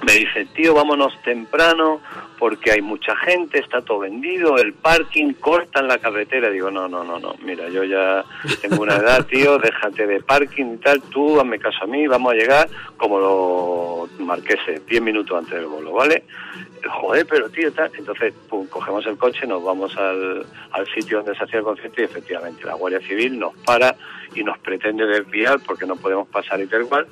me 0.05 0.13
dice, 0.13 0.45
tío, 0.53 0.73
vámonos 0.73 1.13
temprano 1.23 2.01
porque 2.39 2.71
hay 2.71 2.81
mucha 2.81 3.15
gente, 3.17 3.59
está 3.59 3.81
todo 3.81 3.99
vendido, 3.99 4.57
el 4.57 4.73
parking, 4.73 5.33
cortan 5.33 5.87
la 5.87 5.99
carretera. 5.99 6.49
Digo, 6.49 6.71
no, 6.71 6.87
no, 6.87 7.03
no, 7.03 7.19
no, 7.19 7.35
mira, 7.43 7.69
yo 7.69 7.83
ya 7.83 8.25
tengo 8.61 8.81
una 8.81 8.95
edad, 8.95 9.25
tío, 9.25 9.57
déjate 9.59 10.07
de 10.07 10.21
parking 10.21 10.73
y 10.73 10.77
tal, 10.77 11.01
tú 11.03 11.39
hazme 11.39 11.59
caso 11.59 11.83
a 11.83 11.87
mí, 11.87 12.07
vamos 12.07 12.33
a 12.33 12.35
llegar 12.35 12.69
como 12.97 13.19
lo 13.19 14.09
marquese, 14.23 14.81
10 14.87 15.01
minutos 15.01 15.37
antes 15.37 15.53
del 15.53 15.67
vuelo, 15.67 15.91
¿vale? 15.91 16.23
Joder, 16.83 17.27
pero 17.27 17.49
tío, 17.49 17.71
tal. 17.71 17.91
Entonces, 17.95 18.33
pum, 18.49 18.65
cogemos 18.67 19.05
el 19.05 19.17
coche, 19.17 19.45
nos 19.45 19.63
vamos 19.63 19.95
al, 19.97 20.45
al 20.71 20.87
sitio 20.93 21.17
donde 21.17 21.35
se 21.35 21.43
hacía 21.43 21.59
el 21.59 21.65
concierto 21.65 22.01
y 22.01 22.05
efectivamente 22.05 22.65
la 22.65 22.73
Guardia 22.73 23.01
Civil 23.01 23.37
nos 23.37 23.55
para 23.57 23.95
y 24.33 24.43
nos 24.43 24.57
pretende 24.59 25.05
desviar 25.05 25.59
porque 25.65 25.85
no 25.85 25.95
podemos 25.95 26.27
pasar 26.27 26.59
y 26.59 26.65
tal 26.65 26.87
cual. 26.87 27.05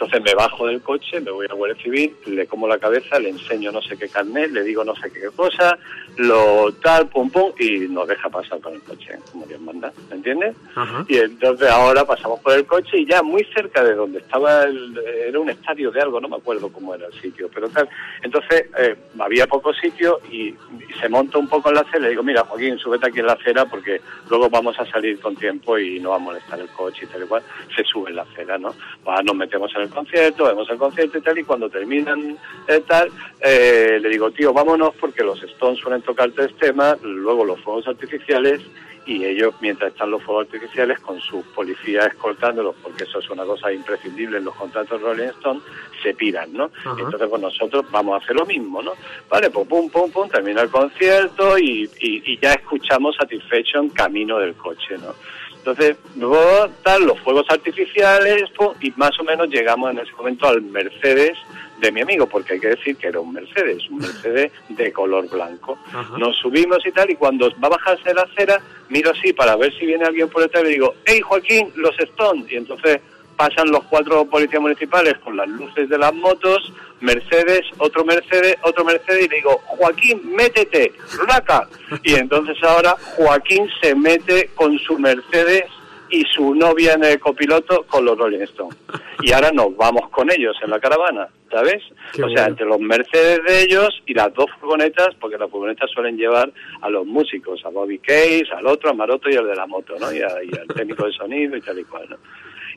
Entonces 0.00 0.22
me 0.22 0.34
bajo 0.34 0.66
del 0.66 0.80
coche, 0.80 1.20
me 1.20 1.30
voy 1.30 1.46
a 1.50 1.52
Guardia 1.52 1.82
Civil, 1.82 2.16
le 2.24 2.46
como 2.46 2.66
la 2.66 2.78
cabeza, 2.78 3.18
le 3.18 3.28
enseño 3.28 3.70
no 3.70 3.82
sé 3.82 3.98
qué 3.98 4.08
carnet, 4.08 4.50
le 4.50 4.62
digo 4.62 4.82
no 4.82 4.96
sé 4.96 5.12
qué 5.12 5.28
cosa, 5.36 5.78
lo 6.16 6.72
tal, 6.82 7.06
pum 7.08 7.30
pum, 7.30 7.52
y 7.58 7.80
nos 7.80 8.08
deja 8.08 8.30
pasar 8.30 8.60
con 8.60 8.72
el 8.72 8.80
coche, 8.80 9.18
como 9.30 9.44
Dios 9.44 9.60
manda, 9.60 9.92
¿me 10.08 10.16
entiendes? 10.16 10.56
Ajá. 10.74 11.04
Y 11.06 11.18
entonces 11.18 11.68
ahora 11.68 12.06
pasamos 12.06 12.40
por 12.40 12.54
el 12.54 12.64
coche 12.64 12.96
y 12.96 13.06
ya 13.06 13.22
muy 13.22 13.44
cerca 13.54 13.84
de 13.84 13.94
donde 13.94 14.20
estaba, 14.20 14.62
el, 14.62 14.96
era 15.26 15.38
un 15.38 15.50
estadio 15.50 15.90
de 15.90 16.00
algo, 16.00 16.18
no 16.18 16.28
me 16.28 16.36
acuerdo 16.36 16.72
cómo 16.72 16.94
era 16.94 17.06
el 17.06 17.12
sitio, 17.20 17.50
pero 17.52 17.68
tal. 17.68 17.86
Entonces 18.22 18.70
eh, 18.78 18.96
había 19.18 19.46
poco 19.46 19.74
sitio 19.74 20.20
y, 20.32 20.48
y 20.48 20.56
se 20.98 21.10
monta 21.10 21.36
un 21.36 21.46
poco 21.48 21.68
en 21.68 21.74
la 21.74 21.82
acera. 21.82 22.04
Le 22.04 22.10
digo, 22.10 22.22
mira, 22.22 22.42
Joaquín, 22.44 22.78
súbete 22.78 23.08
aquí 23.08 23.20
en 23.20 23.26
la 23.26 23.34
acera 23.34 23.66
porque 23.66 24.00
luego 24.30 24.48
vamos 24.48 24.78
a 24.80 24.86
salir 24.86 25.20
con 25.20 25.36
tiempo 25.36 25.78
y 25.78 26.00
no 26.00 26.10
va 26.10 26.16
a 26.16 26.20
molestar 26.20 26.58
el 26.58 26.68
coche 26.68 27.04
y 27.04 27.06
tal 27.08 27.24
y 27.24 27.26
cual. 27.26 27.42
Se 27.76 27.84
sube 27.84 28.08
en 28.08 28.16
la 28.16 28.22
acera, 28.22 28.56
¿no? 28.56 28.74
Va, 29.06 29.22
nos 29.22 29.36
metemos 29.36 29.70
en 29.74 29.82
el 29.82 29.89
concierto, 29.90 30.44
vemos 30.44 30.68
el 30.70 30.78
concierto 30.78 31.18
y 31.18 31.20
tal, 31.20 31.38
y 31.38 31.44
cuando 31.44 31.68
terminan 31.68 32.36
eh, 32.66 32.82
tal, 32.86 33.10
eh, 33.40 33.98
le 34.00 34.08
digo, 34.08 34.30
tío, 34.30 34.52
vámonos 34.52 34.94
porque 35.00 35.22
los 35.22 35.42
Stones 35.42 35.80
suelen 35.80 36.02
tocar 36.02 36.30
tres 36.30 36.54
temas, 36.56 37.00
luego 37.02 37.44
los 37.44 37.60
fuegos 37.60 37.86
artificiales 37.88 38.60
y 39.06 39.24
ellos, 39.24 39.54
mientras 39.60 39.92
están 39.92 40.10
los 40.10 40.22
fuegos 40.22 40.46
artificiales, 40.46 41.00
con 41.00 41.20
sus 41.20 41.44
policías 41.46 42.06
escoltándolos, 42.06 42.76
porque 42.82 43.04
eso 43.04 43.18
es 43.18 43.30
una 43.30 43.44
cosa 43.44 43.72
imprescindible 43.72 44.38
en 44.38 44.44
los 44.44 44.54
contratos 44.54 45.00
Rolling 45.00 45.28
Stone, 45.38 45.60
se 46.02 46.14
piran, 46.14 46.52
¿no? 46.52 46.70
Ajá. 46.84 46.96
Entonces, 46.98 47.28
pues 47.28 47.42
nosotros 47.42 47.84
vamos 47.90 48.14
a 48.14 48.24
hacer 48.24 48.36
lo 48.36 48.46
mismo, 48.46 48.82
¿no? 48.82 48.92
Vale, 49.28 49.50
pues 49.50 49.66
pum, 49.66 49.90
pum, 49.90 50.10
pum, 50.10 50.28
termina 50.28 50.62
el 50.62 50.70
concierto 50.70 51.58
y, 51.58 51.90
y, 52.00 52.32
y 52.32 52.38
ya 52.38 52.52
escuchamos 52.52 53.16
Satisfaction 53.16 53.88
camino 53.90 54.38
del 54.38 54.54
coche, 54.54 54.96
¿no? 54.98 55.14
Entonces, 55.60 55.96
luego 56.16 56.70
tal, 56.82 57.04
los 57.04 57.20
fuegos 57.20 57.44
artificiales, 57.50 58.44
y 58.80 58.92
más 58.96 59.18
o 59.20 59.24
menos 59.24 59.48
llegamos 59.48 59.90
en 59.90 59.98
ese 59.98 60.12
momento 60.12 60.48
al 60.48 60.62
Mercedes 60.62 61.36
de 61.80 61.92
mi 61.92 62.00
amigo, 62.00 62.26
porque 62.26 62.54
hay 62.54 62.60
que 62.60 62.68
decir 62.68 62.96
que 62.96 63.08
era 63.08 63.20
un 63.20 63.32
Mercedes, 63.32 63.88
un 63.90 63.98
Mercedes 63.98 64.52
de 64.70 64.92
color 64.92 65.28
blanco. 65.28 65.78
Ajá. 65.92 66.16
Nos 66.18 66.36
subimos 66.36 66.84
y 66.86 66.92
tal, 66.92 67.10
y 67.10 67.16
cuando 67.16 67.50
va 67.62 67.68
a 67.68 67.70
bajarse 67.70 68.14
la 68.14 68.22
acera, 68.22 68.60
miro 68.88 69.10
así 69.10 69.32
para 69.32 69.56
ver 69.56 69.72
si 69.78 69.86
viene 69.86 70.04
alguien 70.04 70.28
por 70.28 70.42
detrás 70.42 70.62
y 70.64 70.66
le 70.66 70.72
digo, 70.72 70.94
hey 71.04 71.20
Joaquín, 71.20 71.70
los 71.76 71.98
Stones. 71.98 72.50
Y 72.50 72.56
entonces 72.56 73.00
pasan 73.40 73.70
los 73.70 73.82
cuatro 73.84 74.26
policías 74.26 74.60
municipales 74.60 75.14
con 75.24 75.34
las 75.34 75.48
luces 75.48 75.88
de 75.88 75.96
las 75.96 76.12
motos, 76.14 76.70
Mercedes, 77.00 77.62
otro 77.78 78.04
Mercedes, 78.04 78.56
otro 78.60 78.84
Mercedes, 78.84 79.24
y 79.24 79.28
le 79.30 79.36
digo, 79.36 79.56
Joaquín, 79.64 80.20
métete, 80.36 80.92
raca. 81.26 81.66
Y 82.02 82.16
entonces 82.16 82.58
ahora 82.62 82.94
Joaquín 83.16 83.66
se 83.80 83.94
mete 83.94 84.50
con 84.54 84.78
su 84.80 84.98
Mercedes 84.98 85.64
y 86.10 86.22
su 86.34 86.54
novia 86.54 86.92
en 86.94 87.04
el 87.04 87.18
copiloto 87.18 87.84
con 87.84 88.04
los 88.04 88.18
Rolling 88.18 88.40
Stones. 88.42 88.76
Y 89.22 89.32
ahora 89.32 89.50
nos 89.52 89.74
vamos 89.74 90.10
con 90.10 90.30
ellos 90.30 90.54
en 90.62 90.68
la 90.68 90.78
caravana, 90.78 91.28
¿sabes? 91.50 91.82
Qué 92.12 92.22
o 92.22 92.26
sea, 92.26 92.34
bueno. 92.42 92.48
entre 92.48 92.66
los 92.66 92.80
Mercedes 92.80 93.40
de 93.46 93.62
ellos 93.62 94.02
y 94.04 94.12
las 94.12 94.34
dos 94.34 94.46
furgonetas, 94.60 95.14
porque 95.18 95.38
las 95.38 95.48
furgonetas 95.50 95.90
suelen 95.90 96.18
llevar 96.18 96.52
a 96.82 96.90
los 96.90 97.06
músicos, 97.06 97.64
a 97.64 97.70
Bobby 97.70 97.98
Case, 98.00 98.48
al 98.54 98.66
otro, 98.66 98.90
a 98.90 98.92
Maroto 98.92 99.30
y 99.30 99.36
al 99.36 99.46
de 99.46 99.54
la 99.56 99.66
moto, 99.66 99.94
¿no? 99.98 100.12
Y, 100.12 100.18
a- 100.20 100.42
y 100.44 100.50
al 100.58 100.66
técnico 100.76 101.06
de 101.06 101.12
sonido 101.12 101.56
y 101.56 101.62
tal 101.62 101.78
y 101.78 101.84
cual, 101.84 102.06
¿no? 102.10 102.16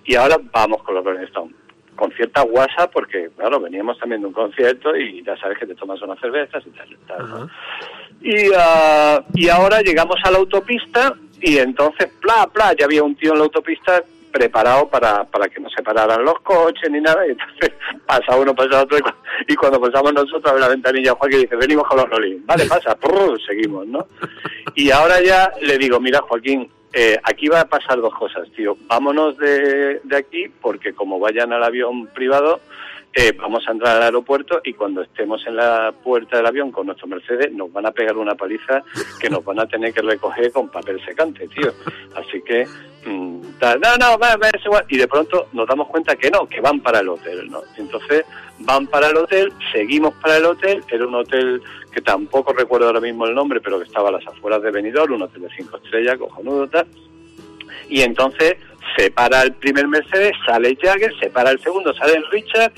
Y 0.06 0.16
ahora 0.16 0.38
vamos 0.52 0.84
con 0.84 0.96
los 0.96 1.04
Rolling 1.04 1.26
Stones. 1.28 1.56
Con 1.96 2.12
cierta 2.14 2.42
guasa, 2.42 2.90
porque, 2.90 3.30
claro, 3.38 3.60
veníamos 3.60 4.00
también 4.00 4.22
de 4.22 4.28
un 4.28 4.34
concierto 4.34 4.96
y 4.96 5.24
ya 5.24 5.38
sabes 5.38 5.60
que 5.60 5.68
te 5.68 5.76
tomas 5.76 6.02
unas 6.02 6.20
cervezas 6.20 6.64
y 6.66 6.70
tal 6.72 6.92
y 6.92 6.96
tal, 7.08 7.30
¿no? 7.30 7.50
Y, 8.22 8.52
ah, 8.58 9.24
y 9.36 9.48
ahora 9.50 9.82
llegamos 9.82 10.16
a 10.24 10.32
la 10.32 10.40
autopista 10.40 11.14
y 11.40 11.58
entonces, 11.60 12.10
pla, 12.20 12.48
pla, 12.52 12.74
ya 12.74 12.86
había 12.86 13.04
un 13.04 13.16
tío 13.16 13.34
en 13.34 13.38
la 13.40 13.44
autopista 13.44 14.04
preparado 14.32 14.90
para, 14.90 15.24
para 15.26 15.48
que 15.48 15.60
no 15.62 15.70
se 15.70 15.84
pararan 15.84 16.26
los 16.26 16.40
coches 16.40 16.90
ni 16.90 17.00
nada. 17.00 17.28
Y 17.28 17.32
entonces 17.32 17.72
pasa 18.08 18.36
uno, 18.38 18.56
pasa 18.56 18.82
otro. 18.82 18.98
Y, 18.98 19.02
cu- 19.02 19.14
y 19.48 19.56
cuando 19.56 19.80
pasamos 19.80 20.14
nosotros 20.14 20.52
a 20.52 20.60
la 20.60 20.70
ventanilla, 20.70 21.14
Joaquín 21.14 21.42
dice, 21.42 21.56
venimos 21.56 21.88
con 21.88 21.98
los 21.98 22.10
Rolling. 22.10 22.40
Vale, 22.46 22.66
pasa, 22.66 22.96
prrr, 23.00 23.40
seguimos, 23.46 23.86
¿no? 23.86 24.08
Y 24.74 24.90
ahora 24.90 25.22
ya 25.22 25.52
le 25.62 25.78
digo, 25.78 26.00
mira, 26.00 26.22
Joaquín, 26.22 26.68
eh, 26.94 27.18
aquí 27.24 27.48
va 27.48 27.62
a 27.62 27.68
pasar 27.68 28.00
dos 28.00 28.14
cosas, 28.14 28.50
tío. 28.52 28.78
Vámonos 28.88 29.38
de, 29.38 30.00
de 30.04 30.16
aquí 30.16 30.48
porque 30.62 30.94
como 30.94 31.20
vayan 31.20 31.52
al 31.52 31.64
avión 31.64 32.08
privado, 32.08 32.62
eh, 33.16 33.32
vamos 33.38 33.64
a 33.68 33.72
entrar 33.72 33.98
al 33.98 34.04
aeropuerto 34.04 34.60
y 34.64 34.74
cuando 34.74 35.04
estemos 35.04 35.46
en 35.46 35.56
la 35.56 35.94
puerta 36.04 36.38
del 36.38 36.48
avión 36.48 36.72
con 36.72 36.88
nuestro 36.88 37.08
Mercedes 37.08 37.52
nos 37.52 37.72
van 37.72 37.86
a 37.86 37.92
pegar 37.92 38.18
una 38.18 38.34
paliza 38.34 38.84
que 39.20 39.30
nos 39.30 39.46
van 39.46 39.60
a 39.60 39.68
tener 39.68 39.94
que 39.94 40.02
recoger 40.02 40.52
con 40.52 40.70
papel 40.70 41.00
secante, 41.06 41.48
tío. 41.48 41.72
Así 42.16 42.42
que, 42.42 42.66
mm, 43.06 43.60
tal, 43.60 43.80
no, 43.82 43.98
no, 43.98 44.18
va, 44.18 44.36
va, 44.38 44.50
es 44.50 44.66
igual. 44.66 44.84
Y 44.90 44.98
de 44.98 45.08
pronto 45.08 45.48
nos 45.54 45.68
damos 45.68 45.90
cuenta 45.90 46.16
que 46.16 46.32
no, 46.32 46.48
que 46.48 46.60
van 46.60 46.80
para 46.80 47.02
el 47.02 47.10
hotel, 47.10 47.52
¿no? 47.52 47.62
Entonces 47.78 48.26
van 48.60 48.88
para 48.88 49.10
el 49.10 49.18
hotel, 49.18 49.54
seguimos 49.72 50.16
para 50.16 50.38
el 50.38 50.46
hotel, 50.46 50.84
era 50.90 51.06
un 51.06 51.14
hotel 51.14 51.62
que 51.92 52.02
tampoco 52.02 52.52
recuerdo 52.54 52.88
ahora 52.88 53.00
mismo 53.00 53.28
el 53.28 53.36
nombre, 53.36 53.62
pero 53.62 53.78
que 53.78 53.86
estaba 53.86 54.10
a 54.10 54.14
las 54.14 54.26
afueras 54.26 54.64
de 54.64 54.72
Benidorm, 54.72 55.14
un 55.14 55.22
hotel 55.22 55.44
de 55.44 55.50
cinco 55.56 55.78
estrellas, 55.78 56.18
cojonudo, 56.18 56.68
tal. 56.68 56.88
Y 57.90 58.02
entonces 58.02 58.56
se 58.98 59.12
para 59.12 59.44
el 59.44 59.54
primer 59.54 59.88
Mercedes, 59.88 60.34
sale 60.46 60.76
Jagger, 60.82 61.14
se 61.20 61.30
para 61.30 61.52
el 61.52 61.60
segundo, 61.60 61.94
sale 61.94 62.24
Richard 62.32 62.74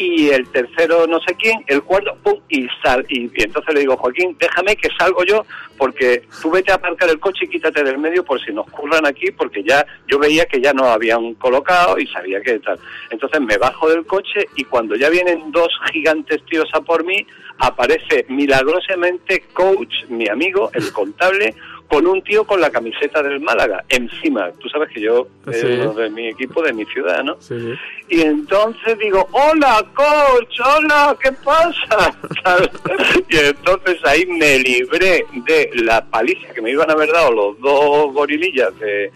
y 0.00 0.30
el 0.30 0.48
tercero 0.48 1.06
no 1.06 1.20
sé 1.20 1.34
quién, 1.34 1.62
el 1.66 1.82
cuarto, 1.82 2.16
pum, 2.22 2.40
y 2.48 2.66
sal. 2.82 3.04
Y, 3.08 3.30
entonces 3.34 3.74
le 3.74 3.80
digo, 3.80 3.96
Joaquín, 3.98 4.34
déjame 4.40 4.74
que 4.76 4.88
salgo 4.98 5.22
yo 5.24 5.44
porque 5.76 6.22
tú 6.40 6.50
vete 6.50 6.72
a 6.72 6.76
aparcar 6.76 7.10
el 7.10 7.20
coche 7.20 7.44
y 7.44 7.48
quítate 7.48 7.84
del 7.84 7.98
medio 7.98 8.24
por 8.24 8.42
si 8.42 8.52
nos 8.52 8.66
curran 8.70 9.06
aquí 9.06 9.30
porque 9.30 9.62
ya 9.62 9.84
yo 10.08 10.18
veía 10.18 10.46
que 10.46 10.60
ya 10.60 10.72
no 10.72 10.86
habían 10.86 11.34
colocado 11.34 11.98
y 11.98 12.06
sabía 12.06 12.40
que 12.40 12.58
tal. 12.60 12.78
Entonces 13.10 13.40
me 13.42 13.58
bajo 13.58 13.90
del 13.90 14.06
coche 14.06 14.46
y 14.56 14.64
cuando 14.64 14.96
ya 14.96 15.10
vienen 15.10 15.52
dos 15.52 15.68
gigantes 15.92 16.42
tíos 16.46 16.68
a 16.72 16.80
por 16.80 17.04
mí, 17.04 17.26
aparece 17.58 18.24
milagrosamente 18.28 19.44
Coach, 19.52 20.06
mi 20.08 20.28
amigo, 20.28 20.70
el 20.72 20.90
contable, 20.92 21.54
con 21.90 22.06
un 22.06 22.22
tío 22.22 22.44
con 22.44 22.60
la 22.60 22.70
camiseta 22.70 23.20
del 23.22 23.40
Málaga 23.40 23.84
encima. 23.88 24.50
Tú 24.60 24.68
sabes 24.68 24.88
que 24.94 25.00
yo 25.00 25.26
Sí. 25.50 25.50
es 25.56 25.64
uno 25.64 25.92
de 25.94 26.08
mi 26.08 26.28
equipo, 26.28 26.62
de 26.62 26.72
mi 26.72 26.84
ciudad, 26.86 27.24
¿no? 27.24 27.36
Sí. 27.40 27.74
Y 28.08 28.20
entonces 28.22 28.96
digo, 28.98 29.28
hola, 29.32 29.84
coach, 29.94 30.60
hola, 30.64 31.16
¿qué 31.20 31.32
pasa? 31.32 32.14
Y 33.28 33.36
entonces 33.36 33.98
ahí 34.04 34.24
me 34.26 34.58
libré 34.60 35.24
de 35.46 35.70
la 35.74 36.04
paliza 36.04 36.52
que 36.54 36.62
me 36.62 36.70
iban 36.70 36.88
a 36.90 36.92
haber 36.94 37.10
dado 37.12 37.32
los 37.32 37.60
dos 37.60 38.12
gorilillas 38.12 38.76
de 38.78 39.10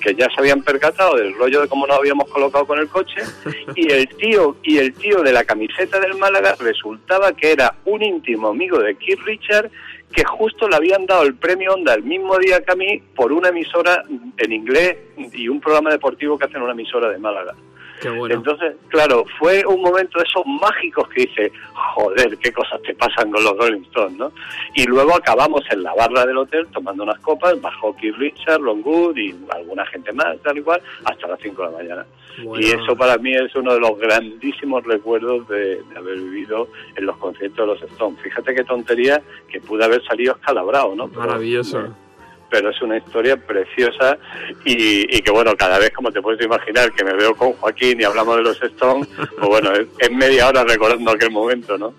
que 0.00 0.14
ya 0.14 0.26
se 0.30 0.40
habían 0.40 0.62
percatado 0.62 1.16
del 1.16 1.34
rollo 1.34 1.60
de 1.60 1.68
cómo 1.68 1.86
nos 1.86 1.98
habíamos 1.98 2.30
colocado 2.30 2.66
con 2.66 2.78
el 2.78 2.88
coche 2.88 3.20
y 3.76 3.92
el 3.92 4.08
tío 4.16 4.56
y 4.62 4.78
el 4.78 4.94
tío 4.94 5.20
de 5.22 5.30
la 5.32 5.44
camiseta 5.44 6.00
del 6.00 6.14
Málaga 6.14 6.56
resultaba 6.58 7.34
que 7.36 7.52
era 7.52 7.74
un 7.84 8.02
íntimo 8.02 8.48
amigo 8.48 8.78
de 8.78 8.94
Keith 8.96 9.20
Richard 9.26 9.70
que 10.14 10.24
justo 10.24 10.68
le 10.68 10.76
habían 10.76 11.06
dado 11.06 11.24
el 11.24 11.34
premio 11.34 11.74
Onda 11.74 11.94
el 11.94 12.04
mismo 12.04 12.38
día 12.38 12.62
que 12.62 12.72
a 12.72 12.76
mí 12.76 13.02
por 13.16 13.32
una 13.32 13.48
emisora 13.48 14.02
en 14.36 14.52
inglés 14.52 14.96
y 15.32 15.48
un 15.48 15.60
programa 15.60 15.90
deportivo 15.90 16.38
que 16.38 16.44
hacen 16.44 16.62
una 16.62 16.72
emisora 16.72 17.10
de 17.10 17.18
Málaga. 17.18 17.54
Qué 18.00 18.10
bueno. 18.10 18.34
Entonces, 18.34 18.74
claro, 18.88 19.24
fue 19.38 19.64
un 19.66 19.80
momento 19.80 20.18
de 20.18 20.24
esos 20.24 20.44
mágicos 20.46 21.08
que 21.08 21.22
dice, 21.26 21.52
joder, 21.94 22.36
qué 22.38 22.52
cosas 22.52 22.80
te 22.82 22.94
pasan 22.94 23.30
con 23.30 23.42
los 23.42 23.56
Rolling 23.56 23.82
Stones, 23.84 24.18
¿no? 24.18 24.32
Y 24.74 24.84
luego 24.84 25.14
acabamos 25.16 25.62
en 25.70 25.82
la 25.82 25.94
barra 25.94 26.26
del 26.26 26.36
hotel 26.38 26.66
tomando 26.72 27.02
unas 27.04 27.18
copas, 27.20 27.60
bajó 27.60 27.94
Keith 27.96 28.16
Richard, 28.16 28.60
Ron 28.60 28.82
Good 28.82 29.16
y 29.16 29.34
alguna 29.50 29.86
gente 29.86 30.12
más, 30.12 30.38
tal 30.42 30.58
y 30.58 30.62
cual, 30.62 30.80
hasta 31.04 31.28
las 31.28 31.40
5 31.40 31.62
de 31.62 31.70
la 31.70 31.76
mañana. 31.78 32.06
Bueno. 32.42 32.66
Y 32.66 32.70
eso 32.70 32.96
para 32.96 33.16
mí 33.18 33.32
es 33.32 33.54
uno 33.54 33.72
de 33.74 33.80
los 33.80 33.96
grandísimos 33.98 34.82
recuerdos 34.84 35.46
de, 35.48 35.82
de 35.82 35.96
haber 35.96 36.16
vivido 36.18 36.68
en 36.96 37.06
los 37.06 37.16
conciertos 37.18 37.58
de 37.58 37.66
los 37.66 37.92
Stones. 37.92 38.20
Fíjate 38.22 38.54
qué 38.54 38.64
tontería 38.64 39.22
que 39.48 39.60
pude 39.60 39.84
haber 39.84 40.04
salido 40.04 40.34
escalabrado, 40.34 40.94
¿no? 40.96 41.08
Pero- 41.08 41.20
Maravilloso. 41.20 41.94
Pero 42.54 42.70
es 42.70 42.80
una 42.82 42.96
historia 42.96 43.36
preciosa 43.36 44.16
y, 44.64 45.16
y 45.16 45.22
que 45.22 45.32
bueno, 45.32 45.56
cada 45.56 45.76
vez 45.80 45.90
como 45.90 46.12
te 46.12 46.22
puedes 46.22 46.40
imaginar 46.46 46.92
que 46.92 47.02
me 47.02 47.12
veo 47.12 47.34
con 47.34 47.52
Joaquín 47.54 48.00
y 48.00 48.04
hablamos 48.04 48.36
de 48.36 48.42
los 48.42 48.62
Stones, 48.62 49.08
pues 49.16 49.48
bueno, 49.48 49.72
es, 49.72 50.10
media 50.12 50.46
hora 50.46 50.62
recordando 50.62 51.10
aquel 51.10 51.32
momento, 51.32 51.76
¿no? 51.76 51.94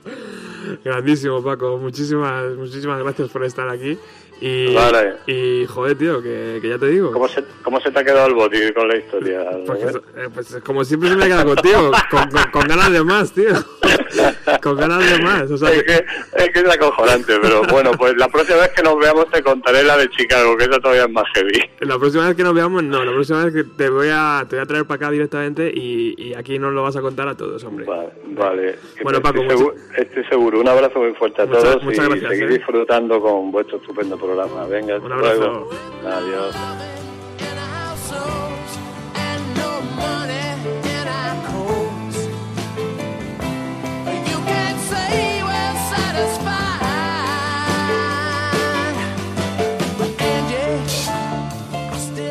Grandísimo, 0.86 1.44
Paco. 1.44 1.78
Muchísimas, 1.78 2.56
muchísimas 2.56 3.04
gracias 3.04 3.28
por 3.32 3.44
estar 3.44 3.68
aquí. 3.68 3.98
Y, 4.42 4.74
Vale. 4.76 5.14
y 5.28 5.66
joder, 5.66 5.98
tío, 5.98 6.22
que, 6.22 6.60
que 6.62 6.68
ya 6.70 6.78
te 6.78 6.88
digo. 6.88 7.12
¿Cómo 7.12 7.28
se, 7.28 7.44
cómo 7.64 7.80
se 7.80 7.90
te 7.92 8.00
ha 8.00 8.04
quedado 8.04 8.28
el 8.28 8.34
boti 8.34 8.58
con 8.74 8.88
la 8.88 8.98
historia? 8.98 9.46
Pues, 9.66 9.96
eh, 9.96 10.30
pues 10.34 10.58
como 10.64 10.84
siempre 10.84 11.10
se 11.10 11.16
me 11.16 11.26
queda 11.26 11.46
contigo, 11.46 11.92
con, 12.12 12.30
con- 12.30 12.52
con 12.52 12.68
ganas 12.68 12.92
de 12.92 13.04
más, 13.04 13.32
tío. 13.32 13.54
con 14.62 14.76
ganas 14.78 15.10
de 15.10 15.24
más. 15.24 15.50
O 15.52 15.58
sea, 15.58 15.72
es, 15.72 15.84
que, 15.84 16.06
es 16.38 16.50
que 16.52 16.60
es 16.60 16.70
acojonante, 16.70 17.34
pero 17.42 17.64
bueno, 17.64 17.92
pues 17.98 18.16
la 18.18 18.28
próxima 18.28 18.58
vez 18.60 18.70
que 18.76 18.84
nos 18.84 18.98
veamos 19.00 19.30
te 19.32 19.42
contaré 19.42 19.84
la 19.84 19.98
de 19.98 20.10
Chicago, 20.10 20.58
que 20.58 20.66
esa 20.66 20.80
todavía 20.80 21.04
es 21.06 21.12
más 21.12 21.26
heavy. 21.34 21.62
la 21.80 21.98
próxima 21.98 22.28
vez 22.28 22.36
que 22.36 22.44
nos 22.44 22.54
veamos, 22.54 22.84
no, 22.84 23.04
la 23.06 23.12
próxima 23.14 23.46
vez 23.46 23.54
que 23.54 23.64
te 23.64 23.90
voy 23.90 24.10
a, 24.12 24.46
te 24.50 24.58
voy 24.58 24.64
a 24.64 24.68
traer 24.68 24.86
para 24.86 24.96
acá 24.98 25.12
directamente 25.12 25.72
y, 25.74 26.14
y 26.22 26.34
aquí 26.34 26.60
nos 26.60 26.74
lo 26.74 26.84
vas 26.84 26.96
a 26.98 27.02
contar 27.02 27.28
a 27.28 27.36
todos, 27.36 27.64
hombre. 27.64 27.86
Vale, 27.86 28.10
vale. 28.32 28.76
Bueno, 29.02 29.22
Paco, 29.22 29.42
estoy, 29.42 29.58
seguro, 29.58 29.76
estoy 29.98 30.24
seguro. 30.26 30.60
Un 30.60 30.68
abrazo 30.68 31.00
muy 31.00 31.14
fuerte 31.14 31.42
a 31.42 31.46
Muchas- 31.46 31.64
todos 31.64 31.84
muchas 31.84 32.06
y 32.06 32.10
gracias, 32.10 32.30
seguir 32.32 32.46
¿eh? 32.46 32.54
disfrutando 32.58 33.22
con 33.22 33.52
vuestro 33.52 33.78
estupendo 33.78 34.18
programa. 34.26 34.66
Venga, 34.66 34.98
Un 34.98 35.12
abrazo. 35.12 35.36
luego. 35.38 35.70
Adiós. 36.06 36.56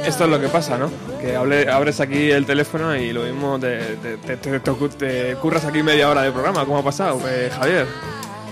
Esto 0.06 0.24
es 0.24 0.30
lo 0.30 0.40
que 0.40 0.48
pasa, 0.48 0.76
¿no? 0.78 0.90
Que 1.20 1.34
hable- 1.34 1.68
abres 1.68 1.98
aquí 2.00 2.30
el 2.30 2.44
teléfono 2.44 2.94
y 2.94 3.12
lo 3.12 3.22
mismo 3.22 3.58
te, 3.58 3.96
te, 3.96 4.36
te- 4.36 5.36
curras 5.40 5.64
aquí 5.64 5.82
media 5.82 6.10
hora 6.10 6.22
de 6.22 6.30
programa. 6.30 6.64
¿Cómo 6.66 6.78
ha 6.78 6.82
pasado, 6.84 7.20
eh, 7.26 7.50
Javier? 7.52 7.86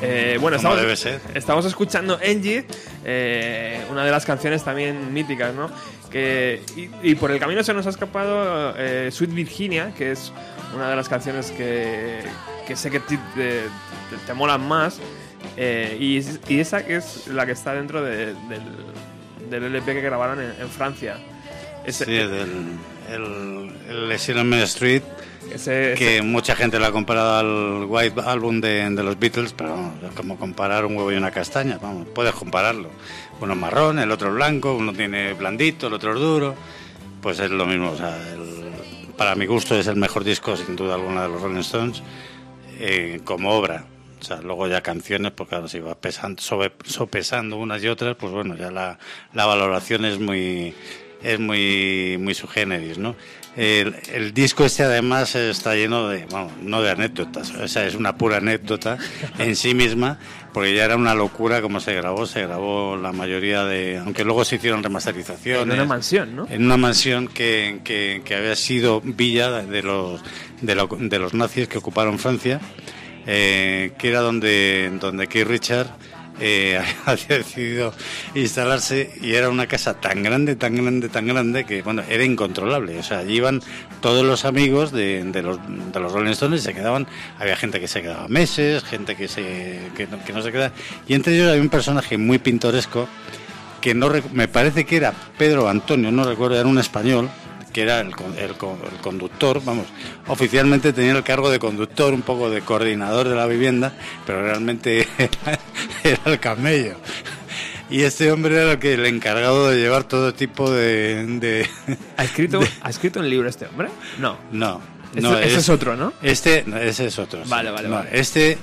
Eh, 0.03 0.37
bueno, 0.41 0.57
estamos, 0.57 0.81
debe 0.81 0.97
ser. 0.97 1.21
estamos 1.35 1.65
escuchando 1.65 2.19
Angie, 2.25 2.65
eh, 3.05 3.85
una 3.91 4.05
de 4.05 4.11
las 4.11 4.25
canciones 4.25 4.65
también 4.65 5.13
míticas, 5.15 5.55
¿no? 5.55 5.71
Que, 6.11 6.63
y, 6.77 6.91
y 7.11 7.15
por 7.15 7.31
el 7.31 7.39
camino 7.39 7.63
se 7.63 7.73
nos 7.73 7.87
ha 7.87 7.91
escapado 7.91 8.75
eh, 8.77 9.11
Sweet 9.13 9.33
Virginia, 9.33 9.95
que 9.97 10.11
es 10.13 10.33
una 10.75 10.91
de 10.91 10.97
las 10.97 11.09
canciones 11.09 11.51
que, 11.53 12.21
que 12.67 12.77
sé 12.77 12.91
que 12.91 13.01
te, 13.01 13.17
te- 13.37 13.63
te 14.27 14.35
molan 14.35 14.67
más. 14.67 14.99
y, 15.57 16.21
y 16.49 16.61
esa 16.61 16.85
que 16.85 16.97
es 16.97 17.29
la 17.29 17.47
que 17.47 17.53
está 17.53 17.73
dentro 17.75 18.03
de- 18.03 18.35
del, 18.35 19.51
del 19.51 19.65
LP 19.65 19.95
que 19.95 20.01
grabaron 20.01 20.41
en, 20.41 20.53
en 20.61 20.69
Francia. 20.69 21.17
Ese- 21.87 22.05
Sí, 22.05 22.13
del 22.13 22.79
el, 23.11 23.73
el 23.89 24.45
Main 24.45 24.63
Street, 24.63 25.03
que 25.99 26.23
mucha 26.23 26.55
gente 26.57 26.79
lo 26.79 26.87
ha 26.87 26.93
comparado 26.93 27.37
al 27.37 27.85
White 27.87 28.21
Album 28.25 28.61
de, 28.61 28.91
los 28.91 29.19
Beatles, 29.19 29.53
pero 29.53 29.93
es 30.07 30.15
como 30.15 30.37
comparar 30.39 30.85
un 30.85 30.97
huevo 30.97 31.13
y 31.13 31.17
una 31.17 31.31
castaña, 31.31 31.79
vamos, 31.81 32.07
puedes 32.15 32.33
compararlo. 32.35 32.89
Uno 33.41 33.53
es 33.53 33.59
marrón, 33.59 33.99
el 33.99 34.11
otro 34.11 34.29
es 34.29 34.35
blanco, 34.35 34.75
uno 34.75 34.93
tiene 34.93 35.35
blandito, 35.35 35.89
el 35.89 35.95
otro 35.95 36.15
es 36.15 36.21
duro, 36.21 36.55
pues 37.21 37.39
es 37.41 37.51
lo 37.51 37.67
mismo. 37.67 37.95
Para 39.17 39.35
mi 39.35 39.47
gusto 39.47 39.79
es 39.79 39.87
el 39.87 39.97
mejor 39.97 40.25
disco, 40.25 40.57
sin 40.57 40.77
duda 40.77 40.95
alguna, 40.95 41.23
de 41.23 41.29
los 41.29 41.43
Rolling 41.43 41.61
Stones, 41.61 42.03
eh, 42.79 43.21
como 43.25 43.51
obra. 43.51 43.85
O 44.21 44.25
sea, 44.25 44.41
luego 44.41 44.69
ya 44.69 44.83
canciones, 44.83 45.33
pues 45.33 45.49
claro, 45.49 45.67
si 45.67 45.81
vas 45.81 45.97
pesando, 45.97 46.41
sobre- 46.41 46.73
sopesando 46.85 47.57
unas 47.57 47.83
y 47.83 47.89
otras, 47.89 48.15
pues 48.17 48.33
bueno, 48.33 48.57
ya 48.57 48.71
la, 48.71 48.99
valoración 49.35 50.05
es 50.05 50.21
muy 50.21 50.75
es 51.23 51.39
muy 51.39 52.17
muy 52.19 52.35
su 52.35 52.49
¿no? 52.99 53.17
El, 53.55 53.95
el 54.15 54.33
disco 54.33 54.65
este 54.65 54.83
además 54.83 55.35
está 55.35 55.75
lleno 55.75 56.09
de, 56.09 56.25
vamos, 56.31 56.53
no 56.63 56.81
de 56.81 56.91
anécdotas, 56.91 57.51
o 57.51 57.69
sea, 57.69 57.87
es 57.87 57.95
una 57.95 58.17
pura 58.17 58.39
anécdota 58.39 58.97
en 59.39 59.57
sí 59.57 59.75
misma, 59.75 60.19
porque 60.55 60.75
ya 60.75 60.87
era 60.87 60.97
una 60.97 61.15
locura 61.15 61.61
como 61.61 61.79
se 61.79 61.93
grabó, 61.93 62.25
se 62.25 62.43
grabó 62.47 62.97
la 62.97 63.13
mayoría 63.13 63.65
de, 63.65 63.99
aunque 63.99 64.25
luego 64.25 64.47
se 64.47 64.57
hicieron 64.57 64.83
remasterizaciones. 64.83 65.67
en 65.67 65.73
una 65.73 65.85
mansión, 65.85 66.35
¿no? 66.35 66.47
En 66.49 66.65
una 66.65 66.79
mansión 66.79 67.29
que, 67.29 67.81
que- 67.85 68.23
que 68.25 68.35
había 68.35 68.57
sido 68.57 69.03
villa 69.03 69.51
de 69.51 69.83
los, 69.83 70.23
de, 70.63 70.75
lo- 70.75 70.89
de 70.99 71.19
los 71.19 71.35
nazis 71.35 71.69
que 71.69 71.77
ocuparon 71.77 72.19
Francia, 72.19 72.59
eh, 73.27 73.93
que 73.99 74.09
era 74.09 74.21
donde, 74.21 74.91
donde 74.99 75.27
Keith 75.29 75.47
Richard 75.47 75.89
eh, 76.45 76.83
había 77.07 77.39
decidido 77.39 77.95
instalarse 78.35 79.15
y 79.21 79.35
era 79.35 79.49
una 79.49 79.69
casa 79.69 79.95
tan 79.95 80.25
grande, 80.25 80.57
tan 80.57 80.75
grande, 80.75 81.09
tan 81.09 81.29
grande 81.29 81.65
que 81.65 81.83
bueno, 81.83 82.03
era 82.09 82.25
incontrolable. 82.25 82.99
O 82.99 83.03
sea, 83.05 83.19
allí 83.19 83.37
iban 83.37 83.61
todos 84.01 84.25
los 84.25 84.45
amigos 84.45 84.91
de, 84.91 85.23
de 85.23 85.43
los, 85.43 85.59
de 85.93 86.01
los 86.01 86.13
Rolling 86.13 86.33
Stones 86.33 86.61
y 86.61 86.65
se 86.65 86.75
quedaban, 86.75 87.07
había 87.39 87.57
gente 87.57 87.79
que 87.79 87.87
se 87.87 88.03
quedaba 88.03 88.27
meses, 88.27 88.83
gente 88.83 89.15
que, 89.15 89.29
se, 89.29 89.79
que, 89.97 90.09
no, 90.09 90.43
se 90.43 90.51
quedaba. 90.51 90.73
Y 91.07 91.15
entre 91.15 91.35
ellos 91.37 91.49
había 91.49 91.63
un 91.63 91.69
personaje 91.69 92.19
muy 92.19 92.39
pintoresco 92.39 93.09
que 93.81 93.95
no 93.95 94.11
me 94.33 94.49
parece 94.49 94.85
que 94.85 94.97
era 94.97 95.13
Pedro 95.39 95.69
Antonio, 95.69 96.11
no 96.11 96.25
recuerdo, 96.25 96.59
era 96.59 96.69
un 96.69 96.79
español, 96.79 97.29
que 97.73 97.83
era 97.83 98.01
el, 98.01 98.09
el 98.39 98.51
el 98.51 99.01
conductor, 99.01 99.63
vamos, 99.65 99.87
oficialmente 100.27 100.93
tenía 100.93 101.13
el 101.13 101.23
cargo 101.23 101.51
de 101.51 101.59
conductor, 101.59 102.13
un 102.13 102.23
poco 102.23 102.51
de 102.51 102.61
coordinador 102.63 103.29
de 103.29 103.35
la 103.35 103.47
vivienda, 103.47 103.93
pero 104.27 104.43
realmente 104.43 105.07
era 106.05 106.21
el 106.27 106.39
camello. 106.39 106.97
Y 107.91 108.03
este 108.05 108.33
hombre 108.33 108.55
era 108.57 108.73
el, 108.73 108.79
que, 108.79 108.95
el 108.95 109.05
encargado 109.05 109.69
de 109.69 109.79
llevar 109.79 110.05
todo 110.05 110.33
tipo 110.33 110.71
de... 110.71 111.27
de- 111.39 111.69
¿Ha 112.17 112.25
escrito, 112.25 112.61
¿Ha 112.83 112.89
escrito 112.91 113.21
un 113.21 113.29
libro 113.29 113.49
este 113.49 113.67
hombre? 113.67 113.89
No. 114.19 114.39
no, 114.51 114.81
no, 115.15 115.39
ese 115.39 115.59
es 115.59 115.69
otro, 115.69 115.95
¿no? 115.97 116.13
Este, 116.23 116.65
no, 116.67 116.79
ese 116.79 117.07
es 117.07 117.19
otro. 117.19 117.43
Vale, 117.47 117.71
vale, 117.71 117.89
No, 117.89 117.97
vale. 117.97 118.09
Este 118.13 118.57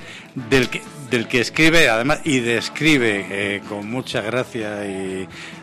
del 0.49 0.67
que, 0.69 0.81
del 1.09 1.27
que 1.27 1.41
escribe, 1.41 1.89
además, 1.89 2.19
y 2.23 2.39
describe 2.39 3.25
eh, 3.29 3.61
con 3.67 3.89
mucha 3.89 4.21
gracia 4.21 4.79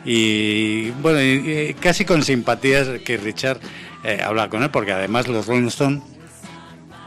y, 0.04 0.90
bueno, 1.02 1.22
y- 1.22 1.74
casi 1.74 2.04
con 2.04 2.22
simpatías 2.22 2.88
que 3.04 3.16
Richard 3.16 3.58
eh, 4.04 4.20
habla 4.24 4.48
con 4.48 4.62
él, 4.62 4.70
porque 4.70 4.92
además 4.92 5.28
los 5.28 5.46
Rolling 5.46 5.68
Stones 5.68 6.02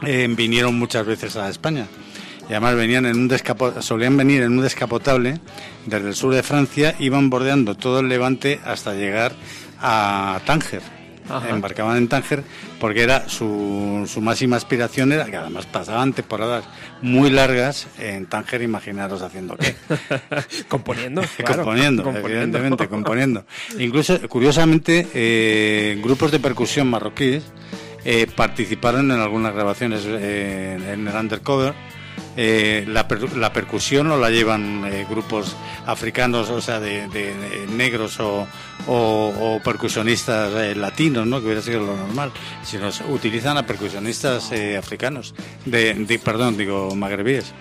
eh, 0.06 0.26
vinieron 0.30 0.78
muchas 0.78 1.04
veces 1.06 1.36
a 1.36 1.48
España. 1.48 1.86
Y 2.48 2.52
además 2.52 2.74
venían 2.74 3.06
en 3.06 3.16
un 3.16 3.28
descapo- 3.28 3.80
solían 3.80 4.16
venir 4.16 4.42
en 4.42 4.52
un 4.52 4.62
descapotable 4.62 5.38
desde 5.86 6.08
el 6.08 6.14
sur 6.14 6.34
de 6.34 6.42
Francia, 6.42 6.94
iban 6.98 7.30
bordeando 7.30 7.74
todo 7.76 8.00
el 8.00 8.08
Levante 8.08 8.58
hasta 8.64 8.94
llegar 8.94 9.32
a 9.80 10.40
Tánger. 10.46 10.82
Ajá. 11.30 11.48
Embarcaban 11.48 11.96
en 11.96 12.08
Tánger 12.08 12.42
porque 12.80 13.02
era 13.02 13.28
su, 13.28 14.08
su 14.12 14.20
máxima 14.20 14.56
aspiración 14.56 15.12
era 15.12 15.26
que 15.26 15.36
además 15.36 15.66
pasaban 15.66 16.12
temporadas 16.12 16.64
muy 17.02 17.30
largas 17.30 17.86
en 17.98 18.26
Tánger, 18.26 18.62
imaginaros 18.62 19.22
haciendo 19.22 19.56
qué. 19.56 19.74
componiendo, 20.68 21.22
claro, 21.36 21.56
componiendo, 21.62 22.02
componiendo. 22.02 22.28
evidentemente, 22.28 22.88
componiendo. 22.88 23.44
Incluso, 23.78 24.28
curiosamente, 24.28 25.06
eh, 25.14 26.00
grupos 26.02 26.30
de 26.30 26.40
percusión 26.40 26.88
marroquíes 26.88 27.44
eh, 28.04 28.26
participaron 28.34 29.10
en 29.10 29.20
algunas 29.20 29.54
grabaciones 29.54 30.02
eh, 30.06 30.78
en 30.92 31.06
el 31.06 31.14
undercover. 31.14 31.74
Eh, 32.36 32.84
la, 32.86 33.08
per- 33.08 33.36
la 33.36 33.52
percusión 33.52 34.08
no 34.08 34.16
la 34.16 34.30
llevan 34.30 34.84
eh, 34.86 35.04
grupos 35.10 35.56
africanos, 35.86 36.48
o 36.50 36.60
sea, 36.60 36.78
de, 36.80 37.08
de- 37.08 37.34
de 37.34 37.66
negros 37.76 38.20
o, 38.20 38.46
o- 38.86 39.34
o 39.56 39.60
percusionistas 39.64 40.52
eh, 40.54 40.74
latinos, 40.76 41.26
¿no? 41.26 41.40
que 41.40 41.46
hubiera 41.46 41.60
sido 41.62 41.80
lo 41.80 41.96
normal, 41.96 42.30
sino 42.62 42.88
utilizan 43.10 43.56
a 43.56 43.66
percusionistas 43.66 44.52
eh, 44.52 44.76
africanos, 44.76 45.34
de, 45.66 45.94
de- 45.94 46.18
perdón, 46.18 46.56
digo, 46.56 46.94
magrebíes. 46.94 47.52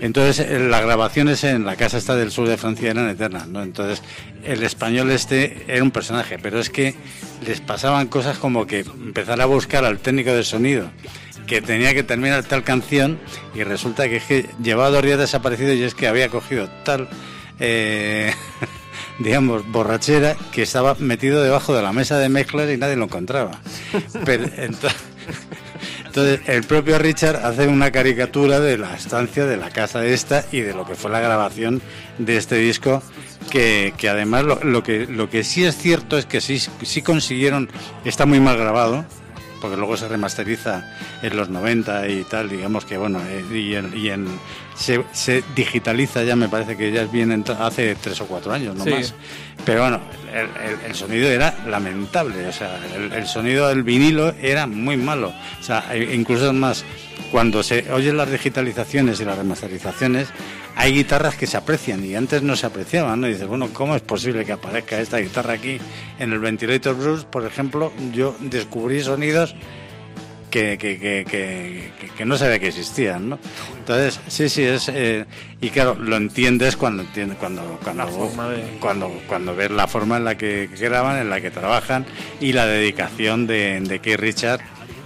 Entonces, 0.00 0.40
eh, 0.46 0.60
las 0.60 0.82
grabaciones 0.82 1.42
en 1.44 1.64
la 1.64 1.74
casa 1.76 1.96
esta 1.98 2.14
del 2.14 2.30
sur 2.30 2.48
de 2.48 2.56
Francia 2.56 2.90
eran 2.90 3.08
eternas, 3.08 3.48
¿no? 3.48 3.62
Entonces, 3.62 4.02
el 4.44 4.62
español 4.62 5.10
este 5.10 5.64
era 5.68 5.82
un 5.82 5.90
personaje, 5.90 6.38
pero 6.38 6.60
es 6.60 6.70
que 6.70 6.94
les 7.46 7.60
pasaban 7.60 8.06
cosas 8.08 8.38
como 8.38 8.66
que 8.66 8.80
empezar 8.80 9.40
a 9.40 9.46
buscar 9.46 9.84
al 9.84 9.98
técnico 9.98 10.32
de 10.32 10.44
sonido 10.44 10.90
que 11.48 11.60
tenía 11.60 11.94
que 11.94 12.04
terminar 12.04 12.44
tal 12.44 12.62
canción 12.62 13.18
y 13.54 13.64
resulta 13.64 14.08
que, 14.08 14.16
es 14.16 14.24
que 14.24 14.50
llevaba 14.62 14.90
dos 14.90 15.02
días 15.02 15.18
desaparecido 15.18 15.72
y 15.72 15.82
es 15.82 15.94
que 15.94 16.06
había 16.06 16.28
cogido 16.28 16.68
tal, 16.84 17.08
eh, 17.58 18.32
digamos, 19.18 19.66
borrachera 19.66 20.36
que 20.52 20.62
estaba 20.62 20.94
metido 21.00 21.42
debajo 21.42 21.74
de 21.74 21.82
la 21.82 21.92
mesa 21.92 22.18
de 22.18 22.28
mezclas 22.28 22.70
y 22.70 22.76
nadie 22.76 22.94
lo 22.94 23.04
encontraba. 23.04 23.60
Pero, 24.24 24.44
entonces, 24.56 25.00
Entonces, 26.06 26.40
el 26.48 26.64
propio 26.64 26.98
Richard 26.98 27.36
hace 27.44 27.68
una 27.68 27.90
caricatura 27.90 28.60
de 28.60 28.78
la 28.78 28.94
estancia 28.94 29.44
de 29.44 29.56
la 29.56 29.70
casa 29.70 30.04
esta 30.06 30.44
y 30.50 30.60
de 30.60 30.72
lo 30.74 30.86
que 30.86 30.94
fue 30.94 31.10
la 31.10 31.20
grabación 31.20 31.82
de 32.16 32.38
este 32.38 32.56
disco, 32.56 33.02
que, 33.50 33.92
que 33.96 34.08
además 34.08 34.44
lo, 34.44 34.58
lo 34.64 34.82
que, 34.82 35.06
lo 35.06 35.28
que 35.28 35.44
sí 35.44 35.64
es 35.64 35.76
cierto 35.76 36.16
es 36.18 36.24
que 36.24 36.40
sí, 36.40 36.60
sí 36.82 37.02
consiguieron, 37.02 37.68
está 38.04 38.24
muy 38.26 38.40
mal 38.40 38.56
grabado, 38.56 39.04
porque 39.60 39.76
luego 39.76 39.96
se 39.96 40.08
remasteriza 40.08 40.84
en 41.22 41.36
los 41.36 41.48
90 41.48 42.08
y 42.08 42.24
tal, 42.24 42.48
digamos 42.48 42.84
que 42.84 42.96
bueno, 42.96 43.20
eh, 43.26 43.44
y, 43.52 43.74
en, 43.74 43.96
y 43.96 44.08
en- 44.10 44.28
se, 44.78 45.04
se 45.12 45.42
digitaliza 45.56 46.22
ya, 46.22 46.36
me 46.36 46.48
parece 46.48 46.76
que 46.76 46.90
ya 46.92 47.02
es 47.02 47.10
bien 47.12 47.44
hace 47.58 47.94
tres 47.96 48.20
o 48.20 48.26
cuatro 48.26 48.52
años, 48.52 48.76
no 48.76 48.84
Sí. 48.84 48.90
más. 48.90 49.14
Pero 49.64 49.82
bueno, 49.82 50.00
el, 50.32 50.46
el- 50.70 50.78
el 50.86 50.94
sonido 50.94 51.28
era 51.28 51.52
lamentable, 51.66 52.46
o 52.46 52.52
sea, 52.52 52.78
el, 52.94 53.12
el 53.12 53.26
sonido 53.26 53.68
del 53.68 53.82
vinilo 53.82 54.32
era 54.40 54.66
muy 54.66 54.96
malo. 54.96 55.32
O 55.60 55.62
sea, 55.62 55.84
e- 55.92 56.14
incluso 56.14 56.52
más, 56.52 56.84
cuando 57.32 57.62
se 57.62 57.90
oyen 57.92 58.16
las 58.16 58.30
digitalizaciones 58.30 59.20
y 59.20 59.24
las 59.24 59.36
remasterizaciones, 59.36 60.28
hay 60.76 60.92
guitarras 60.92 61.34
que 61.34 61.48
se 61.48 61.56
aprecian 61.56 62.04
y 62.04 62.14
antes 62.14 62.42
no 62.44 62.54
se 62.54 62.66
apreciaban, 62.66 63.20
¿no? 63.20 63.26
Y 63.26 63.32
dices, 63.32 63.48
bueno, 63.48 63.68
¿cómo 63.72 63.96
es 63.96 64.02
posible 64.02 64.44
que 64.44 64.52
aparezca 64.52 65.00
esta 65.00 65.18
guitarra 65.18 65.54
aquí? 65.54 65.78
En 66.20 66.32
el 66.32 66.38
Ventilator 66.38 66.94
Blues, 66.94 67.24
por 67.24 67.44
ejemplo, 67.44 67.92
yo 68.14 68.36
descubrí 68.38 69.02
sonidos 69.02 69.56
que, 70.50 70.76
que, 70.78 70.98
que, 70.98 71.90
que, 72.16 72.24
no 72.24 72.36
sabía 72.36 72.58
que 72.58 72.68
existían, 72.68 73.28
¿no? 73.30 73.38
Entonces, 73.78 74.20
sí, 74.28 74.48
sí, 74.48 74.62
es... 74.64 74.88
eh, 74.88 75.24
y 75.60 75.70
claro, 75.70 75.94
lo 75.94 76.16
entiendes 76.16 76.76
cuando 76.76 77.02
entiendes, 77.02 77.38
cuando, 77.38 77.78
cuando, 77.82 78.04
de- 78.50 78.78
cuando, 78.80 79.08
cuando 79.26 79.54
ves 79.56 79.70
la 79.70 79.86
forma 79.86 80.16
en 80.16 80.24
la 80.24 80.36
que 80.36 80.68
graban, 80.78 81.18
en 81.20 81.30
la 81.30 81.40
que 81.40 81.50
trabajan 81.50 82.06
y 82.40 82.52
la 82.52 82.66
dedicación 82.66 83.46
de, 83.46 83.80
de 83.80 83.98
Keith 84.00 84.20
Richard 84.20 84.60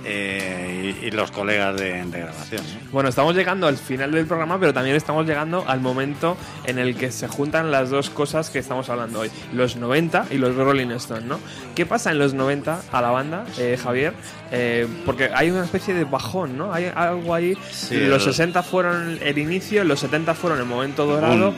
eh, 0.04 0.94
y, 1.02 1.06
y 1.06 1.10
los 1.10 1.30
colegas 1.30 1.76
de, 1.76 2.04
de 2.04 2.20
grabación. 2.20 2.62
¿no? 2.84 2.90
Bueno, 2.92 3.08
estamos 3.08 3.34
llegando 3.34 3.66
al 3.66 3.76
final 3.76 4.12
del 4.12 4.26
programa, 4.26 4.58
pero 4.58 4.72
también 4.74 4.96
estamos 4.96 5.26
llegando 5.26 5.64
al 5.66 5.80
momento 5.80 6.36
en 6.64 6.78
el 6.78 6.96
que 6.96 7.10
se 7.10 7.28
juntan 7.28 7.70
las 7.70 7.90
dos 7.90 8.10
cosas 8.10 8.50
que 8.50 8.58
estamos 8.58 8.88
hablando 8.90 9.20
hoy, 9.20 9.30
los 9.52 9.76
90 9.76 10.26
y 10.30 10.38
los 10.38 10.54
Rolling 10.54 10.90
Stones, 10.92 11.24
¿no? 11.24 11.38
¿Qué 11.74 11.86
pasa 11.86 12.10
en 12.10 12.18
los 12.18 12.34
90 12.34 12.82
a 12.92 13.00
la 13.02 13.10
banda, 13.10 13.44
eh, 13.58 13.78
Javier? 13.82 14.12
Eh, 14.50 14.86
porque 15.06 15.30
hay 15.34 15.50
una 15.50 15.64
especie 15.64 15.94
de 15.94 16.04
bajón, 16.04 16.58
¿no? 16.58 16.72
Hay 16.74 16.90
algo 16.94 17.34
ahí. 17.34 17.56
Sí, 17.70 17.96
los 18.06 18.26
el- 18.26 18.32
60 18.34 18.62
fueron 18.62 19.18
el 19.22 19.38
inicio, 19.38 19.82
los 19.84 20.00
70 20.00 20.34
fueron 20.34 20.58
el 20.58 20.66
momento 20.66 21.06
dorado. 21.06 21.54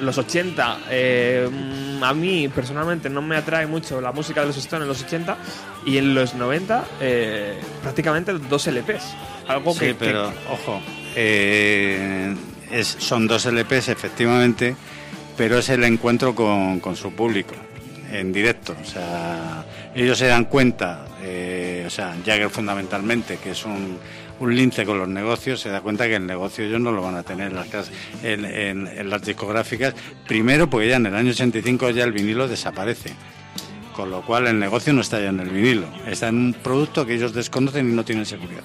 Los 0.00 0.18
80, 0.18 0.78
eh, 0.90 1.48
a 2.02 2.12
mí 2.14 2.48
personalmente 2.48 3.08
no 3.08 3.22
me 3.22 3.36
atrae 3.36 3.66
mucho 3.66 4.00
la 4.00 4.12
música 4.12 4.40
de 4.42 4.48
los 4.48 4.56
Stones 4.56 4.82
en 4.82 4.88
los 4.88 5.02
80 5.02 5.36
y 5.86 5.96
en 5.98 6.14
los 6.14 6.34
90 6.34 6.84
eh, 7.00 7.58
prácticamente 7.82 8.32
dos 8.34 8.66
LPs. 8.66 9.14
Algo 9.48 9.72
Sí, 9.72 9.78
que, 9.80 9.86
que- 9.88 9.94
pero 9.94 10.32
ojo, 10.50 10.80
eh, 11.14 12.34
es, 12.70 12.96
son 12.98 13.26
dos 13.26 13.46
LPs 13.46 13.88
efectivamente, 13.88 14.76
pero 15.36 15.58
es 15.58 15.68
el 15.70 15.82
encuentro 15.84 16.34
con, 16.34 16.80
con 16.80 16.94
su 16.96 17.12
público 17.12 17.54
en 18.12 18.32
directo. 18.32 18.76
O 18.80 18.84
sea, 18.84 19.64
ellos 19.94 20.18
se 20.18 20.26
dan 20.26 20.44
cuenta, 20.44 21.06
o 21.86 21.90
sea, 21.90 22.14
Jagger 22.24 22.50
fundamentalmente, 22.50 23.38
que 23.38 23.50
es 23.52 23.64
un, 23.64 23.98
un 24.40 24.54
lince 24.54 24.84
con 24.84 24.98
los 24.98 25.08
negocios, 25.08 25.60
se 25.60 25.68
da 25.70 25.80
cuenta 25.80 26.06
que 26.06 26.16
el 26.16 26.26
negocio 26.26 26.64
ellos 26.64 26.80
no 26.80 26.92
lo 26.92 27.02
van 27.02 27.14
a 27.14 27.22
tener 27.22 27.48
en 27.48 27.56
las, 27.56 27.68
en, 28.22 28.44
en- 28.44 28.86
en 28.86 29.10
las 29.10 29.22
discográficas. 29.22 29.94
Primero, 30.26 30.68
porque 30.68 30.88
ya 30.88 30.96
en 30.96 31.06
el 31.06 31.14
año 31.14 31.30
85 31.30 31.90
ya 31.90 32.04
el 32.04 32.12
vinilo 32.12 32.46
desaparece. 32.48 33.12
Con 33.94 34.10
lo 34.10 34.20
cual 34.20 34.46
el 34.46 34.58
negocio 34.58 34.92
no 34.92 35.00
está 35.00 35.18
ya 35.20 35.30
en 35.30 35.40
el 35.40 35.48
vinilo, 35.48 35.86
está 36.06 36.28
en 36.28 36.36
un 36.36 36.52
producto 36.52 37.06
que 37.06 37.14
ellos 37.14 37.32
desconocen 37.32 37.90
y 37.90 37.94
no 37.94 38.04
tienen 38.04 38.26
seguridad. 38.26 38.60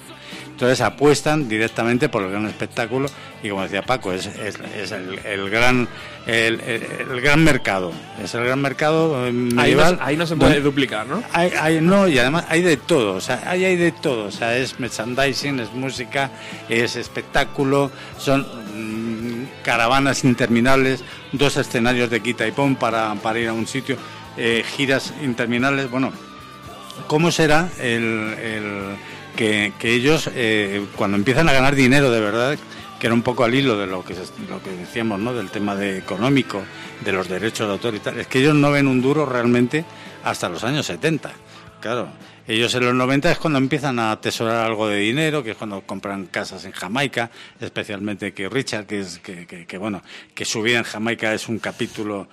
Entonces 0.62 0.82
apuestan 0.82 1.50
directamente 1.50 2.08
por 2.08 2.22
el 2.22 2.30
gran 2.30 2.46
espectáculo 2.46 3.10
y 3.42 3.50
como 3.50 3.64
decía 3.64 3.82
Paco, 3.82 4.14
es, 4.14 4.28
es- 4.28 4.60
es 4.78 4.92
el, 4.92 5.18
el 5.26 5.50
gran 5.50 5.88
el, 6.28 6.60
el- 6.62 6.84
el 7.12 7.20
gran 7.22 7.44
mercado, 7.44 7.92
es 8.24 8.36
el 8.36 8.44
gran 8.46 8.62
mercado 8.62 9.26
eh, 9.26 9.30
ahí, 9.30 9.34
no, 9.34 9.56
medieval. 9.56 9.98
ahí 10.04 10.16
no 10.18 10.28
se 10.28 10.36
puede 10.36 10.52
donde- 10.54 10.64
duplicar, 10.64 11.08
¿no? 11.08 11.24
hay, 11.34 11.52
hay- 11.60 11.82
no, 11.82 12.08
y 12.08 12.20
además 12.20 12.46
hay 12.48 12.62
de 12.62 12.78
todo, 12.78 13.16
o 13.16 13.22
sea, 13.22 13.42
ahí 13.48 13.66
hay 13.66 13.76
de 13.76 13.92
todo, 13.92 14.26
o 14.26 14.32
sea, 14.32 14.56
es 14.56 14.80
merchandising, 14.80 15.60
es 15.62 15.74
música, 15.74 16.30
es 16.70 16.96
espectáculo, 16.96 17.90
son 18.20 18.42
mm, 18.76 19.64
caravanas 19.64 20.24
interminables, 20.24 21.04
dos 21.32 21.58
escenarios 21.58 22.12
de 22.12 22.20
quita 22.20 22.46
y 22.46 22.52
pon 22.52 22.76
para, 22.76 23.16
para 23.16 23.40
ir 23.40 23.48
a 23.48 23.54
un 23.54 23.66
sitio, 23.66 23.98
eh, 24.38 24.64
giras 24.78 25.12
interminables, 25.24 25.90
bueno, 25.90 26.14
¿cómo 27.08 27.32
será 27.32 27.68
el- 27.80 28.96
que, 29.36 29.74
que 29.80 29.94
ellos 29.94 30.30
eh, 30.34 30.86
cuando 30.96 31.18
empiezan 31.18 31.48
a 31.50 31.54
ganar 31.54 31.76
dinero 31.76 32.12
de 32.12 32.20
verdad, 32.20 32.58
que 33.00 33.08
era 33.08 33.14
un 33.14 33.24
poco 33.24 33.44
al 33.44 33.56
hilo 33.56 33.78
de 33.78 33.88
lo 33.88 34.04
que, 34.06 34.14
lo 34.48 34.62
que 34.62 34.70
decíamos, 34.72 35.20
¿no? 35.20 35.34
del 35.34 35.50
tema 35.50 35.76
de 35.76 35.98
económico, 35.98 36.62
de 37.04 37.12
los 37.12 37.28
derechos 37.28 37.68
de 37.68 37.74
autor 37.74 37.96
y 37.96 38.00
tal, 38.00 38.20
es 38.20 38.28
que 38.28 38.40
ellos 38.40 38.54
no 38.56 38.72
ven 38.72 38.88
un 38.88 39.02
duro 39.02 39.26
realmente 39.26 39.86
hasta 40.24 40.50
los 40.50 40.64
años 40.64 40.86
70. 40.86 41.32
Claro, 41.80 42.10
ellos 42.48 42.76
en 42.76 42.86
los 42.86 42.94
90 42.94 43.32
es 43.32 43.40
cuando 43.40 43.58
empiezan 43.58 43.98
a 43.98 44.12
atesorar 44.12 44.64
algo 44.68 44.88
de 44.88 44.98
dinero, 44.98 45.44
que 45.44 45.52
es 45.52 45.58
cuando 45.58 45.82
compran 45.82 46.28
casas 46.28 46.64
en 46.66 46.74
Jamaica, 46.74 47.32
especialmente 47.60 48.34
que 48.34 48.48
Richard, 48.50 48.86
que 48.86 49.00
es 49.00 49.18
que, 49.18 49.48
que- 49.48 49.66
que, 49.66 49.78
bueno, 49.80 50.04
que 50.36 50.46
su 50.46 50.62
vida 50.62 50.78
en 50.78 50.84
Jamaica 50.84 51.34
es 51.34 51.48
un 51.50 51.58
capítulo 51.58 52.28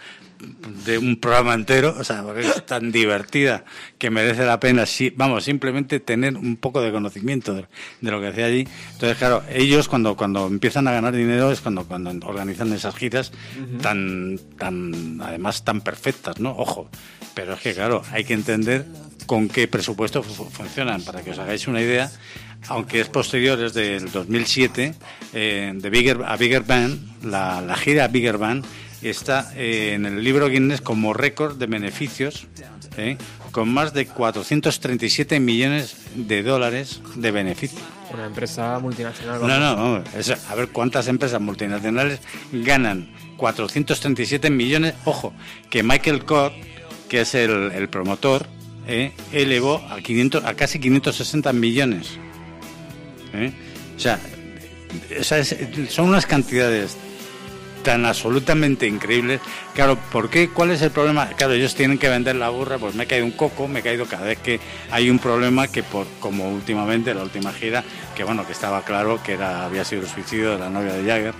de 0.84 0.98
un 0.98 1.16
programa 1.16 1.54
entero, 1.54 1.94
o 1.98 2.04
sea, 2.04 2.22
porque 2.22 2.42
es 2.42 2.64
tan 2.66 2.92
divertida 2.92 3.64
que 3.98 4.10
merece 4.10 4.44
la 4.44 4.60
pena, 4.60 4.86
sí, 4.86 5.12
vamos, 5.16 5.44
simplemente 5.44 5.98
tener 6.00 6.36
un 6.36 6.56
poco 6.56 6.80
de 6.80 6.92
conocimiento 6.92 7.54
de, 7.54 7.66
de 8.00 8.10
lo 8.10 8.20
que 8.20 8.28
hacía 8.28 8.46
allí. 8.46 8.68
Entonces, 8.92 9.18
claro, 9.18 9.42
ellos 9.52 9.88
cuando, 9.88 10.16
cuando 10.16 10.46
empiezan 10.46 10.86
a 10.86 10.92
ganar 10.92 11.14
dinero 11.14 11.50
es 11.50 11.60
cuando, 11.60 11.84
cuando 11.84 12.10
organizan 12.26 12.72
esas 12.72 12.94
giras 12.94 13.32
tan, 13.82 14.38
tan, 14.58 15.20
además 15.22 15.64
tan 15.64 15.80
perfectas, 15.80 16.38
¿no? 16.38 16.50
Ojo, 16.52 16.88
pero 17.34 17.54
es 17.54 17.60
que, 17.60 17.74
claro, 17.74 18.02
hay 18.12 18.24
que 18.24 18.34
entender 18.34 18.86
con 19.26 19.48
qué 19.48 19.66
presupuesto 19.68 20.22
fu- 20.22 20.44
funcionan, 20.48 21.02
para 21.02 21.22
que 21.22 21.32
os 21.32 21.38
hagáis 21.38 21.66
una 21.66 21.82
idea, 21.82 22.10
aunque 22.68 23.00
es 23.00 23.08
posterior, 23.08 23.60
es 23.62 23.74
del 23.74 24.10
2007, 24.10 24.94
eh, 25.34 25.72
de 25.74 25.90
Bigger, 25.90 26.22
a 26.24 26.36
Bigger 26.36 26.62
Band, 26.62 27.24
la, 27.24 27.60
la 27.60 27.76
gira 27.76 28.06
Bigger 28.08 28.38
Band 28.38 28.64
está 29.02 29.52
eh, 29.56 29.92
en 29.94 30.06
el 30.06 30.22
libro 30.24 30.48
Guinness 30.48 30.80
como 30.80 31.12
récord 31.14 31.56
de 31.56 31.66
beneficios, 31.66 32.46
¿eh? 32.96 33.16
con 33.52 33.68
más 33.68 33.94
de 33.94 34.06
437 34.06 35.40
millones 35.40 35.96
de 36.14 36.42
dólares 36.42 37.00
de 37.14 37.30
beneficio. 37.30 37.78
Una 38.12 38.26
empresa 38.26 38.78
multinacional. 38.78 39.40
No, 39.46 39.58
no, 39.76 40.04
es- 40.16 40.30
a 40.30 40.54
ver 40.54 40.68
cuántas 40.68 41.08
empresas 41.08 41.40
multinacionales 41.40 42.20
ganan 42.52 43.08
437 43.36 44.50
millones. 44.50 44.94
Ojo, 45.04 45.32
que 45.70 45.82
Michael 45.82 46.24
Cott, 46.24 46.52
que 47.08 47.20
es 47.22 47.34
el, 47.34 47.70
el 47.72 47.88
promotor, 47.88 48.46
¿eh? 48.86 49.12
elevó 49.32 49.76
a, 49.90 50.00
500, 50.00 50.44
a 50.44 50.54
casi 50.54 50.78
560 50.78 51.52
millones. 51.52 52.18
O 53.96 54.00
sea, 54.00 54.18
o 55.20 55.22
sea, 55.24 55.38
es- 55.38 55.56
son 55.90 56.08
unas 56.08 56.26
cantidades 56.26 56.96
tan 57.88 58.04
absolutamente 58.04 58.86
increíbles. 58.86 59.40
Claro, 59.74 59.96
¿por 60.12 60.28
qué? 60.28 60.50
¿Cuál 60.50 60.72
es 60.72 60.82
el 60.82 60.90
problema? 60.90 61.26
Claro, 61.30 61.54
ellos 61.54 61.74
tienen 61.74 61.96
que 61.96 62.10
vender 62.10 62.36
la 62.36 62.50
burra, 62.50 62.76
pues 62.76 62.94
me 62.94 63.04
he 63.04 63.06
caído 63.06 63.24
un 63.24 63.30
coco, 63.30 63.66
me 63.66 63.78
he 63.78 63.82
caído 63.82 64.04
cada 64.04 64.26
vez 64.26 64.36
que 64.40 64.60
hay 64.90 65.08
un 65.08 65.18
problema 65.18 65.68
que 65.68 65.82
por 65.82 66.06
como 66.20 66.50
últimamente 66.50 67.14
la 67.14 67.22
última 67.22 67.50
gira, 67.50 67.82
que 68.14 68.24
bueno, 68.24 68.46
que 68.46 68.52
estaba 68.52 68.84
claro 68.84 69.22
que 69.22 69.32
era 69.32 69.64
había 69.64 69.86
sido 69.86 70.02
el 70.02 70.06
suicidio 70.06 70.50
de 70.50 70.58
la 70.58 70.68
novia 70.68 70.92
de 70.92 71.02
Jagger, 71.02 71.34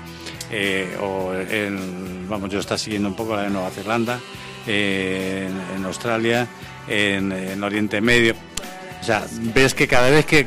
eh, 0.51 0.97
o 1.03 1.35
el, 1.35 2.25
vamos, 2.27 2.49
yo 2.49 2.61
está 2.61 2.79
siguiendo 2.79 3.11
un 3.11 3.15
poco 3.15 3.37
la 3.37 3.43
de 3.43 3.51
Nueva 3.51 3.69
Zelanda, 3.69 4.19
eh, 4.67 5.51
en, 5.77 5.85
Australia, 5.85 6.49
en 6.89 7.63
Oriente 7.63 8.01
Medio. 8.01 8.35
O 9.01 9.05
sea, 9.05 9.27
ves 9.55 9.75
que 9.75 9.87
cada 9.87 10.11
vez 10.11 10.27
que, 10.27 10.47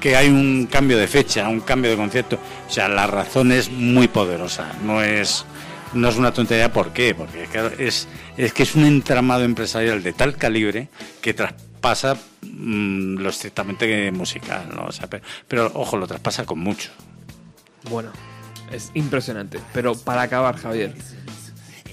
que 0.00 0.16
hay 0.16 0.28
un 0.28 0.66
cambio 0.70 0.96
de 0.96 1.08
fecha, 1.08 1.48
un 1.48 1.60
cambio 1.60 1.90
de 1.90 1.96
concepto, 1.96 2.38
o 2.68 2.72
sea, 2.72 2.88
la 2.88 3.06
razón 3.06 3.52
es 3.52 3.70
muy 3.70 4.08
poderosa, 4.08 4.72
no 4.84 5.02
es, 5.02 5.44
no 5.92 6.08
es 6.08 6.16
una 6.16 6.32
tontería. 6.32 6.72
¿Por 6.72 6.92
qué? 6.92 7.14
Porque 7.14 7.48
es, 7.78 8.08
es 8.36 8.52
que 8.52 8.62
es 8.62 8.74
un 8.74 8.84
entramado 8.84 9.44
empresarial 9.44 10.02
de 10.02 10.12
tal 10.12 10.36
calibre 10.36 10.88
que 11.20 11.34
traspasa 11.34 12.16
mm, 12.42 13.16
lo 13.16 13.28
estrictamente 13.28 14.10
musical, 14.12 14.68
¿no? 14.74 14.86
O 14.86 14.92
sea, 14.92 15.08
pero, 15.48 15.70
ojo, 15.74 15.96
lo 15.96 16.06
traspasa 16.06 16.44
con 16.46 16.60
mucho. 16.60 16.90
Bueno, 17.90 18.10
es 18.72 18.90
impresionante. 18.94 19.60
Pero 19.72 19.94
para 19.94 20.22
acabar, 20.22 20.56
Javier, 20.56 20.94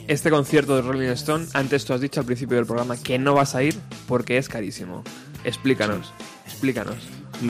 este 0.07 0.29
concierto 0.29 0.75
de 0.75 0.81
Rolling 0.81 1.09
Stone, 1.09 1.47
antes 1.53 1.85
tú 1.85 1.93
has 1.93 2.01
dicho 2.01 2.19
al 2.19 2.25
principio 2.25 2.57
del 2.57 2.65
programa 2.65 2.97
que 2.97 3.17
no 3.17 3.33
vas 3.33 3.55
a 3.55 3.63
ir 3.63 3.75
porque 4.07 4.37
es 4.37 4.49
carísimo. 4.49 5.03
Explícanos, 5.43 6.13
explícanos. 6.45 6.95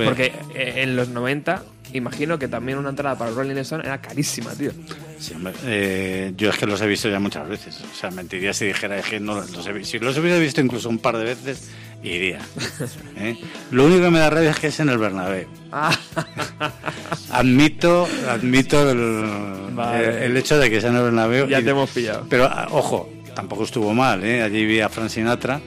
Porque 0.04 0.34
eh, 0.56 0.76
en 0.78 0.96
los 0.96 1.10
90, 1.10 1.64
imagino 1.94 2.40
que 2.40 2.48
también 2.48 2.78
una 2.80 2.90
entrada 2.90 3.16
para 3.18 3.32
Rolling 3.32 3.58
Stone 3.58 3.84
era 3.86 4.02
carísima, 4.02 4.52
tío. 4.54 4.72
Sí, 5.20 5.34
hombre, 5.36 5.54
eh, 5.66 6.34
yo 6.36 6.50
es 6.50 6.58
que 6.58 6.66
los 6.66 6.82
he 6.82 6.88
visto 6.88 7.10
ya 7.10 7.20
muchas 7.20 7.48
veces. 7.48 7.80
O 7.82 7.96
sea, 7.96 8.10
mentiría 8.10 8.54
si 8.54 8.66
dijera 8.66 9.00
que 9.02 9.20
no 9.20 9.36
los 9.36 9.68
he 9.68 9.74
visto. 9.74 9.92
Si 9.92 10.00
los 10.00 10.18
hubiera 10.18 10.40
visto 10.40 10.62
incluso 10.62 10.90
un 10.90 10.98
par 10.98 11.18
de 11.18 11.26
veces, 11.26 11.70
iría. 12.02 12.40
¿eh? 13.18 13.38
Lo 13.72 13.86
único 13.86 14.02
que 14.04 14.10
me 14.10 14.20
da 14.20 14.30
rabia 14.32 14.50
es 14.52 14.60
que 14.60 14.68
es 14.68 14.80
en 14.80 14.90
el 14.90 14.98
Bernabéu. 14.98 15.48
Ah, 15.72 15.96
Admito, 17.32 18.08
admito 18.30 18.90
el, 18.90 19.74
Vale. 19.76 20.26
el 20.26 20.38
hecho 20.38 20.58
de 20.60 20.70
que 20.70 20.82
sea 20.82 20.90
en 20.90 20.98
el 20.98 21.04
Bernabéu. 21.04 21.48
ya 21.48 21.60
y- 21.60 21.64
te 21.64 21.70
hemos 21.70 21.90
pillado. 21.90 22.26
Pero 22.30 22.46
ah, 22.46 22.68
ojo, 22.72 23.10
tampoco 23.36 23.64
estuvo 23.64 23.94
mal, 23.94 24.24
¿eh? 24.24 24.42
Allí 24.42 24.66
vi 24.66 24.80
a 24.82 24.90
Frank 24.90 25.10
Sinatra, 25.10 25.62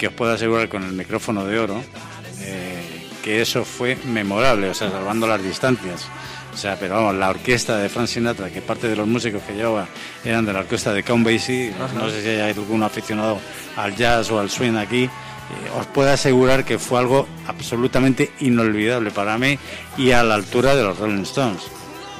que 0.00 0.06
os 0.06 0.14
puedo 0.14 0.32
asegurar 0.32 0.70
con 0.70 0.82
el 0.82 0.92
micrófono 0.92 1.44
de 1.44 1.58
oro, 1.58 1.84
eh, 2.40 2.80
que 3.22 3.42
eso 3.42 3.66
fue 3.66 3.98
memorable, 4.06 4.70
o 4.70 4.74
sea, 4.74 4.90
salvando 4.90 5.26
las 5.26 5.42
distancias. 5.42 6.06
O 6.54 6.56
sea, 6.56 6.76
pero 6.80 6.94
vamos, 6.94 7.16
la 7.16 7.28
orquesta 7.28 7.76
de 7.76 7.90
Frank 7.90 8.06
Sinatra, 8.06 8.48
que 8.48 8.62
parte 8.62 8.88
de 8.88 8.96
los 8.96 9.06
músicos 9.06 9.42
que 9.42 9.52
llevaba 9.52 9.88
eran 10.24 10.46
de 10.46 10.54
la 10.54 10.60
orquesta 10.60 10.94
de 10.94 11.02
Count 11.02 11.26
Basie, 11.26 11.74
no 11.94 12.08
sé 12.08 12.22
si 12.22 12.28
hay 12.28 12.50
algún 12.50 12.82
aficionado 12.82 13.38
al 13.76 13.94
jazz 13.94 14.30
o 14.30 14.40
al 14.40 14.48
swing 14.48 14.76
aquí, 14.76 15.04
eh, 15.04 15.10
os 15.78 15.84
puedo 15.88 16.10
asegurar 16.10 16.64
que 16.64 16.78
fue 16.78 16.98
algo 16.98 17.28
absolutamente 17.46 18.32
inolvidable 18.40 19.10
para 19.10 19.36
mí 19.36 19.58
y 19.98 20.12
a 20.12 20.22
la 20.22 20.34
altura 20.34 20.74
de 20.76 20.82
los 20.82 20.98
Rolling 20.98 21.22
Stones. 21.24 21.64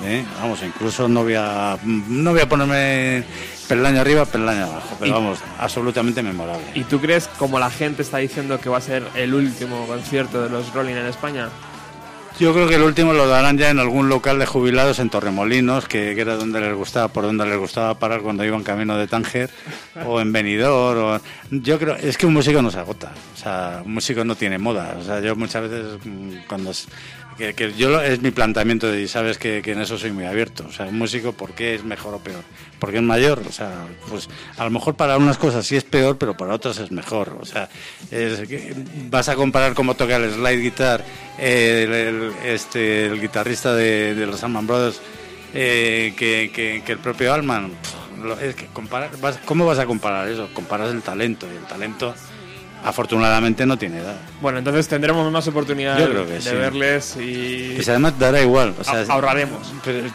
¿eh? 0.05 0.23
Vamos, 0.39 0.63
incluso 0.63 1.09
no 1.09 1.23
voy 1.23 1.35
a 1.35 1.79
no 1.83 2.33
voy 2.33 2.41
a 2.41 2.49
ponerme 2.49 3.25
peldaño 3.71 4.01
arriba, 4.01 4.25
peldaño 4.27 4.65
abajo, 4.65 4.97
pero 4.99 5.11
Y- 5.11 5.15
vamos, 5.15 5.39
absolutamente 5.59 6.23
memorable. 6.25 6.65
¿Y 6.75 6.83
tú 6.83 7.01
crees, 7.01 7.29
como 7.39 7.61
la 7.61 7.71
gente 7.71 8.03
está 8.03 8.19
diciendo 8.19 8.61
que 8.61 8.69
va 8.69 8.79
a 8.79 8.81
ser 8.81 9.05
el 9.15 9.33
último 9.33 9.87
concierto 9.87 10.43
de 10.43 10.51
los 10.51 10.75
Rolling 10.75 10.97
en 10.97 11.07
España? 11.07 11.49
Yo 12.41 12.53
creo 12.55 12.67
que 12.69 12.77
el 12.77 12.83
último 12.83 13.13
lo 13.13 13.29
darán 13.29 13.59
ya 13.59 13.69
en 13.69 13.79
algún 13.79 14.09
local 14.09 14.39
de 14.39 14.47
jubilados 14.47 14.99
en 14.99 15.11
Torremolinos, 15.11 15.87
que, 15.87 16.15
que 16.15 16.21
era 16.23 16.37
donde 16.37 16.59
les 16.61 16.75
gustaba, 16.75 17.09
por 17.09 17.25
donde 17.25 17.45
les 17.47 17.59
gustaba 17.59 17.99
parar 17.99 18.23
cuando 18.23 18.45
iban 18.45 18.63
camino 18.63 18.97
de 18.97 19.07
Tánger, 19.07 19.51
o 20.07 20.21
en 20.21 20.33
Benidorm. 20.33 21.17
O... 21.17 21.21
Yo 21.51 21.79
creo, 21.79 21.97
es 21.97 22.17
que 22.17 22.27
un 22.27 22.33
músico 22.33 22.63
no 22.63 22.71
se 22.71 22.79
agota, 22.79 23.13
o 23.35 23.37
sea, 23.37 23.83
un 23.85 23.93
músico 23.93 24.25
no 24.25 24.35
tiene 24.37 24.59
moda. 24.59 24.97
O 24.99 25.05
sea, 25.05 25.21
yo 25.21 25.37
muchas 25.37 25.63
veces 25.63 25.99
mm, 26.03 26.47
cuando 26.49 26.73
que, 27.41 27.55
que 27.55 27.73
yo 27.73 28.01
es 28.01 28.21
mi 28.23 28.31
planteamiento 28.31 28.95
y 28.95 29.09
sabes 29.09 29.39
que, 29.39 29.63
en 29.65 29.81
eso 29.81 29.99
soy 29.99 30.13
muy 30.13 30.25
abierto. 30.27 30.65
O 30.69 30.73
sea, 30.73 30.87
un 30.87 30.99
músico, 30.99 31.33
¿por 31.33 31.53
qué 31.53 31.75
es 31.75 31.83
mejor 31.83 32.15
o 32.15 32.19
peor? 32.19 32.43
Porque 32.79 32.99
es 32.99 33.03
mayor. 33.03 33.43
O 33.49 33.53
sea, 33.53 33.87
pues 34.09 34.29
a 34.57 34.65
lo 34.65 34.71
mejor 34.71 34.95
para 34.95 35.17
unas 35.17 35.39
cosas 35.39 35.67
sí 35.67 35.75
es 35.77 35.85
peor, 35.85 36.19
pero 36.19 36.37
para 36.37 36.55
otras 36.55 36.79
es 36.79 36.93
mejor. 36.93 37.37
O 37.41 37.45
sea, 37.45 37.69
vas 39.11 39.29
a 39.29 39.35
comparar 39.35 39.75
cómo 39.75 39.95
toca 39.95 40.17
el 40.17 40.31
slide 40.33 40.61
guitar 40.63 41.05
eh, 41.39 41.87
el, 41.89 42.33
este, 42.47 43.07
el 43.07 43.21
guitarrista 43.21 43.75
de, 43.75 44.15
los 44.27 44.45
Allman 44.45 44.67
Brothers 44.67 45.01
eh, 45.55 46.13
que, 46.17 46.53
que- 46.55 46.93
el 46.93 46.99
propio 46.99 47.33
lo- 48.23 48.39
es 48.39 48.55
que 48.55 48.67
¿Cómo 49.47 49.67
vas 49.67 49.79
a 49.79 49.87
comparar 49.87 50.29
eso? 50.29 50.49
Comparas 50.53 50.91
el 50.93 51.03
talento 51.03 51.47
y 51.53 51.57
el 51.57 51.65
talento 51.65 52.15
afortunadamente 52.85 53.67
no 53.67 53.77
tiene 53.77 53.99
edad. 53.99 54.17
Bueno, 54.41 54.59
entonces 54.59 54.89
tendremos 54.89 55.31
más 55.31 55.47
oportunidad 55.49 55.97
de 55.99 56.41
sí. 56.41 56.51
verles 56.55 57.17
y 57.17 57.83
si 57.83 57.91
además 57.91 58.19
dará 58.19 58.41
igual. 58.41 58.75
O 58.79 58.85
sea, 58.85 59.01
Ah- 59.01 59.05
ahorraremos. 59.13 59.73
pero 59.85 60.07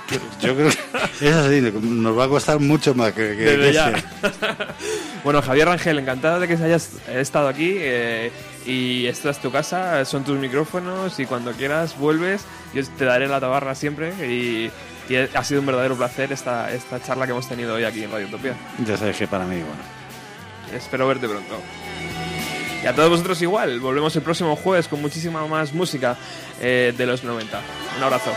yo, 0.41 0.55
creo 0.55 0.69
que 0.69 0.75
es 1.29 1.35
así, 1.35 1.61
nos 1.81 2.17
va 2.17 2.25
a 2.25 2.27
costar 2.27 2.59
mucho 2.59 2.93
más 2.95 3.13
que, 3.13 3.35
que- 3.37 3.57
que 3.59 3.73
ya. 3.73 3.93
bueno, 5.23 5.41
Javier 5.41 5.67
Rangel, 5.67 5.99
encantado 5.99 6.39
de 6.39 6.47
que 6.47 6.53
hayas 6.55 6.91
estado 7.07 7.47
aquí 7.47 7.73
eh, 7.77 8.31
y 8.65 9.05
esta 9.07 9.29
es 9.29 9.39
tu 9.39 9.51
casa, 9.51 10.03
son 10.05 10.23
tus 10.23 10.37
micrófonos 10.39 11.19
y 11.19 11.25
cuando 11.25 11.51
quieras 11.51 11.97
vuelves, 11.97 12.43
yo 12.73 12.83
te 12.97 13.05
daré 13.05 13.27
la 13.27 13.39
tabarra 13.39 13.75
siempre 13.75 14.11
y, 14.27 14.71
y 15.07 15.15
ha 15.17 15.43
sido 15.43 15.59
un 15.59 15.67
verdadero 15.67 15.95
placer 15.95 16.31
esta, 16.31 16.71
esta 16.73 17.01
charla 17.01 17.25
que 17.25 17.31
hemos 17.31 17.47
tenido 17.47 17.75
hoy 17.75 17.83
aquí 17.83 18.03
en 18.03 18.11
Radio 18.11 18.25
Utopía. 18.27 18.53
Ya 18.85 18.97
sabes 18.97 19.17
que 19.17 19.27
para 19.27 19.45
mí, 19.45 19.57
bueno. 19.57 19.95
Espero 20.75 21.07
verte 21.07 21.27
pronto. 21.27 21.59
Y 22.85 22.87
a 22.87 22.93
todos 22.93 23.09
vosotros 23.09 23.41
igual, 23.41 23.79
volvemos 23.79 24.15
el 24.15 24.21
próximo 24.21 24.55
jueves 24.55 24.87
con 24.87 25.01
muchísima 25.01 25.47
más 25.47 25.73
música 25.73 26.15
eh, 26.61 26.93
de 26.95 27.05
los 27.07 27.23
90. 27.23 27.59
Un 27.97 28.03
abrazo. 28.03 28.29